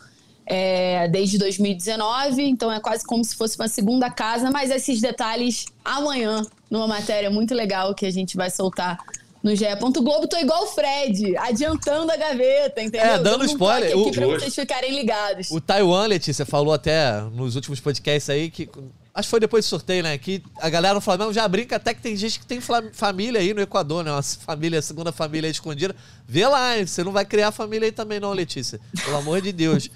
É, 0.48 1.08
desde 1.08 1.40
2019, 1.40 2.44
então 2.44 2.72
é 2.72 2.80
quase 2.80 3.04
como 3.04 3.24
se 3.24 3.36
fosse 3.36 3.58
uma 3.58 3.68
segunda 3.68 4.12
casa, 4.12 4.52
mas 4.52 4.70
esses 4.70 5.02
detalhes 5.02 5.66
amanhã, 5.84 6.46
numa 6.70 6.88
matéria 6.88 7.32
muito 7.32 7.56
legal 7.56 7.96
que 7.96 8.06
a 8.06 8.12
gente 8.12 8.38
vai 8.38 8.52
soltar 8.52 9.00
no 9.46 9.56
GE. 9.56 9.66
Globo, 9.80 10.28
tô 10.28 10.38
igual 10.38 10.64
o 10.64 10.68
Fred, 10.68 11.38
adiantando 11.38 12.12
a 12.12 12.18
gaveta, 12.18 12.82
entendeu? 12.82 13.08
É, 13.08 13.20
dando 13.20 13.46
spoiler. 13.46 13.96
Um 13.96 14.02
aqui 14.02 14.10
o, 14.10 14.12
pra 14.12 14.26
vocês 14.26 14.56
ficarem 14.56 14.96
ligados. 14.96 15.52
O 15.52 15.62
Taiwan, 15.62 16.08
Letícia, 16.08 16.44
falou 16.48 16.74
até 16.74 17.22
nos 17.32 17.56
últimos 17.56 17.80
podcasts 17.80 18.28
aí 18.30 18.50
que. 18.50 18.68
Acho 19.14 19.28
que 19.28 19.32
foi 19.32 19.40
depois 19.40 19.64
do 19.64 19.70
sorteio, 19.70 20.04
né? 20.04 20.18
Que 20.18 20.44
a 20.60 20.70
galera 20.70 20.96
no 20.96 21.00
Flamengo 21.00 21.32
já 21.32 21.48
brinca 21.48 21.78
até 21.78 21.94
que 21.94 22.02
tem 22.02 22.18
gente 22.18 22.38
que 22.38 22.46
tem 22.46 22.60
família 22.92 23.40
aí 23.40 23.54
no 23.54 23.62
Equador, 23.62 24.04
né? 24.04 24.12
Uma 24.12 24.22
família, 24.22 24.82
segunda 24.82 25.12
família 25.14 25.48
escondida. 25.48 25.96
Vê 26.28 26.46
lá, 26.46 26.78
hein? 26.78 26.86
Você 26.86 27.02
não 27.02 27.14
vai 27.14 27.24
criar 27.24 27.54
família 27.54 27.86
aí 27.86 27.94
também, 27.94 28.20
não, 28.20 28.34
Letícia. 28.34 28.78
Pelo 29.06 29.16
amor 29.16 29.40
de 29.42 29.54
Deus. 29.54 29.90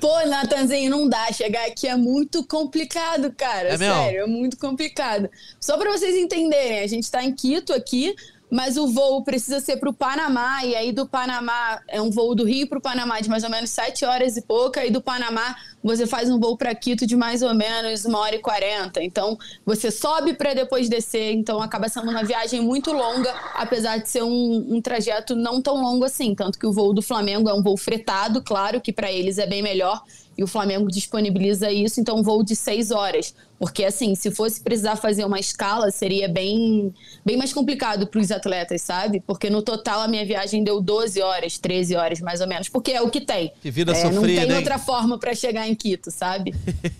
Pô, 0.00 0.26
Natanzinho, 0.26 0.90
não 0.90 1.08
dá. 1.08 1.32
Chegar 1.32 1.66
aqui 1.66 1.86
é 1.86 1.96
muito 1.96 2.44
complicado, 2.46 3.32
cara. 3.32 3.70
É 3.70 3.78
Sério, 3.78 4.20
mesmo? 4.20 4.36
é 4.36 4.38
muito 4.38 4.56
complicado. 4.56 5.30
Só 5.60 5.76
para 5.76 5.90
vocês 5.90 6.16
entenderem, 6.16 6.80
a 6.80 6.86
gente 6.86 7.10
tá 7.10 7.24
em 7.24 7.32
Quito 7.34 7.72
aqui 7.72 8.14
mas 8.50 8.76
o 8.76 8.88
voo 8.88 9.22
precisa 9.22 9.60
ser 9.60 9.76
para 9.76 9.88
o 9.88 9.94
Panamá, 9.94 10.64
e 10.64 10.74
aí 10.74 10.92
do 10.92 11.06
Panamá, 11.06 11.80
é 11.86 12.02
um 12.02 12.10
voo 12.10 12.34
do 12.34 12.44
Rio 12.44 12.68
para 12.68 12.78
o 12.78 12.82
Panamá 12.82 13.20
de 13.20 13.28
mais 13.28 13.44
ou 13.44 13.50
menos 13.50 13.70
7 13.70 14.04
horas 14.04 14.36
e 14.36 14.42
pouca, 14.42 14.84
e 14.84 14.90
do 14.90 15.00
Panamá 15.00 15.56
você 15.82 16.06
faz 16.06 16.28
um 16.28 16.38
voo 16.38 16.56
para 16.56 16.74
Quito 16.74 17.06
de 17.06 17.16
mais 17.16 17.42
ou 17.42 17.54
menos 17.54 18.04
uma 18.04 18.18
hora 18.18 18.36
e 18.36 18.38
40. 18.38 19.02
Então, 19.02 19.38
você 19.64 19.90
sobe 19.90 20.34
para 20.34 20.52
depois 20.52 20.88
descer, 20.88 21.32
então 21.32 21.62
acaba 21.62 21.88
sendo 21.88 22.10
uma 22.10 22.22
viagem 22.22 22.60
muito 22.60 22.92
longa, 22.92 23.32
apesar 23.54 23.98
de 23.98 24.08
ser 24.08 24.22
um, 24.22 24.76
um 24.76 24.80
trajeto 24.80 25.34
não 25.34 25.62
tão 25.62 25.80
longo 25.80 26.04
assim. 26.04 26.34
Tanto 26.34 26.58
que 26.58 26.66
o 26.66 26.72
voo 26.72 26.92
do 26.92 27.00
Flamengo 27.00 27.48
é 27.48 27.54
um 27.54 27.62
voo 27.62 27.76
fretado, 27.76 28.42
claro 28.42 28.80
que 28.80 28.92
para 28.92 29.10
eles 29.10 29.38
é 29.38 29.46
bem 29.46 29.62
melhor, 29.62 30.02
e 30.36 30.42
o 30.42 30.46
Flamengo 30.46 30.88
disponibiliza 30.88 31.70
isso, 31.70 32.00
então 32.00 32.18
um 32.18 32.22
voo 32.22 32.42
de 32.42 32.56
seis 32.56 32.90
horas. 32.90 33.34
Porque, 33.58 33.84
assim, 33.84 34.14
se 34.14 34.30
fosse 34.30 34.58
precisar 34.58 34.96
fazer 34.96 35.22
uma 35.26 35.38
escala, 35.38 35.90
seria 35.90 36.26
bem, 36.26 36.94
bem 37.22 37.36
mais 37.36 37.52
complicado 37.52 38.06
para 38.06 38.18
os 38.18 38.30
atletas, 38.40 38.82
sabe? 38.82 39.20
Porque 39.20 39.48
no 39.48 39.62
total 39.62 40.00
a 40.00 40.08
minha 40.08 40.24
viagem 40.24 40.64
deu 40.64 40.80
12 40.80 41.20
horas, 41.20 41.58
13 41.58 41.94
horas 41.94 42.20
mais 42.20 42.40
ou 42.40 42.46
menos, 42.48 42.68
porque 42.68 42.92
é 42.92 43.02
o 43.02 43.10
que 43.10 43.20
tem. 43.20 43.52
Que 43.60 43.70
vida 43.70 43.92
é, 43.92 43.94
sofrida, 43.94 44.20
Não 44.20 44.26
tem 44.26 44.50
hein? 44.50 44.56
outra 44.56 44.78
forma 44.78 45.18
para 45.18 45.34
chegar 45.34 45.68
em 45.68 45.74
Quito, 45.74 46.10
sabe? 46.10 46.54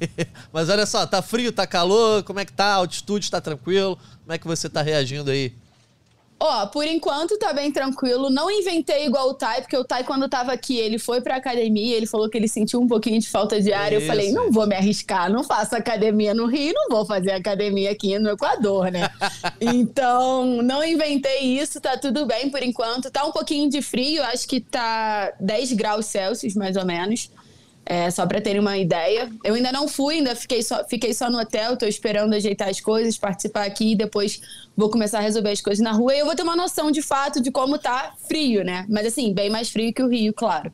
Mas 0.53 0.69
olha 0.69 0.87
só, 0.87 1.07
tá 1.07 1.23
frio, 1.23 1.53
tá 1.53 1.67
calor, 1.67 2.23
como 2.23 2.39
é 2.39 2.45
que 2.45 2.53
tá? 2.53 2.67
A 2.67 2.75
altitude 2.75 3.31
tá 3.31 3.41
tranquilo? 3.41 3.99
Como 4.23 4.33
é 4.33 4.39
que 4.39 4.47
você 4.47 4.69
tá 4.69 4.83
reagindo 4.83 5.31
aí? 5.31 5.53
Ó, 6.43 6.67
por 6.69 6.87
enquanto 6.87 7.37
tá 7.37 7.53
bem 7.53 7.71
tranquilo. 7.71 8.31
Não 8.31 8.51
inventei 8.51 9.05
igual 9.05 9.29
o 9.29 9.35
Tai, 9.35 9.61
porque 9.61 9.77
o 9.77 9.85
Tai, 9.85 10.03
quando 10.05 10.27
tava 10.27 10.53
aqui, 10.53 10.79
ele 10.79 10.99
foi 10.99 11.21
pra 11.21 11.37
academia, 11.37 11.95
ele 11.95 12.07
falou 12.07 12.31
que 12.31 12.39
ele 12.39 12.49
sentiu 12.49 12.81
um 12.81 12.87
pouquinho 12.87 13.21
de 13.21 13.29
falta 13.29 13.61
de 13.61 13.71
ar. 13.75 13.93
Isso. 13.93 14.03
Eu 14.03 14.07
falei, 14.07 14.33
não 14.33 14.51
vou 14.51 14.67
me 14.67 14.75
arriscar, 14.75 15.31
não 15.31 15.45
faço 15.45 15.77
academia 15.77 16.33
no 16.33 16.47
Rio, 16.47 16.73
não 16.75 16.97
vou 16.97 17.05
fazer 17.05 17.33
academia 17.33 17.91
aqui 17.91 18.19
no 18.19 18.31
Equador, 18.31 18.91
né? 18.91 19.11
então, 19.61 20.63
não 20.63 20.83
inventei 20.83 21.41
isso, 21.41 21.79
tá 21.79 21.99
tudo 21.99 22.25
bem 22.25 22.49
por 22.49 22.63
enquanto. 22.63 23.11
Tá 23.11 23.23
um 23.27 23.33
pouquinho 23.33 23.69
de 23.69 23.83
frio, 23.83 24.23
acho 24.23 24.49
que 24.49 24.63
tá 24.63 25.35
10 25.39 25.75
graus 25.75 26.07
Celsius, 26.07 26.55
mais 26.55 26.75
ou 26.75 26.87
menos. 26.87 27.31
É, 27.91 28.09
só 28.09 28.25
para 28.25 28.41
terem 28.41 28.61
uma 28.61 28.79
ideia. 28.79 29.29
Eu 29.43 29.55
ainda 29.55 29.73
não 29.73 29.89
fui, 29.89 30.19
ainda 30.19 30.37
fiquei 30.37 30.63
só, 30.63 30.85
fiquei 30.85 31.13
só 31.13 31.29
no 31.29 31.41
hotel, 31.41 31.73
estou 31.73 31.89
esperando 31.89 32.33
ajeitar 32.35 32.69
as 32.69 32.81
coisas, 32.81 33.19
participar 33.19 33.65
aqui 33.65 33.95
e 33.95 33.97
depois 33.97 34.41
vou 34.77 34.89
começar 34.89 35.19
a 35.19 35.23
resolver 35.23 35.51
as 35.51 35.61
coisas 35.61 35.83
na 35.83 35.91
rua 35.91 36.15
e 36.15 36.21
eu 36.21 36.25
vou 36.25 36.37
ter 36.37 36.45
uma 36.45 36.55
noção 36.55 36.93
de 36.93 37.03
fato 37.03 37.43
de 37.43 37.51
como 37.51 37.79
tá 37.79 38.13
frio, 38.29 38.63
né? 38.63 38.87
Mas 38.89 39.07
assim, 39.07 39.35
bem 39.35 39.51
mais 39.51 39.71
frio 39.71 39.93
que 39.93 40.01
o 40.05 40.07
Rio, 40.07 40.33
claro. 40.33 40.73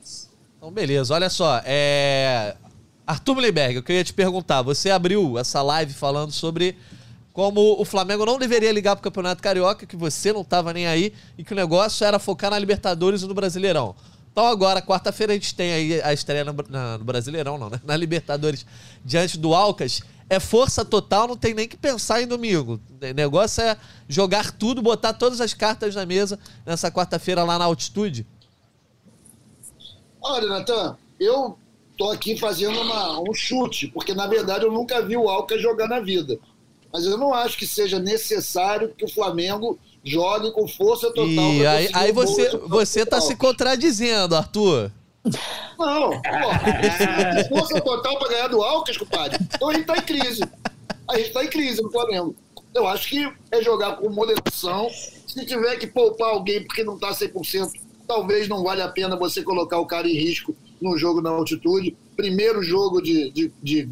Então, 0.58 0.70
beleza, 0.70 1.14
olha 1.14 1.30
só. 1.30 1.62
É... 1.64 2.54
Arthur 3.06 3.36
Mullenberg, 3.36 3.76
eu 3.76 3.82
queria 3.82 4.04
te 4.04 4.12
perguntar, 4.12 4.60
você 4.60 4.90
abriu 4.90 5.38
essa 5.38 5.62
live 5.62 5.94
falando 5.94 6.32
sobre 6.32 6.76
como 7.32 7.80
o 7.80 7.84
Flamengo 7.86 8.26
não 8.26 8.38
deveria 8.38 8.70
ligar 8.70 8.94
pro 8.94 9.04
Campeonato 9.04 9.42
Carioca, 9.42 9.86
que 9.86 9.96
você 9.96 10.34
não 10.34 10.42
estava 10.42 10.70
nem 10.70 10.86
aí 10.86 11.14
e 11.38 11.42
que 11.42 11.54
o 11.54 11.56
negócio 11.56 12.04
era 12.04 12.18
focar 12.18 12.50
na 12.50 12.58
Libertadores 12.58 13.22
e 13.22 13.26
no 13.26 13.32
Brasileirão. 13.32 13.94
Então 14.36 14.48
agora, 14.48 14.82
quarta-feira, 14.82 15.32
a 15.32 15.34
gente 15.34 15.54
tem 15.54 15.72
aí 15.72 16.02
a 16.02 16.12
estreia 16.12 16.44
no, 16.44 16.54
na, 16.68 16.98
no 16.98 17.04
Brasileirão, 17.06 17.56
não, 17.56 17.70
né? 17.70 17.80
Na 17.82 17.96
Libertadores, 17.96 18.66
diante 19.02 19.38
do 19.38 19.54
Alcas. 19.54 20.02
É 20.28 20.38
força 20.38 20.84
total, 20.84 21.26
não 21.26 21.38
tem 21.38 21.54
nem 21.54 21.66
que 21.66 21.74
pensar 21.74 22.20
em 22.20 22.26
domingo. 22.26 22.78
O 23.00 23.14
negócio 23.14 23.62
é 23.62 23.78
jogar 24.06 24.52
tudo, 24.52 24.82
botar 24.82 25.14
todas 25.14 25.40
as 25.40 25.54
cartas 25.54 25.94
na 25.94 26.04
mesa 26.04 26.38
nessa 26.66 26.90
quarta-feira 26.90 27.44
lá 27.44 27.58
na 27.58 27.64
altitude. 27.64 28.26
Olha, 30.20 30.48
Natan, 30.48 30.98
eu 31.18 31.58
tô 31.96 32.10
aqui 32.10 32.36
fazendo 32.36 32.78
uma, 32.78 33.18
um 33.18 33.32
chute, 33.32 33.88
porque 33.88 34.14
na 34.14 34.26
verdade 34.26 34.66
eu 34.66 34.70
nunca 34.70 35.00
vi 35.00 35.16
o 35.16 35.30
Alcas 35.30 35.62
jogar 35.62 35.88
na 35.88 36.00
vida. 36.00 36.38
Mas 36.92 37.06
eu 37.06 37.16
não 37.16 37.32
acho 37.32 37.56
que 37.56 37.66
seja 37.66 37.98
necessário 37.98 38.94
que 38.94 39.06
o 39.06 39.10
Flamengo 39.10 39.78
jogue 40.06 40.52
com 40.52 40.68
força 40.68 41.08
total. 41.12 41.52
E 41.52 41.66
aí, 41.66 41.90
aí 41.92 42.12
você, 42.12 42.56
você 42.58 43.04
tá 43.04 43.20
se 43.20 43.34
contradizendo, 43.34 44.36
Arthur. 44.36 44.92
Não, 45.76 46.12
se 46.12 47.48
força 47.48 47.80
total 47.80 48.16
para 48.18 48.28
ganhar 48.28 48.46
do 48.46 48.62
Alcas, 48.62 48.96
compadre, 48.96 49.38
então 49.42 49.68
a 49.68 49.72
gente 49.72 49.82
está 49.82 49.96
em 49.96 50.02
crise. 50.02 50.42
A 51.08 51.16
gente 51.16 51.28
está 51.28 51.44
em 51.44 51.48
crise 51.48 51.82
no 51.82 51.90
Flamengo. 51.90 52.36
Eu 52.72 52.86
acho 52.86 53.08
que 53.08 53.28
é 53.50 53.62
jogar 53.62 53.96
com 53.96 54.08
moderação. 54.08 54.88
Se 55.26 55.44
tiver 55.44 55.76
que 55.76 55.86
poupar 55.86 56.30
alguém 56.30 56.62
porque 56.62 56.84
não 56.84 56.94
está 56.94 57.10
100%, 57.10 57.72
talvez 58.06 58.48
não 58.48 58.62
vale 58.62 58.82
a 58.82 58.88
pena 58.88 59.16
você 59.16 59.42
colocar 59.42 59.78
o 59.78 59.86
cara 59.86 60.08
em 60.08 60.14
risco 60.14 60.54
no 60.80 60.96
jogo 60.96 61.20
na 61.20 61.30
altitude. 61.30 61.96
Primeiro 62.16 62.62
jogo 62.62 63.00
de, 63.00 63.30
de, 63.30 63.52
de 63.62 63.88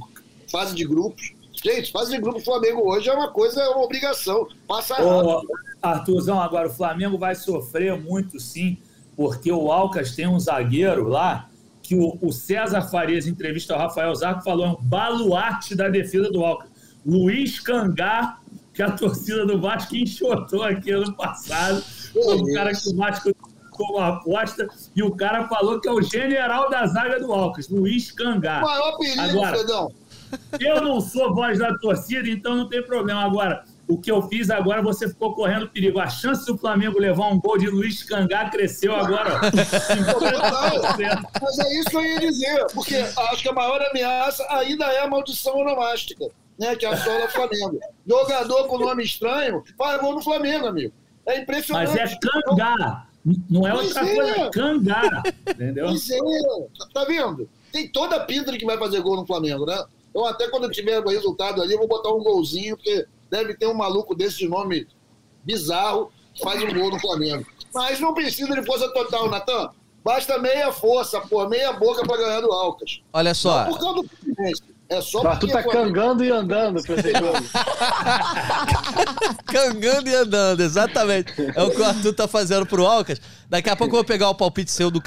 fase 0.51 0.75
de 0.75 0.85
grupos. 0.85 1.33
Gente, 1.65 1.91
fase 1.91 2.11
de 2.11 2.21
grupo 2.21 2.41
Flamengo 2.41 2.83
hoje 2.85 3.09
é 3.09 3.15
uma 3.15 3.29
coisa, 3.29 3.63
é 3.63 3.69
uma 3.71 3.83
obrigação. 3.83 4.47
Passa 4.69 4.97
rápido. 4.97 5.43
Arthurzão, 5.81 6.39
agora 6.39 6.69
o 6.69 6.73
Flamengo 6.73 7.17
vai 7.17 7.35
sofrer 7.35 7.99
muito 7.99 8.39
sim, 8.39 8.77
porque 9.17 9.51
o 9.51 9.73
Alcas 9.73 10.15
tem 10.15 10.27
um 10.27 10.39
zagueiro 10.39 11.09
lá 11.09 11.49
que 11.83 11.95
o, 11.95 12.19
o 12.21 12.33
César 12.33 12.83
Farias, 12.83 13.27
em 13.27 13.31
entrevista 13.31 13.73
ao 13.73 13.81
Rafael 13.81 14.15
Zarco, 14.15 14.45
falou 14.45 14.67
é 14.67 14.69
um 14.71 14.77
baluarte 14.81 15.75
da 15.75 15.89
defesa 15.89 16.31
do 16.31 16.45
Alcas. 16.45 16.69
Luiz 17.05 17.59
Cangá, 17.61 18.39
que 18.75 18.83
a 18.83 18.91
torcida 18.91 19.47
do 19.47 19.59
Vasco 19.59 19.97
enxotou 19.97 20.63
aqui 20.63 20.91
ano 20.91 21.15
passado. 21.15 21.83
Foi 22.13 22.37
um 22.37 22.53
cara 22.53 22.73
que 22.73 22.89
o 22.91 22.97
Vasco 22.97 23.35
como 23.71 23.99
aposta 23.99 24.69
e 24.95 25.03
o 25.03 25.11
cara 25.11 25.49
falou 25.49 25.81
que 25.81 25.89
é 25.89 25.93
o 25.93 26.01
general 26.01 26.71
da 26.71 26.87
zaga 26.87 27.19
do 27.19 27.33
Alcas, 27.33 27.69
Luiz 27.69 28.13
Cangá. 28.13 28.61
O 28.61 28.63
maior 28.63 28.97
perigo, 28.99 29.21
Agora, 29.21 29.57
Fredão. 29.57 29.93
Eu 30.61 30.83
não 30.83 31.01
sou 31.01 31.35
voz 31.35 31.59
da 31.59 31.77
torcida, 31.79 32.29
então 32.29 32.57
não 32.57 32.69
tem 32.69 32.83
problema. 32.83 33.23
Agora, 33.23 33.65
o 33.87 33.99
que 33.99 34.11
eu 34.11 34.23
fiz 34.23 34.51
agora, 34.51 34.83
você 34.83 35.09
ficou 35.09 35.35
correndo 35.35 35.69
perigo. 35.69 36.01
A 36.01 36.09
chance 36.09 36.47
do 36.47 36.57
Flamengo 36.57 36.99
levar 36.99 37.29
um 37.29 37.39
gol 37.39 37.59
de 37.59 37.67
Luiz 37.67 38.03
Cangá 38.03 38.49
cresceu 38.49 38.95
agora. 38.95 39.41
Mas 41.43 41.59
é 41.59 41.81
isso 41.81 41.91
que 41.91 41.97
eu 41.97 42.05
ia 42.05 42.21
dizer, 42.21 42.67
porque 42.73 42.97
acho 42.97 43.43
que 43.43 43.49
a 43.49 43.53
maior 43.53 43.83
ameaça 43.83 44.47
ainda 44.51 44.87
é 44.87 45.01
a 45.01 45.09
maldição 45.09 45.59
onomástica, 45.59 46.27
né, 46.59 46.75
que 46.77 46.87
assola 46.87 47.27
o 47.27 47.29
Flamengo. 47.29 47.79
Jogador 48.07 48.67
com 48.69 48.79
nome 48.79 49.05
estranho 49.05 49.63
faz 49.77 50.01
gol 50.01 50.15
no 50.15 50.23
Flamengo, 50.23 50.67
amigo. 50.67 50.93
É 51.27 51.41
impressionante. 51.41 51.91
Mas 51.91 52.13
é 52.13 52.19
Cangá. 52.19 53.07
Não 53.49 53.67
é 53.67 53.73
outra 53.73 54.07
é. 54.07 54.15
coisa, 54.15 54.41
é 54.41 54.51
Cangá. 54.51 55.23
Entendeu? 55.49 55.87
Pois 55.87 56.11
é. 56.11 56.19
Tá 56.93 57.05
vendo? 57.05 57.49
Tem 57.73 57.89
toda 57.89 58.17
a 58.17 58.21
pinta 58.21 58.53
de 58.53 58.59
que 58.59 58.67
vai 58.67 58.79
fazer 58.79 59.01
gol 59.01 59.17
no 59.17 59.27
Flamengo, 59.27 59.65
né? 59.67 59.83
Então, 60.15 60.25
até 60.27 60.49
quando 60.49 60.71
tiver 60.71 61.01
o 61.01 61.09
resultado 61.09 61.61
ali, 61.61 61.73
eu 61.73 61.79
vou 61.79 61.89
botar 61.89 62.11
um 62.11 62.23
golzinho, 62.23 62.77
porque 62.77 63.05
deve 63.29 63.55
ter 63.55 63.67
um 63.67 63.75
maluco 63.75 64.15
desse 64.15 64.39
de 64.39 64.49
nome 64.49 64.87
bizarro 65.43 66.13
que 66.33 66.41
faz 66.41 66.63
um 66.63 66.73
gol 66.73 66.93
no 66.93 67.01
Flamengo. 67.01 67.45
Mas 67.75 67.99
não 67.99 68.15
precisa 68.15 68.55
de 68.55 68.65
força 68.65 68.89
total, 68.93 69.29
Natan. 69.29 69.71
Basta 70.05 70.39
meia 70.39 70.71
força, 70.71 71.21
pô, 71.23 71.49
meia 71.49 71.73
boca 71.73 72.07
para 72.07 72.17
ganhar 72.17 72.41
do 72.43 72.53
Alcas. 72.53 73.01
Olha 73.13 73.35
só. 73.35 73.65
Não 73.65 73.73
por 73.73 73.81
causa 73.81 74.03
do 74.03 74.09
Fluminense. 74.09 74.63
É 74.89 75.01
só 75.01 75.25
Mas 75.25 75.39
tu 75.39 75.49
tá 75.49 75.63
cangando 75.63 76.23
e 76.23 76.31
andando 76.31 76.83
pra 76.83 76.95
esse 76.95 77.11
jogo. 77.11 77.39
cangando 79.47 80.09
e 80.09 80.15
andando, 80.15 80.61
exatamente. 80.61 81.33
É 81.57 81.63
o 81.63 81.71
que 81.71 81.81
o 81.81 81.85
Arthur 81.85 82.13
tá 82.13 82.29
fazendo 82.29 82.67
pro 82.67 82.87
Alcas. 82.87 83.21
Daqui 83.49 83.71
a 83.71 83.75
pouco 83.75 83.95
eu 83.95 83.99
vou 83.99 84.05
pegar 84.05 84.29
o 84.29 84.35
palpite 84.35 84.71
seu 84.71 84.91
do 84.91 85.01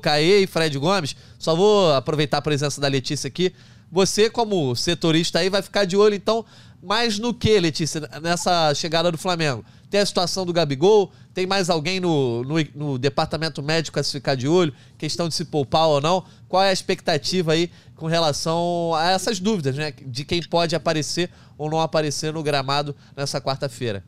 Caê 0.00 0.40
e 0.40 0.46
Fred 0.46 0.76
Gomes. 0.78 1.14
Só 1.38 1.54
vou 1.54 1.92
aproveitar 1.92 2.38
a 2.38 2.42
presença 2.42 2.80
da 2.80 2.88
Letícia 2.88 3.28
aqui. 3.28 3.54
Você, 3.90 4.28
como 4.28 4.76
setorista 4.76 5.38
aí, 5.38 5.48
vai 5.48 5.62
ficar 5.62 5.84
de 5.84 5.96
olho, 5.96 6.14
então, 6.14 6.44
mais 6.82 7.18
no 7.18 7.32
que, 7.32 7.58
Letícia, 7.58 8.02
nessa 8.22 8.74
chegada 8.74 9.10
do 9.10 9.18
Flamengo? 9.18 9.64
Tem 9.90 10.00
a 10.00 10.06
situação 10.06 10.44
do 10.44 10.52
Gabigol? 10.52 11.10
Tem 11.32 11.46
mais 11.46 11.70
alguém 11.70 11.98
no, 11.98 12.44
no, 12.44 12.56
no, 12.74 12.98
departamento 12.98 13.62
médico 13.62 13.98
a 13.98 14.02
se 14.02 14.12
ficar 14.12 14.34
de 14.34 14.46
olho? 14.46 14.74
Questão 14.98 15.28
de 15.28 15.34
se 15.34 15.46
poupar 15.46 15.88
ou 15.88 16.00
não? 16.00 16.24
Qual 16.46 16.62
é 16.62 16.68
a 16.68 16.72
expectativa 16.72 17.52
aí 17.52 17.70
com 17.96 18.06
relação 18.06 18.92
a 18.94 19.10
essas 19.10 19.40
dúvidas, 19.40 19.74
né? 19.76 19.92
De 19.92 20.24
quem 20.24 20.42
pode 20.42 20.76
aparecer 20.76 21.30
ou 21.56 21.70
não 21.70 21.80
aparecer 21.80 22.32
no 22.32 22.42
gramado 22.42 22.94
nessa 23.16 23.40
quarta-feira? 23.40 24.04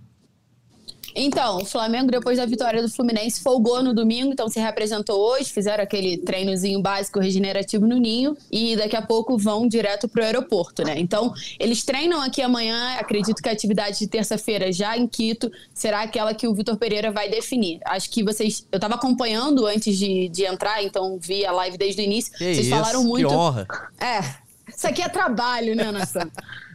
Então, 1.14 1.58
o 1.58 1.64
Flamengo, 1.64 2.10
depois 2.10 2.38
da 2.38 2.46
vitória 2.46 2.82
do 2.82 2.88
Fluminense, 2.88 3.42
folgou 3.42 3.82
no 3.82 3.94
domingo, 3.94 4.32
então 4.32 4.48
se 4.48 4.60
representou 4.60 5.18
hoje, 5.18 5.50
fizeram 5.50 5.82
aquele 5.82 6.18
treinozinho 6.18 6.80
básico 6.80 7.20
regenerativo 7.20 7.86
no 7.86 7.96
Ninho 7.96 8.36
e 8.50 8.76
daqui 8.76 8.96
a 8.96 9.02
pouco 9.02 9.36
vão 9.36 9.66
direto 9.66 10.08
para 10.08 10.22
o 10.22 10.24
aeroporto, 10.24 10.82
né? 10.84 10.98
Então, 10.98 11.32
eles 11.58 11.84
treinam 11.84 12.20
aqui 12.22 12.42
amanhã, 12.42 12.96
acredito 12.98 13.42
que 13.42 13.48
a 13.48 13.52
atividade 13.52 13.98
de 13.98 14.06
terça-feira 14.06 14.72
já 14.72 14.96
em 14.96 15.06
Quito 15.06 15.50
será 15.74 16.02
aquela 16.02 16.34
que 16.34 16.46
o 16.46 16.54
Vitor 16.54 16.76
Pereira 16.76 17.10
vai 17.10 17.28
definir. 17.28 17.80
Acho 17.84 18.10
que 18.10 18.22
vocês. 18.22 18.66
Eu 18.70 18.76
estava 18.76 18.94
acompanhando 18.94 19.66
antes 19.66 19.96
de, 19.96 20.28
de 20.28 20.44
entrar, 20.44 20.82
então 20.82 21.18
vi 21.20 21.44
a 21.44 21.52
live 21.52 21.76
desde 21.76 22.00
o 22.00 22.04
início. 22.04 22.32
Que 22.32 22.38
vocês 22.38 22.58
isso, 22.58 22.70
falaram 22.70 23.04
muito. 23.04 23.28
Que 23.28 23.34
honra. 23.34 23.66
É. 24.00 24.20
Isso 24.68 24.86
aqui 24.86 25.02
é 25.02 25.08
trabalho, 25.08 25.74
né, 25.74 25.90
Nação? 25.90 26.30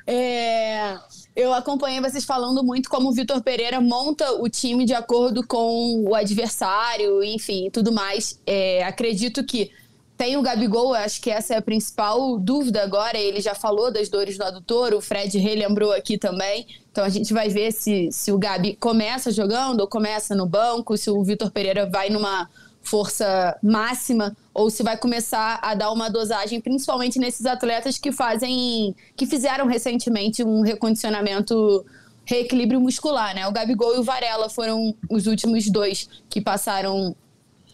É 0.05 0.97
eu 1.35 1.53
acompanhei 1.53 1.99
vocês 1.99 2.23
falando 2.23 2.63
muito 2.63 2.89
como 2.89 3.09
o 3.09 3.11
Vitor 3.11 3.41
Pereira 3.41 3.81
monta 3.81 4.31
o 4.41 4.47
time 4.47 4.85
de 4.85 4.93
acordo 4.93 5.45
com 5.45 6.03
o 6.07 6.15
adversário, 6.15 7.21
enfim, 7.23 7.69
tudo 7.69 7.91
mais. 7.91 8.39
É, 8.45 8.83
acredito 8.83 9.43
que 9.43 9.69
tem 10.17 10.37
o 10.37 10.41
Gabigol, 10.41 10.93
acho 10.93 11.21
que 11.21 11.29
essa 11.29 11.53
é 11.53 11.57
a 11.57 11.61
principal 11.61 12.39
dúvida 12.39 12.81
agora. 12.81 13.17
Ele 13.17 13.41
já 13.41 13.53
falou 13.53 13.91
das 13.91 14.07
dores 14.07 14.37
no 14.37 14.45
adutor, 14.45 14.93
o 14.93 15.01
Fred 15.01 15.37
relembrou 15.37 15.91
aqui 15.91 16.17
também. 16.17 16.65
Então 16.89 17.03
a 17.03 17.09
gente 17.09 17.33
vai 17.33 17.49
ver 17.49 17.73
se, 17.73 18.09
se 18.13 18.31
o 18.31 18.37
Gabi 18.37 18.77
começa 18.79 19.29
jogando 19.29 19.81
ou 19.81 19.87
começa 19.87 20.33
no 20.33 20.45
banco, 20.45 20.95
se 20.95 21.09
o 21.09 21.21
Vitor 21.21 21.51
Pereira 21.51 21.85
vai 21.85 22.09
numa 22.09 22.49
força 22.85 23.57
máxima 23.61 24.35
ou 24.53 24.69
se 24.69 24.83
vai 24.83 24.95
começar 24.95 25.59
a 25.61 25.73
dar 25.73 25.91
uma 25.91 26.09
dosagem, 26.09 26.61
principalmente 26.61 27.19
nesses 27.19 27.45
atletas 27.45 27.97
que 27.97 28.11
fazem, 28.11 28.95
que 29.15 29.25
fizeram 29.25 29.67
recentemente 29.67 30.43
um 30.43 30.61
recondicionamento, 30.61 31.85
reequilíbrio 32.23 32.79
muscular, 32.79 33.35
né? 33.35 33.47
O 33.47 33.51
Gabigol 33.51 33.95
e 33.95 33.99
o 33.99 34.03
Varela 34.03 34.49
foram 34.49 34.95
os 35.09 35.27
últimos 35.27 35.69
dois 35.69 36.07
que 36.29 36.39
passaram 36.39 37.15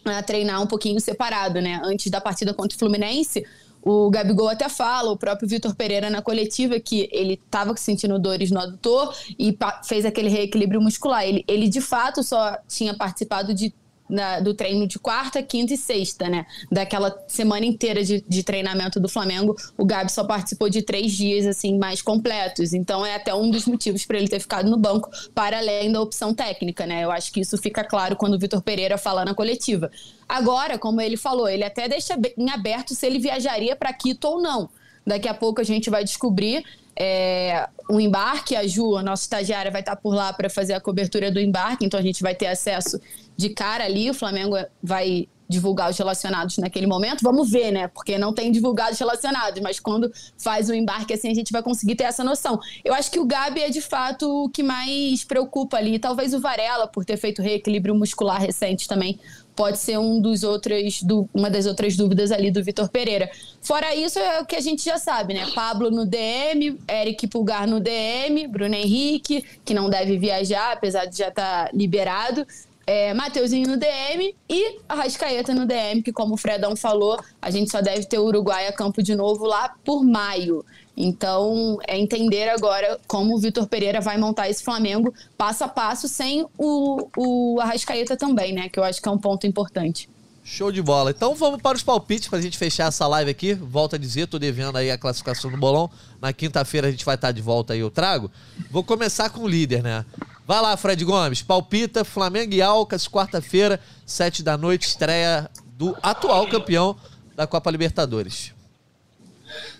a 0.04 0.22
treinar 0.22 0.60
um 0.60 0.66
pouquinho 0.66 1.00
separado, 1.00 1.60
né? 1.60 1.80
Antes 1.84 2.10
da 2.10 2.20
partida 2.20 2.52
contra 2.52 2.74
o 2.74 2.78
Fluminense, 2.78 3.44
o 3.82 4.10
Gabigol 4.10 4.48
até 4.48 4.68
fala, 4.68 5.10
o 5.10 5.16
próprio 5.16 5.48
Vitor 5.48 5.74
Pereira 5.74 6.08
na 6.08 6.22
coletiva, 6.22 6.78
que 6.78 7.08
ele 7.12 7.34
estava 7.34 7.76
sentindo 7.76 8.18
dores 8.18 8.50
no 8.50 8.60
adutor 8.60 9.14
e 9.36 9.56
fez 9.84 10.04
aquele 10.04 10.28
reequilíbrio 10.28 10.80
muscular. 10.80 11.24
Ele, 11.24 11.44
ele 11.48 11.68
de 11.68 11.80
fato 11.80 12.22
só 12.22 12.56
tinha 12.68 12.94
participado 12.94 13.52
de 13.52 13.74
na, 14.08 14.40
do 14.40 14.52
treino 14.54 14.86
de 14.86 14.98
quarta, 14.98 15.42
quinta 15.42 15.74
e 15.74 15.76
sexta, 15.76 16.28
né? 16.28 16.46
Daquela 16.70 17.16
semana 17.26 17.64
inteira 17.64 18.04
de, 18.04 18.24
de 18.28 18.42
treinamento 18.42 19.00
do 19.00 19.08
Flamengo, 19.08 19.56
o 19.76 19.84
Gabi 19.84 20.12
só 20.12 20.24
participou 20.24 20.68
de 20.68 20.82
três 20.82 21.12
dias, 21.12 21.46
assim, 21.46 21.78
mais 21.78 22.02
completos. 22.02 22.72
Então 22.72 23.04
é 23.04 23.14
até 23.14 23.34
um 23.34 23.50
dos 23.50 23.66
motivos 23.66 24.04
para 24.04 24.18
ele 24.18 24.28
ter 24.28 24.40
ficado 24.40 24.70
no 24.70 24.76
banco, 24.76 25.10
para 25.34 25.58
além 25.58 25.90
da 25.90 26.00
opção 26.00 26.34
técnica, 26.34 26.86
né? 26.86 27.04
Eu 27.04 27.10
acho 27.10 27.32
que 27.32 27.40
isso 27.40 27.56
fica 27.58 27.84
claro 27.84 28.16
quando 28.16 28.34
o 28.34 28.38
Vitor 28.38 28.60
Pereira 28.62 28.98
fala 28.98 29.24
na 29.24 29.34
coletiva. 29.34 29.90
Agora, 30.28 30.78
como 30.78 31.00
ele 31.00 31.16
falou, 31.16 31.48
ele 31.48 31.64
até 31.64 31.88
deixa 31.88 32.14
em 32.36 32.50
aberto 32.50 32.94
se 32.94 33.06
ele 33.06 33.18
viajaria 33.18 33.76
para 33.76 33.92
Quito 33.92 34.26
ou 34.26 34.40
não. 34.40 34.68
Daqui 35.06 35.28
a 35.28 35.34
pouco 35.34 35.60
a 35.60 35.64
gente 35.64 35.90
vai 35.90 36.04
descobrir 36.04 36.64
é, 36.96 37.68
o 37.88 38.00
embarque. 38.00 38.56
A 38.56 38.66
Ju, 38.66 38.96
a 38.96 39.02
nossa 39.02 39.22
estagiária, 39.22 39.70
vai 39.70 39.80
estar 39.80 39.96
por 39.96 40.14
lá 40.14 40.32
para 40.32 40.48
fazer 40.48 40.74
a 40.74 40.80
cobertura 40.80 41.30
do 41.30 41.40
embarque, 41.40 41.84
então 41.84 41.98
a 41.98 42.02
gente 42.02 42.22
vai 42.22 42.34
ter 42.34 42.46
acesso 42.46 43.00
de 43.36 43.50
cara 43.50 43.84
ali. 43.84 44.10
O 44.10 44.14
Flamengo 44.14 44.56
vai 44.82 45.28
divulgar 45.52 45.90
os 45.90 45.98
relacionados 45.98 46.56
naquele 46.58 46.86
momento. 46.86 47.22
Vamos 47.22 47.50
ver, 47.50 47.70
né? 47.70 47.86
Porque 47.88 48.16
não 48.16 48.32
tem 48.32 48.50
divulgado 48.50 48.92
os 48.92 48.98
relacionados, 48.98 49.60
mas 49.60 49.78
quando 49.78 50.10
faz 50.38 50.70
o 50.70 50.74
embarque 50.74 51.12
assim, 51.12 51.30
a 51.30 51.34
gente 51.34 51.52
vai 51.52 51.62
conseguir 51.62 51.94
ter 51.94 52.04
essa 52.04 52.24
noção. 52.24 52.58
Eu 52.82 52.94
acho 52.94 53.10
que 53.10 53.20
o 53.20 53.26
Gabi 53.26 53.60
é 53.60 53.68
de 53.68 53.82
fato 53.82 54.44
o 54.44 54.48
que 54.48 54.62
mais 54.62 55.22
preocupa 55.24 55.76
ali. 55.76 55.98
Talvez 55.98 56.32
o 56.32 56.40
Varela, 56.40 56.88
por 56.88 57.04
ter 57.04 57.18
feito 57.18 57.42
reequilíbrio 57.42 57.94
muscular 57.94 58.40
recente 58.40 58.88
também, 58.88 59.20
pode 59.54 59.78
ser 59.78 59.98
um 59.98 60.20
dos 60.20 60.42
outros, 60.42 61.02
do, 61.02 61.28
uma 61.32 61.50
das 61.50 61.66
outras 61.66 61.96
dúvidas 61.96 62.32
ali 62.32 62.50
do 62.50 62.62
Vitor 62.62 62.88
Pereira. 62.88 63.30
Fora 63.60 63.94
isso, 63.94 64.18
é 64.18 64.40
o 64.40 64.46
que 64.46 64.56
a 64.56 64.60
gente 64.60 64.84
já 64.84 64.98
sabe, 64.98 65.34
né? 65.34 65.46
Pablo 65.54 65.90
no 65.90 66.06
DM, 66.06 66.78
Eric 66.88 67.26
Pulgar 67.26 67.66
no 67.66 67.80
DM, 67.80 68.46
Bruno 68.48 68.74
Henrique, 68.74 69.44
que 69.64 69.74
não 69.74 69.90
deve 69.90 70.18
viajar, 70.18 70.72
apesar 70.72 71.06
de 71.06 71.18
já 71.18 71.28
estar 71.28 71.66
tá 71.66 71.70
liberado. 71.72 72.46
É, 72.86 73.14
Mateuzinho 73.14 73.68
no 73.68 73.76
DM 73.76 74.34
e 74.48 74.78
a 74.88 74.94
Rascaeta 74.94 75.54
no 75.54 75.66
DM, 75.66 76.02
que 76.02 76.12
como 76.12 76.34
o 76.34 76.36
Fredão 76.36 76.74
falou, 76.74 77.18
a 77.40 77.50
gente 77.50 77.70
só 77.70 77.80
deve 77.80 78.04
ter 78.06 78.18
o 78.18 78.24
Uruguai 78.24 78.66
a 78.66 78.72
campo 78.72 79.02
de 79.02 79.14
novo 79.14 79.44
lá 79.44 79.74
por 79.84 80.04
maio. 80.04 80.64
Então, 80.96 81.78
é 81.86 81.98
entender 81.98 82.48
agora 82.48 82.98
como 83.06 83.34
o 83.34 83.38
Vitor 83.38 83.66
Pereira 83.66 84.00
vai 84.00 84.18
montar 84.18 84.50
esse 84.50 84.62
Flamengo 84.62 85.14
passo 85.38 85.64
a 85.64 85.68
passo, 85.68 86.08
sem 86.08 86.46
o, 86.58 87.08
o 87.16 87.60
Arrascaeta 87.60 88.16
também, 88.16 88.52
né? 88.52 88.68
Que 88.68 88.78
eu 88.78 88.84
acho 88.84 89.00
que 89.00 89.08
é 89.08 89.12
um 89.12 89.18
ponto 89.18 89.46
importante. 89.46 90.08
Show 90.44 90.72
de 90.72 90.82
bola. 90.82 91.10
Então 91.10 91.36
vamos 91.36 91.62
para 91.62 91.76
os 91.76 91.84
palpites 91.84 92.28
para 92.28 92.38
a 92.38 92.42
gente 92.42 92.58
fechar 92.58 92.88
essa 92.88 93.06
live 93.06 93.30
aqui. 93.30 93.54
Volto 93.54 93.94
a 93.94 93.98
dizer, 93.98 94.26
tô 94.26 94.40
devendo 94.40 94.76
aí 94.76 94.90
a 94.90 94.98
classificação 94.98 95.50
do 95.50 95.56
bolão. 95.56 95.88
Na 96.20 96.32
quinta-feira 96.32 96.88
a 96.88 96.90
gente 96.90 97.04
vai 97.04 97.14
estar 97.14 97.30
de 97.30 97.40
volta 97.40 97.74
aí, 97.74 97.78
eu 97.78 97.90
trago. 97.90 98.30
Vou 98.68 98.82
começar 98.82 99.30
com 99.30 99.42
o 99.42 99.48
líder, 99.48 99.84
né? 99.84 100.04
Vai 100.46 100.60
lá, 100.60 100.76
Fred 100.76 101.04
Gomes. 101.04 101.42
Palpita, 101.42 102.04
Flamengo 102.04 102.54
e 102.54 102.62
Alcas, 102.62 103.06
quarta-feira, 103.06 103.80
sete 104.04 104.42
da 104.42 104.56
noite, 104.56 104.86
estreia 104.86 105.50
do 105.76 105.96
atual 106.02 106.48
campeão 106.48 106.96
da 107.34 107.46
Copa 107.46 107.70
Libertadores. 107.70 108.52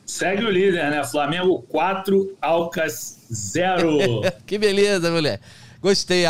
Segue 0.04 0.44
o 0.44 0.50
líder, 0.50 0.90
né? 0.90 1.04
Flamengo 1.04 1.62
4, 1.62 2.36
Alcas 2.40 3.18
0. 3.32 3.98
que 4.46 4.58
beleza, 4.58 5.10
mulher. 5.10 5.40
Gostei. 5.80 6.24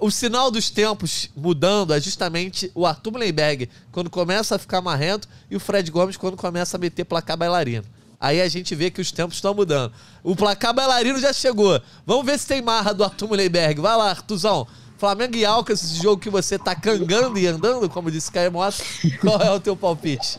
O 0.00 0.10
sinal 0.10 0.50
dos 0.50 0.68
tempos 0.68 1.30
mudando 1.36 1.94
é 1.94 2.00
justamente 2.00 2.70
o 2.74 2.84
Arthur 2.84 3.12
Mullenberg 3.12 3.70
quando 3.90 4.10
começa 4.10 4.56
a 4.56 4.58
ficar 4.58 4.80
marrento 4.80 5.28
e 5.50 5.56
o 5.56 5.60
Fred 5.60 5.90
Gomes 5.90 6.16
quando 6.16 6.36
começa 6.36 6.76
a 6.76 6.80
meter 6.80 7.04
placar 7.04 7.36
bailarino. 7.36 7.84
Aí 8.22 8.40
a 8.40 8.48
gente 8.48 8.72
vê 8.76 8.88
que 8.88 9.00
os 9.00 9.10
tempos 9.10 9.34
estão 9.34 9.52
mudando. 9.52 9.92
O 10.22 10.36
placar 10.36 10.72
bailarino 10.72 11.18
já 11.18 11.32
chegou. 11.32 11.82
Vamos 12.06 12.24
ver 12.24 12.38
se 12.38 12.46
tem 12.46 12.62
marra 12.62 12.94
do 12.94 13.02
Arthur 13.02 13.26
Mullenberg. 13.26 13.80
Vai 13.80 13.96
lá, 13.96 14.10
Artuzão. 14.10 14.64
Flamengo 14.96 15.34
e 15.34 15.44
Alcas, 15.44 15.82
esse 15.82 16.00
jogo 16.00 16.22
que 16.22 16.30
você 16.30 16.56
tá 16.56 16.72
cangando 16.72 17.36
e 17.36 17.48
andando, 17.48 17.90
como 17.90 18.12
disse 18.12 18.30
Caio 18.30 18.52
Mota. 18.52 18.76
Qual 19.20 19.42
é 19.42 19.50
o 19.50 19.58
teu 19.58 19.76
palpite? 19.76 20.38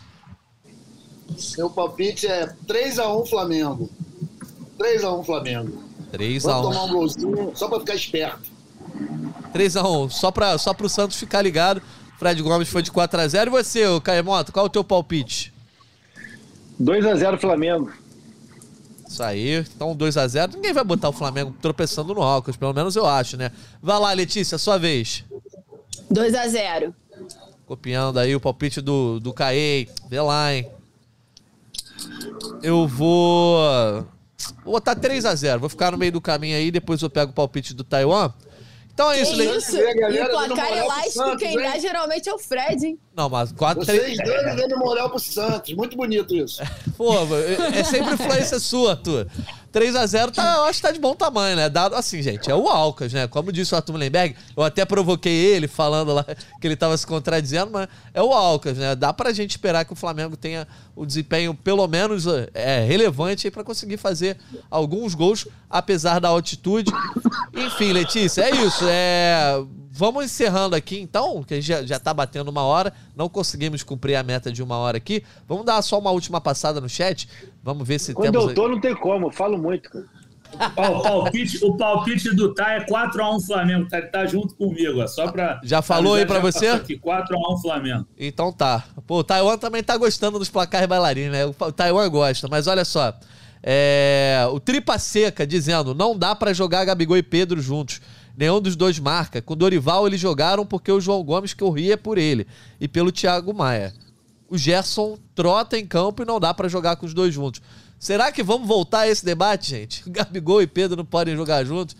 Meu 1.57 1.69
palpite 1.69 2.25
é 2.25 2.55
3x1 2.65 3.27
Flamengo. 3.27 3.89
3x1 4.79 5.25
Flamengo. 5.25 5.83
3x1. 6.13 6.41
Vamos 6.41 6.69
tomar 6.69 6.83
um 6.85 6.93
golzinho 6.93 7.51
só 7.53 7.67
pra 7.67 7.81
ficar 7.81 7.95
esperto. 7.95 8.49
3x1, 9.53 10.09
só, 10.09 10.31
pra, 10.31 10.57
só 10.57 10.73
pro 10.73 10.87
Santos 10.87 11.17
ficar 11.17 11.41
ligado. 11.41 11.81
Fred 12.17 12.41
Gomes 12.41 12.69
foi 12.69 12.81
de 12.81 12.91
4x0. 12.91 13.47
E 13.47 13.49
você, 13.49 13.81
Caio 14.01 14.23
Mota, 14.23 14.53
qual 14.53 14.65
é 14.65 14.69
o 14.69 14.71
teu 14.71 14.85
palpite? 14.85 15.52
2x0 16.81 17.39
Flamengo. 17.39 17.91
Isso 19.07 19.21
aí, 19.21 19.59
então 19.75 19.95
2x0. 19.95 20.55
Ninguém 20.55 20.73
vai 20.73 20.83
botar 20.83 21.09
o 21.09 21.13
Flamengo 21.13 21.55
tropeçando 21.61 22.15
no 22.15 22.21
Alcas, 22.21 22.57
pelo 22.57 22.73
menos 22.73 22.95
eu 22.95 23.05
acho, 23.05 23.37
né? 23.37 23.51
Vai 23.81 23.99
lá, 23.99 24.11
Letícia, 24.11 24.57
sua 24.57 24.77
vez. 24.77 25.23
2x0. 26.11 26.93
Copiando 27.65 28.17
aí 28.19 28.35
o 28.35 28.39
palpite 28.39 28.81
do, 28.81 29.19
do 29.19 29.33
Caê. 29.33 29.87
Vê 30.09 30.19
lá, 30.19 30.53
hein? 30.53 30.67
Eu 32.61 32.87
vou. 32.87 34.05
Vou 34.63 34.73
botar 34.73 34.95
3x0. 34.95 35.59
Vou 35.59 35.69
ficar 35.69 35.91
no 35.91 35.97
meio 35.97 36.11
do 36.11 36.21
caminho 36.21 36.57
aí, 36.57 36.71
depois 36.71 37.01
eu 37.01 37.09
pego 37.09 37.31
o 37.31 37.35
palpite 37.35 37.73
do 37.73 37.83
Taiwan. 37.83 38.33
Então 38.93 39.11
é 39.11 39.21
isso, 39.21 39.35
Leite. 39.35 39.57
Isso? 39.57 39.77
E 39.77 40.21
o 40.21 40.29
placar 40.29 40.77
elástico, 40.77 41.37
quem 41.37 41.55
dá 41.55 41.79
geralmente 41.79 42.29
é 42.29 42.33
o 42.33 42.37
Fred, 42.37 42.85
hein? 42.85 42.99
Não, 43.15 43.29
mas 43.29 43.51
4 43.51 43.85
Vocês 43.85 44.17
3... 44.17 44.17
dois 44.17 44.55
dando 44.55 44.77
moral 44.77 45.09
pro 45.09 45.19
Santos. 45.19 45.73
Muito 45.73 45.95
bonito 45.95 46.35
isso. 46.35 46.61
Pô, 46.97 47.13
é 47.73 47.83
sempre 47.83 48.15
influência 48.15 48.59
sua, 48.59 48.91
Arthur. 48.91 49.27
3x0 49.71 50.31
tá, 50.31 50.57
eu 50.57 50.63
acho 50.65 50.79
que 50.79 50.87
tá 50.87 50.91
de 50.91 50.99
bom 50.99 51.15
tamanho, 51.15 51.55
né? 51.55 51.67
Dado 51.67 51.95
assim, 51.95 52.21
gente, 52.21 52.49
é 52.49 52.55
o 52.55 52.67
Alcas, 52.67 53.11
né? 53.11 53.27
Como 53.27 53.51
disse 53.51 53.73
o 53.73 53.75
Arthur 53.75 53.93
Mullenberg, 53.93 54.35
eu 54.55 54.61
até 54.61 54.85
provoquei 54.85 55.33
ele 55.33 55.67
falando 55.67 56.13
lá 56.13 56.23
que 56.61 56.67
ele 56.67 56.75
tava 56.75 56.95
se 56.95 57.07
contradizendo, 57.07 57.71
mas 57.71 57.87
é 58.13 58.21
o 58.21 58.31
Alcas, 58.31 58.77
né? 58.77 58.95
Dá 58.95 59.11
pra 59.11 59.33
gente 59.33 59.51
esperar 59.51 59.83
que 59.83 59.93
o 59.93 59.95
Flamengo 59.95 60.37
tenha 60.37 60.67
o 60.95 61.05
desempenho, 61.05 61.55
pelo 61.55 61.87
menos, 61.87 62.25
é, 62.53 62.85
relevante 62.85 63.49
para 63.49 63.63
conseguir 63.63 63.97
fazer 63.97 64.37
alguns 64.69 65.15
gols, 65.15 65.47
apesar 65.67 66.19
da 66.19 66.29
altitude. 66.29 66.91
Enfim, 67.55 67.93
Letícia, 67.93 68.43
é 68.43 68.51
isso. 68.51 68.85
É 68.87 69.59
vamos 69.95 70.25
encerrando 70.25 70.75
aqui 70.75 70.99
então, 70.99 71.43
que 71.43 71.53
a 71.53 71.57
gente 71.57 71.67
já, 71.67 71.83
já 71.83 71.99
tá 71.99 72.11
batendo 72.13 72.49
uma 72.49 72.63
hora, 72.63 72.91
não 73.15 73.29
conseguimos 73.29 73.83
cumprir 73.83 74.15
a 74.15 74.23
meta 74.23 74.51
de 74.51 74.63
uma 74.63 74.75
hora 74.77 74.97
aqui. 74.97 75.23
Vamos 75.47 75.65
dar 75.65 75.81
só 75.83 75.99
uma 75.99 76.09
última 76.09 76.41
passada 76.41 76.81
no 76.81 76.89
chat. 76.89 77.29
Vamos 77.61 77.87
ver 77.87 77.99
se 77.99 78.13
Quando 78.13 78.31
temos. 78.31 78.45
Quando 78.45 78.49
eu 78.49 78.55
tô, 78.55 78.67
não 78.69 78.81
tem 78.81 78.95
como, 78.95 79.27
eu 79.27 79.31
falo 79.31 79.55
muito, 79.55 79.89
cara. 79.89 80.05
o, 80.53 81.01
palpite, 81.01 81.65
o 81.65 81.77
palpite 81.77 82.35
do 82.35 82.53
Tá 82.53 82.73
é 82.73 82.85
4x1 82.85 83.45
Flamengo. 83.45 83.87
Tá, 83.87 84.01
tá 84.01 84.25
junto 84.25 84.55
comigo, 84.55 85.01
é 85.01 85.07
só 85.07 85.31
pra. 85.31 85.59
Já 85.63 85.81
falou 85.81 86.15
aí 86.15 86.25
pra 86.25 86.39
você? 86.39 86.67
Aqui, 86.67 86.97
4x1 86.97 87.61
Flamengo. 87.61 88.07
Então 88.17 88.51
tá. 88.51 88.83
Pô, 89.05 89.19
o 89.19 89.23
Taiwan 89.23 89.57
também 89.57 89.83
tá 89.83 89.95
gostando 89.95 90.39
dos 90.39 90.49
placares 90.49 90.87
bailarinos, 90.87 91.31
né? 91.31 91.45
O 91.45 91.71
Taiwan 91.71 92.09
gosta, 92.09 92.47
mas 92.47 92.65
olha 92.65 92.85
só. 92.85 93.13
É... 93.61 94.45
O 94.51 94.59
Tripa 94.59 94.97
Seca 94.97 95.45
dizendo: 95.45 95.93
não 95.93 96.17
dá 96.17 96.35
para 96.35 96.53
jogar 96.53 96.83
Gabigol 96.85 97.17
e 97.17 97.23
Pedro 97.23 97.61
juntos. 97.61 98.01
Nenhum 98.35 98.59
dos 98.59 98.75
dois 98.75 98.97
marca. 98.99 99.41
Com 99.41 99.55
Dorival 99.55 100.07
eles 100.07 100.19
jogaram 100.19 100.65
porque 100.65 100.91
o 100.91 100.99
João 100.99 101.23
Gomes 101.23 101.53
corria 101.53 101.97
por 101.97 102.17
ele 102.17 102.47
e 102.79 102.87
pelo 102.87 103.11
Thiago 103.11 103.53
Maia. 103.53 103.93
O 104.49 104.57
Gerson 104.57 105.17
trota 105.33 105.77
em 105.77 105.85
campo 105.85 106.21
e 106.21 106.25
não 106.25 106.39
dá 106.39 106.53
para 106.53 106.69
jogar 106.69 106.95
com 106.95 107.05
os 107.05 107.13
dois 107.13 107.33
juntos. 107.33 107.61
Será 107.99 108.31
que 108.31 108.43
vamos 108.43 108.67
voltar 108.67 109.01
a 109.01 109.07
esse 109.07 109.23
debate, 109.23 109.69
gente? 109.69 110.03
Gabigol 110.09 110.61
e 110.61 110.67
Pedro 110.67 110.97
não 110.97 111.05
podem 111.05 111.35
jogar 111.35 111.63
juntos? 111.63 111.95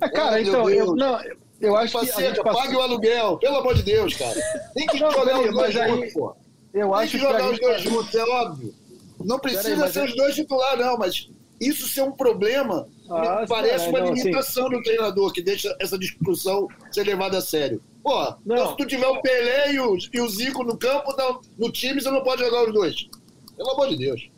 É, 0.00 0.08
cara, 0.08 0.36
oh, 0.36 0.38
então, 0.38 0.70
eu, 0.70 0.94
não, 0.94 1.20
eu 1.60 1.76
acho 1.76 2.00
que. 2.00 2.06
Passou... 2.06 2.44
Pague 2.44 2.76
o 2.76 2.80
aluguel, 2.80 3.36
pelo 3.36 3.56
amor 3.56 3.74
de 3.74 3.82
Deus, 3.82 4.14
cara. 4.14 4.40
Tem 4.72 4.86
que 4.86 4.98
não, 4.98 5.10
jogar 5.10 5.40
os 5.40 5.52
dois 5.52 5.74
juntos, 5.74 6.12
pô. 6.14 6.36
Eu 6.72 6.88
Tem 6.88 6.98
acho 6.98 7.10
que 7.10 7.18
jogar 7.18 7.40
que 7.40 7.52
os 7.52 7.60
dois 7.60 7.82
juntos, 7.82 8.14
é 8.14 8.24
óbvio. 8.24 8.74
Não 9.22 9.38
precisa 9.38 9.88
ser 9.88 10.04
os 10.04 10.16
dois 10.16 10.34
titulares, 10.34 10.84
não, 10.84 10.96
mas 10.96 11.28
isso 11.60 11.86
ser 11.86 12.02
um 12.02 12.12
problema 12.12 12.88
ah, 13.10 13.44
parece 13.46 13.88
uma 13.88 14.00
não, 14.00 14.14
limitação 14.14 14.66
assim... 14.66 14.76
do 14.76 14.82
treinador 14.82 15.32
que 15.32 15.42
deixa 15.42 15.76
essa 15.78 15.98
discussão 15.98 16.66
ser 16.90 17.04
levada 17.04 17.38
a 17.38 17.42
sério. 17.42 17.82
Pô, 18.02 18.34
então, 18.46 18.70
se 18.70 18.76
tu 18.78 18.86
tiver 18.86 19.06
o 19.06 19.20
Pelé 19.20 19.74
e 19.74 19.80
o, 19.80 19.96
e 20.12 20.20
o 20.20 20.28
Zico 20.28 20.64
no 20.64 20.78
campo, 20.78 21.14
não, 21.18 21.40
no 21.58 21.70
time, 21.70 22.00
você 22.00 22.10
não 22.10 22.22
pode 22.22 22.42
jogar 22.42 22.64
os 22.64 22.72
dois. 22.72 23.08
Pelo 23.56 23.70
amor 23.72 23.88
de 23.90 23.98
Deus. 23.98 24.30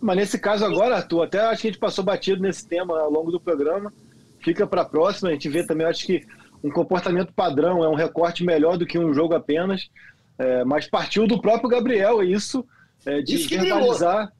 Mas 0.00 0.16
nesse 0.16 0.38
caso 0.38 0.64
agora, 0.64 0.96
Arthur, 0.96 1.24
até 1.24 1.40
acho 1.40 1.60
que 1.60 1.68
a 1.68 1.70
gente 1.70 1.80
passou 1.80 2.02
batido 2.02 2.40
nesse 2.40 2.66
tema 2.66 2.98
ao 2.98 3.10
longo 3.10 3.30
do 3.30 3.38
programa. 3.38 3.92
Fica 4.40 4.66
para 4.66 4.82
a 4.82 4.84
próxima. 4.84 5.28
A 5.28 5.32
gente 5.32 5.48
vê 5.48 5.66
também, 5.66 5.86
acho 5.86 6.06
que 6.06 6.24
um 6.64 6.70
comportamento 6.70 7.34
padrão 7.34 7.84
é 7.84 7.88
um 7.88 7.94
recorte 7.94 8.44
melhor 8.44 8.78
do 8.78 8.86
que 8.86 8.98
um 8.98 9.12
jogo 9.12 9.34
apenas. 9.34 9.90
É, 10.38 10.64
mas 10.64 10.88
partiu 10.88 11.26
do 11.26 11.40
próprio 11.40 11.68
Gabriel, 11.68 12.22
é 12.22 12.26
isso, 12.26 12.64
é, 13.04 13.20
de 13.20 13.34
isso 13.34 13.48
verbalizar 13.48 14.32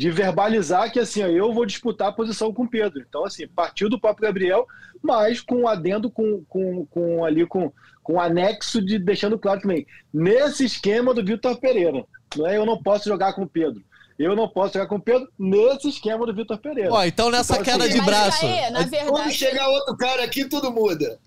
de 0.00 0.10
verbalizar 0.10 0.90
que 0.90 0.98
assim, 0.98 1.20
eu 1.20 1.52
vou 1.52 1.66
disputar 1.66 2.08
a 2.08 2.12
posição 2.12 2.54
com 2.54 2.62
o 2.62 2.68
Pedro. 2.68 3.04
Então, 3.06 3.22
assim, 3.22 3.46
partiu 3.46 3.86
do 3.86 4.00
próprio 4.00 4.28
Gabriel, 4.28 4.66
mas 5.02 5.42
com 5.42 5.68
adendo, 5.68 6.10
com, 6.10 6.42
com, 6.48 6.86
com 6.86 7.22
ali, 7.22 7.44
com, 7.44 7.70
com 8.02 8.18
anexo 8.18 8.80
de 8.80 8.98
deixando 8.98 9.38
claro 9.38 9.60
também, 9.60 9.86
nesse 10.10 10.64
esquema 10.64 11.12
do 11.12 11.22
Vitor 11.22 11.54
Pereira. 11.60 12.02
Não 12.34 12.46
é 12.46 12.56
eu 12.56 12.64
não 12.64 12.82
posso 12.82 13.10
jogar 13.10 13.34
com 13.34 13.42
o 13.42 13.46
Pedro. 13.46 13.82
Eu 14.18 14.34
não 14.34 14.48
posso 14.48 14.72
jogar 14.72 14.86
com 14.86 14.96
o 14.96 15.02
Pedro 15.02 15.28
nesse 15.38 15.90
esquema 15.90 16.24
do 16.24 16.34
Vitor 16.34 16.56
Pereira. 16.56 16.90
Ó, 16.90 17.04
então 17.04 17.30
nessa 17.30 17.52
então, 17.52 17.64
queda 17.64 17.84
assim, 17.84 17.98
de 17.98 18.00
braço. 18.00 18.46
Aí, 18.46 18.70
na 18.70 18.80
verdade... 18.80 19.06
Quando 19.06 19.30
chegar 19.32 19.68
outro 19.68 19.94
cara 19.98 20.24
aqui, 20.24 20.46
tudo 20.46 20.72
muda. 20.72 21.18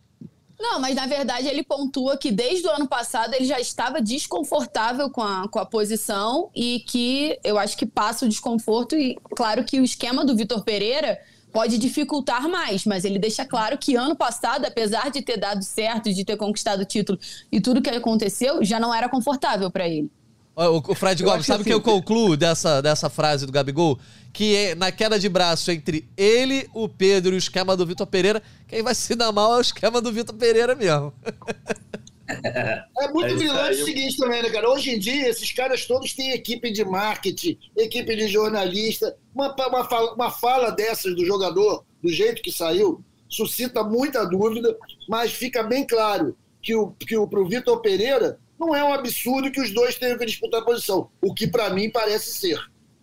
Não, 0.59 0.79
mas 0.79 0.95
na 0.95 1.05
verdade 1.05 1.47
ele 1.47 1.63
pontua 1.63 2.17
que 2.17 2.31
desde 2.31 2.67
o 2.67 2.71
ano 2.71 2.87
passado 2.87 3.33
ele 3.33 3.45
já 3.45 3.59
estava 3.59 4.01
desconfortável 4.01 5.09
com 5.09 5.21
a, 5.21 5.47
com 5.47 5.59
a 5.59 5.65
posição 5.65 6.49
e 6.55 6.79
que 6.87 7.37
eu 7.43 7.57
acho 7.57 7.77
que 7.77 7.85
passa 7.85 8.25
o 8.25 8.29
desconforto. 8.29 8.95
E 8.95 9.17
claro 9.35 9.63
que 9.63 9.79
o 9.79 9.83
esquema 9.83 10.23
do 10.23 10.35
Vitor 10.35 10.63
Pereira 10.63 11.19
pode 11.51 11.77
dificultar 11.77 12.49
mais, 12.49 12.83
mas 12.85 13.05
ele 13.05 13.19
deixa 13.19 13.45
claro 13.45 13.77
que 13.77 13.95
ano 13.95 14.15
passado, 14.15 14.65
apesar 14.65 15.11
de 15.11 15.21
ter 15.21 15.37
dado 15.37 15.63
certo, 15.63 16.11
de 16.11 16.25
ter 16.25 16.35
conquistado 16.35 16.81
o 16.81 16.85
título 16.85 17.19
e 17.51 17.61
tudo 17.61 17.81
que 17.81 17.89
aconteceu, 17.89 18.63
já 18.63 18.79
não 18.79 18.93
era 18.93 19.07
confortável 19.07 19.69
para 19.69 19.87
ele. 19.87 20.11
O 20.55 20.93
Fred 20.93 21.23
Gomes, 21.23 21.47
sabe 21.47 21.61
o 21.61 21.63
que, 21.63 21.71
que 21.71 21.75
eu 21.75 21.81
concluo 21.81 22.37
dessa, 22.37 22.79
dessa 22.79 23.09
frase 23.09 23.45
do 23.45 23.51
Gabigol? 23.51 23.97
Que 24.31 24.55
é, 24.55 24.75
na 24.75 24.91
queda 24.91 25.17
de 25.17 25.27
braço 25.27 25.71
entre 25.71 26.07
ele, 26.15 26.69
o 26.73 26.87
Pedro 26.87 27.33
e 27.33 27.37
o 27.37 27.39
esquema 27.39 27.75
do 27.75 27.85
Vitor 27.85 28.05
Pereira, 28.05 28.41
quem 28.67 28.83
vai 28.83 28.93
se 28.93 29.15
dar 29.15 29.31
mal 29.31 29.55
é 29.55 29.57
o 29.57 29.61
esquema 29.61 29.99
do 29.99 30.11
Vitor 30.11 30.35
Pereira 30.35 30.75
mesmo. 30.75 31.13
É 32.25 33.07
muito 33.11 33.33
é 33.33 33.35
brilhante 33.35 33.81
o 33.81 33.85
seguinte 33.85 34.17
também, 34.17 34.41
né, 34.41 34.49
cara? 34.49 34.69
Hoje 34.69 34.91
em 34.91 34.99
dia, 34.99 35.29
esses 35.29 35.51
caras 35.51 35.85
todos 35.85 36.13
têm 36.13 36.31
equipe 36.31 36.71
de 36.71 36.83
marketing, 36.83 37.59
equipe 37.77 38.15
de 38.15 38.27
jornalista. 38.27 39.15
Uma, 39.35 39.53
uma, 39.53 39.83
fala, 39.87 40.13
uma 40.13 40.31
fala 40.31 40.71
dessas 40.71 41.15
do 41.15 41.25
jogador, 41.25 41.83
do 42.01 42.09
jeito 42.09 42.41
que 42.41 42.51
saiu, 42.51 43.03
suscita 43.27 43.83
muita 43.83 44.25
dúvida, 44.25 44.75
mas 45.07 45.33
fica 45.33 45.63
bem 45.63 45.85
claro 45.85 46.35
que 46.61 46.73
o, 46.73 46.91
que 46.91 47.17
o, 47.17 47.27
pro 47.27 47.47
Vitor 47.47 47.81
Pereira 47.81 48.39
não 48.59 48.75
é 48.75 48.83
um 48.83 48.93
absurdo 48.93 49.51
que 49.51 49.61
os 49.61 49.73
dois 49.73 49.95
tenham 49.95 50.17
que 50.17 50.25
disputar 50.25 50.61
a 50.61 50.65
posição, 50.65 51.09
o 51.21 51.33
que 51.33 51.47
para 51.47 51.69
mim 51.69 51.89
parece 51.89 52.33
ser. 52.33 52.59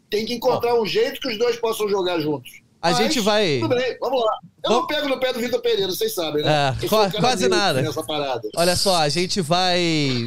Tem 0.09 0.27
que 0.27 0.35
encontrar 0.35 0.81
um 0.81 0.87
jeito 0.87 1.21
que 1.21 1.29
os 1.29 1.39
dois 1.39 1.57
possam 1.57 1.89
jogar 1.89 2.19
juntos. 2.21 2.63
A 2.83 2.91
Mas, 2.91 2.99
gente 2.99 3.21
vai. 3.21 3.59
Tudo 3.61 3.75
bem, 3.75 3.97
vamos 4.01 4.25
lá. 4.25 4.39
Eu 4.65 4.71
não 4.71 4.87
pego 4.87 5.07
no 5.07 5.21
pé 5.21 5.35
do 5.35 5.39
Vitor 5.39 5.61
Pereira, 5.61 5.89
vocês 5.89 6.15
sabem, 6.15 6.43
né? 6.43 6.75
É, 6.83 7.21
quase 7.21 7.47
nada. 7.47 7.83
Olha 8.57 8.75
só, 8.75 8.97
a 8.97 9.09
gente 9.09 9.43
vai 9.43 9.79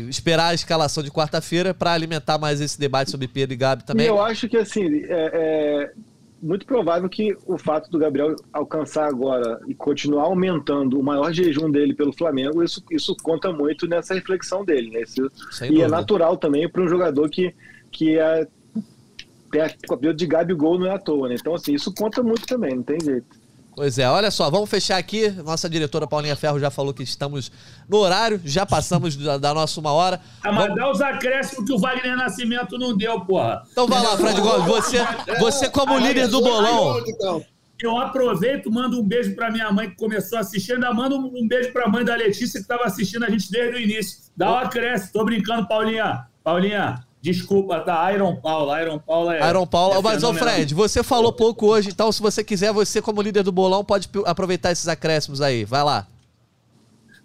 esperar 0.07 0.49
a 0.49 0.53
escalação 0.53 1.01
de 1.01 1.09
quarta-feira 1.09 1.73
para 1.73 1.91
alimentar 1.91 2.37
mais 2.37 2.61
esse 2.61 2.79
debate 2.79 3.09
sobre 3.09 3.27
Pedro 3.27 3.53
e 3.53 3.57
Gabi 3.57 3.83
também. 3.83 4.05
E 4.05 4.09
eu 4.09 4.21
acho 4.21 4.47
que, 4.47 4.57
assim, 4.57 5.03
é, 5.05 5.89
é 5.89 5.93
muito 6.43 6.65
provável 6.65 7.07
que 7.07 7.35
o 7.47 7.57
fato 7.57 7.89
do 7.89 7.97
Gabriel 7.97 8.35
alcançar 8.51 9.07
agora 9.07 9.61
e 9.65 9.73
continuar 9.73 10.23
aumentando 10.23 10.99
o 10.99 11.03
maior 11.03 11.31
jejum 11.31 11.71
dele 11.71 11.95
pelo 11.95 12.11
Flamengo, 12.11 12.61
isso, 12.61 12.83
isso 12.91 13.15
conta 13.23 13.51
muito 13.51 13.87
nessa 13.87 14.13
reflexão 14.13 14.65
dele. 14.65 14.91
Né? 14.91 15.01
Isso, 15.03 15.21
e 15.21 15.65
é 15.65 15.67
dúvida. 15.67 15.85
é 15.85 15.87
natural 15.87 16.35
também 16.35 16.69
para 16.69 16.83
um 16.83 16.87
jogador 16.87 17.29
que, 17.29 17.55
que 17.89 18.19
é, 18.19 18.45
tem 19.49 19.61
a 19.61 19.71
apelido 19.89 20.17
de 20.17 20.27
Gabigol 20.27 20.77
não 20.77 20.87
é 20.87 20.91
à 20.91 20.99
toa. 20.99 21.29
Né? 21.29 21.35
Então, 21.39 21.55
assim, 21.55 21.73
isso 21.73 21.93
conta 21.93 22.21
muito 22.21 22.45
também, 22.45 22.75
não 22.75 22.83
tem 22.83 22.99
jeito. 22.99 23.42
Pois 23.75 23.97
é, 23.97 24.07
olha 24.07 24.29
só, 24.29 24.49
vamos 24.51 24.69
fechar 24.69 24.97
aqui. 24.97 25.29
Nossa 25.29 25.67
diretora 25.69 26.05
Paulinha 26.05 26.35
Ferro 26.35 26.59
já 26.59 26.69
falou 26.69 26.93
que 26.93 27.01
estamos 27.03 27.51
no 27.89 27.97
horário, 27.97 28.39
já 28.45 28.65
passamos 28.65 29.15
da, 29.15 29.37
da 29.37 29.53
nossa 29.53 29.79
uma 29.79 29.91
hora. 29.91 30.21
Ah, 30.43 30.51
mas 30.51 30.63
Vamos- 30.65 30.75
dá 30.79 30.91
os 30.91 31.01
acréscimos 31.01 31.65
que 31.65 31.73
o 31.73 31.79
Wagner 31.79 32.15
Nascimento 32.15 32.77
não 32.77 32.95
deu, 32.95 33.19
porra. 33.21 33.63
Então 33.71 33.87
vai 33.87 34.01
lá, 34.03 34.15
Fred 34.17 34.39
Gomes, 34.39 34.65
você, 34.65 34.97
você 35.39 35.69
como 35.69 35.97
líder 35.97 36.27
do 36.27 36.39
bolão. 36.41 37.01
Então, 37.07 37.43
Eu 37.81 37.97
aproveito, 37.97 38.71
mando 38.71 38.99
um 39.01 39.03
beijo 39.03 39.35
pra 39.35 39.51
minha 39.51 39.69
mãe 39.71 39.89
que 39.89 39.95
começou 39.97 40.37
a 40.37 40.41
assistir, 40.41 40.73
ainda 40.73 40.93
mando 40.93 41.17
um 41.17 41.47
beijo 41.47 41.73
pra 41.73 41.89
mãe 41.89 42.05
da 42.05 42.15
Letícia 42.15 42.59
que 42.59 42.63
estava 42.63 42.83
assistindo 42.85 43.25
a 43.25 43.29
gente 43.29 43.51
desde 43.51 43.75
o 43.75 43.79
início. 43.79 44.19
Dá 44.37 44.51
um 44.53 44.57
acréscimo, 44.57 45.11
tô 45.11 45.25
brincando, 45.25 45.67
Paulinha. 45.67 46.27
Paulinha, 46.43 47.03
desculpa, 47.23 47.79
tá? 47.79 48.11
Iron 48.11 48.35
Paula, 48.35 48.81
Iron 48.81 48.99
Paula 48.99 49.37
é. 49.37 49.49
Iron 49.49 49.65
Paula. 49.65 49.95
é 49.95 50.01
Mas, 50.01 50.23
ô. 50.23 50.33
Fred, 50.33 50.75
você 50.75 51.01
falou 51.01 51.31
pouco 51.31 51.67
hoje, 51.67 51.87
então 51.89 52.11
se 52.11 52.21
você 52.21 52.43
quiser, 52.43 52.73
você 52.73 53.01
como 53.01 53.21
líder 53.21 53.43
do 53.43 53.51
bolão, 53.51 53.83
pode 53.83 54.09
aproveitar 54.25 54.73
esses 54.73 54.89
acréscimos 54.89 55.39
aí. 55.39 55.63
Vai 55.63 55.83
lá. 55.83 56.05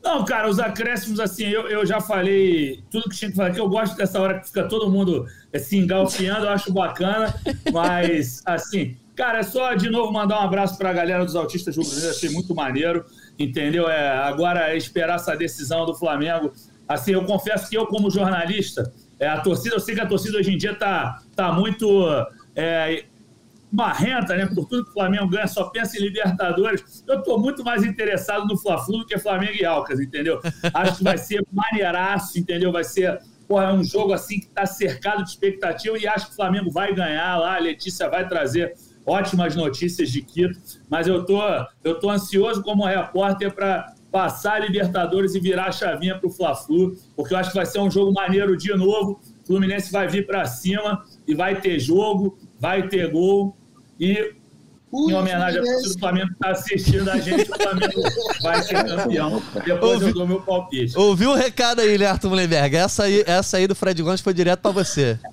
Não, 0.01 0.25
cara, 0.25 0.49
os 0.49 0.61
acréscimos, 0.61 1.19
assim, 1.19 1.49
eu, 1.49 1.69
eu 1.69 1.85
já 1.85 2.01
falei 2.01 2.81
tudo 2.89 3.11
que 3.11 3.17
tinha 3.17 3.31
que 3.33 3.37
falar, 3.37 3.51
que 3.51 3.59
eu 3.59 3.69
gosto 3.69 3.97
dessa 3.97 4.21
hora 4.21 4.39
que 4.39 4.47
fica 4.47 4.69
todo 4.69 4.89
mundo 4.89 5.27
eh, 5.53 5.59
se 5.59 5.77
engalfiando, 5.77 6.47
eu 6.47 6.51
acho 6.51 6.73
bacana, 6.73 7.35
mas, 7.73 8.41
assim, 8.47 8.97
cara, 9.17 9.41
é 9.41 9.43
só 9.43 9.75
de 9.75 9.91
novo 9.91 10.13
mandar 10.13 10.41
um 10.41 10.45
abraço 10.45 10.79
pra 10.79 10.93
galera 10.93 11.25
dos 11.25 11.35
autistas 11.35 11.77
rubro-negros, 11.77 12.17
achei 12.17 12.31
muito 12.31 12.55
maneiro, 12.55 13.05
entendeu? 13.37 13.91
É, 13.91 14.09
agora 14.19 14.71
é 14.71 14.77
esperar 14.77 15.17
essa 15.17 15.35
decisão 15.35 15.85
do 15.85 15.95
Flamengo. 15.97 16.53
Assim, 16.89 17.11
eu 17.11 17.25
confesso 17.25 17.69
que 17.69 17.77
eu, 17.77 17.85
como 17.87 18.09
jornalista, 18.09 18.93
é, 19.19 19.29
a 19.29 19.41
torcida, 19.41 19.77
eu 19.77 19.81
sei 19.81 19.95
que 19.95 20.01
a 20.01 20.07
torcida 20.07 20.39
hoje 20.39 20.53
em 20.53 20.57
dia 20.57 20.75
tá, 20.75 21.23
tá 21.35 21.53
muito. 21.53 21.87
é, 22.55 23.05
marrenta, 23.71 24.35
né? 24.35 24.47
Por 24.47 24.67
tudo 24.67 24.85
que 24.85 24.91
o 24.91 24.95
Flamengo 24.95 25.29
ganha, 25.29 25.47
só 25.47 25.65
pensa 25.65 25.97
em 25.97 26.01
Libertadores. 26.01 27.05
Eu 27.07 27.23
tô 27.23 27.39
muito 27.39 27.63
mais 27.63 27.85
interessado 27.85 28.47
no 28.47 28.57
Fla-Flu 28.57 28.99
do 28.99 29.07
que 29.07 29.19
Flamengo 29.19 29.53
e 29.61 29.65
Alcas, 29.65 30.01
entendeu? 30.01 30.41
Acho 30.73 30.99
que 30.99 31.05
vai 31.05 31.19
ser 31.19 31.45
maneiraço, 31.53 32.39
entendeu? 32.39 32.73
Vai 32.73 32.85
ser, 32.85 33.21
porra, 33.47 33.65
é 33.65 33.73
um 33.73 33.85
jogo 33.85 34.13
assim 34.13 34.41
que 34.41 34.49
tá 34.49 34.65
cercado 34.67 35.23
de 35.23 35.31
expectativa 35.31 35.99
e 35.99 36.07
acho 36.07 36.27
que 36.27 36.33
o 36.33 36.37
Flamengo 36.37 36.71
vai 36.71 36.95
ganhar 36.95 37.37
lá, 37.39 37.57
a 37.57 37.59
Letícia 37.59 38.09
vai 38.09 38.27
trazer 38.27 38.75
ótimas 39.05 39.57
notícias 39.57 40.11
de 40.11 40.21
Quito, 40.21 40.59
mas 40.89 41.07
eu 41.07 41.25
tô, 41.25 41.41
eu 41.83 41.99
tô 41.99 42.11
ansioso 42.11 42.63
como 42.63 42.85
repórter 42.85 43.55
para 43.55 43.95
passar 44.11 44.55
a 44.55 44.59
Libertadores 44.59 45.35
e 45.35 45.41
virar 45.41 45.67
a 45.67 45.73
chavinha 45.73 46.19
pro 46.19 46.31
Fla-Flu, 46.31 46.97
porque 47.15 47.35
eu 47.35 47.39
acho 47.39 47.51
que 47.51 47.57
vai 47.57 47.67
ser 47.67 47.81
um 47.81 47.91
jogo 47.91 48.13
maneiro 48.13 48.57
de 48.57 48.75
novo. 48.75 49.21
O 49.43 49.47
Fluminense 49.47 49.93
vai 49.93 50.09
vir 50.09 50.27
para 50.27 50.45
cima 50.47 51.05
e 51.27 51.35
vai 51.35 51.61
ter 51.61 51.79
jogo, 51.79 52.39
vai 52.59 52.89
ter 52.89 53.11
gol. 53.11 53.57
E 54.01 54.35
em 54.93 55.13
homenagem 55.15 55.61
a 55.61 55.63
todo 55.63 55.87
o 55.87 55.99
Flamengo 55.99 56.27
que 56.29 56.33
está 56.35 56.51
assistindo 56.51 57.09
a 57.11 57.19
gente, 57.19 57.51
o 57.51 57.57
Flamengo 57.57 58.03
vai 58.43 58.63
ser 58.63 58.85
campeão. 58.85 59.43
Depois 59.65 59.93
Ouvi- 59.95 60.07
eu 60.07 60.15
dou 60.15 60.27
meu 60.27 60.41
palpite. 60.41 60.97
Ouviu 60.99 61.31
o 61.31 61.35
recado 61.35 61.81
aí, 61.81 61.99
né, 61.99 62.07
Arthur 62.07 62.31
Mullenberg? 62.31 62.75
Essa 62.77 63.05
aí, 63.05 63.23
essa 63.27 63.57
aí 63.59 63.67
do 63.67 63.75
Fred 63.75 64.03
Gomes 64.03 64.21
foi 64.23 64.33
direto 64.35 64.61
pra 64.61 64.71
você. 64.71 65.19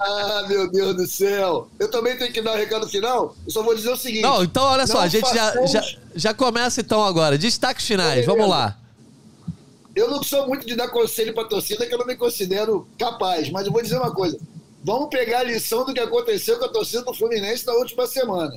Ah, 0.00 0.44
meu 0.48 0.70
Deus 0.70 0.94
do 0.94 1.06
céu. 1.06 1.68
Eu 1.78 1.90
também 1.90 2.16
tenho 2.16 2.32
que 2.32 2.40
dar 2.42 2.52
o 2.52 2.56
recado 2.56 2.86
final. 2.88 3.34
Eu 3.44 3.50
só 3.50 3.62
vou 3.62 3.74
dizer 3.74 3.90
o 3.90 3.96
seguinte. 3.96 4.22
Não, 4.22 4.44
então 4.44 4.62
olha 4.64 4.86
só, 4.86 5.00
a 5.00 5.08
gente 5.08 5.28
já, 5.34 5.46
façamos- 5.46 5.70
já, 5.72 5.82
já 6.14 6.34
começa 6.34 6.80
então 6.80 7.02
agora. 7.02 7.36
Destaques 7.38 7.84
finais, 7.86 8.24
vamos 8.24 8.48
lá. 8.48 8.76
Eu 9.96 10.08
não 10.10 10.22
sou 10.22 10.46
muito 10.46 10.64
de 10.66 10.76
dar 10.76 10.88
conselho 10.88 11.34
pra 11.34 11.44
torcida, 11.44 11.86
que 11.86 11.92
eu 11.94 11.98
não 11.98 12.06
me 12.06 12.14
considero 12.16 12.86
capaz. 12.98 13.50
Mas 13.50 13.66
eu 13.66 13.72
vou 13.72 13.82
dizer 13.82 13.96
uma 13.96 14.12
coisa. 14.12 14.38
Vamos 14.84 15.08
pegar 15.08 15.40
a 15.40 15.42
lição 15.42 15.84
do 15.84 15.92
que 15.92 16.00
aconteceu 16.00 16.58
com 16.58 16.66
a 16.66 16.68
torcida 16.68 17.02
do 17.02 17.12
Fluminense 17.14 17.66
na 17.66 17.72
última 17.72 18.06
semana. 18.06 18.56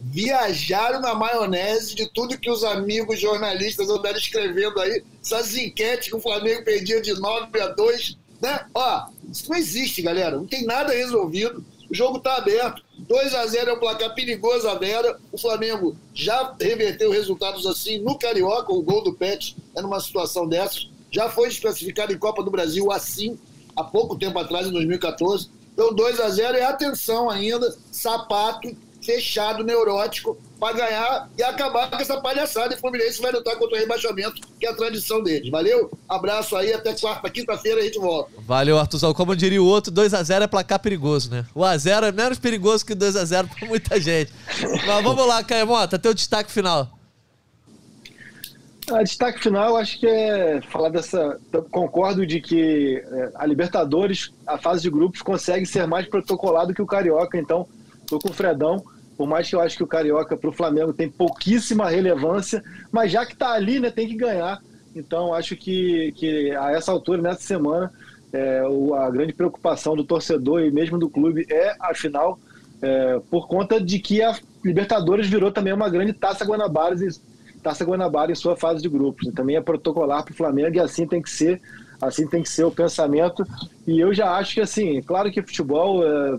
Viajaram 0.00 1.00
na 1.00 1.14
maionese 1.14 1.94
de 1.94 2.06
tudo 2.12 2.38
que 2.38 2.50
os 2.50 2.64
amigos 2.64 3.20
jornalistas 3.20 3.88
andaram 3.90 4.18
escrevendo 4.18 4.80
aí. 4.80 5.02
Essas 5.22 5.54
enquetes 5.54 6.08
que 6.08 6.16
o 6.16 6.20
Flamengo 6.20 6.64
perdia 6.64 7.00
de 7.00 7.12
9 7.18 7.60
a 7.60 7.68
2. 7.68 8.16
Né? 8.40 8.66
Ó, 8.74 9.06
isso 9.30 9.48
não 9.50 9.56
existe, 9.56 10.00
galera. 10.00 10.36
Não 10.36 10.46
tem 10.46 10.64
nada 10.64 10.92
resolvido. 10.92 11.64
O 11.90 11.94
jogo 11.94 12.18
está 12.18 12.36
aberto. 12.36 12.82
2 12.98 13.34
a 13.34 13.46
0 13.46 13.70
é 13.70 13.72
um 13.74 13.78
placar 13.78 14.14
perigoso 14.14 14.68
à 14.68 14.74
Vera. 14.74 15.18
O 15.30 15.38
Flamengo 15.38 15.96
já 16.14 16.54
reverteu 16.58 17.10
resultados 17.10 17.66
assim 17.66 17.98
no 17.98 18.18
Carioca. 18.18 18.72
O 18.72 18.82
gol 18.82 19.02
do 19.02 19.12
Pet 19.12 19.56
é 19.76 19.82
numa 19.82 20.00
situação 20.00 20.48
dessas. 20.48 20.88
Já 21.10 21.28
foi 21.28 21.48
desclassificado 21.48 22.12
em 22.12 22.18
Copa 22.18 22.42
do 22.42 22.50
Brasil 22.50 22.92
assim, 22.92 23.36
há 23.74 23.82
pouco 23.82 24.16
tempo 24.16 24.38
atrás, 24.38 24.68
em 24.68 24.72
2014. 24.72 25.50
Então, 25.72 25.92
2 25.92 26.20
a 26.20 26.28
0 26.28 26.56
é 26.56 26.64
atenção 26.64 27.28
ainda, 27.28 27.76
sapato, 27.90 28.76
fechado, 29.10 29.64
neurótico, 29.64 30.38
para 30.58 30.76
ganhar 30.76 31.28
e 31.36 31.42
acabar 31.42 31.90
com 31.90 31.96
essa 31.96 32.20
palhaçada. 32.20 32.74
E 32.74 32.76
o 32.76 32.80
Fluminense 32.80 33.20
vai 33.20 33.32
lutar 33.32 33.56
contra 33.56 33.76
o 33.76 33.80
rebaixamento, 33.80 34.40
que 34.58 34.66
é 34.66 34.70
a 34.70 34.74
tradição 34.74 35.22
deles. 35.22 35.50
Valeu? 35.50 35.90
Abraço 36.08 36.54
aí, 36.54 36.72
até 36.72 36.94
quarta, 36.94 37.28
quinta-feira 37.28 37.80
a 37.80 37.84
gente 37.84 37.98
volta. 37.98 38.30
Valeu, 38.46 38.78
Arthurzão. 38.78 39.12
Como 39.12 39.34
diria 39.34 39.60
o 39.60 39.66
outro, 39.66 39.92
2x0 39.92 40.42
é 40.42 40.46
placar 40.46 40.78
perigoso, 40.78 41.30
né? 41.30 41.44
O 41.54 41.62
A0 41.62 42.04
é 42.04 42.12
menos 42.12 42.38
perigoso 42.38 42.86
que 42.86 42.94
2x0 42.94 43.48
pra 43.48 43.68
muita 43.68 44.00
gente. 44.00 44.32
Mas 44.86 45.02
vamos 45.02 45.26
lá, 45.26 45.42
Caemota, 45.42 45.98
teu 45.98 46.14
destaque 46.14 46.52
final. 46.52 46.88
A 48.92 49.02
destaque 49.02 49.40
final, 49.40 49.76
acho 49.76 49.98
que 49.98 50.06
é 50.06 50.60
falar 50.62 50.88
dessa. 50.88 51.38
Concordo 51.70 52.26
de 52.26 52.40
que 52.40 53.02
é, 53.04 53.30
a 53.34 53.46
Libertadores, 53.46 54.32
a 54.46 54.58
fase 54.58 54.82
de 54.82 54.90
grupos, 54.90 55.22
consegue 55.22 55.64
ser 55.64 55.86
mais 55.86 56.06
protocolado 56.06 56.74
que 56.74 56.82
o 56.82 56.86
Carioca, 56.86 57.38
então 57.38 57.66
tô 58.06 58.18
com 58.18 58.30
o 58.30 58.32
Fredão. 58.32 58.84
Por 59.20 59.28
mais 59.28 59.46
que 59.46 59.54
eu 59.54 59.60
acho 59.60 59.76
que 59.76 59.84
o 59.84 59.86
Carioca 59.86 60.34
para 60.34 60.48
o 60.48 60.52
Flamengo 60.52 60.94
tem 60.94 61.06
pouquíssima 61.06 61.90
relevância, 61.90 62.64
mas 62.90 63.12
já 63.12 63.26
que 63.26 63.34
está 63.34 63.52
ali, 63.52 63.78
né, 63.78 63.90
tem 63.90 64.08
que 64.08 64.16
ganhar. 64.16 64.62
Então 64.96 65.34
acho 65.34 65.54
que, 65.56 66.10
que 66.12 66.52
a 66.52 66.72
essa 66.72 66.90
altura, 66.90 67.20
nessa 67.20 67.42
semana, 67.42 67.92
é, 68.32 68.62
a 68.96 69.10
grande 69.10 69.34
preocupação 69.34 69.94
do 69.94 70.04
torcedor 70.04 70.62
e 70.62 70.70
mesmo 70.70 70.98
do 70.98 71.10
clube 71.10 71.44
é 71.50 71.76
a 71.78 71.92
é, 72.80 73.20
por 73.30 73.46
conta 73.46 73.78
de 73.78 73.98
que 73.98 74.22
a 74.22 74.34
Libertadores 74.64 75.28
virou 75.28 75.52
também 75.52 75.74
uma 75.74 75.90
grande 75.90 76.14
taça 76.14 76.42
Guanabara 76.42 76.96
Taça 77.62 77.84
Guanabara 77.84 78.32
em 78.32 78.34
sua 78.34 78.56
fase 78.56 78.80
de 78.80 78.88
grupos. 78.88 79.28
E 79.28 79.32
Também 79.32 79.54
é 79.54 79.60
protocolar 79.60 80.24
para 80.24 80.32
o 80.32 80.34
Flamengo 80.34 80.76
e 80.76 80.80
assim 80.80 81.06
tem 81.06 81.20
que 81.20 81.28
ser, 81.28 81.60
assim 82.00 82.26
tem 82.26 82.42
que 82.42 82.48
ser 82.48 82.64
o 82.64 82.70
pensamento. 82.70 83.46
E 83.86 84.00
eu 84.00 84.14
já 84.14 84.34
acho 84.38 84.54
que 84.54 84.62
assim, 84.62 85.02
claro 85.02 85.30
que 85.30 85.42
futebol, 85.42 86.02
é, 86.02 86.38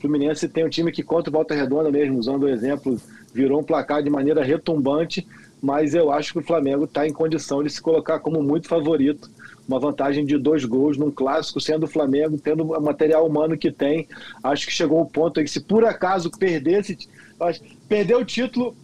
Fluminense 0.00 0.48
tem 0.48 0.64
um 0.64 0.68
time 0.68 0.90
que 0.90 1.02
contra 1.02 1.30
o 1.30 1.32
Volta 1.32 1.54
Redonda 1.54 1.90
mesmo, 1.90 2.18
usando 2.18 2.44
o 2.44 2.48
exemplo, 2.48 3.00
virou 3.32 3.60
um 3.60 3.64
placar 3.64 4.02
de 4.02 4.10
maneira 4.10 4.42
retumbante, 4.42 5.26
mas 5.62 5.94
eu 5.94 6.10
acho 6.10 6.32
que 6.32 6.38
o 6.38 6.42
Flamengo 6.42 6.84
está 6.84 7.06
em 7.06 7.12
condição 7.12 7.62
de 7.62 7.70
se 7.70 7.80
colocar 7.80 8.18
como 8.20 8.42
muito 8.42 8.66
favorito. 8.66 9.30
Uma 9.68 9.78
vantagem 9.78 10.24
de 10.24 10.36
dois 10.36 10.64
gols 10.64 10.96
num 10.96 11.10
clássico, 11.10 11.60
sendo 11.60 11.84
o 11.84 11.88
Flamengo, 11.88 12.38
tendo 12.38 12.64
o 12.64 12.80
material 12.80 13.26
humano 13.26 13.56
que 13.56 13.70
tem. 13.70 14.08
Acho 14.42 14.66
que 14.66 14.72
chegou 14.72 15.00
o 15.00 15.06
ponto 15.06 15.40
em 15.40 15.44
que, 15.44 15.50
se 15.50 15.60
por 15.60 15.84
acaso 15.84 16.30
perdesse, 16.30 16.98
perder 17.88 18.16
o 18.16 18.24
título 18.24 18.74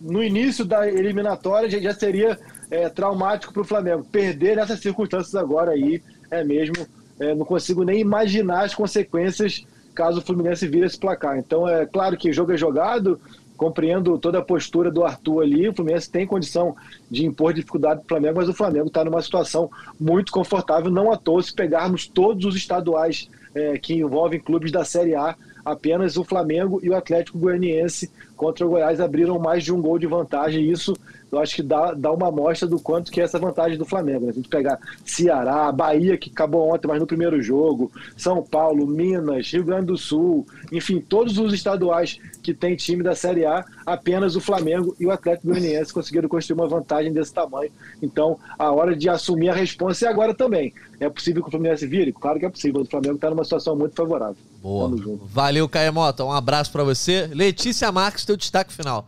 no 0.00 0.22
início 0.22 0.64
da 0.64 0.88
eliminatória 0.88 1.68
já, 1.68 1.78
já 1.78 1.94
seria 1.94 2.38
é, 2.70 2.88
traumático 2.88 3.52
para 3.52 3.62
o 3.62 3.64
Flamengo. 3.64 4.04
Perder 4.04 4.56
nessas 4.56 4.78
circunstâncias 4.78 5.34
agora 5.34 5.72
aí 5.72 6.02
é 6.30 6.44
mesmo. 6.44 6.86
é, 7.18 7.34
não 7.34 7.44
consigo 7.44 7.82
nem 7.82 8.00
imaginar 8.00 8.64
as 8.64 8.74
consequências 8.74 9.64
caso 9.94 10.18
o 10.18 10.22
Fluminense 10.22 10.66
vire 10.66 10.86
esse 10.86 10.98
placar. 10.98 11.38
Então 11.38 11.68
é 11.68 11.86
claro 11.86 12.16
que 12.16 12.32
jogo 12.32 12.52
é 12.52 12.56
jogado. 12.56 13.20
Compreendo 13.54 14.18
toda 14.18 14.40
a 14.40 14.42
postura 14.42 14.90
do 14.90 15.04
Arthur 15.04 15.42
ali. 15.42 15.68
O 15.68 15.74
Fluminense 15.74 16.10
tem 16.10 16.26
condição 16.26 16.74
de 17.08 17.24
impor 17.24 17.52
dificuldade 17.52 18.00
para 18.00 18.04
o 18.04 18.08
Flamengo, 18.08 18.40
mas 18.40 18.48
o 18.48 18.54
Flamengo 18.54 18.88
está 18.88 19.04
numa 19.04 19.22
situação 19.22 19.70
muito 20.00 20.32
confortável. 20.32 20.90
Não 20.90 21.12
à 21.12 21.16
toa, 21.16 21.40
se 21.40 21.54
pegarmos 21.54 22.08
todos 22.08 22.44
os 22.44 22.56
estaduais 22.56 23.30
é, 23.54 23.78
que 23.78 23.94
envolvem 23.94 24.40
clubes 24.40 24.72
da 24.72 24.84
Série 24.84 25.14
A, 25.14 25.36
apenas 25.64 26.16
o 26.16 26.24
Flamengo 26.24 26.80
e 26.82 26.90
o 26.90 26.96
Atlético 26.96 27.38
Goianiense 27.38 28.10
contra 28.36 28.66
o 28.66 28.70
Goiás 28.70 29.00
abriram 29.00 29.38
mais 29.38 29.62
de 29.62 29.72
um 29.72 29.80
gol 29.80 29.98
de 29.98 30.06
vantagem. 30.06 30.68
Isso 30.68 30.94
eu 31.32 31.38
acho 31.38 31.56
que 31.56 31.62
dá, 31.62 31.94
dá 31.94 32.12
uma 32.12 32.28
amostra 32.28 32.68
do 32.68 32.78
quanto 32.78 33.10
que 33.10 33.18
é 33.18 33.24
essa 33.24 33.38
vantagem 33.38 33.78
do 33.78 33.86
Flamengo. 33.86 34.26
né? 34.26 34.32
Se 34.32 34.38
a 34.38 34.42
gente 34.42 34.48
pegar 34.50 34.78
Ceará, 35.02 35.72
Bahia, 35.72 36.18
que 36.18 36.28
acabou 36.28 36.74
ontem, 36.74 36.86
mas 36.86 37.00
no 37.00 37.06
primeiro 37.06 37.40
jogo, 37.40 37.90
São 38.14 38.42
Paulo, 38.42 38.86
Minas, 38.86 39.50
Rio 39.50 39.64
Grande 39.64 39.86
do 39.86 39.96
Sul, 39.96 40.46
enfim, 40.70 41.00
todos 41.00 41.38
os 41.38 41.54
estaduais 41.54 42.18
que 42.42 42.52
tem 42.52 42.76
time 42.76 43.02
da 43.02 43.14
Série 43.14 43.46
A, 43.46 43.64
apenas 43.86 44.36
o 44.36 44.42
Flamengo 44.42 44.94
e 45.00 45.06
o 45.06 45.10
Atlético 45.10 45.48
Goianiense 45.48 45.90
conseguiram 45.90 46.28
construir 46.28 46.60
uma 46.60 46.68
vantagem 46.68 47.10
desse 47.10 47.32
tamanho. 47.32 47.72
Então, 48.02 48.38
a 48.58 48.70
hora 48.70 48.94
de 48.94 49.08
assumir 49.08 49.48
a 49.48 49.54
responsa 49.54 50.04
é 50.06 50.08
agora 50.10 50.34
também. 50.34 50.74
É 51.00 51.08
possível 51.08 51.42
que 51.42 51.48
o 51.48 51.50
Fluminense 51.50 51.86
vire? 51.86 52.12
Claro 52.12 52.38
que 52.38 52.44
é 52.44 52.50
possível. 52.50 52.82
O 52.82 52.84
Flamengo 52.84 53.14
está 53.14 53.30
numa 53.30 53.42
situação 53.42 53.74
muito 53.74 53.94
favorável. 53.96 54.36
Boa. 54.60 54.90
Valeu, 55.24 55.66
Caemota. 55.66 56.24
Um 56.24 56.32
abraço 56.32 56.70
pra 56.70 56.84
você. 56.84 57.26
Letícia 57.32 57.90
Marques, 57.90 58.26
teu 58.26 58.36
destaque 58.36 58.72
final. 58.72 59.06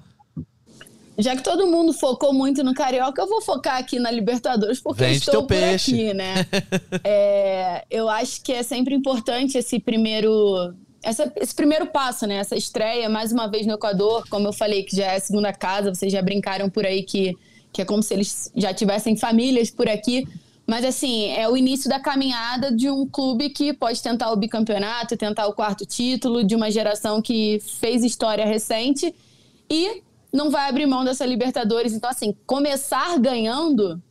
Já 1.16 1.36
que 1.36 1.42
todo 1.42 1.66
mundo 1.66 1.92
focou 1.92 2.32
muito 2.32 2.64
no 2.64 2.74
Carioca, 2.74 3.22
eu 3.22 3.28
vou 3.28 3.40
focar 3.40 3.76
aqui 3.76 3.98
na 3.98 4.10
Libertadores, 4.10 4.80
porque 4.80 5.04
Vende 5.04 5.18
estou 5.18 5.42
por 5.42 5.56
peixe. 5.56 5.92
aqui, 5.92 6.14
né? 6.14 6.34
É, 7.04 7.84
eu 7.90 8.08
acho 8.08 8.42
que 8.42 8.52
é 8.52 8.62
sempre 8.62 8.94
importante 8.94 9.58
esse 9.58 9.78
primeiro 9.78 10.74
essa, 11.04 11.30
esse 11.36 11.54
primeiro 11.54 11.86
passo, 11.86 12.26
né? 12.26 12.36
Essa 12.36 12.56
estreia, 12.56 13.08
mais 13.08 13.30
uma 13.30 13.46
vez 13.46 13.66
no 13.66 13.74
Equador, 13.74 14.26
como 14.28 14.48
eu 14.48 14.52
falei, 14.52 14.82
que 14.82 14.96
já 14.96 15.12
é 15.12 15.16
a 15.16 15.20
segunda 15.20 15.52
casa, 15.52 15.94
vocês 15.94 16.10
já 16.10 16.22
brincaram 16.22 16.70
por 16.70 16.84
aí 16.86 17.02
que, 17.02 17.36
que 17.72 17.82
é 17.82 17.84
como 17.84 18.02
se 18.02 18.14
eles 18.14 18.50
já 18.56 18.72
tivessem 18.72 19.16
famílias 19.16 19.70
por 19.70 19.88
aqui. 19.88 20.26
Mas, 20.66 20.82
assim, 20.82 21.26
é 21.28 21.46
o 21.46 21.56
início 21.56 21.90
da 21.90 22.00
caminhada 22.00 22.72
de 22.72 22.88
um 22.90 23.06
clube 23.06 23.50
que 23.50 23.74
pode 23.74 24.02
tentar 24.02 24.32
o 24.32 24.36
bicampeonato, 24.36 25.14
tentar 25.14 25.46
o 25.46 25.52
quarto 25.52 25.84
título, 25.84 26.42
de 26.42 26.54
uma 26.54 26.70
geração 26.70 27.20
que 27.20 27.60
fez 27.60 28.02
história 28.02 28.46
recente 28.46 29.14
e 29.70 30.02
não 30.34 30.50
vai 30.50 30.68
abrir 30.68 30.84
mão 30.84 31.04
dessa 31.04 31.24
Libertadores. 31.24 31.92
Então, 31.92 32.10
assim, 32.10 32.36
começar 32.44 33.16
ganhando, 33.20 34.02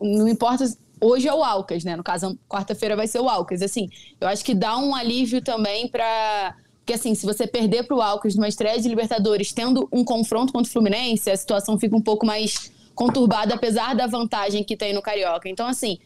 não 0.00 0.28
importa. 0.28 0.64
Hoje 1.00 1.26
é 1.26 1.34
o 1.34 1.42
Alcas, 1.42 1.82
né? 1.82 1.96
No 1.96 2.04
caso, 2.04 2.38
quarta-feira 2.48 2.94
vai 2.94 3.08
ser 3.08 3.18
o 3.18 3.28
Alcas. 3.28 3.60
Assim, 3.60 3.90
eu 4.20 4.28
acho 4.28 4.44
que 4.44 4.54
dá 4.54 4.78
um 4.78 4.94
alívio 4.94 5.42
também 5.42 5.88
para 5.88 6.54
porque, 6.78 6.94
assim, 6.94 7.14
se 7.14 7.24
você 7.24 7.46
perder 7.46 7.84
para 7.84 7.96
o 7.96 8.02
Alcas 8.02 8.34
numa 8.34 8.48
estreia 8.48 8.80
de 8.80 8.88
Libertadores, 8.88 9.52
tendo 9.52 9.88
um 9.92 10.04
confronto 10.04 10.52
contra 10.52 10.68
o 10.68 10.72
Fluminense, 10.72 11.30
a 11.30 11.36
situação 11.36 11.78
fica 11.78 11.96
um 11.96 12.00
pouco 12.02 12.26
mais 12.26 12.72
conturbada, 12.92 13.54
apesar 13.54 13.94
da 13.94 14.08
vantagem 14.08 14.64
que 14.64 14.76
tem 14.76 14.92
no 14.92 15.00
Carioca. 15.00 15.48
Então, 15.48 15.68
assim, 15.68 15.98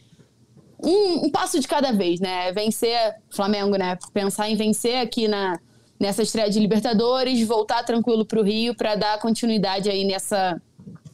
um, 0.83 1.27
um 1.27 1.31
passo 1.31 1.59
de 1.59 1.67
cada 1.67 1.93
vez, 1.93 2.21
né? 2.21 2.53
Vencer 2.53 3.17
Flamengo, 3.31 3.77
né? 3.77 3.99
Pensar 4.13 4.51
em 4.51 4.55
vencer 4.55 4.99
aqui 4.99 5.27
na, 5.27 5.59
nessa 5.99 6.23
estreia 6.23 6.51
de 6.51 6.59
Libertadores, 6.61 7.47
voltar 7.47 7.83
tranquilo 7.85 8.25
para 8.25 8.41
o 8.41 8.43
Rio 8.43 8.75
para 8.75 8.95
dar 8.95 9.19
continuidade 9.19 9.89
aí 9.89 10.05
nessa, 10.05 10.61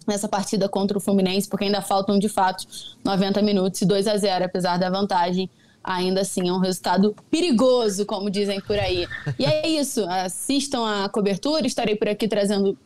nessa 0.06 0.28
partida 0.28 0.68
contra 0.68 0.98
o 0.98 1.00
Fluminense, 1.00 1.48
porque 1.48 1.64
ainda 1.64 1.80
faltam 1.80 2.18
de 2.18 2.28
fato 2.28 2.66
90 3.04 3.42
minutos 3.42 3.80
e 3.82 3.86
2 3.86 4.06
a 4.06 4.16
0 4.16 4.44
apesar 4.44 4.76
da 4.78 4.90
vantagem. 4.90 5.48
Ainda 5.84 6.20
assim, 6.20 6.48
é 6.48 6.52
um 6.52 6.58
resultado 6.58 7.14
perigoso, 7.28 8.06
como 8.06 8.30
dizem 8.30 8.60
por 8.60 8.78
aí. 8.78 9.04
E 9.36 9.44
é 9.44 9.68
isso. 9.68 10.08
Assistam 10.08 10.86
a 10.86 11.08
cobertura. 11.08 11.66
Estarei 11.66 11.96
por 11.96 12.08
aqui 12.08 12.28
trazendo 12.28 12.78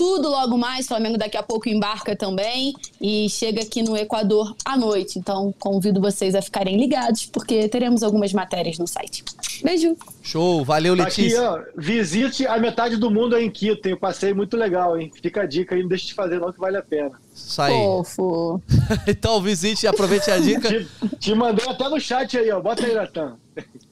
tudo 0.00 0.30
logo 0.30 0.56
mais. 0.56 0.86
O 0.86 0.88
Flamengo 0.88 1.18
daqui 1.18 1.36
a 1.36 1.42
pouco 1.42 1.68
embarca 1.68 2.16
também 2.16 2.72
e 2.98 3.28
chega 3.28 3.60
aqui 3.60 3.82
no 3.82 3.94
Equador 3.94 4.56
à 4.64 4.74
noite. 4.74 5.18
Então, 5.18 5.54
convido 5.58 6.00
vocês 6.00 6.34
a 6.34 6.40
ficarem 6.40 6.78
ligados, 6.78 7.26
porque 7.26 7.68
teremos 7.68 8.02
algumas 8.02 8.32
matérias 8.32 8.78
no 8.78 8.86
site. 8.86 9.22
Beijo. 9.62 9.94
Show, 10.22 10.64
valeu, 10.64 10.94
Letícia. 10.94 11.50
Aqui, 11.50 11.60
ó, 11.60 11.72
visite 11.76 12.46
a 12.46 12.56
metade 12.56 12.96
do 12.96 13.10
mundo 13.10 13.36
aí 13.36 13.44
em 13.44 13.50
Quito. 13.50 13.82
Tem 13.82 13.92
um 13.92 13.98
passeio 13.98 14.34
muito 14.34 14.56
legal, 14.56 14.98
hein? 14.98 15.12
Fica 15.20 15.42
a 15.42 15.46
dica 15.46 15.74
aí, 15.74 15.82
não 15.82 15.88
deixe 15.90 16.06
de 16.06 16.14
fazer, 16.14 16.40
não, 16.40 16.50
que 16.50 16.58
vale 16.58 16.78
a 16.78 16.82
pena. 16.82 17.12
Isso 17.34 17.60
aí. 17.60 17.70
Fofo. 17.70 18.62
então, 19.06 19.38
visite 19.42 19.82
e 19.82 19.86
aproveite 19.86 20.30
a 20.30 20.38
dica. 20.38 20.66
te, 20.66 20.88
te 21.18 21.34
mandei 21.34 21.68
até 21.68 21.86
no 21.90 22.00
chat 22.00 22.38
aí, 22.38 22.50
ó. 22.50 22.58
Bota 22.58 22.86
aí, 22.86 22.94
Natan. 22.94 23.36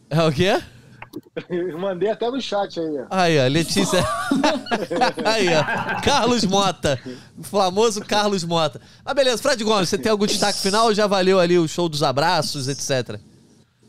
É 0.09 0.23
o 0.23 0.33
quê? 0.33 0.59
Eu 1.49 1.79
mandei 1.79 2.11
até 2.11 2.31
no 2.31 2.41
chat 2.41 2.79
aí, 2.79 2.99
ó. 2.99 3.07
Aí, 3.11 3.39
ó, 3.39 3.47
Letícia. 3.49 4.05
aí, 5.25 5.49
ó. 5.49 6.01
Carlos 6.01 6.45
Mota. 6.45 6.99
O 7.37 7.43
famoso 7.43 8.05
Carlos 8.05 8.45
Mota. 8.45 8.81
Ah, 9.05 9.15
beleza. 9.15 9.43
Fred 9.43 9.63
Gomes, 9.63 9.89
você 9.89 9.99
tem 9.99 10.11
algum 10.11 10.27
destaque 10.27 10.59
final 10.61 10.87
ou 10.87 10.95
já 10.95 11.07
valeu 11.07 11.39
ali 11.39 11.59
o 11.59 11.69
show 11.69 11.89
dos 11.89 12.03
abraços, 12.03 12.69
etc? 12.69 13.19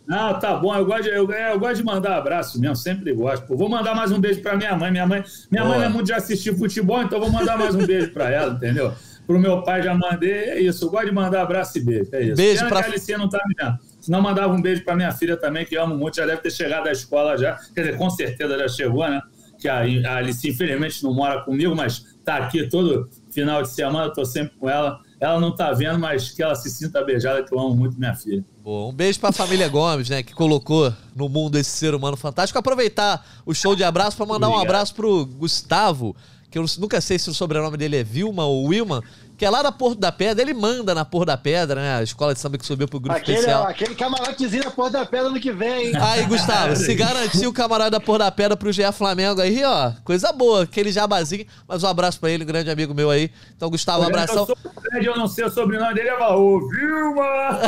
Não, 0.09 0.39
tá 0.39 0.55
bom. 0.55 0.75
Eu 0.75 0.85
gosto, 0.85 1.03
de, 1.03 1.09
eu, 1.09 1.29
eu 1.29 1.59
gosto 1.59 1.75
de 1.75 1.83
mandar 1.83 2.17
abraço 2.17 2.59
mesmo, 2.59 2.75
sempre 2.75 3.13
gosto. 3.13 3.45
Pô, 3.45 3.55
vou 3.55 3.69
mandar 3.69 3.93
mais 3.93 4.11
um 4.11 4.19
beijo 4.19 4.41
pra 4.41 4.57
minha 4.57 4.75
mãe. 4.75 4.89
Minha 4.89 5.05
mãe, 5.05 5.23
minha 5.51 5.63
mãe 5.63 5.77
não 5.77 5.85
é 5.85 5.89
muito 5.89 6.07
de 6.07 6.13
assistir 6.13 6.57
futebol, 6.57 7.03
então 7.03 7.19
vou 7.19 7.31
mandar 7.31 7.57
mais 7.57 7.75
um 7.75 7.85
beijo 7.85 8.11
pra 8.11 8.27
ela, 8.31 8.53
entendeu? 8.53 8.91
Pro 9.27 9.37
meu 9.37 9.61
pai 9.61 9.83
já 9.83 9.93
mandei. 9.93 10.31
É 10.31 10.59
isso. 10.59 10.85
Eu 10.85 10.89
gosto 10.89 11.05
de 11.05 11.11
mandar 11.11 11.43
abraço 11.43 11.77
e 11.77 11.81
beijo. 11.81 12.09
É 12.11 12.23
isso. 12.23 12.35
Beijo 12.35 12.57
Pena 12.57 12.69
pra... 12.69 12.79
que 12.79 12.85
a 12.85 12.91
Alicia 12.91 13.17
não 13.19 13.29
tá 13.29 13.39
me 13.47 13.53
vendo. 13.53 13.77
Se 14.09 14.11
não, 14.11 14.23
mandava 14.23 14.51
um 14.51 14.59
beijo 14.59 14.83
para 14.83 14.95
minha 14.95 15.11
filha 15.11 15.37
também, 15.37 15.63
que 15.63 15.77
amo 15.77 15.95
muito, 15.95 16.15
já 16.15 16.25
deve 16.25 16.41
ter 16.41 16.49
chegado 16.49 16.87
à 16.87 16.91
escola 16.91 17.37
já. 17.37 17.59
Quer 17.75 17.81
dizer, 17.81 17.97
com 17.99 18.09
certeza 18.09 18.57
já 18.57 18.67
chegou, 18.67 19.07
né? 19.07 19.21
Que 19.59 19.69
a, 19.69 19.81
a 19.81 20.15
Alice, 20.15 20.49
infelizmente, 20.49 21.03
não 21.03 21.13
mora 21.13 21.41
comigo, 21.41 21.75
mas 21.75 22.03
está 22.17 22.37
aqui 22.37 22.67
todo 22.67 23.07
final 23.29 23.61
de 23.61 23.69
semana, 23.69 24.07
estou 24.07 24.25
sempre 24.25 24.57
com 24.57 24.67
ela. 24.67 24.99
Ela 25.19 25.39
não 25.39 25.49
está 25.49 25.71
vendo, 25.73 25.99
mas 25.99 26.31
que 26.31 26.41
ela 26.41 26.55
se 26.55 26.71
sinta 26.71 27.03
beijada, 27.03 27.43
que 27.43 27.53
eu 27.53 27.59
amo 27.59 27.75
muito 27.75 27.99
minha 27.99 28.15
filha. 28.15 28.43
Boa, 28.63 28.89
um 28.89 28.95
beijo 28.95 29.19
para 29.19 29.29
a 29.29 29.33
família 29.33 29.67
Gomes, 29.67 30.09
né, 30.09 30.23
que 30.23 30.33
colocou 30.33 30.91
no 31.15 31.29
mundo 31.29 31.59
esse 31.59 31.69
ser 31.69 31.93
humano 31.93 32.17
fantástico. 32.17 32.57
Aproveitar 32.57 33.23
o 33.45 33.53
show 33.53 33.75
de 33.75 33.83
abraço 33.83 34.17
para 34.17 34.25
mandar 34.25 34.47
Obrigado. 34.47 34.65
um 34.65 34.67
abraço 34.67 34.95
pro 34.95 35.23
Gustavo, 35.23 36.15
que 36.49 36.57
eu 36.57 36.65
nunca 36.79 36.99
sei 36.99 37.19
se 37.19 37.29
o 37.29 37.33
sobrenome 37.33 37.77
dele 37.77 37.97
é 37.97 38.03
Vilma 38.03 38.43
ou 38.45 38.69
Wilma, 38.69 39.03
que 39.39 39.45
é 39.45 39.49
lá 39.49 39.63
da 39.63 39.71
Porto 39.71 39.97
da 39.97 40.11
Pedra, 40.11 40.43
ele 40.43 40.53
manda 40.53 40.93
na 40.93 41.05
Porto 41.05 41.27
da 41.27 41.37
Pedra, 41.37 41.79
né? 41.79 41.95
A 41.95 42.03
escola 42.03 42.33
de 42.33 42.41
samba 42.41 42.57
que 42.57 42.65
subiu 42.65 42.89
pro 42.89 42.99
grupo 42.99 43.17
aquele, 43.17 43.37
especial. 43.37 43.63
Aquele 43.65 43.95
camarotezinho 43.95 44.65
da 44.65 44.69
Porto 44.69 44.91
da 44.91 45.05
Pedra 45.05 45.29
no 45.29 45.39
que 45.39 45.53
vem, 45.53 45.87
hein? 45.87 45.93
Aí, 45.95 46.25
Gustavo, 46.25 46.75
se 46.75 46.93
garantir 46.93 47.47
o 47.47 47.53
camarada 47.53 47.91
da 47.91 48.01
Porto 48.01 48.19
da 48.19 48.29
Pedra 48.29 48.57
pro 48.57 48.69
GE 48.69 48.91
Flamengo 48.91 49.39
aí, 49.39 49.63
ó, 49.63 49.93
coisa 50.03 50.33
boa, 50.33 50.63
aquele 50.63 50.91
jabazinho, 50.91 51.45
mas 51.65 51.81
um 51.85 51.87
abraço 51.87 52.19
pra 52.19 52.29
ele, 52.29 52.43
um 52.43 52.47
grande 52.47 52.69
amigo 52.69 52.93
meu 52.93 53.09
aí. 53.09 53.31
Então, 53.55 53.69
Gustavo, 53.69 54.03
um 54.03 54.07
abração. 54.07 54.45
Eu, 54.91 55.01
eu 55.03 55.15
não 55.15 55.25
sei 55.25 55.45
o 55.45 55.49
sobrenome 55.49 55.93
dele, 55.93 56.09
é 56.09 56.17
Valô, 56.17 56.59
Vilma! 56.67 57.61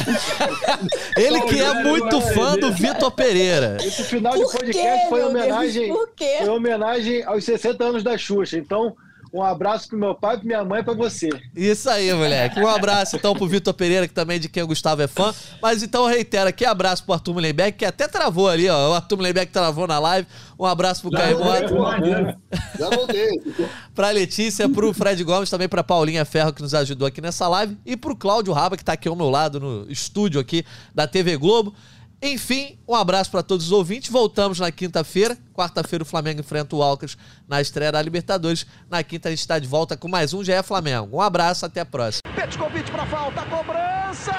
ele 1.15 1.39
que 1.43 1.61
é 1.61 1.83
muito 1.85 2.19
fã 2.19 2.57
do 2.57 2.73
Vitor 2.73 3.11
Pereira. 3.11 3.77
Esse 3.79 4.03
final 4.03 4.33
de 4.33 4.43
podcast 4.43 5.07
foi 5.07 5.23
homenagem, 5.23 5.93
foi 6.37 6.49
homenagem 6.49 7.23
aos 7.23 7.45
60 7.45 7.81
anos 7.81 8.03
da 8.03 8.17
Xuxa, 8.17 8.57
então... 8.57 8.93
Um 9.33 9.41
abraço 9.41 9.87
pro 9.87 9.97
meu 9.97 10.13
pai, 10.13 10.37
pra 10.37 10.45
minha 10.45 10.63
mãe 10.63 10.81
e 10.81 10.83
pra 10.83 10.93
você. 10.93 11.29
Isso 11.55 11.89
aí, 11.89 12.13
moleque. 12.13 12.59
Um 12.59 12.67
abraço 12.67 13.15
então 13.15 13.33
pro 13.33 13.47
Vitor 13.47 13.73
Pereira, 13.73 14.07
que 14.07 14.13
também 14.13 14.35
é 14.35 14.39
de 14.39 14.49
quem 14.49 14.61
o 14.61 14.67
Gustavo 14.67 15.01
é 15.01 15.07
fã. 15.07 15.33
Mas 15.61 15.81
então 15.81 16.05
reitero 16.05 16.49
aqui, 16.49 16.65
abraço 16.65 17.03
pro 17.05 17.13
Arthur 17.13 17.33
Mullenbeck, 17.33 17.77
que 17.77 17.85
até 17.85 18.09
travou 18.09 18.49
ali, 18.49 18.67
ó. 18.67 18.91
O 18.91 18.93
Arthur 18.93 19.15
Mullenbeck 19.15 19.51
travou 19.51 19.87
na 19.87 19.99
live. 19.99 20.27
Um 20.59 20.65
abraço 20.65 21.01
pro 21.01 21.11
Caio 21.11 21.39
Mota. 21.39 22.37
Já 22.77 22.89
voltei. 22.89 23.29
pra 23.95 24.09
Letícia, 24.09 24.67
pro 24.67 24.93
Fred 24.93 25.23
Gomes, 25.23 25.49
também 25.49 25.69
pra 25.69 25.83
Paulinha 25.83 26.25
Ferro, 26.25 26.51
que 26.51 26.61
nos 26.61 26.73
ajudou 26.73 27.07
aqui 27.07 27.21
nessa 27.21 27.47
live. 27.47 27.77
E 27.85 27.95
pro 27.95 28.15
Cláudio 28.15 28.51
Raba, 28.53 28.75
que 28.75 28.83
tá 28.83 28.93
aqui 28.93 29.07
ao 29.07 29.15
meu 29.15 29.29
lado 29.29 29.59
no 29.59 29.89
estúdio 29.89 30.41
aqui 30.41 30.65
da 30.93 31.07
TV 31.07 31.37
Globo. 31.37 31.73
Enfim, 32.21 32.77
um 32.87 32.93
abraço 32.93 33.31
para 33.31 33.41
todos 33.41 33.65
os 33.65 33.71
ouvintes. 33.71 34.11
Voltamos 34.11 34.59
na 34.59 34.71
quinta-feira. 34.71 35.35
Quarta-feira 35.55 36.03
o 36.03 36.05
Flamengo 36.05 36.41
enfrenta 36.41 36.75
o 36.75 36.83
Alcas 36.83 37.17
na 37.47 37.59
estreia 37.59 37.91
da 37.91 37.99
Libertadores. 37.99 38.65
Na 38.89 39.01
quinta 39.03 39.29
a 39.29 39.31
gente 39.31 39.39
está 39.39 39.57
de 39.57 39.67
volta 39.67 39.97
com 39.97 40.07
mais 40.07 40.31
um 40.31 40.43
GE 40.43 40.61
Flamengo. 40.63 41.17
Um 41.17 41.21
abraço, 41.21 41.65
até 41.65 41.81
a 41.81 41.85
próxima. 41.85 42.21
convite 42.59 42.91
para 42.91 43.05
falta, 43.07 43.41
cobrança! 43.45 44.33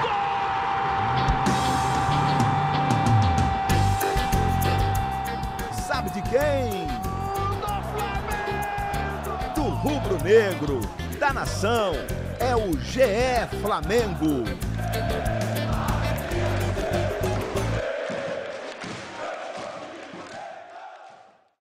Gol! 0.00 0.10
Sabe 5.88 6.10
de 6.10 6.22
quem? 6.22 6.86
Do 9.54 9.62
Do 9.62 9.70
rubro-negro, 9.70 10.80
da 11.18 11.32
nação. 11.32 11.94
É 12.38 12.54
o 12.54 12.78
GE 12.80 13.58
Flamengo. 13.60 14.44